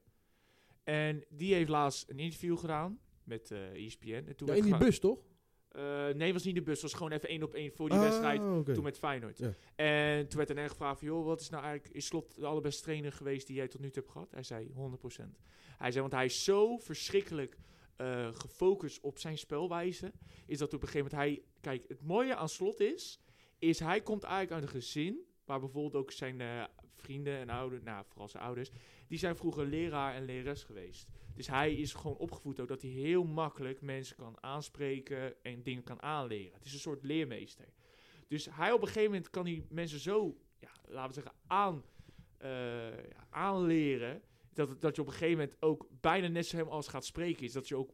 En 0.84 1.24
die 1.30 1.54
heeft 1.54 1.70
laatst 1.70 2.10
een 2.10 2.20
interview 2.20 2.58
gedaan 2.58 3.00
met 3.24 3.52
eh 3.52 3.86
ESPN. 3.86 4.24
En 4.28 4.36
toen 4.36 4.48
Ja, 4.48 4.54
in 4.54 4.64
die 4.64 4.78
bus 4.78 5.00
toch? 5.00 5.20
Eh, 5.78 6.08
nee, 6.16 6.34
was 6.34 6.44
niet 6.44 6.56
de 6.56 6.62
bus. 6.62 6.82
Was 6.82 6.94
gewoon 6.94 7.12
even 7.12 7.30
één 7.30 7.44
op 7.44 7.54
één 7.54 7.72
voor 7.72 7.90
die 7.90 7.98
Ah, 7.98 8.04
wedstrijd. 8.04 8.42
Toen 8.74 8.84
met 8.84 8.98
Feyenoord. 8.98 9.40
En 9.76 10.28
toen 10.28 10.38
werd 10.38 10.50
er 10.50 10.56
net 10.56 10.70
gevraagd 10.70 11.00
van, 11.00 11.08
joh, 11.08 11.26
wat 11.26 11.42
is 11.42 11.50
nou 11.50 11.64
eigenlijk, 11.64 11.96
is 11.96 12.06
Slot 12.06 12.36
de 12.36 12.46
allerbeste 12.46 12.84
trainer 12.84 13.12
geweest 13.12 13.48
die 13.48 13.56
jij 13.56 13.68
tot 13.68 13.82
nu 13.82 13.90
toe 13.90 14.02
hebt 14.02 14.12
gehad? 14.12 14.32
Hij 14.32 14.44
zei 14.44 14.72
100%. 14.74 15.40
Hij 15.78 15.92
zei, 15.92 16.02
want 16.02 16.14
hij 16.14 16.26
is 16.26 16.44
zo 16.44 16.78
verschrikkelijk 16.78 17.58
eh, 17.96 18.28
gefocust 18.34 19.02
op 19.02 19.20
zijn 19.20 19.38
spelwijze, 19.38 20.12
is 20.46 20.58
dat 20.58 20.74
op 20.74 20.82
een 20.82 20.88
gegeven 20.88 21.12
moment 21.12 21.30
hij, 21.30 21.44
kijk, 21.62 21.88
het 21.88 22.02
mooie 22.02 22.36
aan 22.36 22.50
Slot 22.50 22.80
is, 22.80 23.20
is 23.60 23.80
hij 23.80 24.02
komt 24.02 24.24
eigenlijk 24.24 24.54
uit 24.54 24.64
een 24.64 24.82
gezin, 24.82 25.20
waar 25.46 25.60
bijvoorbeeld 25.60 25.96
ook 26.04 26.12
zijn 26.12 26.42
eh, 26.42 26.64
vrienden 26.96 27.38
en 27.38 27.50
ouders, 27.50 27.84
nou, 27.84 28.06
vooral 28.08 28.28
zijn 28.30 28.44
ouders, 28.44 28.70
die 29.08 29.18
zijn 29.18 29.36
vroeger 29.36 29.66
leraar 29.66 30.16
en 30.16 30.26
lerares 30.26 30.64
geweest. 30.64 31.08
Dus 31.38 31.48
hij 31.48 31.74
is 31.74 31.94
gewoon 31.94 32.18
opgevoed 32.18 32.60
ook 32.60 32.68
dat 32.68 32.82
hij 32.82 32.92
heel 32.92 33.24
makkelijk 33.24 33.82
mensen 33.82 34.16
kan 34.16 34.44
aanspreken 34.44 35.44
en 35.44 35.64
dingen 35.64 35.84
kan 35.84 36.02
aanleren. 36.02 36.54
Het 36.54 36.66
is 36.66 36.74
een 36.74 36.80
soort 36.80 37.04
leermeester. 37.04 37.66
Dus 38.28 38.48
hij 38.52 38.72
op 38.72 38.82
een 38.82 38.88
gegeven 38.88 39.12
moment 39.12 39.30
kan 39.30 39.46
hij 39.46 39.66
mensen 39.70 40.00
zo, 40.00 40.38
ja, 40.60 40.70
laten 40.88 41.08
we 41.08 41.14
zeggen, 41.14 41.42
aan, 41.48 41.84
eh, 42.38 43.12
aanleren. 43.30 44.22
Dat, 44.54 44.82
dat 44.82 44.96
je 44.96 45.02
op 45.02 45.08
een 45.08 45.14
gegeven 45.14 45.38
moment 45.38 45.62
ook 45.62 45.88
bijna 46.02 46.28
net 46.28 46.46
zo 46.46 46.58
hem 46.58 46.68
als 46.68 46.88
gaat 46.88 47.06
spreken 47.06 47.44
is. 47.44 47.52
Dat 47.52 47.68
je 47.68 47.76
ook 47.76 47.94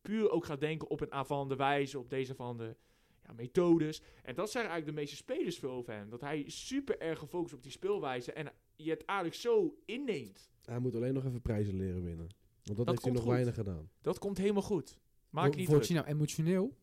puur 0.00 0.30
ook 0.30 0.44
gaat 0.44 0.60
denken 0.60 0.88
op 0.88 1.00
een 1.00 1.12
aanvallende 1.12 1.56
wijze, 1.56 1.98
op 1.98 2.10
deze 2.10 2.34
van 2.34 2.56
de 2.56 2.76
ja, 3.22 3.32
methodes. 3.32 4.02
En 4.22 4.34
dat 4.34 4.50
zeggen 4.50 4.70
eigenlijk 4.70 4.86
de 4.86 5.00
meeste 5.02 5.16
spelers 5.16 5.58
veel 5.58 5.70
over 5.70 5.92
hem. 5.92 6.10
Dat 6.10 6.20
hij 6.20 6.44
super 6.46 7.00
erg 7.00 7.18
gefocust 7.18 7.54
op 7.54 7.62
die 7.62 7.72
speelwijze 7.72 8.32
en 8.32 8.52
je 8.76 8.90
het 8.90 9.04
eigenlijk 9.04 9.38
zo 9.38 9.78
inneemt. 9.84 10.50
Hij 10.64 10.78
moet 10.78 10.94
alleen 10.94 11.14
nog 11.14 11.24
even 11.24 11.40
prijzen 11.40 11.76
leren 11.76 12.04
winnen. 12.04 12.39
Want 12.64 12.76
dat, 12.76 12.86
Dat 12.86 12.86
heeft 12.86 12.88
hij 12.88 13.12
komt 13.12 13.14
nog 13.14 13.22
goed. 13.22 13.32
weinig 13.32 13.54
gedaan. 13.54 13.90
Dat 14.00 14.18
komt 14.18 14.38
helemaal 14.38 14.62
goed. 14.62 14.98
Maak 15.30 15.50
je 15.52 15.56
niet 15.58 15.68
Wordt 15.68 15.88
hij 15.88 15.96
nou 15.96 16.08
emotioneel? 16.08 16.76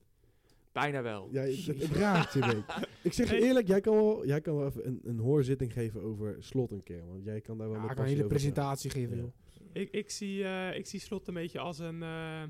Bijna 0.71 1.01
wel. 1.01 1.28
Ja, 1.32 1.41
het, 1.41 1.65
het 1.65 1.91
raakt 1.91 2.34
je. 2.34 2.63
Ik 3.03 3.13
zeg 3.13 3.30
je 3.30 3.41
eerlijk, 3.41 3.67
jij 3.67 3.82
kan 3.82 3.95
wel, 3.95 4.25
jij 4.25 4.41
kan 4.41 4.55
wel 4.55 4.65
even 4.67 4.88
een, 4.88 4.99
een 5.03 5.19
hoorzitting 5.19 5.73
geven 5.73 6.01
over 6.01 6.36
slot 6.39 6.71
een 6.71 6.84
keer. 6.84 7.07
Want 7.07 7.23
jij 7.23 7.41
kan 7.41 7.57
daar 7.57 7.67
wel 7.67 7.75
Ja, 7.75 7.82
met 7.82 7.91
ik 7.91 7.97
kan 7.97 8.05
een 8.05 8.11
hele 8.11 8.28
presentatie 8.28 8.89
geven, 8.89 9.15
Ja. 9.15 9.21
joh. 9.21 9.32
Ik, 9.73 9.91
ik, 9.91 10.09
zie, 10.09 10.43
eh, 10.43 10.75
ik 10.78 10.86
zie 10.88 10.99
Slot 10.99 11.28
een 11.28 11.34
beetje 11.34 11.59
als 11.59 11.80
een, 11.80 12.03
eh, 12.03 12.43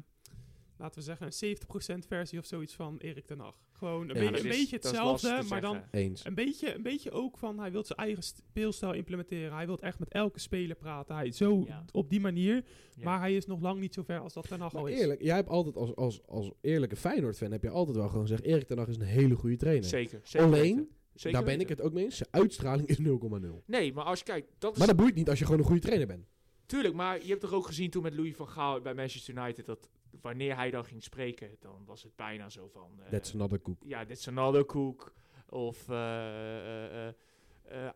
laten 0.78 1.00
we 1.00 1.02
zeggen, 1.02 1.26
een 1.26 1.34
70% 1.34 2.08
versie 2.08 2.40
of 2.40 2.46
zoiets 2.46 2.76
van 2.76 2.98
Erik 2.98 3.26
ten 3.26 3.40
Hag. 3.40 3.56
Gewoon 3.78 4.10
een, 4.10 4.24
Ja, 4.24 4.30
beetje, 4.32 4.50
een 4.50 4.56
is- 4.56 4.72
hetzelfde, 4.72 5.42
maar 5.50 5.62
dan. 5.62 5.82
Eens. 5.92 6.26
een 6.26 6.34
beetje, 6.36 6.76
een 6.76 6.82
beetje 6.84 7.12
ook 7.12 7.38
van, 7.38 7.60
hij 7.60 7.72
wil 7.72 7.84
zijn 7.84 8.00
eigen 8.00 8.24
speelstijl 8.24 8.94
implementeren. 8.94 9.54
Hij 9.56 9.66
wil 9.66 9.80
echt 9.80 10.00
met 10.00 10.10
elke 10.10 10.40
speler 10.40 10.76
praten. 10.76 11.16
Hij, 11.16 11.32
zo 11.32 11.64
Ja. 11.68 11.86
op 11.92 12.10
die 12.10 12.20
manier. 12.20 12.56
Ja. 12.96 13.04
Maar 13.04 13.20
hij 13.20 13.36
is 13.36 13.46
nog 13.46 13.62
lang 13.62 13.80
niet 13.80 13.94
zo 13.94 14.04
ver 14.04 14.20
als 14.20 14.34
dat 14.34 14.48
ten 14.48 14.60
Hag 14.60 14.76
al 14.76 14.88
is. 14.88 15.00
eerlijk, 15.00 15.22
jij 15.22 15.36
hebt 15.36 15.50
altijd 15.50 15.76
als, 15.76 15.96
als, 15.96 16.22
als 16.28 16.52
eerlijke 16.62 16.96
Feyenoord-fan 16.96 17.52
heb 17.52 17.62
je 17.64 17.70
altijd 17.70 17.98
wel 17.98 18.08
gewoon 18.08 18.22
gezegd, 18.22 18.44
Erik 18.44 18.68
ten 18.68 18.78
Hag 18.78 18.88
is 18.88 18.96
een 18.98 19.02
hele 19.02 19.36
goede 19.36 19.56
trainer. 19.56 19.90
Zeker. 19.90 20.20
zeker 20.24 20.48
Alleen, 20.48 20.76
weten. 20.76 20.90
Zeker 21.14 21.38
daar 21.38 21.48
ben 21.48 21.60
ik 21.60 21.70
het 21.70 21.82
ook 21.82 21.94
mee 21.94 22.04
eens, 22.04 22.16
zijn 22.18 22.30
uitstraling 22.32 22.88
is 22.88 22.98
0,0. 23.00 23.64
Nee, 23.66 23.94
maar 23.94 24.04
als 24.04 24.20
je 24.20 24.26
kijkt, 24.26 24.48
dat 24.58 24.72
is 24.72 24.78
Maar 24.78 24.88
dat 24.88 24.96
boeit 24.96 25.16
niet 25.16 25.30
als 25.30 25.40
je 25.40 25.46
gewoon 25.46 25.60
een 25.60 25.66
goede 25.66 25.82
trainer 25.82 26.08
bent. 26.08 26.26
Tuurlijk, 26.66 26.94
maar 26.94 27.22
je 27.22 27.28
hebt 27.30 27.42
toch 27.42 27.54
ook 27.54 27.66
gezien 27.66 27.90
toen 27.90 28.04
met 28.04 28.14
Louis 28.14 28.36
van 28.36 28.48
Gaal 28.48 28.82
bij 28.82 28.94
Manchester 28.94 29.38
United 29.38 29.66
dat 29.66 29.90
wanneer 30.22 30.56
hij 30.56 30.72
dan 30.72 30.86
ging 30.86 31.04
spreken, 31.04 31.56
dan 31.60 31.84
was 31.86 32.04
het 32.04 32.16
bijna 32.16 32.50
zo 32.50 32.68
van. 32.68 32.92
eh, 33.04 33.10
That's 33.10 33.34
another 33.34 33.60
koek. 33.60 33.84
Ja, 33.86 34.06
that's 34.06 34.28
another 34.28 34.66
cook. 34.66 35.14
Of. 35.50 35.90
eh, 35.90 37.08
eh, 37.08 37.14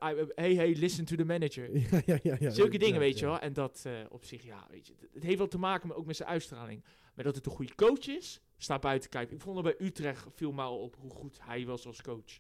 I- 0.04 0.26
hey, 0.36 0.54
hey, 0.56 0.76
listen 0.76 1.06
to 1.06 1.16
the 1.16 1.24
manager. 1.26 1.78
ja, 1.80 2.02
ja, 2.06 2.20
ja, 2.24 2.36
ja. 2.40 2.50
Zulke 2.50 2.78
dingen, 2.78 3.00
weet 3.00 3.20
je 3.20 3.26
wel. 3.26 3.40
En 3.40 3.54
dat 3.54 3.86
op 4.10 4.26
zich, 4.26 4.44
ja, 4.44 4.68
weet 4.70 4.88
je. 4.88 4.94
Het 5.14 5.24
heeft 5.24 5.38
wel 5.38 5.48
te 5.48 5.58
maken 5.60 5.88
met, 5.88 5.98
ook 5.98 6.06
met 6.06 6.16
zijn 6.16 6.30
uitstraling. 6.30 6.84
Maar 7.16 7.26
dat 7.26 7.36
het 7.36 7.46
een 7.46 7.52
goede 7.52 7.76
coach 7.76 8.08
is, 8.08 8.42
staat 8.58 8.82
buiten 8.82 9.10
kijf. 9.10 9.32
Ik 9.32 9.42
vond 9.42 9.58
er 9.58 9.64
bij 9.64 9.76
Utrecht 9.80 10.28
viel 10.36 10.52
mij 10.52 10.66
al 10.66 10.80
op 10.80 10.96
hoe 11.00 11.12
goed 11.12 11.40
hij 11.42 11.66
was 11.66 11.86
als 11.88 12.02
coach. 12.02 12.40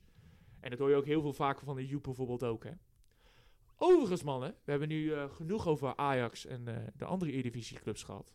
En 0.59 0.69
dat 0.69 0.79
hoor 0.79 0.89
je 0.89 0.95
ook 0.95 1.05
heel 1.05 1.21
veel 1.21 1.34
vaker 1.34 1.65
van 1.65 1.75
de 1.75 1.88
Joep 1.88 2.03
bijvoorbeeld 2.03 2.43
ook, 2.43 2.63
hè. 2.63 2.71
Overigens, 3.77 4.23
mannen, 4.23 4.55
we 4.63 4.71
hebben 4.71 4.88
nu 4.89 5.13
genoeg 5.29 5.67
over 5.67 5.95
Ajax 5.95 6.45
en 6.45 6.63
de 6.95 7.05
andere 7.05 7.32
Eredivisieclubs 7.32 8.03
gehad. 8.03 8.34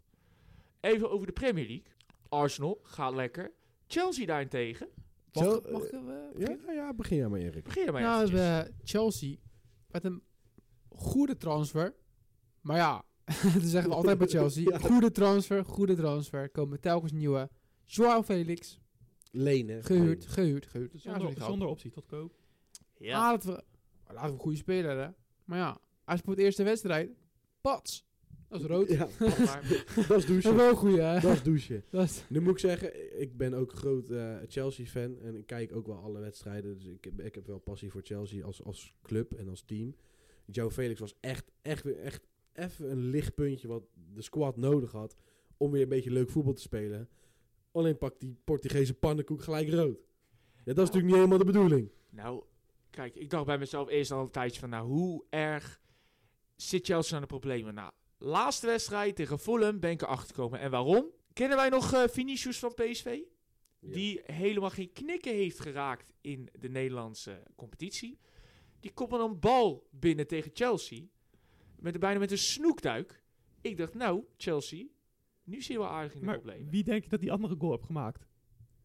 Even 0.80 1.10
over 1.10 1.26
de 1.26 1.32
Premier 1.32 1.66
League. 1.66 1.86
Arsenal 2.28 2.80
gaat 2.82 3.14
lekker. 3.14 3.52
Chelsea 3.86 4.26
daarentegen. 4.26 4.88
Mag, 5.32 5.44
mag 5.44 5.54
eh, 5.54 5.68
ik, 5.68 5.72
eh, 5.72 5.72
Ja, 5.72 6.30
beginnen? 6.32 6.60
ja, 6.66 6.72
ja, 6.72 6.94
begin 6.94 7.16
jij 7.16 7.28
maar 7.28 7.40
Erik. 7.40 7.64
Begin 7.64 7.92
maar 7.92 8.02
Nou, 8.02 8.30
we 8.32 8.38
hebben 8.38 8.74
Chelsea 8.84 9.36
met 9.90 10.04
een 10.04 10.22
goede 10.88 11.36
transfer. 11.36 11.94
Maar 12.60 12.76
ja, 12.76 13.04
dat 13.54 13.62
zeggen 13.62 13.90
we 13.90 13.96
altijd 13.96 14.18
bij 14.18 14.26
Chelsea. 14.26 14.62
Ja. 14.70 14.78
Goede 14.78 15.10
transfer, 15.10 15.64
goede 15.64 15.94
transfer. 15.94 16.50
Komen 16.50 16.80
telkens 16.80 17.12
nieuwe. 17.12 17.50
Joao 17.84 18.22
Felix, 18.22 18.80
Lenen. 19.30 19.84
gehuurd, 19.84 20.26
gehuurd, 20.26 20.66
gehuurd. 20.66 21.02
Ja, 21.02 21.18
zonder 21.38 21.68
optie 21.68 21.90
tot 21.90 22.06
koop. 22.06 22.32
Ja. 22.98 23.16
Ah, 23.16 23.22
laten 23.30 23.48
we, 23.54 23.64
laten 24.06 24.26
we 24.26 24.32
een 24.32 24.38
goede 24.40 24.56
speler, 24.56 24.98
hè. 24.98 25.08
Maar 25.44 25.58
ja, 25.58 25.78
hij 26.04 26.16
speelt 26.16 26.36
de 26.36 26.42
eerste 26.42 26.62
wedstrijd. 26.62 27.10
Pats. 27.60 28.05
Dat 28.60 28.70
is 28.70 28.76
rood. 28.76 28.88
Ja, 28.88 29.08
maar 29.18 29.62
dat 29.68 29.96
is 29.96 30.06
Dat 30.08 30.18
is 30.18 30.26
douchen. 30.26 30.56
wel 30.56 30.84
hè? 30.86 31.20
Dat 31.20 31.32
is 31.32 31.42
douchen. 31.42 31.84
Dat 31.90 32.04
is- 32.04 32.24
Nu 32.28 32.40
moet 32.40 32.52
ik 32.52 32.58
zeggen, 32.58 33.20
ik 33.20 33.36
ben 33.36 33.54
ook 33.54 33.72
groot 33.72 34.10
eh, 34.10 34.36
Chelsea-fan 34.48 35.18
en 35.18 35.34
ik 35.36 35.46
kijk 35.46 35.76
ook 35.76 35.86
wel 35.86 35.96
alle 35.96 36.18
wedstrijden. 36.20 36.74
Dus 36.74 36.84
ik 36.86 37.04
heb, 37.04 37.20
ik 37.20 37.34
heb 37.34 37.46
wel 37.46 37.58
passie 37.58 37.90
voor 37.90 38.00
Chelsea 38.04 38.44
als, 38.44 38.64
als 38.64 38.94
club 39.02 39.34
en 39.34 39.48
als 39.48 39.62
team. 39.62 39.96
Joe 40.46 40.70
Felix 40.70 41.00
was 41.00 41.14
echt, 41.20 41.50
echt, 41.62 41.82
weer- 41.82 41.98
echt 41.98 42.26
even 42.52 42.90
een 42.90 43.04
lichtpuntje 43.10 43.68
wat 43.68 43.82
de 44.14 44.22
squad 44.22 44.56
nodig 44.56 44.92
had 44.92 45.16
om 45.56 45.70
weer 45.70 45.82
een 45.82 45.88
beetje 45.88 46.10
leuk 46.10 46.30
voetbal 46.30 46.52
te 46.52 46.62
spelen. 46.62 47.08
Alleen 47.72 47.98
pakt 47.98 48.20
die 48.20 48.36
Portugese 48.44 48.94
pannenkoek 48.94 49.42
gelijk 49.42 49.68
rood. 49.70 49.98
Ja, 50.64 50.72
dat 50.72 50.76
is 50.78 50.92
natuurlijk 50.92 51.04
niet 51.06 51.14
helemaal 51.14 51.38
de 51.38 51.44
bedoeling. 51.44 51.90
Nou, 52.10 52.42
kijk, 52.90 53.14
ik 53.14 53.30
dacht 53.30 53.46
bij 53.46 53.58
mezelf 53.58 53.88
eerst 53.88 54.10
al 54.10 54.20
een 54.22 54.30
tijdje 54.30 54.60
van, 54.60 54.68
nou, 54.68 54.86
hoe 54.88 55.24
erg 55.30 55.80
zit 56.56 56.86
Chelsea 56.86 57.14
aan 57.16 57.22
de 57.22 57.28
problemen? 57.28 57.74
Nou, 57.74 57.92
laatste 58.18 58.66
wedstrijd 58.66 59.16
tegen 59.16 59.38
Fulham 59.38 59.80
ben 59.80 59.90
ik 59.90 60.02
erachter 60.02 60.26
gekomen. 60.34 60.60
En 60.60 60.70
waarom? 60.70 61.10
Kennen 61.32 61.56
wij 61.56 61.68
nog 61.68 61.92
eh 61.92 62.02
Vinicius 62.08 62.58
van 62.58 62.74
PSV? 62.74 63.18
Die 63.80 64.20
helemaal 64.24 64.70
geen 64.70 64.92
knikken 64.92 65.32
heeft 65.34 65.60
geraakt 65.60 66.12
in 66.20 66.48
de 66.58 66.68
Nederlandse 66.68 67.42
competitie. 67.56 68.18
Die 68.80 68.92
koppelde 68.92 69.24
een 69.24 69.40
bal 69.40 69.88
binnen 69.90 70.26
tegen 70.26 70.50
Chelsea. 70.54 71.02
Met, 71.78 71.98
bijna 72.00 72.18
met 72.18 72.30
een 72.30 72.38
snoekduik. 72.38 73.22
Ik 73.60 73.76
dacht, 73.76 73.94
nou, 73.94 74.24
Chelsea, 74.36 74.86
nu 75.44 75.62
zie 75.62 75.74
je 75.74 75.80
wel 75.80 75.90
aardig 75.90 76.12
in 76.12 76.18
de 76.20 76.24
Maar 76.26 76.34
problemen. 76.34 76.70
wie 76.70 76.84
denk 76.84 77.02
je 77.02 77.08
dat 77.08 77.20
die 77.20 77.32
andere 77.32 77.54
goal 77.58 77.72
heeft 77.72 77.84
gemaakt? 77.84 78.25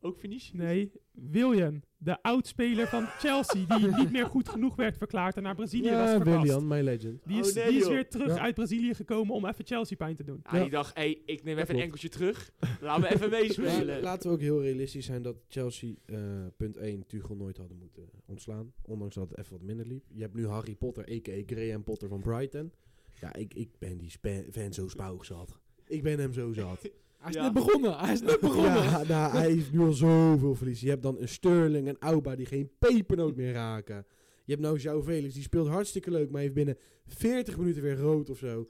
Ook 0.04 0.18
Vinicius? 0.20 0.52
Nee, 0.62 0.92
William, 1.12 1.82
de 1.98 2.22
oudspeler 2.24 2.88
van 2.88 3.06
Chelsea, 3.06 3.78
die 3.78 3.88
niet 4.02 4.12
meer 4.12 4.26
goed 4.26 4.50
genoeg 4.50 4.76
werd 4.76 4.98
verklaard 4.98 5.36
en 5.36 5.44
naar 5.44 5.56
Brazilië 5.56 5.90
was 5.90 5.92
Ja, 5.92 6.16
verkast. 6.16 6.38
Willian, 6.42 6.68
my 6.68 6.82
legend. 6.82 7.22
Die 7.26 7.40
is, 7.40 7.50
Oh, 7.50 7.56
nee, 7.56 7.70
die 7.72 7.80
is 7.80 7.88
weer 7.88 8.10
terug 8.10 8.36
Ja. 8.36 8.40
uit 8.42 8.56
Brazilië 8.56 8.94
gekomen 8.94 9.34
om 9.36 9.46
even 9.46 9.66
Chelsea 9.66 9.98
pijn 9.98 10.16
te 10.16 10.24
doen. 10.24 10.40
Ah, 10.44 10.54
Ja. 10.54 10.62
die 10.62 10.70
dacht, 10.70 10.96
hey, 10.96 11.22
ik 11.26 11.44
neem 11.44 11.58
even 11.58 11.60
een 11.60 11.66
klopt. 11.66 11.82
enkeltje 11.82 12.10
terug. 12.10 12.52
Laat 12.82 13.00
me 13.00 13.14
even 13.14 13.30
meespelen. 13.30 14.02
Laten 14.10 14.30
we 14.30 14.36
ook 14.36 14.42
heel 14.42 14.62
realistisch 14.62 15.06
zijn 15.06 15.22
dat 15.22 15.36
Chelsea, 15.48 15.94
eh, 16.06 16.20
punt 16.58 16.78
1, 16.78 17.06
Tuchel 17.08 17.36
nooit 17.36 17.58
hadden 17.58 17.78
moeten 17.78 18.10
ontslaan. 18.26 18.74
Ondanks 18.82 19.16
dat 19.16 19.30
het 19.30 19.38
even 19.40 19.52
wat 19.52 19.62
minder 19.62 19.88
liep. 19.88 20.04
Je 20.14 20.22
hebt 20.22 20.34
nu 20.36 20.48
Harry 20.48 20.76
Potter, 20.76 21.04
a.k.a. 21.12 21.42
Graham 21.46 21.84
Potter 21.84 22.10
van 22.10 22.20
Brighton. 22.22 22.72
Ja, 23.20 23.34
ik, 23.36 23.54
ik 23.54 23.70
ben 23.80 23.98
die 23.98 24.12
fan 24.52 24.74
zo 24.74 24.88
spauw 24.88 25.24
zat. 25.24 25.60
Ik 25.88 26.04
ben 26.04 26.20
hem 26.20 26.34
zo 26.34 26.54
zat. 26.54 26.90
Hij 27.22 27.30
is 27.30 27.36
Ja. 27.36 27.44
net 27.44 27.54
begonnen. 27.54 27.98
Hij 27.98 28.14
is 28.14 28.22
net 28.22 28.40
begonnen. 28.40 28.84
Ja, 28.84 29.04
nou, 29.04 29.32
hij 29.38 29.52
heeft 29.52 29.72
nu 29.72 29.80
al 29.80 29.94
zoveel 29.94 30.56
verlies. 30.56 30.82
Je 30.82 30.90
hebt 30.90 31.04
dan 31.04 31.20
een 31.20 31.28
Sterling 31.28 31.88
en 31.88 31.96
Auba 32.00 32.36
die 32.36 32.46
geen 32.46 32.72
pepernoot 32.80 33.36
meer 33.36 33.52
raken. 33.54 34.06
Je 34.46 34.58
hebt 34.58 34.62
nou 34.62 34.80
João 34.80 35.06
Felix, 35.06 35.34
die 35.34 35.44
speelt 35.44 35.68
hartstikke 35.68 36.12
leuk, 36.12 36.30
maar 36.32 36.42
heeft 36.42 36.54
binnen 36.54 36.78
40 37.08 37.58
minuten 37.58 37.82
weer 37.82 37.98
rood 37.98 38.30
of 38.30 38.38
zo. 38.38 38.70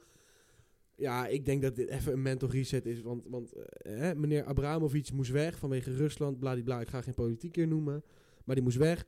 Ja, 0.96 1.28
ik 1.28 1.46
denk 1.46 1.62
dat 1.62 1.76
dit 1.76 1.90
even 1.90 2.14
een 2.14 2.22
mental 2.22 2.50
reset 2.50 2.86
is. 2.86 3.02
Want, 3.02 3.24
want 3.30 3.54
eh, 3.54 4.12
meneer 4.12 4.44
Abramovic 4.44 5.12
moest 5.14 5.32
weg 5.32 5.58
vanwege 5.58 5.96
Rusland. 5.96 6.40
Bladibla, 6.40 6.82
ik 6.82 6.88
ga 6.88 7.02
geen 7.02 7.14
politiek 7.14 7.56
hier 7.56 7.68
noemen. 7.68 8.04
Maar 8.46 8.56
die 8.56 8.64
moest 8.64 8.78
weg. 8.78 9.06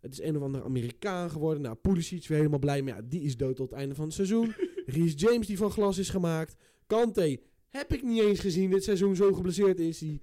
Het 0.00 0.12
is 0.12 0.22
een 0.22 0.36
of 0.36 0.42
andere 0.42 0.64
Amerikaan 0.64 1.30
geworden. 1.30 1.62
Nou, 1.62 1.74
Pulisic 1.76 2.26
weer 2.26 2.36
helemaal 2.38 2.58
blij. 2.58 2.82
Maar 2.82 2.94
ja, 2.94 3.02
die 3.08 3.20
is 3.22 3.36
dood 3.36 3.56
tot 3.56 3.70
het 3.70 3.78
einde 3.78 3.94
van 3.94 4.04
het 4.04 4.14
seizoen. 4.14 4.54
Reece 4.86 5.16
James 5.16 5.46
die 5.46 5.56
van 5.56 5.70
glas 5.70 5.98
is 5.98 6.08
gemaakt. 6.10 6.56
Kante 6.86 7.40
heb 7.68 7.92
ik 7.92 8.02
niet 8.02 8.22
eens 8.22 8.40
gezien 8.40 8.70
dit 8.70 8.84
seizoen. 8.84 9.16
Zo 9.16 9.32
geblesseerd 9.32 9.80
is 9.80 10.00
hij. 10.00 10.20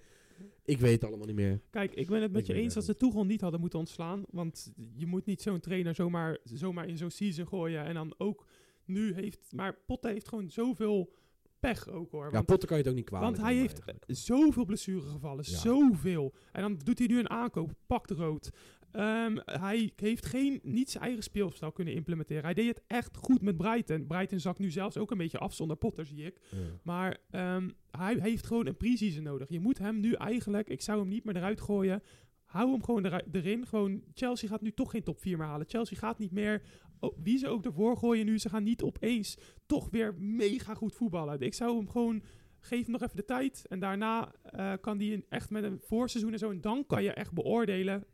Ik 0.65 0.79
weet 0.79 1.01
het 1.01 1.03
allemaal 1.03 1.27
niet 1.27 1.35
meer. 1.35 1.61
Kijk, 1.69 1.93
ik 1.93 2.07
ben 2.07 2.21
het 2.21 2.31
met 2.31 2.41
Ik 2.41 2.55
je 2.55 2.61
eens 2.61 2.73
dat 2.73 2.83
ze 2.83 2.97
Tuchel 2.97 3.25
niet 3.25 3.41
hadden 3.41 3.59
moeten 3.59 3.79
ontslaan. 3.79 4.23
Want 4.29 4.71
je 4.95 5.05
moet 5.05 5.25
niet 5.25 5.41
zo'n 5.41 5.59
trainer 5.59 5.95
zomaar, 5.95 6.37
zomaar 6.43 6.87
in 6.87 6.97
zo'n 6.97 7.11
season 7.11 7.47
gooien. 7.47 7.85
En 7.85 7.93
dan 7.93 8.13
ook 8.17 8.45
nu 8.85 9.13
heeft... 9.13 9.51
Maar 9.51 9.77
Potte 9.85 10.07
heeft 10.07 10.27
gewoon 10.27 10.49
zoveel 10.49 11.13
pech 11.59 11.89
ook 11.89 12.11
hoor. 12.11 12.25
Ja, 12.25 12.31
Want, 12.31 12.45
Potter 12.45 12.67
kan 12.67 12.77
je 12.77 12.83
het 12.83 12.91
ook 12.91 12.97
niet 12.97 13.07
kwalijk 13.07 13.35
want 13.35 13.47
hij 13.47 13.55
heeft 13.55 13.79
eigenlijk. 13.79 14.05
zoveel 14.07 14.65
blessuregevallen. 14.65 15.43
Ja. 15.47 15.57
Zoveel. 15.57 16.33
En 16.51 16.61
dan 16.61 16.79
doet 16.83 16.97
hij 16.99 17.07
nu 17.07 17.19
een 17.19 17.29
aankoop. 17.29 17.73
Pakt 17.85 18.11
rood. 18.11 18.49
Ehm, 18.95 19.37
hij 19.45 19.91
heeft 19.95 20.25
geen, 20.25 20.59
niet 20.63 20.89
zijn 20.89 21.03
eigen 21.03 21.23
speelstijl 21.23 21.71
kunnen 21.71 21.93
implementeren. 21.93 22.43
Hij 22.43 22.53
deed 22.53 22.67
het 22.67 22.81
echt 22.87 23.17
goed 23.17 23.41
met 23.41 23.57
Brighton. 23.57 24.07
Brighton 24.07 24.39
zakt 24.39 24.59
nu 24.59 24.69
zelfs 24.71 24.97
ook 24.97 25.11
een 25.11 25.17
beetje 25.17 25.37
af 25.37 25.53
zonder 25.53 25.77
Potter, 25.77 26.05
zie 26.05 26.25
ik. 26.25 26.39
Ja. 26.51 26.57
Maar 26.83 27.17
ehm, 27.29 27.69
hij 27.91 28.17
heeft 28.21 28.45
gewoon 28.45 28.65
een 28.67 28.77
pre-season 28.77 29.23
nodig. 29.23 29.49
Je 29.49 29.59
moet 29.59 29.77
hem 29.77 29.99
nu 29.99 30.13
eigenlijk, 30.13 30.69
ik 30.69 30.81
zou 30.81 30.99
hem 30.99 31.07
niet 31.07 31.23
meer 31.23 31.35
eruit 31.35 31.61
gooien. 31.61 32.03
Hou 32.45 32.71
hem 32.71 32.83
gewoon 32.83 33.05
erin. 33.31 33.65
Gewoon, 33.65 34.01
Chelsea 34.13 34.49
gaat 34.49 34.61
nu 34.61 34.71
toch 34.71 34.91
geen 34.91 35.03
top 35.03 35.19
4 35.19 35.37
meer 35.37 35.47
halen. 35.47 35.69
Chelsea 35.69 35.97
gaat 35.97 36.19
niet 36.19 36.31
meer, 36.31 36.61
oh, 36.99 37.17
wie 37.23 37.37
ze 37.37 37.47
ook 37.47 37.65
ervoor 37.65 37.97
gooien 37.97 38.25
nu, 38.25 38.37
ze 38.39 38.49
gaan 38.49 38.63
niet 38.63 38.81
opeens 38.83 39.37
toch 39.65 39.89
weer 39.89 40.15
mega 40.17 40.73
goed 40.73 40.95
voetballen. 40.95 41.39
Ik 41.39 41.53
zou 41.53 41.77
hem 41.77 41.89
gewoon, 41.89 42.23
geef 42.59 42.81
hem 42.81 42.91
nog 42.91 43.01
even 43.01 43.15
de 43.15 43.25
tijd. 43.25 43.65
En 43.69 43.79
daarna 43.79 44.31
eh, 44.43 44.73
kan 44.81 44.97
hij 44.97 45.07
in- 45.07 45.25
echt 45.29 45.49
met 45.49 45.63
een 45.63 45.79
voorseizoen 45.81 46.31
en 46.33 46.39
zo. 46.39 46.49
En 46.51 46.61
dan 46.61 46.85
kan 46.87 47.03
je 47.03 47.11
echt 47.11 47.33
beoordelen, 47.33 48.05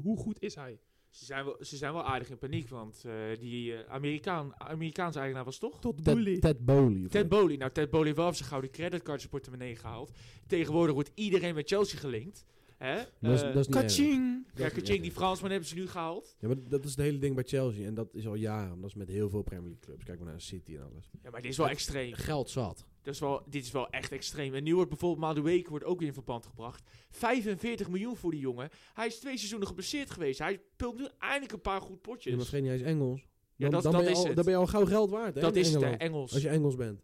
hoe 0.00 0.18
goed 0.18 0.42
is 0.42 0.54
hij. 0.54 0.78
Ze 1.10 1.24
zijn, 1.24 1.44
wel, 1.44 1.56
ze 1.60 1.76
zijn 1.76 1.92
wel 1.92 2.04
aardig 2.04 2.30
in 2.30 2.38
paniek, 2.38 2.68
want 2.68 3.04
eh, 3.04 3.12
die 3.38 3.74
eh, 3.74 3.92
Amerikaan, 3.92 4.52
Amerikaanse 4.58 5.18
eigenaar 5.18 5.44
was 5.44 5.58
toch? 5.58 5.80
Tot. 5.80 6.04
Ted, 6.04 6.40
Ted 6.40 6.64
Bowley. 6.64 7.08
Ted 7.08 7.28
wat? 7.28 7.28
Bowley. 7.28 7.56
Nou, 7.56 7.72
Ted 7.72 7.90
Bowley 7.90 8.06
heeft 8.06 8.18
wel 8.18 8.28
op 8.28 8.34
zijn 8.34 8.48
gouden 8.48 8.70
creditcard 8.70 9.18
zijn 9.18 9.30
portemonnee 9.32 9.76
gehaald. 9.76 10.10
Tegenwoordig 10.46 10.94
wordt 10.94 11.10
iedereen 11.14 11.54
met 11.54 11.68
Chelsea 11.68 11.98
gelinkt. 11.98 12.44
Hè? 12.84 12.96
Dat 13.20 13.32
is- 13.32 13.42
Eh, 13.42 13.52
dat 13.54 13.68
is. 13.68 13.74
Kaching! 13.74 14.46
ja, 14.54 14.68
Kaching, 14.68 15.02
die 15.02 15.10
Fransman 15.12 15.50
hebben 15.50 15.68
ze 15.68 15.74
nu 15.74 15.88
gehaald. 15.88 16.36
Ja, 16.38 16.48
maar 16.48 16.56
dat 16.68 16.84
is 16.84 16.90
het 16.90 16.98
hele 17.00 17.18
ding 17.18 17.34
bij 17.34 17.44
Chelsea. 17.44 17.86
En 17.86 17.94
dat 17.94 18.14
is 18.14 18.26
al 18.26 18.34
jaren. 18.34 18.80
Dat 18.80 18.88
is 18.90 18.94
met 18.96 19.08
heel 19.08 19.28
veel 19.30 19.42
Premier 19.42 19.64
League 19.64 19.80
clubs. 19.84 20.04
Kijk 20.04 20.18
maar 20.20 20.28
naar 20.28 20.40
City 20.40 20.74
en 20.76 20.82
alles. 20.92 21.10
Ja, 21.22 21.30
maar 21.30 21.42
dit 21.42 21.50
is 21.50 21.56
wel 21.56 21.68
extreem. 21.68 22.12
Geld 22.12 22.50
zat. 22.50 22.84
Dat 23.02 23.14
is 23.14 23.20
wel, 23.20 23.42
dit 23.48 23.64
is 23.64 23.70
wel 23.70 23.88
echt 23.90 24.12
extreem. 24.12 24.54
En 24.54 24.62
nu 24.62 24.74
wordt 24.74 24.88
bijvoorbeeld 24.90 25.20
Madueke 25.20 25.70
wordt 25.70 25.84
ook 25.84 25.98
weer 25.98 26.08
in 26.08 26.14
verband 26.14 26.46
gebracht. 26.46 26.82
45 27.10 27.88
miljoen 27.88 28.16
voor 28.16 28.30
die 28.30 28.40
jongen. 28.40 28.68
Hij 28.94 29.06
is 29.06 29.18
twee 29.18 29.36
seizoenen 29.36 29.68
geblesseerd 29.68 30.10
geweest. 30.10 30.38
Hij 30.38 30.60
speelt 30.72 30.96
nu 30.98 31.06
eindelijk 31.18 31.52
een 31.52 31.60
paar 31.60 31.80
goed 31.80 32.00
potjes. 32.00 32.32
Ja, 32.32 32.38
maar 32.38 32.60
niet, 32.60 32.70
hij 32.70 32.78
is 32.78 32.82
Engels. 32.82 33.20
Ja, 33.20 33.68
Dan, 33.68 33.70
dat- 33.70 33.82
dan, 33.82 33.92
dat 33.92 34.00
ben 34.00 34.10
je 34.10 34.16
is 34.16 34.20
al, 34.22 34.26
het. 34.26 34.36
dan 34.36 34.44
ben 34.44 34.54
je 34.54 34.60
al 34.60 34.66
gauw 34.66 34.84
geld 34.86 35.10
waard. 35.10 35.34
Hè, 35.34 35.40
dat 35.40 35.56
is 35.56 35.72
het, 35.72 35.96
Engels. 35.96 36.32
Als 36.32 36.42
je 36.42 36.48
Engels 36.48 36.74
bent. 36.76 37.02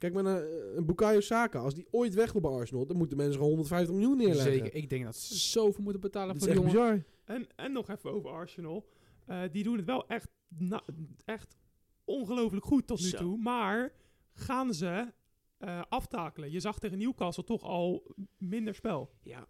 Kijk 0.00 0.12
maar 0.12 0.22
naar 0.22 0.42
eh, 0.42 0.74
een 0.74 0.86
Bukayo 0.86 1.20
Saka. 1.20 1.58
Als 1.58 1.74
die 1.74 1.86
ooit 1.90 2.14
weg 2.14 2.32
wil 2.32 2.40
bij 2.40 2.50
Arsenal, 2.50 2.86
dan 2.86 2.96
moeten 2.96 3.16
mensen 3.16 3.34
gewoon 3.34 3.48
150 3.50 3.94
miljoen 3.94 4.16
neerleggen. 4.16 4.52
Zeker. 4.52 4.74
Ik 4.74 4.90
denk 4.90 5.04
dat 5.04 5.16
ze 5.16 5.34
zoveel 5.58 5.82
moeten 5.82 6.00
betalen 6.00 6.38
Dat 6.38 6.44
voor 6.44 6.46
die 6.54 6.56
jongen. 6.72 6.72
bizar. 6.72 7.04
En, 7.36 7.46
en 7.56 7.72
nog 7.72 7.88
even 7.88 8.12
over 8.12 8.30
Arsenal. 8.30 8.88
Eh, 9.26 9.42
die 9.52 9.62
doen 9.62 9.76
het 9.76 9.84
wel 9.86 10.06
echt, 10.08 10.28
na- 10.48 10.82
echt 11.24 11.56
ongelooflijk 12.04 12.64
goed 12.64 12.86
tot 12.86 13.00
nu 13.00 13.06
Zo. 13.06 13.16
toe. 13.16 13.38
Maar 13.38 13.92
gaan 14.32 14.74
ze 14.74 15.12
eh, 15.58 15.82
aftakelen? 15.88 16.50
Je 16.50 16.60
zag 16.60 16.78
tegen 16.78 16.98
Newcastle 16.98 17.44
toch 17.44 17.62
al 17.62 18.14
minder 18.38 18.74
spel. 18.74 19.10
Ja. 19.22 19.46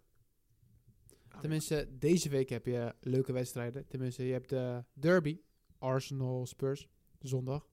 Tenminste, 1.41 1.87
deze 1.99 2.29
week 2.29 2.49
heb 2.49 2.65
je 2.65 2.95
leuke 3.01 3.31
wedstrijden. 3.31 3.87
Tenminste, 3.87 4.25
je 4.25 4.31
hebt 4.31 4.49
de 4.49 4.83
derby. 4.93 5.39
Arsenal 5.77 6.45
Spurs. 6.45 6.87
Zondag. 7.19 7.67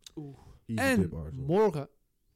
Easy 0.66 0.80
en 0.80 1.10
morgen 1.32 1.88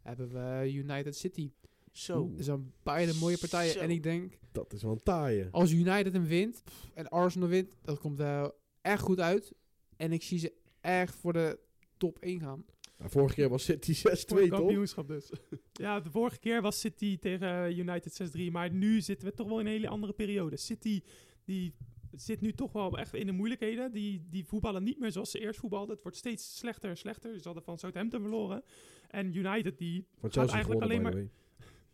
hebben 0.03 0.29
we 0.33 0.73
United 0.73 1.17
City. 1.17 1.51
Zo. 1.93 2.31
Dat 2.37 2.45
zijn 2.45 2.73
beide 2.83 3.15
mooie 3.15 3.39
partijen. 3.39 3.73
Zo. 3.73 3.79
En 3.79 3.91
ik 3.91 4.03
denk, 4.03 4.39
Dat 4.53 4.73
is 4.73 4.83
wel 4.83 4.93
een 4.93 5.03
taaie. 5.03 5.49
als 5.51 5.73
United 5.73 6.13
hem 6.13 6.25
wint 6.25 6.63
pff, 6.65 6.91
en 6.95 7.09
Arsenal 7.09 7.49
wint, 7.49 7.77
dat 7.83 7.99
komt 7.99 8.19
er 8.19 8.53
echt 8.83 9.03
goed 9.03 9.21
uit. 9.21 9.53
En 9.97 10.13
ik 10.13 10.23
zie 10.23 10.39
ze 10.39 10.53
echt 10.81 11.15
voor 11.15 11.33
de 11.33 11.59
top 11.97 12.19
1 12.19 12.41
gaan. 12.41 12.65
Nou, 12.99 13.11
vorige 13.11 13.35
keer 13.35 13.49
was 13.49 13.65
City 13.65 13.93
6-2, 13.97 14.01
Voor 14.01 14.11
het 14.11 14.27
toch? 14.27 14.49
kampioenschap 14.59 15.09
dus. 15.09 15.31
ja, 15.73 16.01
de 16.01 16.11
vorige 16.11 16.39
keer 16.39 16.63
was 16.63 16.81
City 16.81 17.19
tegen 17.19 17.79
United 17.79 18.33
6-3. 18.49 18.51
Maar 18.53 18.71
nu 18.73 19.01
zitten 19.01 19.29
we 19.29 19.35
toch 19.35 19.49
wel 19.49 19.61
in 19.61 19.67
een 19.67 19.73
hele 19.73 19.89
andere 19.89 20.13
periode. 20.13 20.57
City 20.57 21.01
die 21.45 21.75
zit 22.15 22.41
nu 22.41 22.53
toch 22.53 22.73
wel 22.73 22.99
echt 22.99 23.15
in 23.15 23.27
de 23.27 23.33
moeilijkheden. 23.33 23.93
Die, 23.93 24.27
die 24.31 24.45
voetballen 24.45 24.83
niet 24.83 24.99
meer 24.99 25.13
zoals 25.13 25.31
ze 25.31 25.39
eerst 25.39 25.61
voetbalden. 25.61 25.95
Het 25.95 26.03
wordt 26.03 26.17
steeds 26.19 26.59
slechter 26.59 26.91
en 26.91 26.97
slechter. 26.97 27.39
Ze 27.39 27.45
hadden 27.45 27.63
van 27.63 27.79
Southampton 27.79 28.21
verloren. 28.21 28.63
En 29.09 29.37
United 29.37 29.79
die 29.79 30.07
gaat 30.21 30.51
eigenlijk 30.51 30.83
alleen 30.83 31.03
maar... 31.03 31.15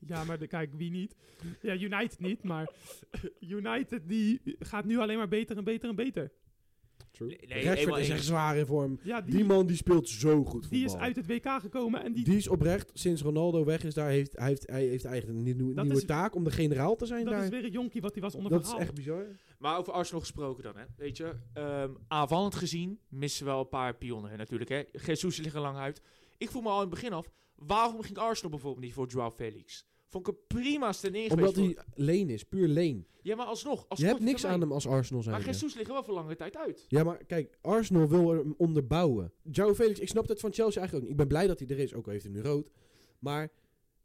Ja, 0.06 0.24
maar 0.24 0.38
de, 0.38 0.46
kijk, 0.46 0.72
wie 0.74 0.90
niet? 0.90 1.16
Ja, 1.62 1.74
United 1.74 2.18
niet, 2.20 2.42
maar 2.42 2.70
United 3.40 4.08
die 4.08 4.40
gaat 4.58 4.84
nu 4.84 4.98
alleen 4.98 5.16
maar 5.16 5.28
beter 5.28 5.56
en 5.56 5.64
beter 5.64 5.88
en 5.88 5.94
beter. 5.94 6.30
True. 7.11 7.28
Nee, 7.28 7.38
nee, 7.49 7.64
Rashford 7.64 7.99
is 8.01 8.09
echt 8.09 8.24
zwaar 8.24 8.57
in 8.57 8.66
vorm. 8.66 8.99
Ja, 9.03 9.20
die, 9.20 9.34
Die 9.34 9.44
man 9.44 9.66
die 9.66 9.76
speelt 9.76 10.09
zo 10.09 10.36
goed 10.44 10.51
voetbal. 10.53 10.70
die 10.70 10.84
is 10.84 10.94
uit 10.96 11.16
het 11.16 11.26
WK 11.26 11.49
gekomen 11.61 12.03
en 12.05 12.12
die... 12.12 12.24
Die 12.24 12.36
is 12.36 12.49
oprecht, 12.49 12.90
sinds 12.94 13.22
Ronaldo 13.22 13.64
weg 13.64 13.84
is 13.84 13.94
daar, 13.94 14.09
heeft, 14.09 14.36
hij, 14.38 14.46
heeft, 14.49 14.66
hij 14.66 14.84
heeft 14.86 15.05
eigenlijk 15.05 15.38
een 15.38 15.44
nieuwe, 15.57 15.74
Dat 15.74 15.84
nieuwe 15.84 16.01
is- 16.01 16.07
taak 16.07 16.34
om 16.34 16.44
de 16.44 16.51
generaal 16.51 16.96
te 16.96 17.07
zijn 17.07 17.24
dat 17.24 17.32
daar. 17.34 17.42
is 17.44 17.49
weer 17.51 17.64
een 17.64 17.70
jonkie 17.70 18.01
wat 18.01 18.12
hij 18.12 18.22
was 18.22 18.34
onder 18.34 18.51
dat 18.53 18.66
is 18.66 18.72
echt 18.74 18.94
bizar. 18.94 19.26
Maar 19.59 19.78
over 19.78 19.92
Arsenal 19.92 20.20
gesproken 20.20 20.62
dan, 20.62 20.76
hè. 20.76 20.84
Weet 20.96 21.16
je, 21.16 21.34
ehm, 21.53 21.90
aanvallend 22.09 22.55
gezien 22.55 22.99
missen 23.09 23.44
we 23.44 23.51
wel 23.51 23.61
een 23.61 23.68
paar 23.68 23.96
pionnen 23.96 24.38
natuurlijk, 24.38 24.70
hè. 24.70 24.82
Jesus 25.05 25.36
liggen 25.36 25.61
lang 25.61 25.76
uit. 25.76 26.03
Ik 26.38 26.51
voel 26.51 26.62
me 26.62 26.68
al 26.68 26.74
in 26.74 26.80
het 26.80 26.90
begin 26.90 27.12
af, 27.12 27.30
waarom 27.55 28.03
ging 28.03 28.18
Arsenal 28.18 28.51
bijvoorbeeld 28.51 28.84
niet 28.84 28.94
voor 28.94 29.07
Joao 29.07 29.30
Felix? 29.30 29.86
Vond 30.09 30.28
ik 30.28 30.34
een 30.34 30.40
prima 30.46 30.92
neer 31.11 31.30
Omdat 31.32 31.54
hij 31.56 31.64
voor- 31.74 31.84
leen 31.94 32.30
is, 32.30 32.44
puur 32.44 32.68
leen. 32.68 33.06
Ja, 33.22 33.36
maar 33.36 33.46
alsnog. 33.46 33.88
Als 33.88 33.98
Je 33.98 34.06
hebt 34.06 34.20
niks 34.20 34.44
aan 34.46 34.61
hem 34.61 34.72
als 34.72 34.86
Arsenal 34.86 35.22
zijn. 35.22 35.34
Maar 35.36 35.44
Jesus 35.46 35.74
ligt 35.74 35.86
er 35.88 35.92
wel 35.92 36.04
voor 36.04 36.14
lange 36.14 36.36
tijd 36.36 36.56
uit. 36.56 36.84
Ja, 36.88 37.04
maar 37.04 37.24
kijk, 37.24 37.59
Arsenal 37.61 38.09
wil 38.09 38.28
hem 38.30 38.54
onderbouwen. 38.56 39.32
Joe 39.42 39.74
Felix, 39.74 39.98
ik 39.98 40.09
snap 40.09 40.28
het 40.28 40.40
van 40.40 40.52
Chelsea 40.52 40.80
eigenlijk 40.80 40.94
ook 40.94 41.00
niet. 41.02 41.11
Ik 41.11 41.16
ben 41.16 41.28
blij 41.28 41.46
dat 41.46 41.59
hij 41.59 41.68
er 41.68 41.78
is, 41.78 41.94
ook 41.94 42.06
al 42.06 42.12
heeft 42.12 42.24
hij 42.24 42.32
nu 42.32 42.40
rood. 42.40 42.70
Maar 43.18 43.50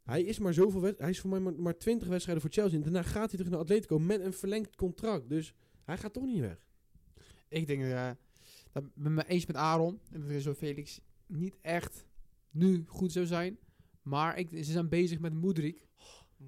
hij 0.02 0.22
is 0.22 0.38
maar 0.38 0.54
zoveel 0.54 0.80
wed- 0.80 0.98
Hij 0.98 1.10
is 1.10 1.20
voor 1.20 1.30
mij 1.30 1.40
maar, 1.40 1.54
maar 1.54 1.78
20 1.78 2.08
wedstrijden 2.08 2.42
voor 2.42 2.52
Chelsea. 2.52 2.76
En 2.76 2.82
daarna 2.82 3.02
gaat 3.02 3.28
hij 3.28 3.38
terug 3.38 3.50
naar 3.50 3.60
Atletico 3.60 3.98
met 3.98 4.20
een 4.20 4.32
verlengd 4.32 4.76
contract. 4.76 5.28
Dus 5.28 5.54
hij 5.84 5.98
gaat 5.98 6.12
toch 6.12 6.24
niet 6.24 6.40
weg. 6.40 6.58
Ik 7.48 7.66
denk, 7.66 7.82
eh 7.82 8.10
dat 8.72 8.82
ik 8.82 8.90
ben 8.94 9.14
me 9.14 9.26
eens 9.26 9.46
met 9.46 9.56
Aaron. 9.56 10.00
En 10.10 10.28
dat 10.28 10.42
zo 10.42 10.54
Felix 10.54 11.00
niet 11.26 11.56
echt 11.60 12.06
nu 12.50 12.84
goed 12.86 13.12
zou 13.12 13.26
zijn. 13.26 13.58
Maar 14.02 14.38
ik, 14.38 14.48
ze 14.50 14.62
zijn 14.72 14.88
bezig 14.88 15.18
met 15.20 15.34
Moedrik. 15.34 15.86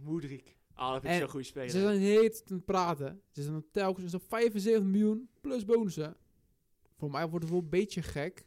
Moedrik. 0.02 0.56
Ah, 0.74 0.92
dat 0.92 1.00
vind 1.00 1.04
ik 1.04 1.10
En 1.10 1.18
zo'n 1.18 1.28
goede 1.28 1.46
speler. 1.46 1.70
Ze 1.70 1.80
zijn 1.80 2.00
heet 2.00 2.42
het 2.48 2.64
praten. 2.64 3.22
Ze 3.30 3.42
zijn 3.42 3.64
telkens 3.72 4.10
zo'n 4.10 4.20
75 4.20 4.82
miljoen 4.82 5.28
plus 5.40 5.64
bonussen. 5.64 6.16
Voor 6.96 7.10
mij 7.10 7.28
wordt 7.28 7.44
het 7.44 7.52
wel 7.52 7.62
een 7.62 7.68
beetje 7.68 8.02
gek. 8.02 8.46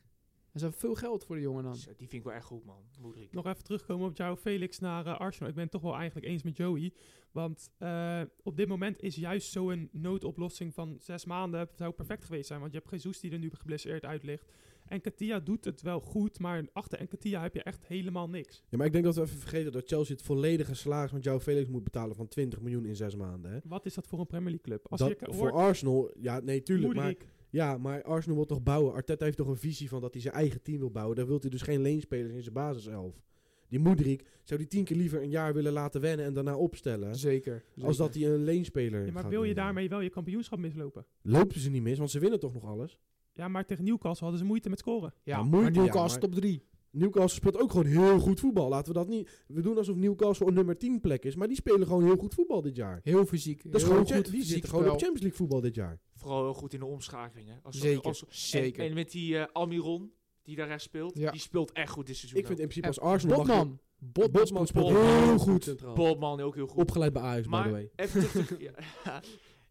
Er 0.52 0.68
is 0.68 0.76
veel 0.76 0.96
geld 0.96 1.26
voor 1.26 1.36
de 1.36 1.42
jongen 1.42 1.64
dan. 1.64 1.76
Zo, 1.76 1.90
die 1.90 2.08
vind 2.08 2.14
ik 2.14 2.24
wel 2.24 2.34
echt 2.34 2.46
goed, 2.46 2.66
man. 2.66 2.84
Moedrik. 3.00 3.34
Nog 3.34 3.46
even 3.46 3.64
terugkomen 3.64 4.08
op 4.08 4.18
jou, 4.18 4.38
Felix, 4.38 4.80
naar 4.80 5.06
eh, 5.06 5.20
Arsenal. 5.20 5.50
Ik 5.50 5.56
ben 5.56 5.64
het 5.64 5.72
toch 5.72 5.82
wel 5.82 5.96
eigenlijk 5.96 6.26
eens 6.26 6.44
met 6.44 6.58
Joey. 6.58 6.94
Want 7.32 7.72
eh, 7.78 8.22
op 8.44 8.58
dit 8.58 8.68
moment 8.68 9.02
is 9.02 9.16
juist 9.16 9.52
zo'n 9.52 9.90
noodoplossing 9.92 10.74
van 10.74 10.98
zes 11.00 11.26
maanden 11.26 11.70
zou 11.76 11.94
perfect 11.94 12.26
geweest 12.26 12.48
zijn. 12.48 12.60
Want 12.60 12.72
je 12.72 12.78
hebt 12.78 12.92
Jesus 12.92 13.20
die 13.20 13.32
er 13.32 13.40
nu 13.40 13.50
geblesseerd 13.54 14.06
uit 14.06 14.24
ligt. 14.24 14.46
En 14.90 15.02
Katia 15.02 15.40
doet 15.40 15.66
het 15.66 15.82
wel 15.82 16.00
goed, 16.00 16.40
maar 16.40 16.66
achter 16.74 17.08
Katia 17.08 17.42
heb 17.42 17.54
je 17.54 17.64
echt 17.64 17.86
helemaal 17.88 18.30
niks. 18.30 18.64
Ja, 18.70 18.78
maar 18.78 18.86
ik 18.86 18.92
denk 18.92 19.04
dat 19.04 19.16
we 19.16 19.22
even 19.22 19.40
vergeten 19.40 19.72
dat 19.72 19.88
Chelsea 19.88 20.16
het 20.16 20.26
volledige 20.26 20.74
salaris 20.76 21.10
van 21.10 21.20
João 21.20 21.44
Felix 21.44 21.70
moet 21.70 21.84
betalen 21.84 22.16
van 22.16 22.28
20 22.28 22.62
miljoen 22.62 22.86
in 22.86 22.96
zes 22.96 23.16
maanden. 23.16 23.52
Hè? 23.52 23.58
Wat 23.64 23.86
is 23.86 23.94
dat 23.94 24.08
voor 24.08 24.20
een 24.20 24.28
Premier 24.28 24.50
League 24.50 24.66
club? 24.66 24.88
Als 24.88 25.00
Dat, 25.00 25.10
je 25.10 25.18
voor 25.20 25.50
hoort, 25.50 25.54
Arsenal, 25.54 26.12
ja, 26.20 26.40
nee, 26.40 26.64
tuurlijk. 26.64 26.94
Maar, 26.94 27.06
Moedrik, 27.06 27.28
ja, 27.50 27.78
maar 27.78 28.04
Arsenal 28.04 28.38
wil 28.38 28.46
toch 28.46 28.64
bouwen. 28.64 28.94
Arteta 28.94 29.26
heeft 29.26 29.38
toch 29.38 29.48
een 29.48 29.58
visie 29.58 29.90
van 29.90 30.02
dat 30.02 30.14
hij 30.14 30.22
zijn 30.22 30.34
eigen 30.34 30.62
team 30.62 30.80
wil 30.80 30.92
bouwen. 30.92 31.16
Daar 31.16 31.28
wil 31.28 31.40
hij 31.40 31.50
dus 31.50 31.62
geen 31.62 31.82
leenspelers 31.82 32.34
in 32.34 32.42
zijn 32.42 32.54
basiself. 32.54 33.22
Die 33.68 33.80
Moedrik 33.80 34.26
zou 34.44 34.60
die 34.60 34.70
tien 34.70 34.84
keer 34.84 34.98
liever 34.98 35.22
een 35.22 35.30
jaar 35.30 35.54
willen 35.54 35.72
laten 35.72 36.02
wennen 36.02 36.26
en 36.26 36.34
daarna 36.34 36.58
opstellen. 36.58 37.16
Zeker. 37.16 37.64
Als 37.82 37.98
dat 37.98 38.14
hij 38.14 38.26
een 38.26 38.44
leenspeler 38.44 39.06
ja, 39.06 39.12
maar 39.12 39.22
gaat 39.22 39.32
wil 39.32 39.44
je 39.44 39.48
nemen. 39.48 39.64
daarmee 39.64 39.90
wel 39.90 40.02
je 40.02 40.10
kampioenschap 40.10 40.60
mislopen? 40.60 41.06
Lopen 41.22 41.60
ze 41.60 41.70
niet 41.70 41.82
mis, 41.82 41.98
want 41.98 42.12
ze 42.12 42.20
winnen 42.20 42.40
toch 42.40 42.54
nog 42.54 42.66
alles. 42.66 43.00
Ja, 43.40 43.48
maar 43.48 43.66
tegen 43.66 43.84
Newcastle 43.84 44.22
hadden 44.22 44.40
ze 44.40 44.46
moeite 44.46 44.70
met 44.70 44.80
scoren. 44.80 45.14
Ja, 45.24 45.36
Ja, 45.36 45.38
maar 45.44 45.50
moeite, 45.60 45.74
ja, 45.80 45.80
Newcastle 45.86 46.20
maar- 46.20 46.30
top 46.30 46.36
3. 46.40 46.64
Newcastle 46.92 47.30
speelt 47.40 47.58
ook 47.58 47.72
gewoon 47.72 47.86
heel 47.86 48.20
goed 48.20 48.40
voetbal. 48.40 48.70
Laten 48.70 48.94
we 48.94 49.00
dat 49.00 49.08
niet... 49.08 49.44
We 49.48 49.62
doen 49.62 49.78
alsof 49.78 49.96
Newcastle 49.96 50.48
een 50.48 50.54
nummer 50.54 50.78
10 50.78 51.00
plek 51.00 51.24
is. 51.26 51.36
Maar 51.36 51.48
die 51.48 51.56
spelen 51.56 51.88
gewoon 51.88 52.04
heel 52.04 52.18
goed 52.18 52.34
voetbal 52.34 52.62
dit 52.62 52.76
jaar. 52.76 53.00
Heel 53.04 53.26
fysiek. 53.26 53.64
Dat 53.64 53.74
is 53.76 53.82
heel 53.82 53.92
gewoon, 53.92 54.06
goed 54.06 54.24
die 54.26 54.34
fysiek 54.34 54.50
zitten 54.52 54.70
gewoon 54.70 54.84
op. 54.86 54.90
Champions 54.92 55.20
League 55.20 55.38
voetbal 55.38 55.62
dit 55.62 55.76
jaar. 55.76 56.00
Vooral 56.16 56.44
heel 56.44 56.54
goed 56.54 56.74
in 56.74 56.80
de 56.80 56.86
omschakelingen. 56.86 57.60
Als, 57.64 57.80
Zeker, 57.80 58.04
als- 58.04 58.24
zeker. 58.30 58.84
En, 58.84 58.90
en 58.90 58.94
met 58.96 59.12
die 59.12 59.38
eh, 59.38 59.46
Almiron, 59.54 60.12
die 60.44 60.56
daar 60.56 60.68
rechts 60.68 60.84
speelt, 60.84 61.18
Ja. 61.18 61.32
die 61.32 61.40
speelt 61.42 61.72
echt 61.72 61.92
goed 61.92 62.08
dit 62.08 62.16
seizoen. 62.18 62.40
Ik 62.40 62.46
vind 62.48 62.60
in 62.60 62.68
principe 62.68 62.88
als 62.88 63.00
Arsenal... 63.00 63.38
Botman. 63.38 63.80
Botman, 64.00 64.32
Botman 64.42 64.68
speelt 64.68 64.86
Botman. 64.86 65.24
heel 65.24 65.38
goed 65.38 65.64
centraal. 65.64 65.94
Botman 65.96 66.40
ook 66.42 66.56
heel 66.56 66.68
goed. 66.68 66.82
Opgeleid 66.82 67.14
bij 67.14 67.22
Ajax, 67.22 67.38
by 67.38 67.44
the 67.44 67.50
maar 67.50 67.72
way. 67.72 67.90
even 67.96 68.30
terug 68.30 68.48
te- 68.48 68.58
ja. 69.04 69.22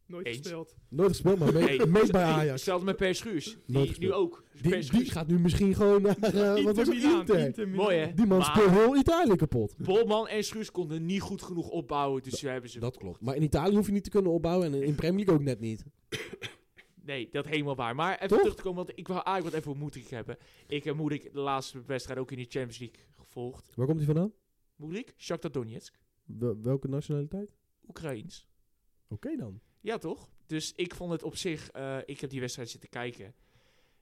Nooit 0.08 0.26
Eens. 0.26 0.36
gespeeld. 0.36 0.74
Nooit 0.88 1.08
gespeeld, 1.08 1.38
maar 1.38 1.52
mee, 1.52 1.86
mee 1.86 2.06
bij 2.10 2.24
Ajax. 2.24 2.50
Hetzelfde 2.50 2.84
met 2.84 2.96
Per 2.96 3.14
Schuurs. 3.14 3.56
Die 3.66 3.98
nu 3.98 4.12
ook. 4.12 4.44
Die, 4.62 4.82
gaat 5.10 5.26
nu 5.26 5.38
misschien 5.38 5.74
gewoon 5.74 6.02
naar... 6.02 6.16
eh, 6.18 6.64
wat 6.64 6.76
was 6.76 6.86
het? 6.86 6.96
Milaan, 6.96 7.18
Inter. 7.20 7.38
Inter 7.38 7.68
Milaan. 7.68 7.84
Mooi 7.84 7.96
hè? 7.96 8.14
Die 8.14 8.26
man 8.26 8.38
Maar 8.38 8.46
speelt 8.46 8.70
heel 8.70 8.96
Italië 8.96 9.36
kapot. 9.36 9.76
Botman 9.76 10.28
en 10.28 10.44
Schuurs 10.44 10.70
konden 10.70 11.06
niet 11.06 11.20
goed 11.20 11.42
genoeg 11.42 11.68
opbouwen, 11.68 12.22
dus 12.22 12.40
hebben 12.40 12.70
ze 12.70 12.78
Dat 12.78 12.96
klopt. 12.96 13.20
Maar 13.20 13.36
in 13.36 13.42
Italië 13.42 13.74
hoef 13.76 13.86
je 13.86 13.92
niet 13.92 14.04
te 14.04 14.10
kunnen 14.10 14.32
opbouwen 14.32 14.66
en 14.74 14.82
in 14.82 14.94
Premier 14.94 15.16
League 15.24 15.34
ook 15.34 15.42
net 15.46 15.60
niet. 15.60 15.84
Nee, 17.04 17.28
dat 17.30 17.46
helemaal 17.46 17.76
waar. 17.76 17.94
Maar 17.94 18.14
even 18.14 18.28
Toch? 18.28 18.38
terug 18.38 18.54
te 18.54 18.62
komen, 18.62 18.84
want 18.84 18.98
ik 18.98 19.06
wil 19.06 19.16
eigenlijk 19.22 19.44
wat 19.44 19.54
even 19.54 19.68
over 19.68 19.82
Moedrik 19.82 20.08
hebben. 20.08 20.36
Ik 20.66 20.84
heb 20.84 20.94
Moedrik 20.96 21.32
de 21.32 21.40
laatste 21.40 21.82
wedstrijd 21.86 22.18
ook 22.18 22.30
in 22.30 22.36
de 22.38 22.42
Champions 22.48 22.78
League 22.78 22.98
gevolgd. 23.16 23.72
Waar 23.74 23.86
komt 23.86 23.98
hij 23.98 24.06
vandaan? 24.06 24.32
Moedrik, 24.76 25.14
Shakhtar 25.16 25.52
Donetsk, 25.52 25.98
Wel- 26.24 26.60
welke 26.62 26.88
nationaliteit? 26.88 27.54
Oekraïens. 27.88 28.46
Oké 29.08 29.36
dan. 29.36 29.60
Ja, 29.80 29.98
toch? 29.98 30.28
Dus 30.46 30.72
ik 30.72 30.94
vond 30.94 31.12
het 31.12 31.22
op 31.22 31.36
zich, 31.36 31.70
eh, 31.70 31.98
ik 32.04 32.20
heb 32.20 32.30
die 32.30 32.40
wedstrijd 32.40 32.70
zitten 32.70 32.88
kijken. 32.88 33.34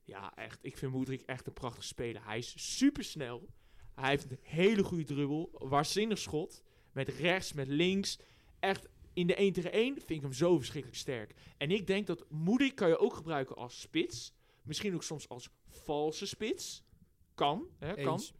Ja, 0.03 0.35
echt. 0.35 0.59
Ik 0.62 0.77
vind 0.77 0.93
Moedrik 0.93 1.22
echt 1.22 1.47
een 1.47 1.53
prachtig 1.53 1.85
speler. 1.85 2.24
Hij 2.24 2.39
is 2.39 2.77
super 2.77 3.05
snel. 3.05 3.49
Hij 3.95 4.11
heeft 4.11 4.31
een 4.31 4.39
hele 4.43 4.83
goede 4.83 5.05
dribbel. 5.05 5.51
Waanzinnig 5.53 6.18
schot. 6.18 6.62
Met 6.93 7.09
rechts, 7.09 7.53
met 7.53 7.68
links. 7.68 8.18
Echt 8.61 8.89
in 9.12 9.27
de 9.27 9.35
1 9.35 9.53
tegen 9.53 9.72
1 9.72 9.95
vind 9.95 10.11
ik 10.11 10.20
hem 10.20 10.33
zo 10.33 10.57
verschrikkelijk 10.57 11.01
sterk. 11.01 11.35
En 11.57 11.70
ik 11.70 11.87
denk 11.87 12.07
dat 12.07 12.24
Moedrik 12.29 12.74
kan 12.74 12.89
je 12.89 12.99
ook 12.99 13.14
gebruiken 13.14 13.57
als 13.57 13.81
spits. 13.81 14.33
Misschien 14.62 14.95
ook 14.95 15.03
soms 15.03 15.29
als 15.29 15.49
valse 15.68 16.27
spits. 16.27 16.85
Kan, 17.35 17.68
hè, 17.79 17.95
kan. 17.95 18.12
Eens. 18.12 18.33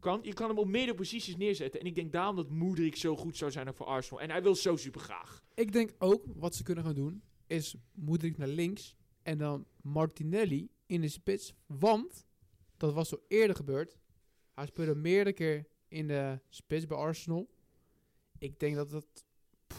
kan. 0.00 0.20
Je 0.22 0.32
kan 0.32 0.48
hem 0.48 0.58
op 0.58 0.66
meerdere 0.66 0.96
posities 0.96 1.36
neerzetten. 1.36 1.80
En 1.80 1.86
ik 1.86 1.94
denk 1.94 2.12
daarom 2.12 2.36
dat 2.36 2.50
Moedrik 2.50 2.96
zo 2.96 3.16
goed 3.16 3.36
zou 3.36 3.50
zijn 3.50 3.74
voor 3.74 3.86
Arsenal. 3.86 4.20
En 4.20 4.30
hij 4.30 4.42
wil 4.42 4.54
zo 4.54 4.76
super 4.76 5.00
graag. 5.00 5.44
Ik 5.56 5.72
denk 5.72 5.90
ook, 5.98 6.24
wat 6.34 6.54
ze 6.54 6.62
kunnen 6.62 6.84
gaan 6.84 6.94
doen, 6.94 7.22
is 7.46 7.74
Moedrik 7.94 8.36
naar 8.36 8.48
links 8.48 8.96
en 9.22 9.38
dan 9.38 9.66
Martinelli 9.82 10.68
in 10.86 11.00
de 11.00 11.08
spits. 11.08 11.54
Want, 11.66 12.26
dat 12.76 12.92
was 12.92 13.08
zo 13.08 13.22
eerder 13.28 13.56
gebeurd. 13.56 13.98
Hij 14.54 14.66
speelde 14.66 14.94
meerdere 14.94 15.32
keer 15.32 15.66
in 15.88 16.06
de 16.06 16.40
spits 16.48 16.86
bij 16.86 16.96
Arsenal. 16.96 17.50
Ik 18.38 18.60
denk 18.60 18.74
dat 18.74 18.90
dat... 18.90 19.06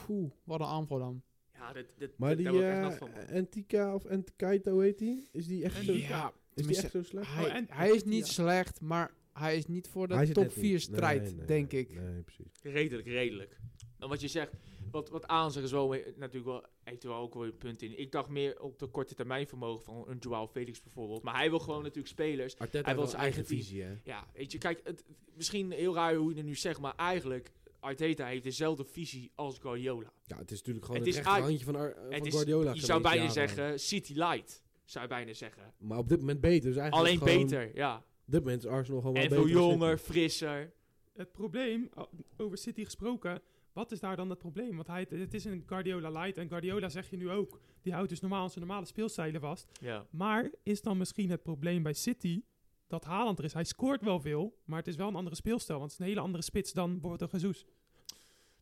Poeh, 0.06 0.32
wat 0.44 0.60
een 0.60 0.66
aanval 0.66 1.00
dan. 1.00 1.22
Ja, 1.54 1.74
dat, 1.74 1.86
dat, 1.98 2.10
Maar 2.18 2.36
die 2.38 2.50
nat 2.52 3.00
eh. 3.02 3.36
Antika 3.36 3.96
of 3.96 4.06
Antikaita, 4.06 4.72
hoe 4.72 4.82
heet 4.84 4.98
die? 4.98 5.30
Is 5.32 5.48
die 5.48 5.64
echt 5.64 5.84
zo, 5.86 5.94
Ja, 5.94 6.34
is 6.54 6.68
die 6.68 6.78
echt 6.78 6.92
zo 6.92 7.04
slecht? 7.04 7.34
hij, 7.34 7.46
Oh, 7.46 7.56
en- 7.56 7.66
hij 7.70 7.90
is 7.92 8.04
niet 8.04 8.26
ja. 8.28 8.32
slecht, 8.34 8.82
maar 8.82 9.14
hij 9.34 9.58
is 9.58 9.66
niet 9.66 9.88
voor 9.88 10.08
Hij 10.08 10.26
de 10.26 10.32
top 10.32 10.44
net 10.44 10.56
niet. 10.56 10.66
4 10.66 10.80
strijd, 10.80 11.22
Nee, 11.24 11.34
nee, 11.36 11.46
denk 11.46 11.72
nee, 11.72 11.82
ik. 11.82 11.94
Nee, 12.02 12.22
precies. 12.22 12.52
Redelijk, 12.62 13.08
redelijk. 13.08 13.60
En 14.00 14.10
wat 14.10 14.22
je 14.22 14.28
zegt, 14.28 14.52
wat, 14.92 15.10
wat 15.10 15.28
aanzeggen 15.28 15.64
is 15.64 15.72
wel 15.72 15.90
weer- 15.90 16.14
natuurlijk 16.16 16.46
wel, 16.46 16.64
heeft 16.84 17.04
er 17.04 17.10
wel 17.10 17.20
ook 17.20 17.34
wel 17.34 17.46
een 17.46 17.58
punt 17.58 17.82
in. 17.82 18.00
Ik 18.00 18.12
dacht 18.12 18.30
meer 18.30 18.62
op 18.62 18.80
de 18.80 18.88
korte 18.88 19.16
termijn 19.16 19.48
vermogen 19.48 19.84
van 19.84 20.04
een 20.08 20.18
Joao 20.18 20.48
Felix 20.48 20.82
bijvoorbeeld. 20.82 21.24
Maar 21.24 21.36
hij 21.36 21.50
wil 21.50 21.60
gewoon 21.60 21.82
natuurlijk 21.82 22.08
spelers. 22.08 22.58
Arteta 22.60 22.84
Hij 22.84 22.94
wil 22.94 23.00
heeft 23.00 23.10
zijn 23.12 23.24
eigen 23.24 23.46
visie, 23.46 23.82
hè? 23.84 23.94
Ja, 24.04 24.28
weet 24.34 24.52
je, 24.52 24.58
kijk, 24.58 24.82
het, 24.84 25.04
misschien 25.36 25.72
heel 25.72 25.94
raar 25.94 26.16
hoe 26.16 26.30
je 26.32 26.36
het 26.38 26.46
nu 26.46 26.56
zegt, 26.56 26.80
maar 26.80 26.96
eigenlijk, 26.96 27.52
Arteta 27.80 28.26
heeft 28.26 28.44
dezelfde 28.44 28.86
visie 28.86 29.32
als 29.36 29.58
Guardiola. 29.60 30.12
Ja, 30.26 30.38
het 30.38 30.52
is 30.52 30.58
natuurlijk 30.58 30.86
gewoon 30.86 31.02
Het 31.02 31.16
het, 31.16 31.24
rechterhandje 31.26 31.66
van, 31.66 31.76
Ar- 31.76 31.94
van 32.04 32.14
Het 32.14 32.26
is, 32.26 32.34
Guardiola 32.34 32.74
je 32.74 32.86
zou 32.86 33.02
bijna 33.02 33.30
zeggen, 33.30 33.80
City 33.80 34.14
Light, 34.14 34.64
zou 34.86 35.04
je 35.04 35.10
bijna 35.10 35.34
zeggen. 35.34 35.74
Maar 35.78 35.98
op 35.98 36.10
dit 36.10 36.20
moment 36.20 36.42
beter. 36.42 36.70
Dus 36.70 36.78
eigenlijk 36.78 37.08
Alleen 37.08 37.28
gewoon- 37.28 37.48
beter, 37.50 37.76
ja. 37.76 37.98
Op 37.98 38.34
dit 38.34 38.44
moment 38.44 38.64
is 38.64 38.70
Arsenal 38.70 39.00
gewoon 39.02 39.14
wel 39.16 39.24
En 39.24 39.30
beter 39.30 39.46
veel 39.46 39.54
dan 39.62 39.70
jonger, 39.70 39.98
frisser. 39.98 40.74
Het 41.14 41.32
probleem, 41.32 41.90
over 42.38 42.58
City 42.58 42.84
gesproken, 42.84 43.42
wat 43.78 43.92
is 43.92 44.00
daar 44.00 44.16
dan 44.16 44.30
het 44.30 44.40
probleem? 44.40 44.76
Want 44.76 44.88
hij, 44.88 45.06
het 45.10 45.34
is 45.34 45.46
een 45.46 45.64
Guardiola 45.66 46.10
light 46.10 46.38
en 46.38 46.48
Guardiola 46.48 46.90
zeg 46.90 47.10
je 47.10 47.18
nu 47.18 47.30
ook, 47.30 47.60
die 47.82 47.94
houdt 47.94 48.10
dus 48.10 48.20
normaal 48.20 48.50
zijn 48.50 48.66
normale 48.66 48.86
speelstijlen 48.86 49.42
vast. 49.42 49.72
Ja. 49.82 50.06
Maar 50.10 50.52
is 50.64 50.82
dan 50.82 50.98
misschien 50.98 51.30
het 51.30 51.44
probleem 51.44 51.84
bij 51.84 51.94
City 51.94 52.44
dat 52.88 53.04
Haaland 53.04 53.40
er 53.40 53.46
is? 53.46 53.54
Hij 53.54 53.64
scoort 53.64 54.02
wel 54.02 54.20
veel, 54.20 54.58
maar 54.66 54.78
het 54.78 54.88
is 54.88 54.96
wel 54.96 55.08
een 55.08 55.16
andere 55.16 55.36
speelstijl, 55.36 55.80
want 55.80 55.92
het 55.92 56.00
is 56.00 56.06
een 56.06 56.12
hele 56.12 56.26
andere 56.26 56.44
spits 56.44 56.74
dan 56.74 56.92
bijvoorbeeld 56.92 57.34
een 57.34 57.40
Jesus. 57.40 57.66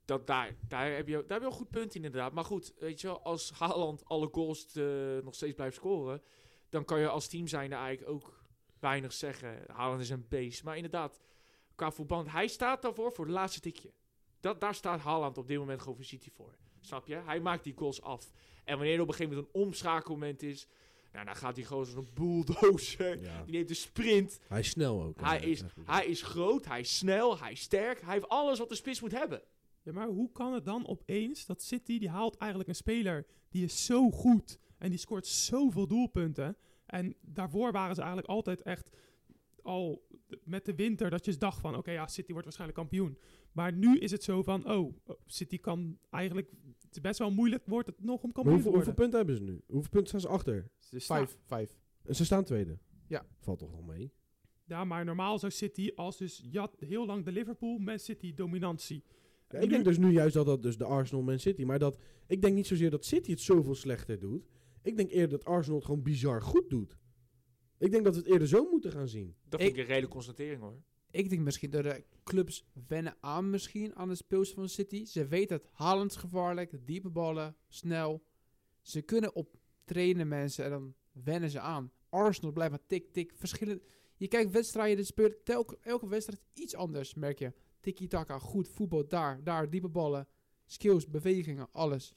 Dat 0.05 0.27
daar, 0.27 0.55
daar, 0.67 0.95
heb 0.95 1.07
je, 1.07 1.13
daar 1.13 1.21
heb 1.21 1.29
je 1.29 1.39
wel 1.39 1.47
een 1.47 1.51
goed 1.51 1.69
punt 1.69 1.95
in 1.95 2.03
inderdaad. 2.03 2.33
Maar 2.33 2.45
goed, 2.45 2.73
weet 2.79 3.01
je 3.01 3.07
wel, 3.07 3.21
als 3.23 3.51
Haaland 3.51 4.05
alle 4.05 4.29
goals 4.31 4.75
eh, 4.75 4.85
nog 5.23 5.35
steeds 5.35 5.55
blijft 5.55 5.75
scoren... 5.75 6.21
dan 6.69 6.85
kan 6.85 6.99
je 6.99 7.07
als 7.07 7.27
team 7.27 7.47
zijnde 7.47 7.75
eigenlijk 7.75 8.09
ook 8.09 8.43
weinig 8.79 9.13
zeggen. 9.13 9.63
Haaland 9.67 10.01
is 10.01 10.09
een 10.09 10.25
beest. 10.29 10.63
Maar 10.63 10.75
inderdaad, 10.75 11.19
qua 11.75 11.91
verband, 11.91 12.31
hij 12.31 12.47
staat 12.47 12.81
daarvoor 12.81 13.11
voor 13.11 13.25
het 13.25 13.33
laatste 13.33 13.59
tikje. 13.59 13.93
Dat, 14.45 14.61
daar 14.61 14.75
staat 14.75 14.99
Haaland 14.99 15.37
op 15.37 15.47
dit 15.47 15.57
moment 15.57 15.79
gewoon 15.79 15.95
voor 15.95 16.05
City 16.05 16.29
voor. 16.31 16.55
Snap 16.81 17.07
je? 17.07 17.15
Hij 17.15 17.39
maakt 17.39 17.63
die 17.63 17.73
goals 17.75 18.01
af. 18.01 18.31
En 18.63 18.77
wanneer 18.77 18.95
er 18.95 19.01
op 19.01 19.07
een 19.07 19.13
gegeven 19.13 19.35
moment 19.35 19.55
een 19.55 19.61
omschakelmoment 19.61 20.43
is... 20.43 20.67
Nou, 21.11 21.25
dan 21.25 21.35
gaat 21.35 21.55
hij 21.55 21.65
gewoon 21.65 21.85
zo'n 21.85 22.07
bulldozer. 22.13 23.21
Ja. 23.21 23.43
Die 23.43 23.53
neemt 23.53 23.67
de 23.67 23.73
sprint. 23.73 24.39
Hij 24.47 24.59
is 24.59 24.69
snel 24.69 25.03
ook. 25.03 25.21
Hij 25.21 25.39
is, 25.39 25.63
hij 25.85 26.05
is 26.05 26.21
groot, 26.21 26.65
hij 26.65 26.79
is 26.79 26.97
snel, 26.97 27.39
hij 27.39 27.51
is 27.51 27.61
sterk. 27.61 28.01
Hij 28.01 28.13
heeft 28.13 28.27
alles 28.27 28.59
wat 28.59 28.69
de 28.69 28.75
spits 28.75 29.01
moet 29.01 29.11
hebben. 29.11 29.41
Ja, 29.81 29.91
maar 29.91 30.07
hoe 30.07 30.31
kan 30.31 30.53
het 30.53 30.65
dan 30.65 30.87
opeens 30.87 31.45
dat 31.45 31.61
City, 31.61 31.99
die 31.99 32.09
haalt 32.09 32.37
eigenlijk 32.37 32.69
een 32.69 32.75
speler 32.75 33.25
die 33.49 33.63
is 33.63 33.85
zo 33.85 34.09
goed 34.09 34.59
en 34.77 34.89
die 34.89 34.99
scoort 34.99 35.27
zoveel 35.27 35.87
doelpunten. 35.87 36.57
En 36.85 37.15
daarvoor 37.21 37.71
waren 37.71 37.95
ze 37.95 38.01
eigenlijk 38.01 38.29
altijd 38.31 38.61
echt 38.61 38.89
al 39.65 40.07
met 40.43 40.65
de 40.65 40.75
winter 40.75 41.09
dat 41.09 41.25
je 41.25 41.37
dacht 41.37 41.59
van, 41.59 41.75
oké, 41.75 41.91
ja, 41.91 42.07
City 42.07 42.29
wordt 42.31 42.43
waarschijnlijk 42.45 42.79
kampioen. 42.79 43.17
Maar 43.51 43.73
nu 43.73 43.97
is 43.97 44.11
het 44.11 44.23
zo 44.23 44.43
van, 44.43 44.71
oh, 44.71 44.95
City 45.25 45.59
kan 45.59 45.97
eigenlijk, 46.09 46.49
het 46.81 46.91
is 46.95 47.01
best 47.01 47.19
wel 47.19 47.31
moeilijk 47.31 47.63
wordt 47.65 47.87
het 47.87 48.03
nog 48.03 48.23
om 48.23 48.31
kampioen 48.31 48.53
hoeveel, 48.53 48.71
te 48.71 48.77
hoeveel 48.77 48.93
worden. 48.95 48.95
punten 48.95 49.17
hebben 49.17 49.35
ze 49.35 49.43
nu? 49.43 49.61
Hoeveel 49.73 49.89
punten 49.91 50.07
staan 50.07 50.19
ze 50.21 50.27
achter? 50.27 50.69
Ze 50.79 50.99
Vijf, 50.99 51.37
vijf. 51.45 51.75
En 52.03 52.15
ze 52.15 52.25
staan 52.25 52.43
tweede. 52.43 52.77
Ja. 53.07 53.25
Valt 53.39 53.59
toch 53.59 53.71
nog 53.71 53.85
mee? 53.85 54.11
Ja, 54.63 54.83
maar 54.83 55.05
normaal 55.05 55.39
zou 55.39 55.51
City 55.51 55.91
als 55.95 56.17
dus, 56.17 56.43
je 56.51 56.59
had 56.59 56.75
heel 56.79 57.05
lang 57.05 57.25
de 57.25 57.31
Liverpool 57.31 57.77
met 57.77 58.01
City 58.01 58.33
dominantie. 58.33 59.03
Ja, 59.49 59.57
ik 59.57 59.63
nu- 59.63 59.69
denk 59.71 59.83
dus 59.83 59.97
nu 59.97 60.11
juist 60.11 60.33
dat 60.33 60.45
dat 60.45 60.61
dus 60.61 60.77
de 60.77 60.85
Arsenal 60.85 61.23
Man 61.23 61.39
City. 61.39 61.63
Maar 61.63 61.79
dat, 61.79 61.97
ik 62.27 62.41
denk 62.41 62.55
niet 62.55 62.67
zozeer 62.67 62.89
dat 62.89 63.05
City 63.05 63.29
het 63.31 63.41
zoveel 63.41 63.75
slechter 63.75 64.19
doet. 64.19 64.47
Ik 64.81 64.97
denk 64.97 65.11
eerder 65.11 65.29
dat 65.37 65.45
Arsenal 65.45 65.77
het 65.77 65.85
gewoon 65.85 66.03
bizar 66.03 66.41
goed 66.41 66.69
doet. 66.69 66.97
Ik 67.77 67.91
denk 67.91 68.03
dat 68.03 68.13
we 68.13 68.19
het 68.19 68.29
eerder 68.29 68.47
zo 68.47 68.69
moeten 68.69 68.91
gaan 68.91 69.07
zien. 69.07 69.35
Dat 69.49 69.59
vind 69.59 69.71
ik 69.71 69.77
een 69.77 69.85
redelijke 69.85 70.15
constatering 70.15 70.61
hoor. 70.61 70.81
Ik 71.11 71.29
denk 71.29 71.41
misschien 71.41 71.69
dat 71.69 71.83
de 71.83 72.03
clubs 72.23 72.65
wennen 72.87 73.17
aan 73.19 73.49
misschien 73.49 73.95
aan 73.95 74.07
de 74.07 74.15
speels 74.15 74.53
van 74.53 74.69
City. 74.69 75.05
Ze 75.05 75.27
weten 75.27 75.57
dat 75.57 75.69
Haaland 75.71 76.11
is 76.11 76.17
gevaarlijk, 76.17 76.87
diepe 76.87 77.09
ballen, 77.09 77.55
snel. 77.67 78.23
Ze 78.81 79.01
kunnen 79.01 79.35
op 79.35 79.57
trainen 79.83 80.27
mensen 80.27 80.63
en 80.65 80.69
dan 80.69 80.95
wennen 81.11 81.49
ze 81.49 81.59
aan. 81.59 81.91
Arsenal 82.09 82.51
blijft 82.51 82.71
maar 82.71 82.85
tik, 82.87 83.13
tik. 83.13 83.33
Verschillend. 83.35 83.81
Je 84.17 84.27
kijkt 84.27 84.51
wedstrijden, 84.51 84.97
er 84.97 85.05
speelt 85.05 85.45
telke, 85.45 85.77
elke 85.81 86.07
wedstrijd 86.07 86.41
iets 86.53 86.75
anders, 86.75 87.13
merk 87.13 87.39
je. 87.39 87.53
Tiki-taka, 87.79 88.39
goed 88.39 88.67
voetbal, 88.67 89.07
daar, 89.07 89.43
daar, 89.43 89.69
diepe 89.69 89.89
ballen. 89.89 90.27
Skills, 90.65 91.07
bewegingen, 91.07 91.67
alles. 91.71 92.15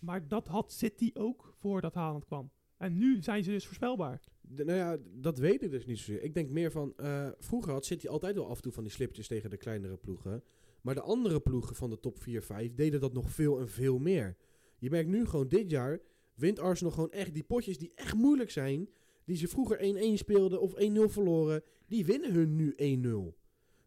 Maar 0.00 0.28
dat 0.28 0.46
had 0.46 0.72
City 0.72 1.10
ook 1.14 1.54
voordat 1.58 1.94
Haaland 1.94 2.24
kwam. 2.24 2.50
En 2.76 2.98
nu 2.98 3.22
zijn 3.22 3.44
ze 3.44 3.50
dus 3.50 3.66
voorspelbaar. 3.66 4.20
Nou 4.48 4.72
ja, 4.72 4.96
dat 5.14 5.38
weet 5.38 5.62
ik 5.62 5.70
dus 5.70 5.86
niet 5.86 5.98
zozeer. 5.98 6.22
Ik 6.22 6.34
denk 6.34 6.50
meer 6.50 6.70
van, 6.70 6.92
eh, 6.96 7.28
vroeger 7.38 7.72
had 7.72 7.84
City 7.84 8.08
altijd 8.08 8.34
wel 8.34 8.48
af 8.48 8.56
en 8.56 8.62
toe 8.62 8.72
van 8.72 8.82
die 8.82 8.92
slipjes 8.92 9.26
tegen 9.26 9.50
de 9.50 9.56
kleinere 9.56 9.96
ploegen. 9.96 10.42
Maar 10.80 10.94
de 10.94 11.00
andere 11.00 11.40
ploegen 11.40 11.76
van 11.76 11.90
de 11.90 12.00
top 12.00 12.22
4, 12.22 12.42
5 12.42 12.74
deden 12.74 13.00
dat 13.00 13.12
nog 13.12 13.30
veel 13.30 13.58
en 13.58 13.68
veel 13.68 13.98
meer. 13.98 14.36
Je 14.78 14.90
merkt 14.90 15.08
nu 15.08 15.26
gewoon 15.26 15.48
dit 15.48 15.70
jaar, 15.70 16.00
wint 16.34 16.58
Arsenal 16.58 16.92
gewoon 16.92 17.10
echt 17.10 17.34
die 17.34 17.42
potjes 17.42 17.78
die 17.78 17.92
echt 17.94 18.14
moeilijk 18.14 18.50
zijn. 18.50 18.88
Die 19.24 19.36
ze 19.36 19.48
vroeger 19.48 19.78
1-1 19.80 20.18
speelden 20.18 20.60
of 20.60 20.74
1-0 20.74 21.08
verloren. 21.08 21.62
Die 21.86 22.04
winnen 22.04 22.32
hun 22.32 22.56
nu 22.56 22.74
1-0. 22.76 23.36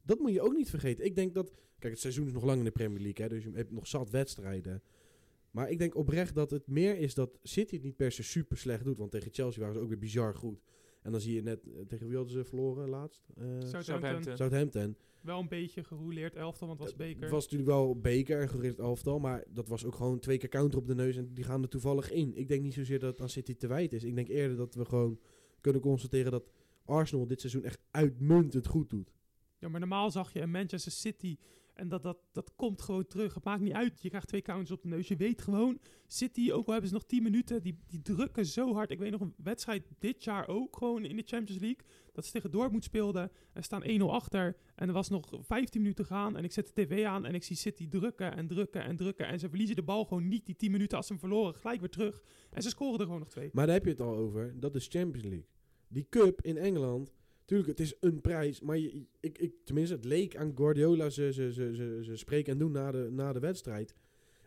Dat 0.04 0.20
moet 0.20 0.34
je 0.34 0.42
ook 0.42 0.54
niet 0.54 0.70
vergeten. 0.70 1.06
Ik 1.06 1.16
denk 1.16 1.34
dat, 1.34 1.52
kijk 1.80 1.94
het 1.94 2.02
seizoen 2.02 2.26
is 2.26 2.34
nog 2.34 2.46
lang 2.46 2.58
in 2.58 2.66
de 2.66 2.72
Premier 2.72 3.02
League. 3.02 3.26
Hè, 3.26 3.30
dus 3.30 3.44
je 3.44 3.52
hebt 3.54 3.72
nog 3.72 3.88
zat 3.88 4.10
wedstrijden. 4.10 4.82
Maar 5.52 5.70
ik 5.70 5.80
denk 5.80 5.96
oprecht 5.96 6.36
dat 6.36 6.52
het 6.52 6.68
meer 6.68 6.98
is 6.98 7.14
dat 7.14 7.40
City 7.44 7.76
het 7.76 7.84
niet 7.84 7.96
per 7.96 8.12
se 8.12 8.24
super 8.24 8.58
slecht 8.58 8.84
doet. 8.84 8.98
Want 8.98 9.12
tegen 9.12 9.34
Chelsea 9.34 9.60
waren 9.60 9.76
ze 9.76 9.82
ook 9.82 9.90
weer 9.90 9.98
bizar 9.98 10.36
goed. 10.36 10.62
En 11.02 11.12
dan 11.12 11.22
zie 11.22 11.34
je 11.34 11.42
net, 11.42 11.68
eh, 11.68 11.82
tegen 11.88 12.08
wie 12.08 12.16
hadden 12.16 12.34
ze 12.34 12.44
verloren 12.44 12.90
laatst? 12.90 13.28
Eh, 13.36 13.44
Southampton. 13.44 13.84
Southampton. 13.84 14.36
Southampton. 14.38 14.96
Wel 15.22 15.40
een 15.40 15.48
beetje 15.48 15.84
gerouleerd 15.84 16.36
elftal, 16.36 16.68
want 16.68 16.80
het 16.80 16.90
was 16.90 16.98
beker. 16.98 17.22
Het 17.22 17.32
was 17.32 17.44
natuurlijk 17.44 17.70
wel 17.70 18.00
beker 18.00 18.42
en 18.42 18.50
gericht 18.50 18.80
elftal. 18.80 19.20
Maar 19.20 19.44
dat 19.50 19.68
was 19.68 19.86
ook 19.86 19.96
gewoon 19.96 20.20
twee 20.20 20.38
keer 20.38 20.50
counter 20.50 20.80
op 20.80 20.88
de 20.88 20.96
neus. 20.96 21.16
En 21.16 21.34
die 21.34 21.44
gaan 21.44 21.62
er 21.62 21.70
toevallig 21.70 22.12
in. 22.12 22.36
Ik 22.36 22.48
denk 22.48 22.62
niet 22.62 22.74
zozeer 22.74 23.00
dat 23.00 23.12
het 23.12 23.22
aan 23.22 23.30
City 23.30 23.56
te 23.56 23.68
wijd 23.68 23.94
is. 23.94 24.04
Ik 24.04 24.16
denk 24.16 24.28
eerder 24.28 24.58
dat 24.58 24.76
we 24.76 24.86
gewoon 24.86 25.20
kunnen 25.62 25.82
constateren 25.82 26.32
dat 26.32 26.52
Arsenal 26.86 27.28
dit 27.28 27.40
seizoen 27.40 27.64
echt 27.64 27.80
uitmuntend 27.92 28.68
goed 28.68 28.90
doet. 28.90 29.14
Ja, 29.60 29.70
maar 29.70 29.80
normaal 29.80 30.12
zag 30.12 30.34
je 30.34 30.42
een 30.42 30.52
Manchester 30.52 30.92
City 30.92 31.38
en 31.78 31.88
dat, 31.88 32.04
dat, 32.04 32.18
dat 32.32 32.56
komt 32.56 32.82
gewoon 32.82 33.08
terug. 33.08 33.34
Het 33.34 33.44
maakt 33.44 33.62
niet 33.62 33.74
uit. 33.74 34.02
Je 34.02 34.10
krijgt 34.10 34.28
twee 34.28 34.42
counters 34.42 34.72
op 34.72 34.82
de 34.82 34.88
neus. 34.88 35.08
Je 35.08 35.16
weet 35.16 35.42
gewoon, 35.42 35.80
City, 36.08 36.52
ook 36.52 36.66
al 36.66 36.72
hebben 36.72 36.90
ze 36.90 36.96
nog 36.96 37.06
10 37.06 37.24
minuten, 37.24 37.62
die, 37.62 37.80
die 37.88 38.02
drukken 38.02 38.46
zo 38.46 38.74
hard. 38.74 38.92
Ik 38.92 39.00
weet 39.00 39.12
nog 39.12 39.22
een 39.22 39.34
wedstrijd 39.44 39.88
dit 40.00 40.24
jaar 40.24 40.48
ook 40.48 40.78
gewoon 40.78 41.06
in 41.06 41.16
de 41.16 41.24
Champions 41.26 41.62
League. 41.62 41.86
Dat 42.14 42.26
ze 42.26 42.32
tegen 42.32 42.52
Dortmund 42.52 42.84
speelden 42.84 43.32
en 43.54 43.64
staan 43.64 43.84
1-0 43.84 44.04
achter. 44.04 44.58
En 44.76 44.88
er 44.88 44.94
was 44.94 45.10
nog 45.10 45.30
15 45.42 45.82
minuten 45.82 46.06
gaan 46.06 46.38
en 46.38 46.44
ik 46.44 46.52
zet 46.52 46.72
de 46.74 46.86
tv 46.86 47.06
aan 47.06 47.26
en 47.26 47.34
ik 47.34 47.44
zie 47.44 47.56
City 47.56 47.88
drukken 47.88 48.36
en 48.36 48.48
drukken 48.48 48.84
en 48.84 48.96
drukken. 48.96 49.28
En 49.28 49.40
ze 49.40 49.50
verliezen 49.50 49.76
de 49.76 49.84
bal 49.84 50.06
gewoon 50.06 50.28
niet 50.28 50.46
die 50.46 50.56
10 50.56 50.72
minuten 50.72 50.98
als 50.98 51.08
ze 51.08 51.12
hem 51.12 51.22
verloren. 51.22 51.56
Gelijk 51.56 51.80
weer 51.80 51.90
terug. 51.90 52.24
En 52.50 52.62
ze 52.62 52.70
scoren 52.70 53.00
er 53.00 53.06
gewoon 53.06 53.20
nog 53.20 53.30
twee. 53.30 53.50
Maar 53.54 53.66
daar 53.66 53.76
heb 53.76 53.86
je 53.86 53.92
het 53.92 54.02
al 54.02 54.16
over. 54.16 54.60
Dat 54.60 54.76
is 54.76 54.88
Champions 54.88 55.28
League. 55.28 55.48
Die 55.88 56.08
cup 56.10 56.42
in 56.42 56.58
Engeland. 56.58 57.17
Tuurlijk, 57.48 57.70
het 57.70 57.80
is 57.80 57.96
een 58.00 58.22
prijs. 58.22 58.62
Maar 58.62 58.78
ik, 58.78 59.38
ik, 59.38 59.54
tenminste, 59.64 59.96
het 59.96 60.06
leek 60.06 60.36
aan 60.36 60.52
Guardiola 60.56 61.10
ze, 61.10 61.34
ze, 61.34 61.54
ze, 61.54 62.00
ze, 62.04 62.16
spreken 62.16 62.54
en 62.54 62.60
doen 62.60 62.72
na 62.72 62.92
de, 62.92 63.08
na 63.12 63.34
de 63.34 63.40
wedstrijd. 63.40 63.96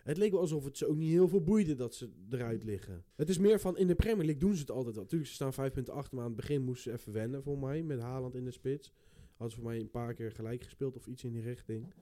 Het 0.02 0.16
leek 0.16 0.30
wel 0.30 0.40
alsof 0.40 0.64
het 0.64 0.78
ze 0.78 0.86
ook 0.86 0.96
niet 0.96 1.10
heel 1.10 1.28
veel 1.28 1.42
boeide 1.42 1.74
dat 1.74 1.94
ze 1.94 2.10
eruit 2.30 2.64
liggen. 2.64 3.04
Het 3.16 3.28
is 3.28 3.38
meer 3.38 3.60
van, 3.60 3.76
in 3.76 3.86
de 3.86 3.94
Premier 3.94 4.24
League 4.24 4.40
doen 4.40 4.54
ze 4.54 4.60
het 4.60 4.70
altijd 4.70 4.94
wel. 4.94 5.06
Tuurlijk, 5.06 5.30
ze 5.30 5.36
staan 5.36 5.52
vijf 5.52 5.72
punten 5.72 5.94
achter, 5.94 6.14
maar 6.14 6.24
aan 6.24 6.30
het 6.30 6.40
begin 6.40 6.62
moesten 6.62 6.92
ze 6.92 6.98
even 6.98 7.12
wennen, 7.12 7.42
voor 7.42 7.58
mij. 7.58 7.82
Met 7.82 8.00
Haaland 8.00 8.34
in 8.34 8.44
de 8.44 8.50
spits. 8.50 8.92
Hadden 9.30 9.50
ze 9.50 9.56
voor 9.56 9.70
mij 9.70 9.80
een 9.80 9.90
paar 9.90 10.14
keer 10.14 10.32
gelijk 10.32 10.62
gespeeld 10.62 10.96
of 10.96 11.06
iets 11.06 11.24
in 11.24 11.32
die 11.32 11.42
richting. 11.42 11.92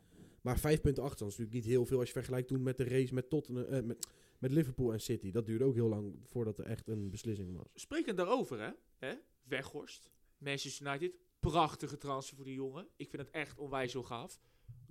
Maar 0.40 0.58
vijf 0.58 0.80
punten 0.80 1.02
achter 1.02 1.26
is 1.26 1.36
natuurlijk 1.36 1.64
niet 1.64 1.74
heel 1.74 1.84
veel 1.84 1.98
als 1.98 2.06
je 2.06 2.12
vergelijkt 2.12 2.48
toen 2.48 2.62
met 2.62 2.76
de 2.76 2.84
race 2.84 3.14
met, 3.14 3.30
Tottenham, 3.30 3.64
eh, 3.64 3.82
met, 3.82 4.06
met 4.38 4.52
Liverpool 4.52 4.92
en 4.92 5.00
City. 5.00 5.30
Dat 5.30 5.46
duurde 5.46 5.64
ook 5.64 5.74
heel 5.74 5.88
lang 5.88 6.14
voordat 6.24 6.58
er 6.58 6.64
echt 6.64 6.88
een 6.88 7.10
beslissing 7.10 7.56
was. 7.56 7.66
Sprekend 7.74 8.16
daarover, 8.16 8.60
hè? 8.60 8.70
hè? 9.06 9.14
Weghorst, 9.42 10.10
Manchester 10.38 10.86
United. 10.86 11.12
Prachtige 11.40 11.96
transfer 11.98 12.36
voor 12.36 12.44
die 12.44 12.54
jongen. 12.54 12.88
Ik 12.96 13.10
vind 13.10 13.22
het 13.22 13.30
echt 13.30 13.58
onwijs 13.58 13.92
zo 13.92 14.02
gaaf. 14.02 14.40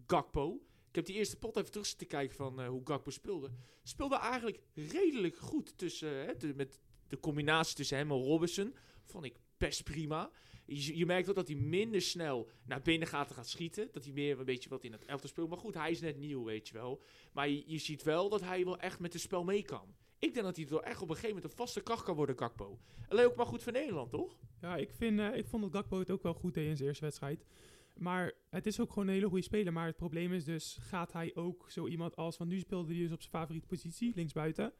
Gakpo. 0.07 0.61
Ik 0.89 0.95
heb 0.95 1.05
die 1.05 1.15
eerste 1.15 1.37
pot 1.37 1.57
even 1.57 1.71
terug 1.71 1.87
zitten 1.87 2.07
kijken 2.07 2.35
van 2.35 2.59
eh, 2.61 2.67
hoe 2.67 2.81
Gakpo 2.83 3.09
speelde. 3.11 3.51
Speelde 3.83 4.15
eigenlijk 4.17 4.59
redelijk 4.73 5.37
goed 5.37 5.77
tussen, 5.77 6.09
hè, 6.25 6.37
de- 6.37 6.53
met 6.55 6.79
de 7.07 7.19
combinatie 7.19 7.75
tussen 7.75 7.97
hem 7.97 8.11
en 8.11 8.17
Robinson. 8.23 8.75
Vond 9.05 9.25
ik 9.25 9.35
best 9.57 9.83
prima. 9.83 10.31
Je, 10.65 10.97
je 10.97 11.05
merkt 11.05 11.25
wel 11.25 11.35
dat 11.35 11.47
hij 11.47 11.57
minder 11.57 12.01
snel 12.01 12.49
naar 12.65 12.81
binnen 12.81 13.07
gaat 13.07 13.29
en 13.29 13.35
gaat 13.35 13.47
schieten. 13.49 13.89
Dat 13.91 14.03
hij 14.03 14.13
meer 14.13 14.39
een 14.39 14.45
beetje 14.45 14.69
wat 14.69 14.83
in 14.83 14.91
het 14.91 15.05
elftal 15.05 15.29
speelt. 15.29 15.49
Maar 15.49 15.57
goed, 15.57 15.73
hij 15.73 15.91
is 15.91 15.99
net 16.01 16.17
nieuw, 16.17 16.43
weet 16.43 16.67
je 16.67 16.73
wel. 16.73 17.01
Maar 17.33 17.49
je, 17.49 17.63
je 17.65 17.77
ziet 17.77 18.03
wel 18.03 18.29
dat 18.29 18.41
hij 18.41 18.65
wel 18.65 18.79
echt 18.79 18.99
met 18.99 19.13
het 19.13 19.21
spel 19.21 19.43
mee 19.43 19.63
kan. 19.63 19.95
Ik 20.20 20.34
denk 20.34 20.45
dat 20.45 20.55
hij 20.55 20.68
wel 20.68 20.84
echt 20.84 21.01
op 21.01 21.09
een 21.09 21.15
gegeven 21.15 21.36
moment 21.36 21.51
een 21.51 21.57
vaste 21.57 21.82
kracht 21.82 22.03
kan 22.03 22.15
worden, 22.15 22.38
Gakpo. 22.38 22.80
Alleen 23.07 23.26
ook 23.26 23.36
maar 23.36 23.45
goed 23.45 23.63
voor 23.63 23.72
Nederland, 23.72 24.11
toch? 24.11 24.38
Ja, 24.61 24.76
ik, 24.76 24.91
vind, 24.91 25.20
eh, 25.20 25.36
ik 25.38 25.47
vond 25.47 25.63
dat 25.63 25.72
Gakpo 25.72 25.99
het 25.99 26.11
ook 26.11 26.24
wel 26.24 26.34
goed 26.34 26.53
deed 26.53 26.68
in 26.68 26.76
zijn 26.76 26.88
eerste 26.88 27.03
wedstrijd. 27.03 27.45
Maar 27.97 28.32
het 28.49 28.65
is 28.65 28.80
ook 28.80 28.89
gewoon 28.91 29.07
een 29.07 29.13
hele 29.13 29.28
goede 29.28 29.43
speler. 29.43 29.74
Maar 29.74 29.86
het 29.86 29.95
probleem 29.97 30.34
is 30.34 30.43
dus, 30.43 30.78
gaat 30.82 31.13
hij 31.13 31.36
ook 31.36 31.70
zo 31.70 31.88
iemand 31.88 32.15
als... 32.15 32.38
Want 32.38 32.49
nu 32.49 32.59
speelde 32.59 32.93
hij 32.93 33.01
dus 33.03 33.11
op 33.11 33.20
zijn 33.22 33.34
favoriete 33.34 33.68
positie, 33.68 34.11
linksbuiten. 34.15 34.74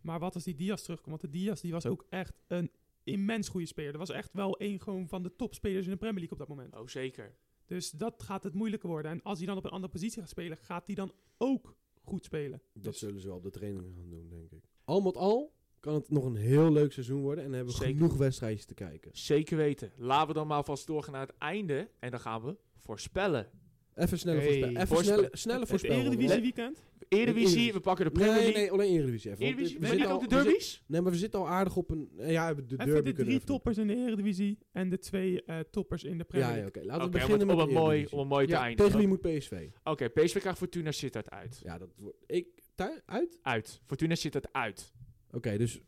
Maar 0.00 0.18
wat 0.18 0.34
als 0.34 0.44
die 0.44 0.54
Diaz 0.54 0.82
terugkomt? 0.82 1.20
Want 1.20 1.32
de 1.32 1.38
Diaz 1.38 1.60
die 1.60 1.72
was 1.72 1.86
ook 1.86 2.06
echt 2.08 2.40
een 2.46 2.70
immens 3.02 3.48
goede 3.48 3.66
speler. 3.66 3.90
Dat 3.92 4.00
was 4.00 4.16
echt 4.16 4.32
wel 4.32 4.60
een 4.60 4.80
gewoon 4.80 5.08
van 5.08 5.22
de 5.22 5.36
topspelers 5.36 5.84
in 5.84 5.90
de 5.90 5.96
Premier 5.96 6.18
League 6.18 6.32
op 6.32 6.38
dat 6.38 6.48
moment. 6.56 6.74
Oh, 6.76 6.86
zeker. 6.88 7.34
Dus 7.66 7.90
dat 7.90 8.22
gaat 8.22 8.42
het 8.42 8.54
moeilijker 8.54 8.88
worden. 8.88 9.10
En 9.10 9.22
als 9.22 9.38
hij 9.38 9.46
dan 9.46 9.56
op 9.56 9.64
een 9.64 9.70
andere 9.70 9.92
positie 9.92 10.20
gaat 10.20 10.30
spelen, 10.30 10.56
gaat 10.56 10.86
hij 10.86 10.94
dan 10.94 11.12
ook 11.38 11.76
goed 12.02 12.24
spelen. 12.24 12.62
Dat 12.72 12.82
Dus- 12.84 12.98
zullen 12.98 13.20
ze 13.20 13.26
wel 13.26 13.36
op 13.36 13.42
de 13.42 13.50
trainingen 13.50 13.94
gaan 13.94 14.10
doen, 14.10 14.28
denk 14.28 14.50
ik. 14.50 14.64
Al 14.84 15.00
met 15.00 15.16
al 15.16 15.52
kan 15.80 15.94
het 15.94 16.10
nog 16.10 16.24
een 16.24 16.36
heel 16.36 16.72
leuk 16.72 16.92
seizoen 16.92 17.20
worden. 17.20 17.44
En 17.44 17.52
hebben 17.52 17.72
we 17.72 17.78
Zeker. 17.80 17.94
genoeg 17.94 18.16
wedstrijdjes 18.16 18.64
te 18.66 18.74
kijken. 18.74 19.10
Zeker 19.12 19.56
weten. 19.56 19.92
Laten 19.96 20.28
we 20.28 20.34
dan 20.34 20.46
maar 20.46 20.64
vast 20.64 20.86
doorgaan 20.86 21.12
naar 21.12 21.26
het 21.26 21.36
einde. 21.38 21.88
En 21.98 22.10
dan 22.10 22.20
gaan 22.20 22.42
we 22.44 22.56
voorspellen. 22.78 23.48
Even 23.94 24.18
snelle 24.18 24.38
Hey. 24.40 24.46
voorspel. 24.48 24.68
Even 24.70 24.86
Voorspel- 24.86 25.14
snelle, 25.16 25.28
snelle 25.36 25.60
Het 25.60 25.68
voorspel. 25.68 25.96
Eredivisie 25.98 26.40
weekend. 26.40 26.82
Eredivisie, 27.08 27.72
we 27.72 27.80
pakken 27.80 28.04
de 28.04 28.10
Premier 28.10 28.32
Nee, 28.34 28.42
League. 28.42 28.60
nee, 28.60 28.70
alleen 28.70 28.92
Eredivisie 28.92 29.30
even. 29.30 29.44
Eredivisie, 29.44 29.78
we 29.78 29.86
we 29.86 29.92
zitten 29.92 30.10
ook 30.10 30.20
de 30.20 30.26
we 30.28 30.34
zit- 30.34 30.44
derbies? 30.44 30.82
Nee, 30.86 31.00
maar 31.00 31.12
we 31.12 31.18
zitten 31.18 31.40
al 31.40 31.48
aardig 31.48 31.76
op 31.76 31.90
een... 31.90 32.10
eh, 32.18 32.32
Ja, 32.32 32.54
de 32.54 32.64
derby 32.64 32.72
Even 32.72 32.86
de 32.86 32.86
kunnen 32.94 33.14
we 33.14 33.22
drie 33.22 33.34
even- 33.34 33.46
toppers 33.46 33.78
in 33.78 33.86
de 33.86 33.94
Eredivisie 33.96 34.58
en 34.72 34.88
de 34.88 34.98
twee 34.98 35.42
eh, 35.44 35.58
toppers 35.70 36.04
in 36.04 36.18
de 36.18 36.24
Premier 36.24 36.46
Ja, 36.48 36.54
ja 36.54 36.60
League. 36.62 36.80
oké. 36.82 36.86
Laten 36.86 36.98
we 37.00 37.04
om, 37.06 37.10
beginnen 37.12 37.38
het- 37.38 37.56
met 37.56 37.56
om, 37.66 37.68
een 37.76 37.82
mooi, 37.82 38.06
om 38.10 38.18
een 38.18 38.26
mooi 38.26 38.46
te 38.46 38.52
Ja, 38.52 38.60
eindigen. 38.62 38.84
Tegen 38.84 38.98
wie 38.98 39.08
moet 39.08 39.20
PSV? 39.38 39.68
Oké, 39.84 40.08
PSV 40.08 40.38
krijgt 40.40 40.58
Fortuna 40.58 40.92
Sittard 40.92 41.30
uit. 41.30 41.60
Ja, 41.62 41.78
dat 41.78 41.88
wordt... 41.96 42.16
Ik... 42.26 42.46
Thui- 42.74 43.00
uit? 43.06 43.38
Uit. 43.42 43.80
Fortuna 43.86 44.14
Sittard 44.14 44.52
uit. 44.52 44.92
Oké, 45.30 45.56
dus 45.58 45.80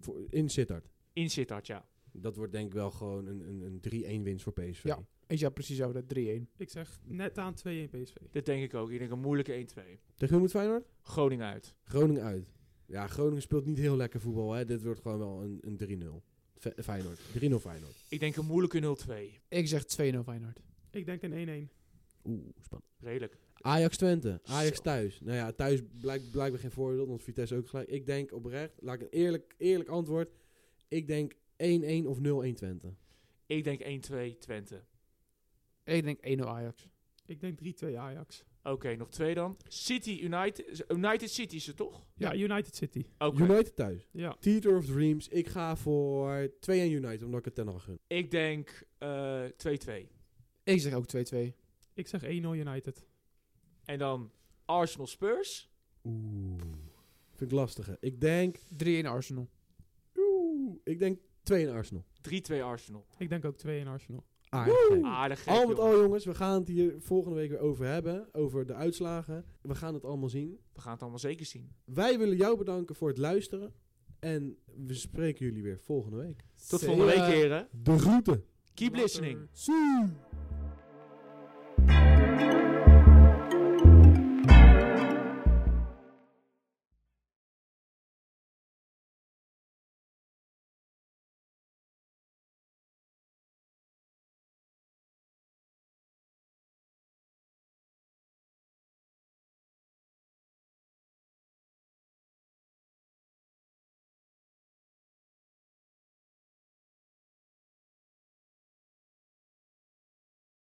voor, 0.00 0.26
in 0.30 0.48
Sittard. 0.48 0.88
In 1.12 1.30
Sittard, 1.30 1.66
ja. 1.66 1.86
Dat 2.12 2.36
wordt 2.36 2.52
denk 2.52 2.66
ik 2.66 2.72
wel 2.72 2.90
gewoon 2.90 3.26
een, 3.26 3.40
een, 3.48 3.80
een 3.82 4.20
3-1 4.20 4.22
winst 4.22 4.42
voor 4.44 4.52
PSV. 4.52 4.84
Ja. 4.84 4.98
Is 5.26 5.40
ja 5.40 5.48
precies 5.50 5.76
zo, 5.76 5.92
dat 5.92 6.04
3-1. 6.04 6.06
Ik 6.56 6.70
zeg 6.70 7.00
net 7.04 7.38
aan 7.38 7.54
2-1 7.54 7.60
PSV. 7.60 8.14
Dat 8.30 8.44
denk 8.46 8.62
ik 8.62 8.74
ook. 8.74 8.90
Ik 8.90 8.98
denk 8.98 9.10
een 9.10 9.20
moeilijke 9.20 9.52
1-2. 9.52 9.64
Tegen 10.14 10.28
wie 10.34 10.38
moet 10.38 10.50
Feyenoord? 10.50 10.84
Groningen 11.02 11.46
uit. 11.46 11.74
Groningen 11.84 12.22
uit. 12.22 12.52
Ja, 12.86 13.06
Groningen 13.06 13.42
speelt 13.42 13.66
niet 13.66 13.78
heel 13.78 13.96
lekker 13.96 14.20
voetbal. 14.20 14.52
Hè. 14.52 14.64
Dit 14.64 14.82
wordt 14.82 15.00
gewoon 15.00 15.18
wel 15.18 15.42
een, 15.42 15.58
een 15.60 16.02
3-0. 16.02 16.24
Fe- 16.54 16.82
Feyenoord. 16.82 17.18
3-0 17.18 17.22
Feyenoord. 17.60 18.04
Ik 18.08 18.20
denk 18.20 18.36
een 18.36 18.46
moeilijke 18.46 18.96
0-2. 19.08 19.12
Ik 19.48 19.68
zeg 19.68 19.82
2-0 19.84 19.86
Feyenoord. 20.24 20.60
Ik 20.90 21.04
denk 21.06 21.22
een 21.22 21.68
1-1. 21.70 21.72
Oeh, 22.24 22.40
spannend. 22.60 22.90
Redelijk. 22.98 23.38
Ajax 23.60 23.96
Twente. 23.96 24.40
Ajax 24.44 24.76
Zo. 24.76 24.82
thuis. 24.82 25.20
Nou 25.20 25.36
ja, 25.36 25.52
thuis 25.52 25.80
blijkt 25.98 26.30
blijkbaar 26.30 26.60
geen 26.60 26.70
voordeel, 26.70 27.06
want 27.06 27.22
Vitesse 27.22 27.56
ook 27.56 27.68
gelijk. 27.68 27.88
Ik 27.88 28.06
denk 28.06 28.32
oprecht, 28.32 28.74
laat 28.80 28.94
ik 28.94 29.00
een 29.00 29.08
eerlijk, 29.08 29.54
eerlijk 29.58 29.88
antwoord. 29.88 30.30
Ik 30.88 31.06
denk 31.06 31.32
1-1 31.32 31.36
of 32.06 32.18
0-1 32.18 32.54
Twente. 32.54 32.94
Ik 33.46 33.64
denk 33.64 33.80
1-2 33.82 34.38
Twente. 34.38 34.84
Ik 35.84 36.04
denk 36.04 36.40
1-0 36.40 36.44
Ajax. 36.44 36.88
Ik 37.26 37.40
denk 37.40 37.58
3-2 37.84 37.96
Ajax. 37.96 38.44
Oké, 38.62 38.96
nog 38.96 39.08
twee 39.08 39.34
dan. 39.34 39.56
City 39.68 40.18
United. 40.22 40.84
United 40.88 41.30
City 41.30 41.56
is 41.56 41.66
het 41.66 41.76
toch? 41.76 42.06
Ja, 42.14 42.34
United 42.34 42.76
City. 42.76 43.04
United 43.34 43.76
thuis. 43.76 44.08
Ja. 44.12 44.36
Theater 44.40 44.76
of 44.76 44.86
Dreams. 44.86 45.28
Ik 45.28 45.48
ga 45.48 45.76
voor 45.76 46.48
2-1 46.48 46.70
United, 46.70 47.22
omdat 47.22 47.38
ik 47.38 47.44
het 47.44 47.54
ten 47.54 47.68
al 47.68 47.78
gun. 47.78 47.98
Ik 48.06 48.30
denk 48.30 48.82
eh, 48.98 49.44
2-2. 49.44 49.46
Ik 50.62 50.80
zeg 50.80 50.92
ook 50.94 51.06
2-2. 51.16 51.38
Ik 51.94 52.08
zeg 52.08 52.22
1-0 52.22 52.26
United. 52.26 53.06
En 53.88 53.98
dan 53.98 54.30
Arsenal 54.64 55.06
Spurs. 55.06 55.70
Oeh. 56.04 56.60
Vind 57.34 57.50
ik 57.50 57.58
lastiger. 57.58 57.96
Ik 58.00 58.20
denk... 58.20 58.58
3-1 58.84 59.04
Arsenal. 59.04 59.48
Oeh. 60.16 60.76
Ik 60.84 60.98
denk 60.98 61.18
2 61.42 61.62
in 61.66 61.70
Arsenal. 61.70 62.04
3-2 62.52 62.62
Arsenal. 62.62 63.06
Ik 63.18 63.28
denk 63.28 63.44
ook 63.44 63.56
2 63.56 63.80
in 63.80 63.86
Arsenal. 63.86 64.24
Aardig. 64.48 65.02
Aardig 65.02 65.42
gek, 65.42 65.54
Al 65.54 65.66
met 65.66 65.78
al 65.78 66.00
jongens, 66.00 66.24
we 66.24 66.34
gaan 66.34 66.58
het 66.58 66.68
hier 66.68 66.94
volgende 66.98 67.36
week 67.36 67.50
weer 67.50 67.58
over 67.58 67.86
hebben. 67.86 68.34
Over 68.34 68.66
de 68.66 68.74
uitslagen. 68.74 69.44
We 69.60 69.74
gaan 69.74 69.94
het 69.94 70.04
allemaal 70.04 70.28
zien. 70.28 70.58
We 70.72 70.80
gaan 70.80 70.92
het 70.92 71.00
allemaal 71.00 71.18
zeker 71.18 71.46
zien. 71.46 71.72
Wij 71.84 72.18
willen 72.18 72.36
jou 72.36 72.58
bedanken 72.58 72.94
voor 72.94 73.08
het 73.08 73.18
luisteren. 73.18 73.74
En 74.18 74.58
we 74.86 74.94
spreken 74.94 75.46
jullie 75.46 75.62
weer 75.62 75.78
volgende 75.78 76.16
week. 76.16 76.44
Tot 76.68 76.80
See 76.80 76.88
volgende 76.88 77.12
week, 77.12 77.24
heren. 77.24 77.68
De 77.82 77.98
groeten. 77.98 78.44
Keep 78.74 78.90
Later. 78.90 79.02
listening. 79.02 79.48
Doei. 79.64 80.08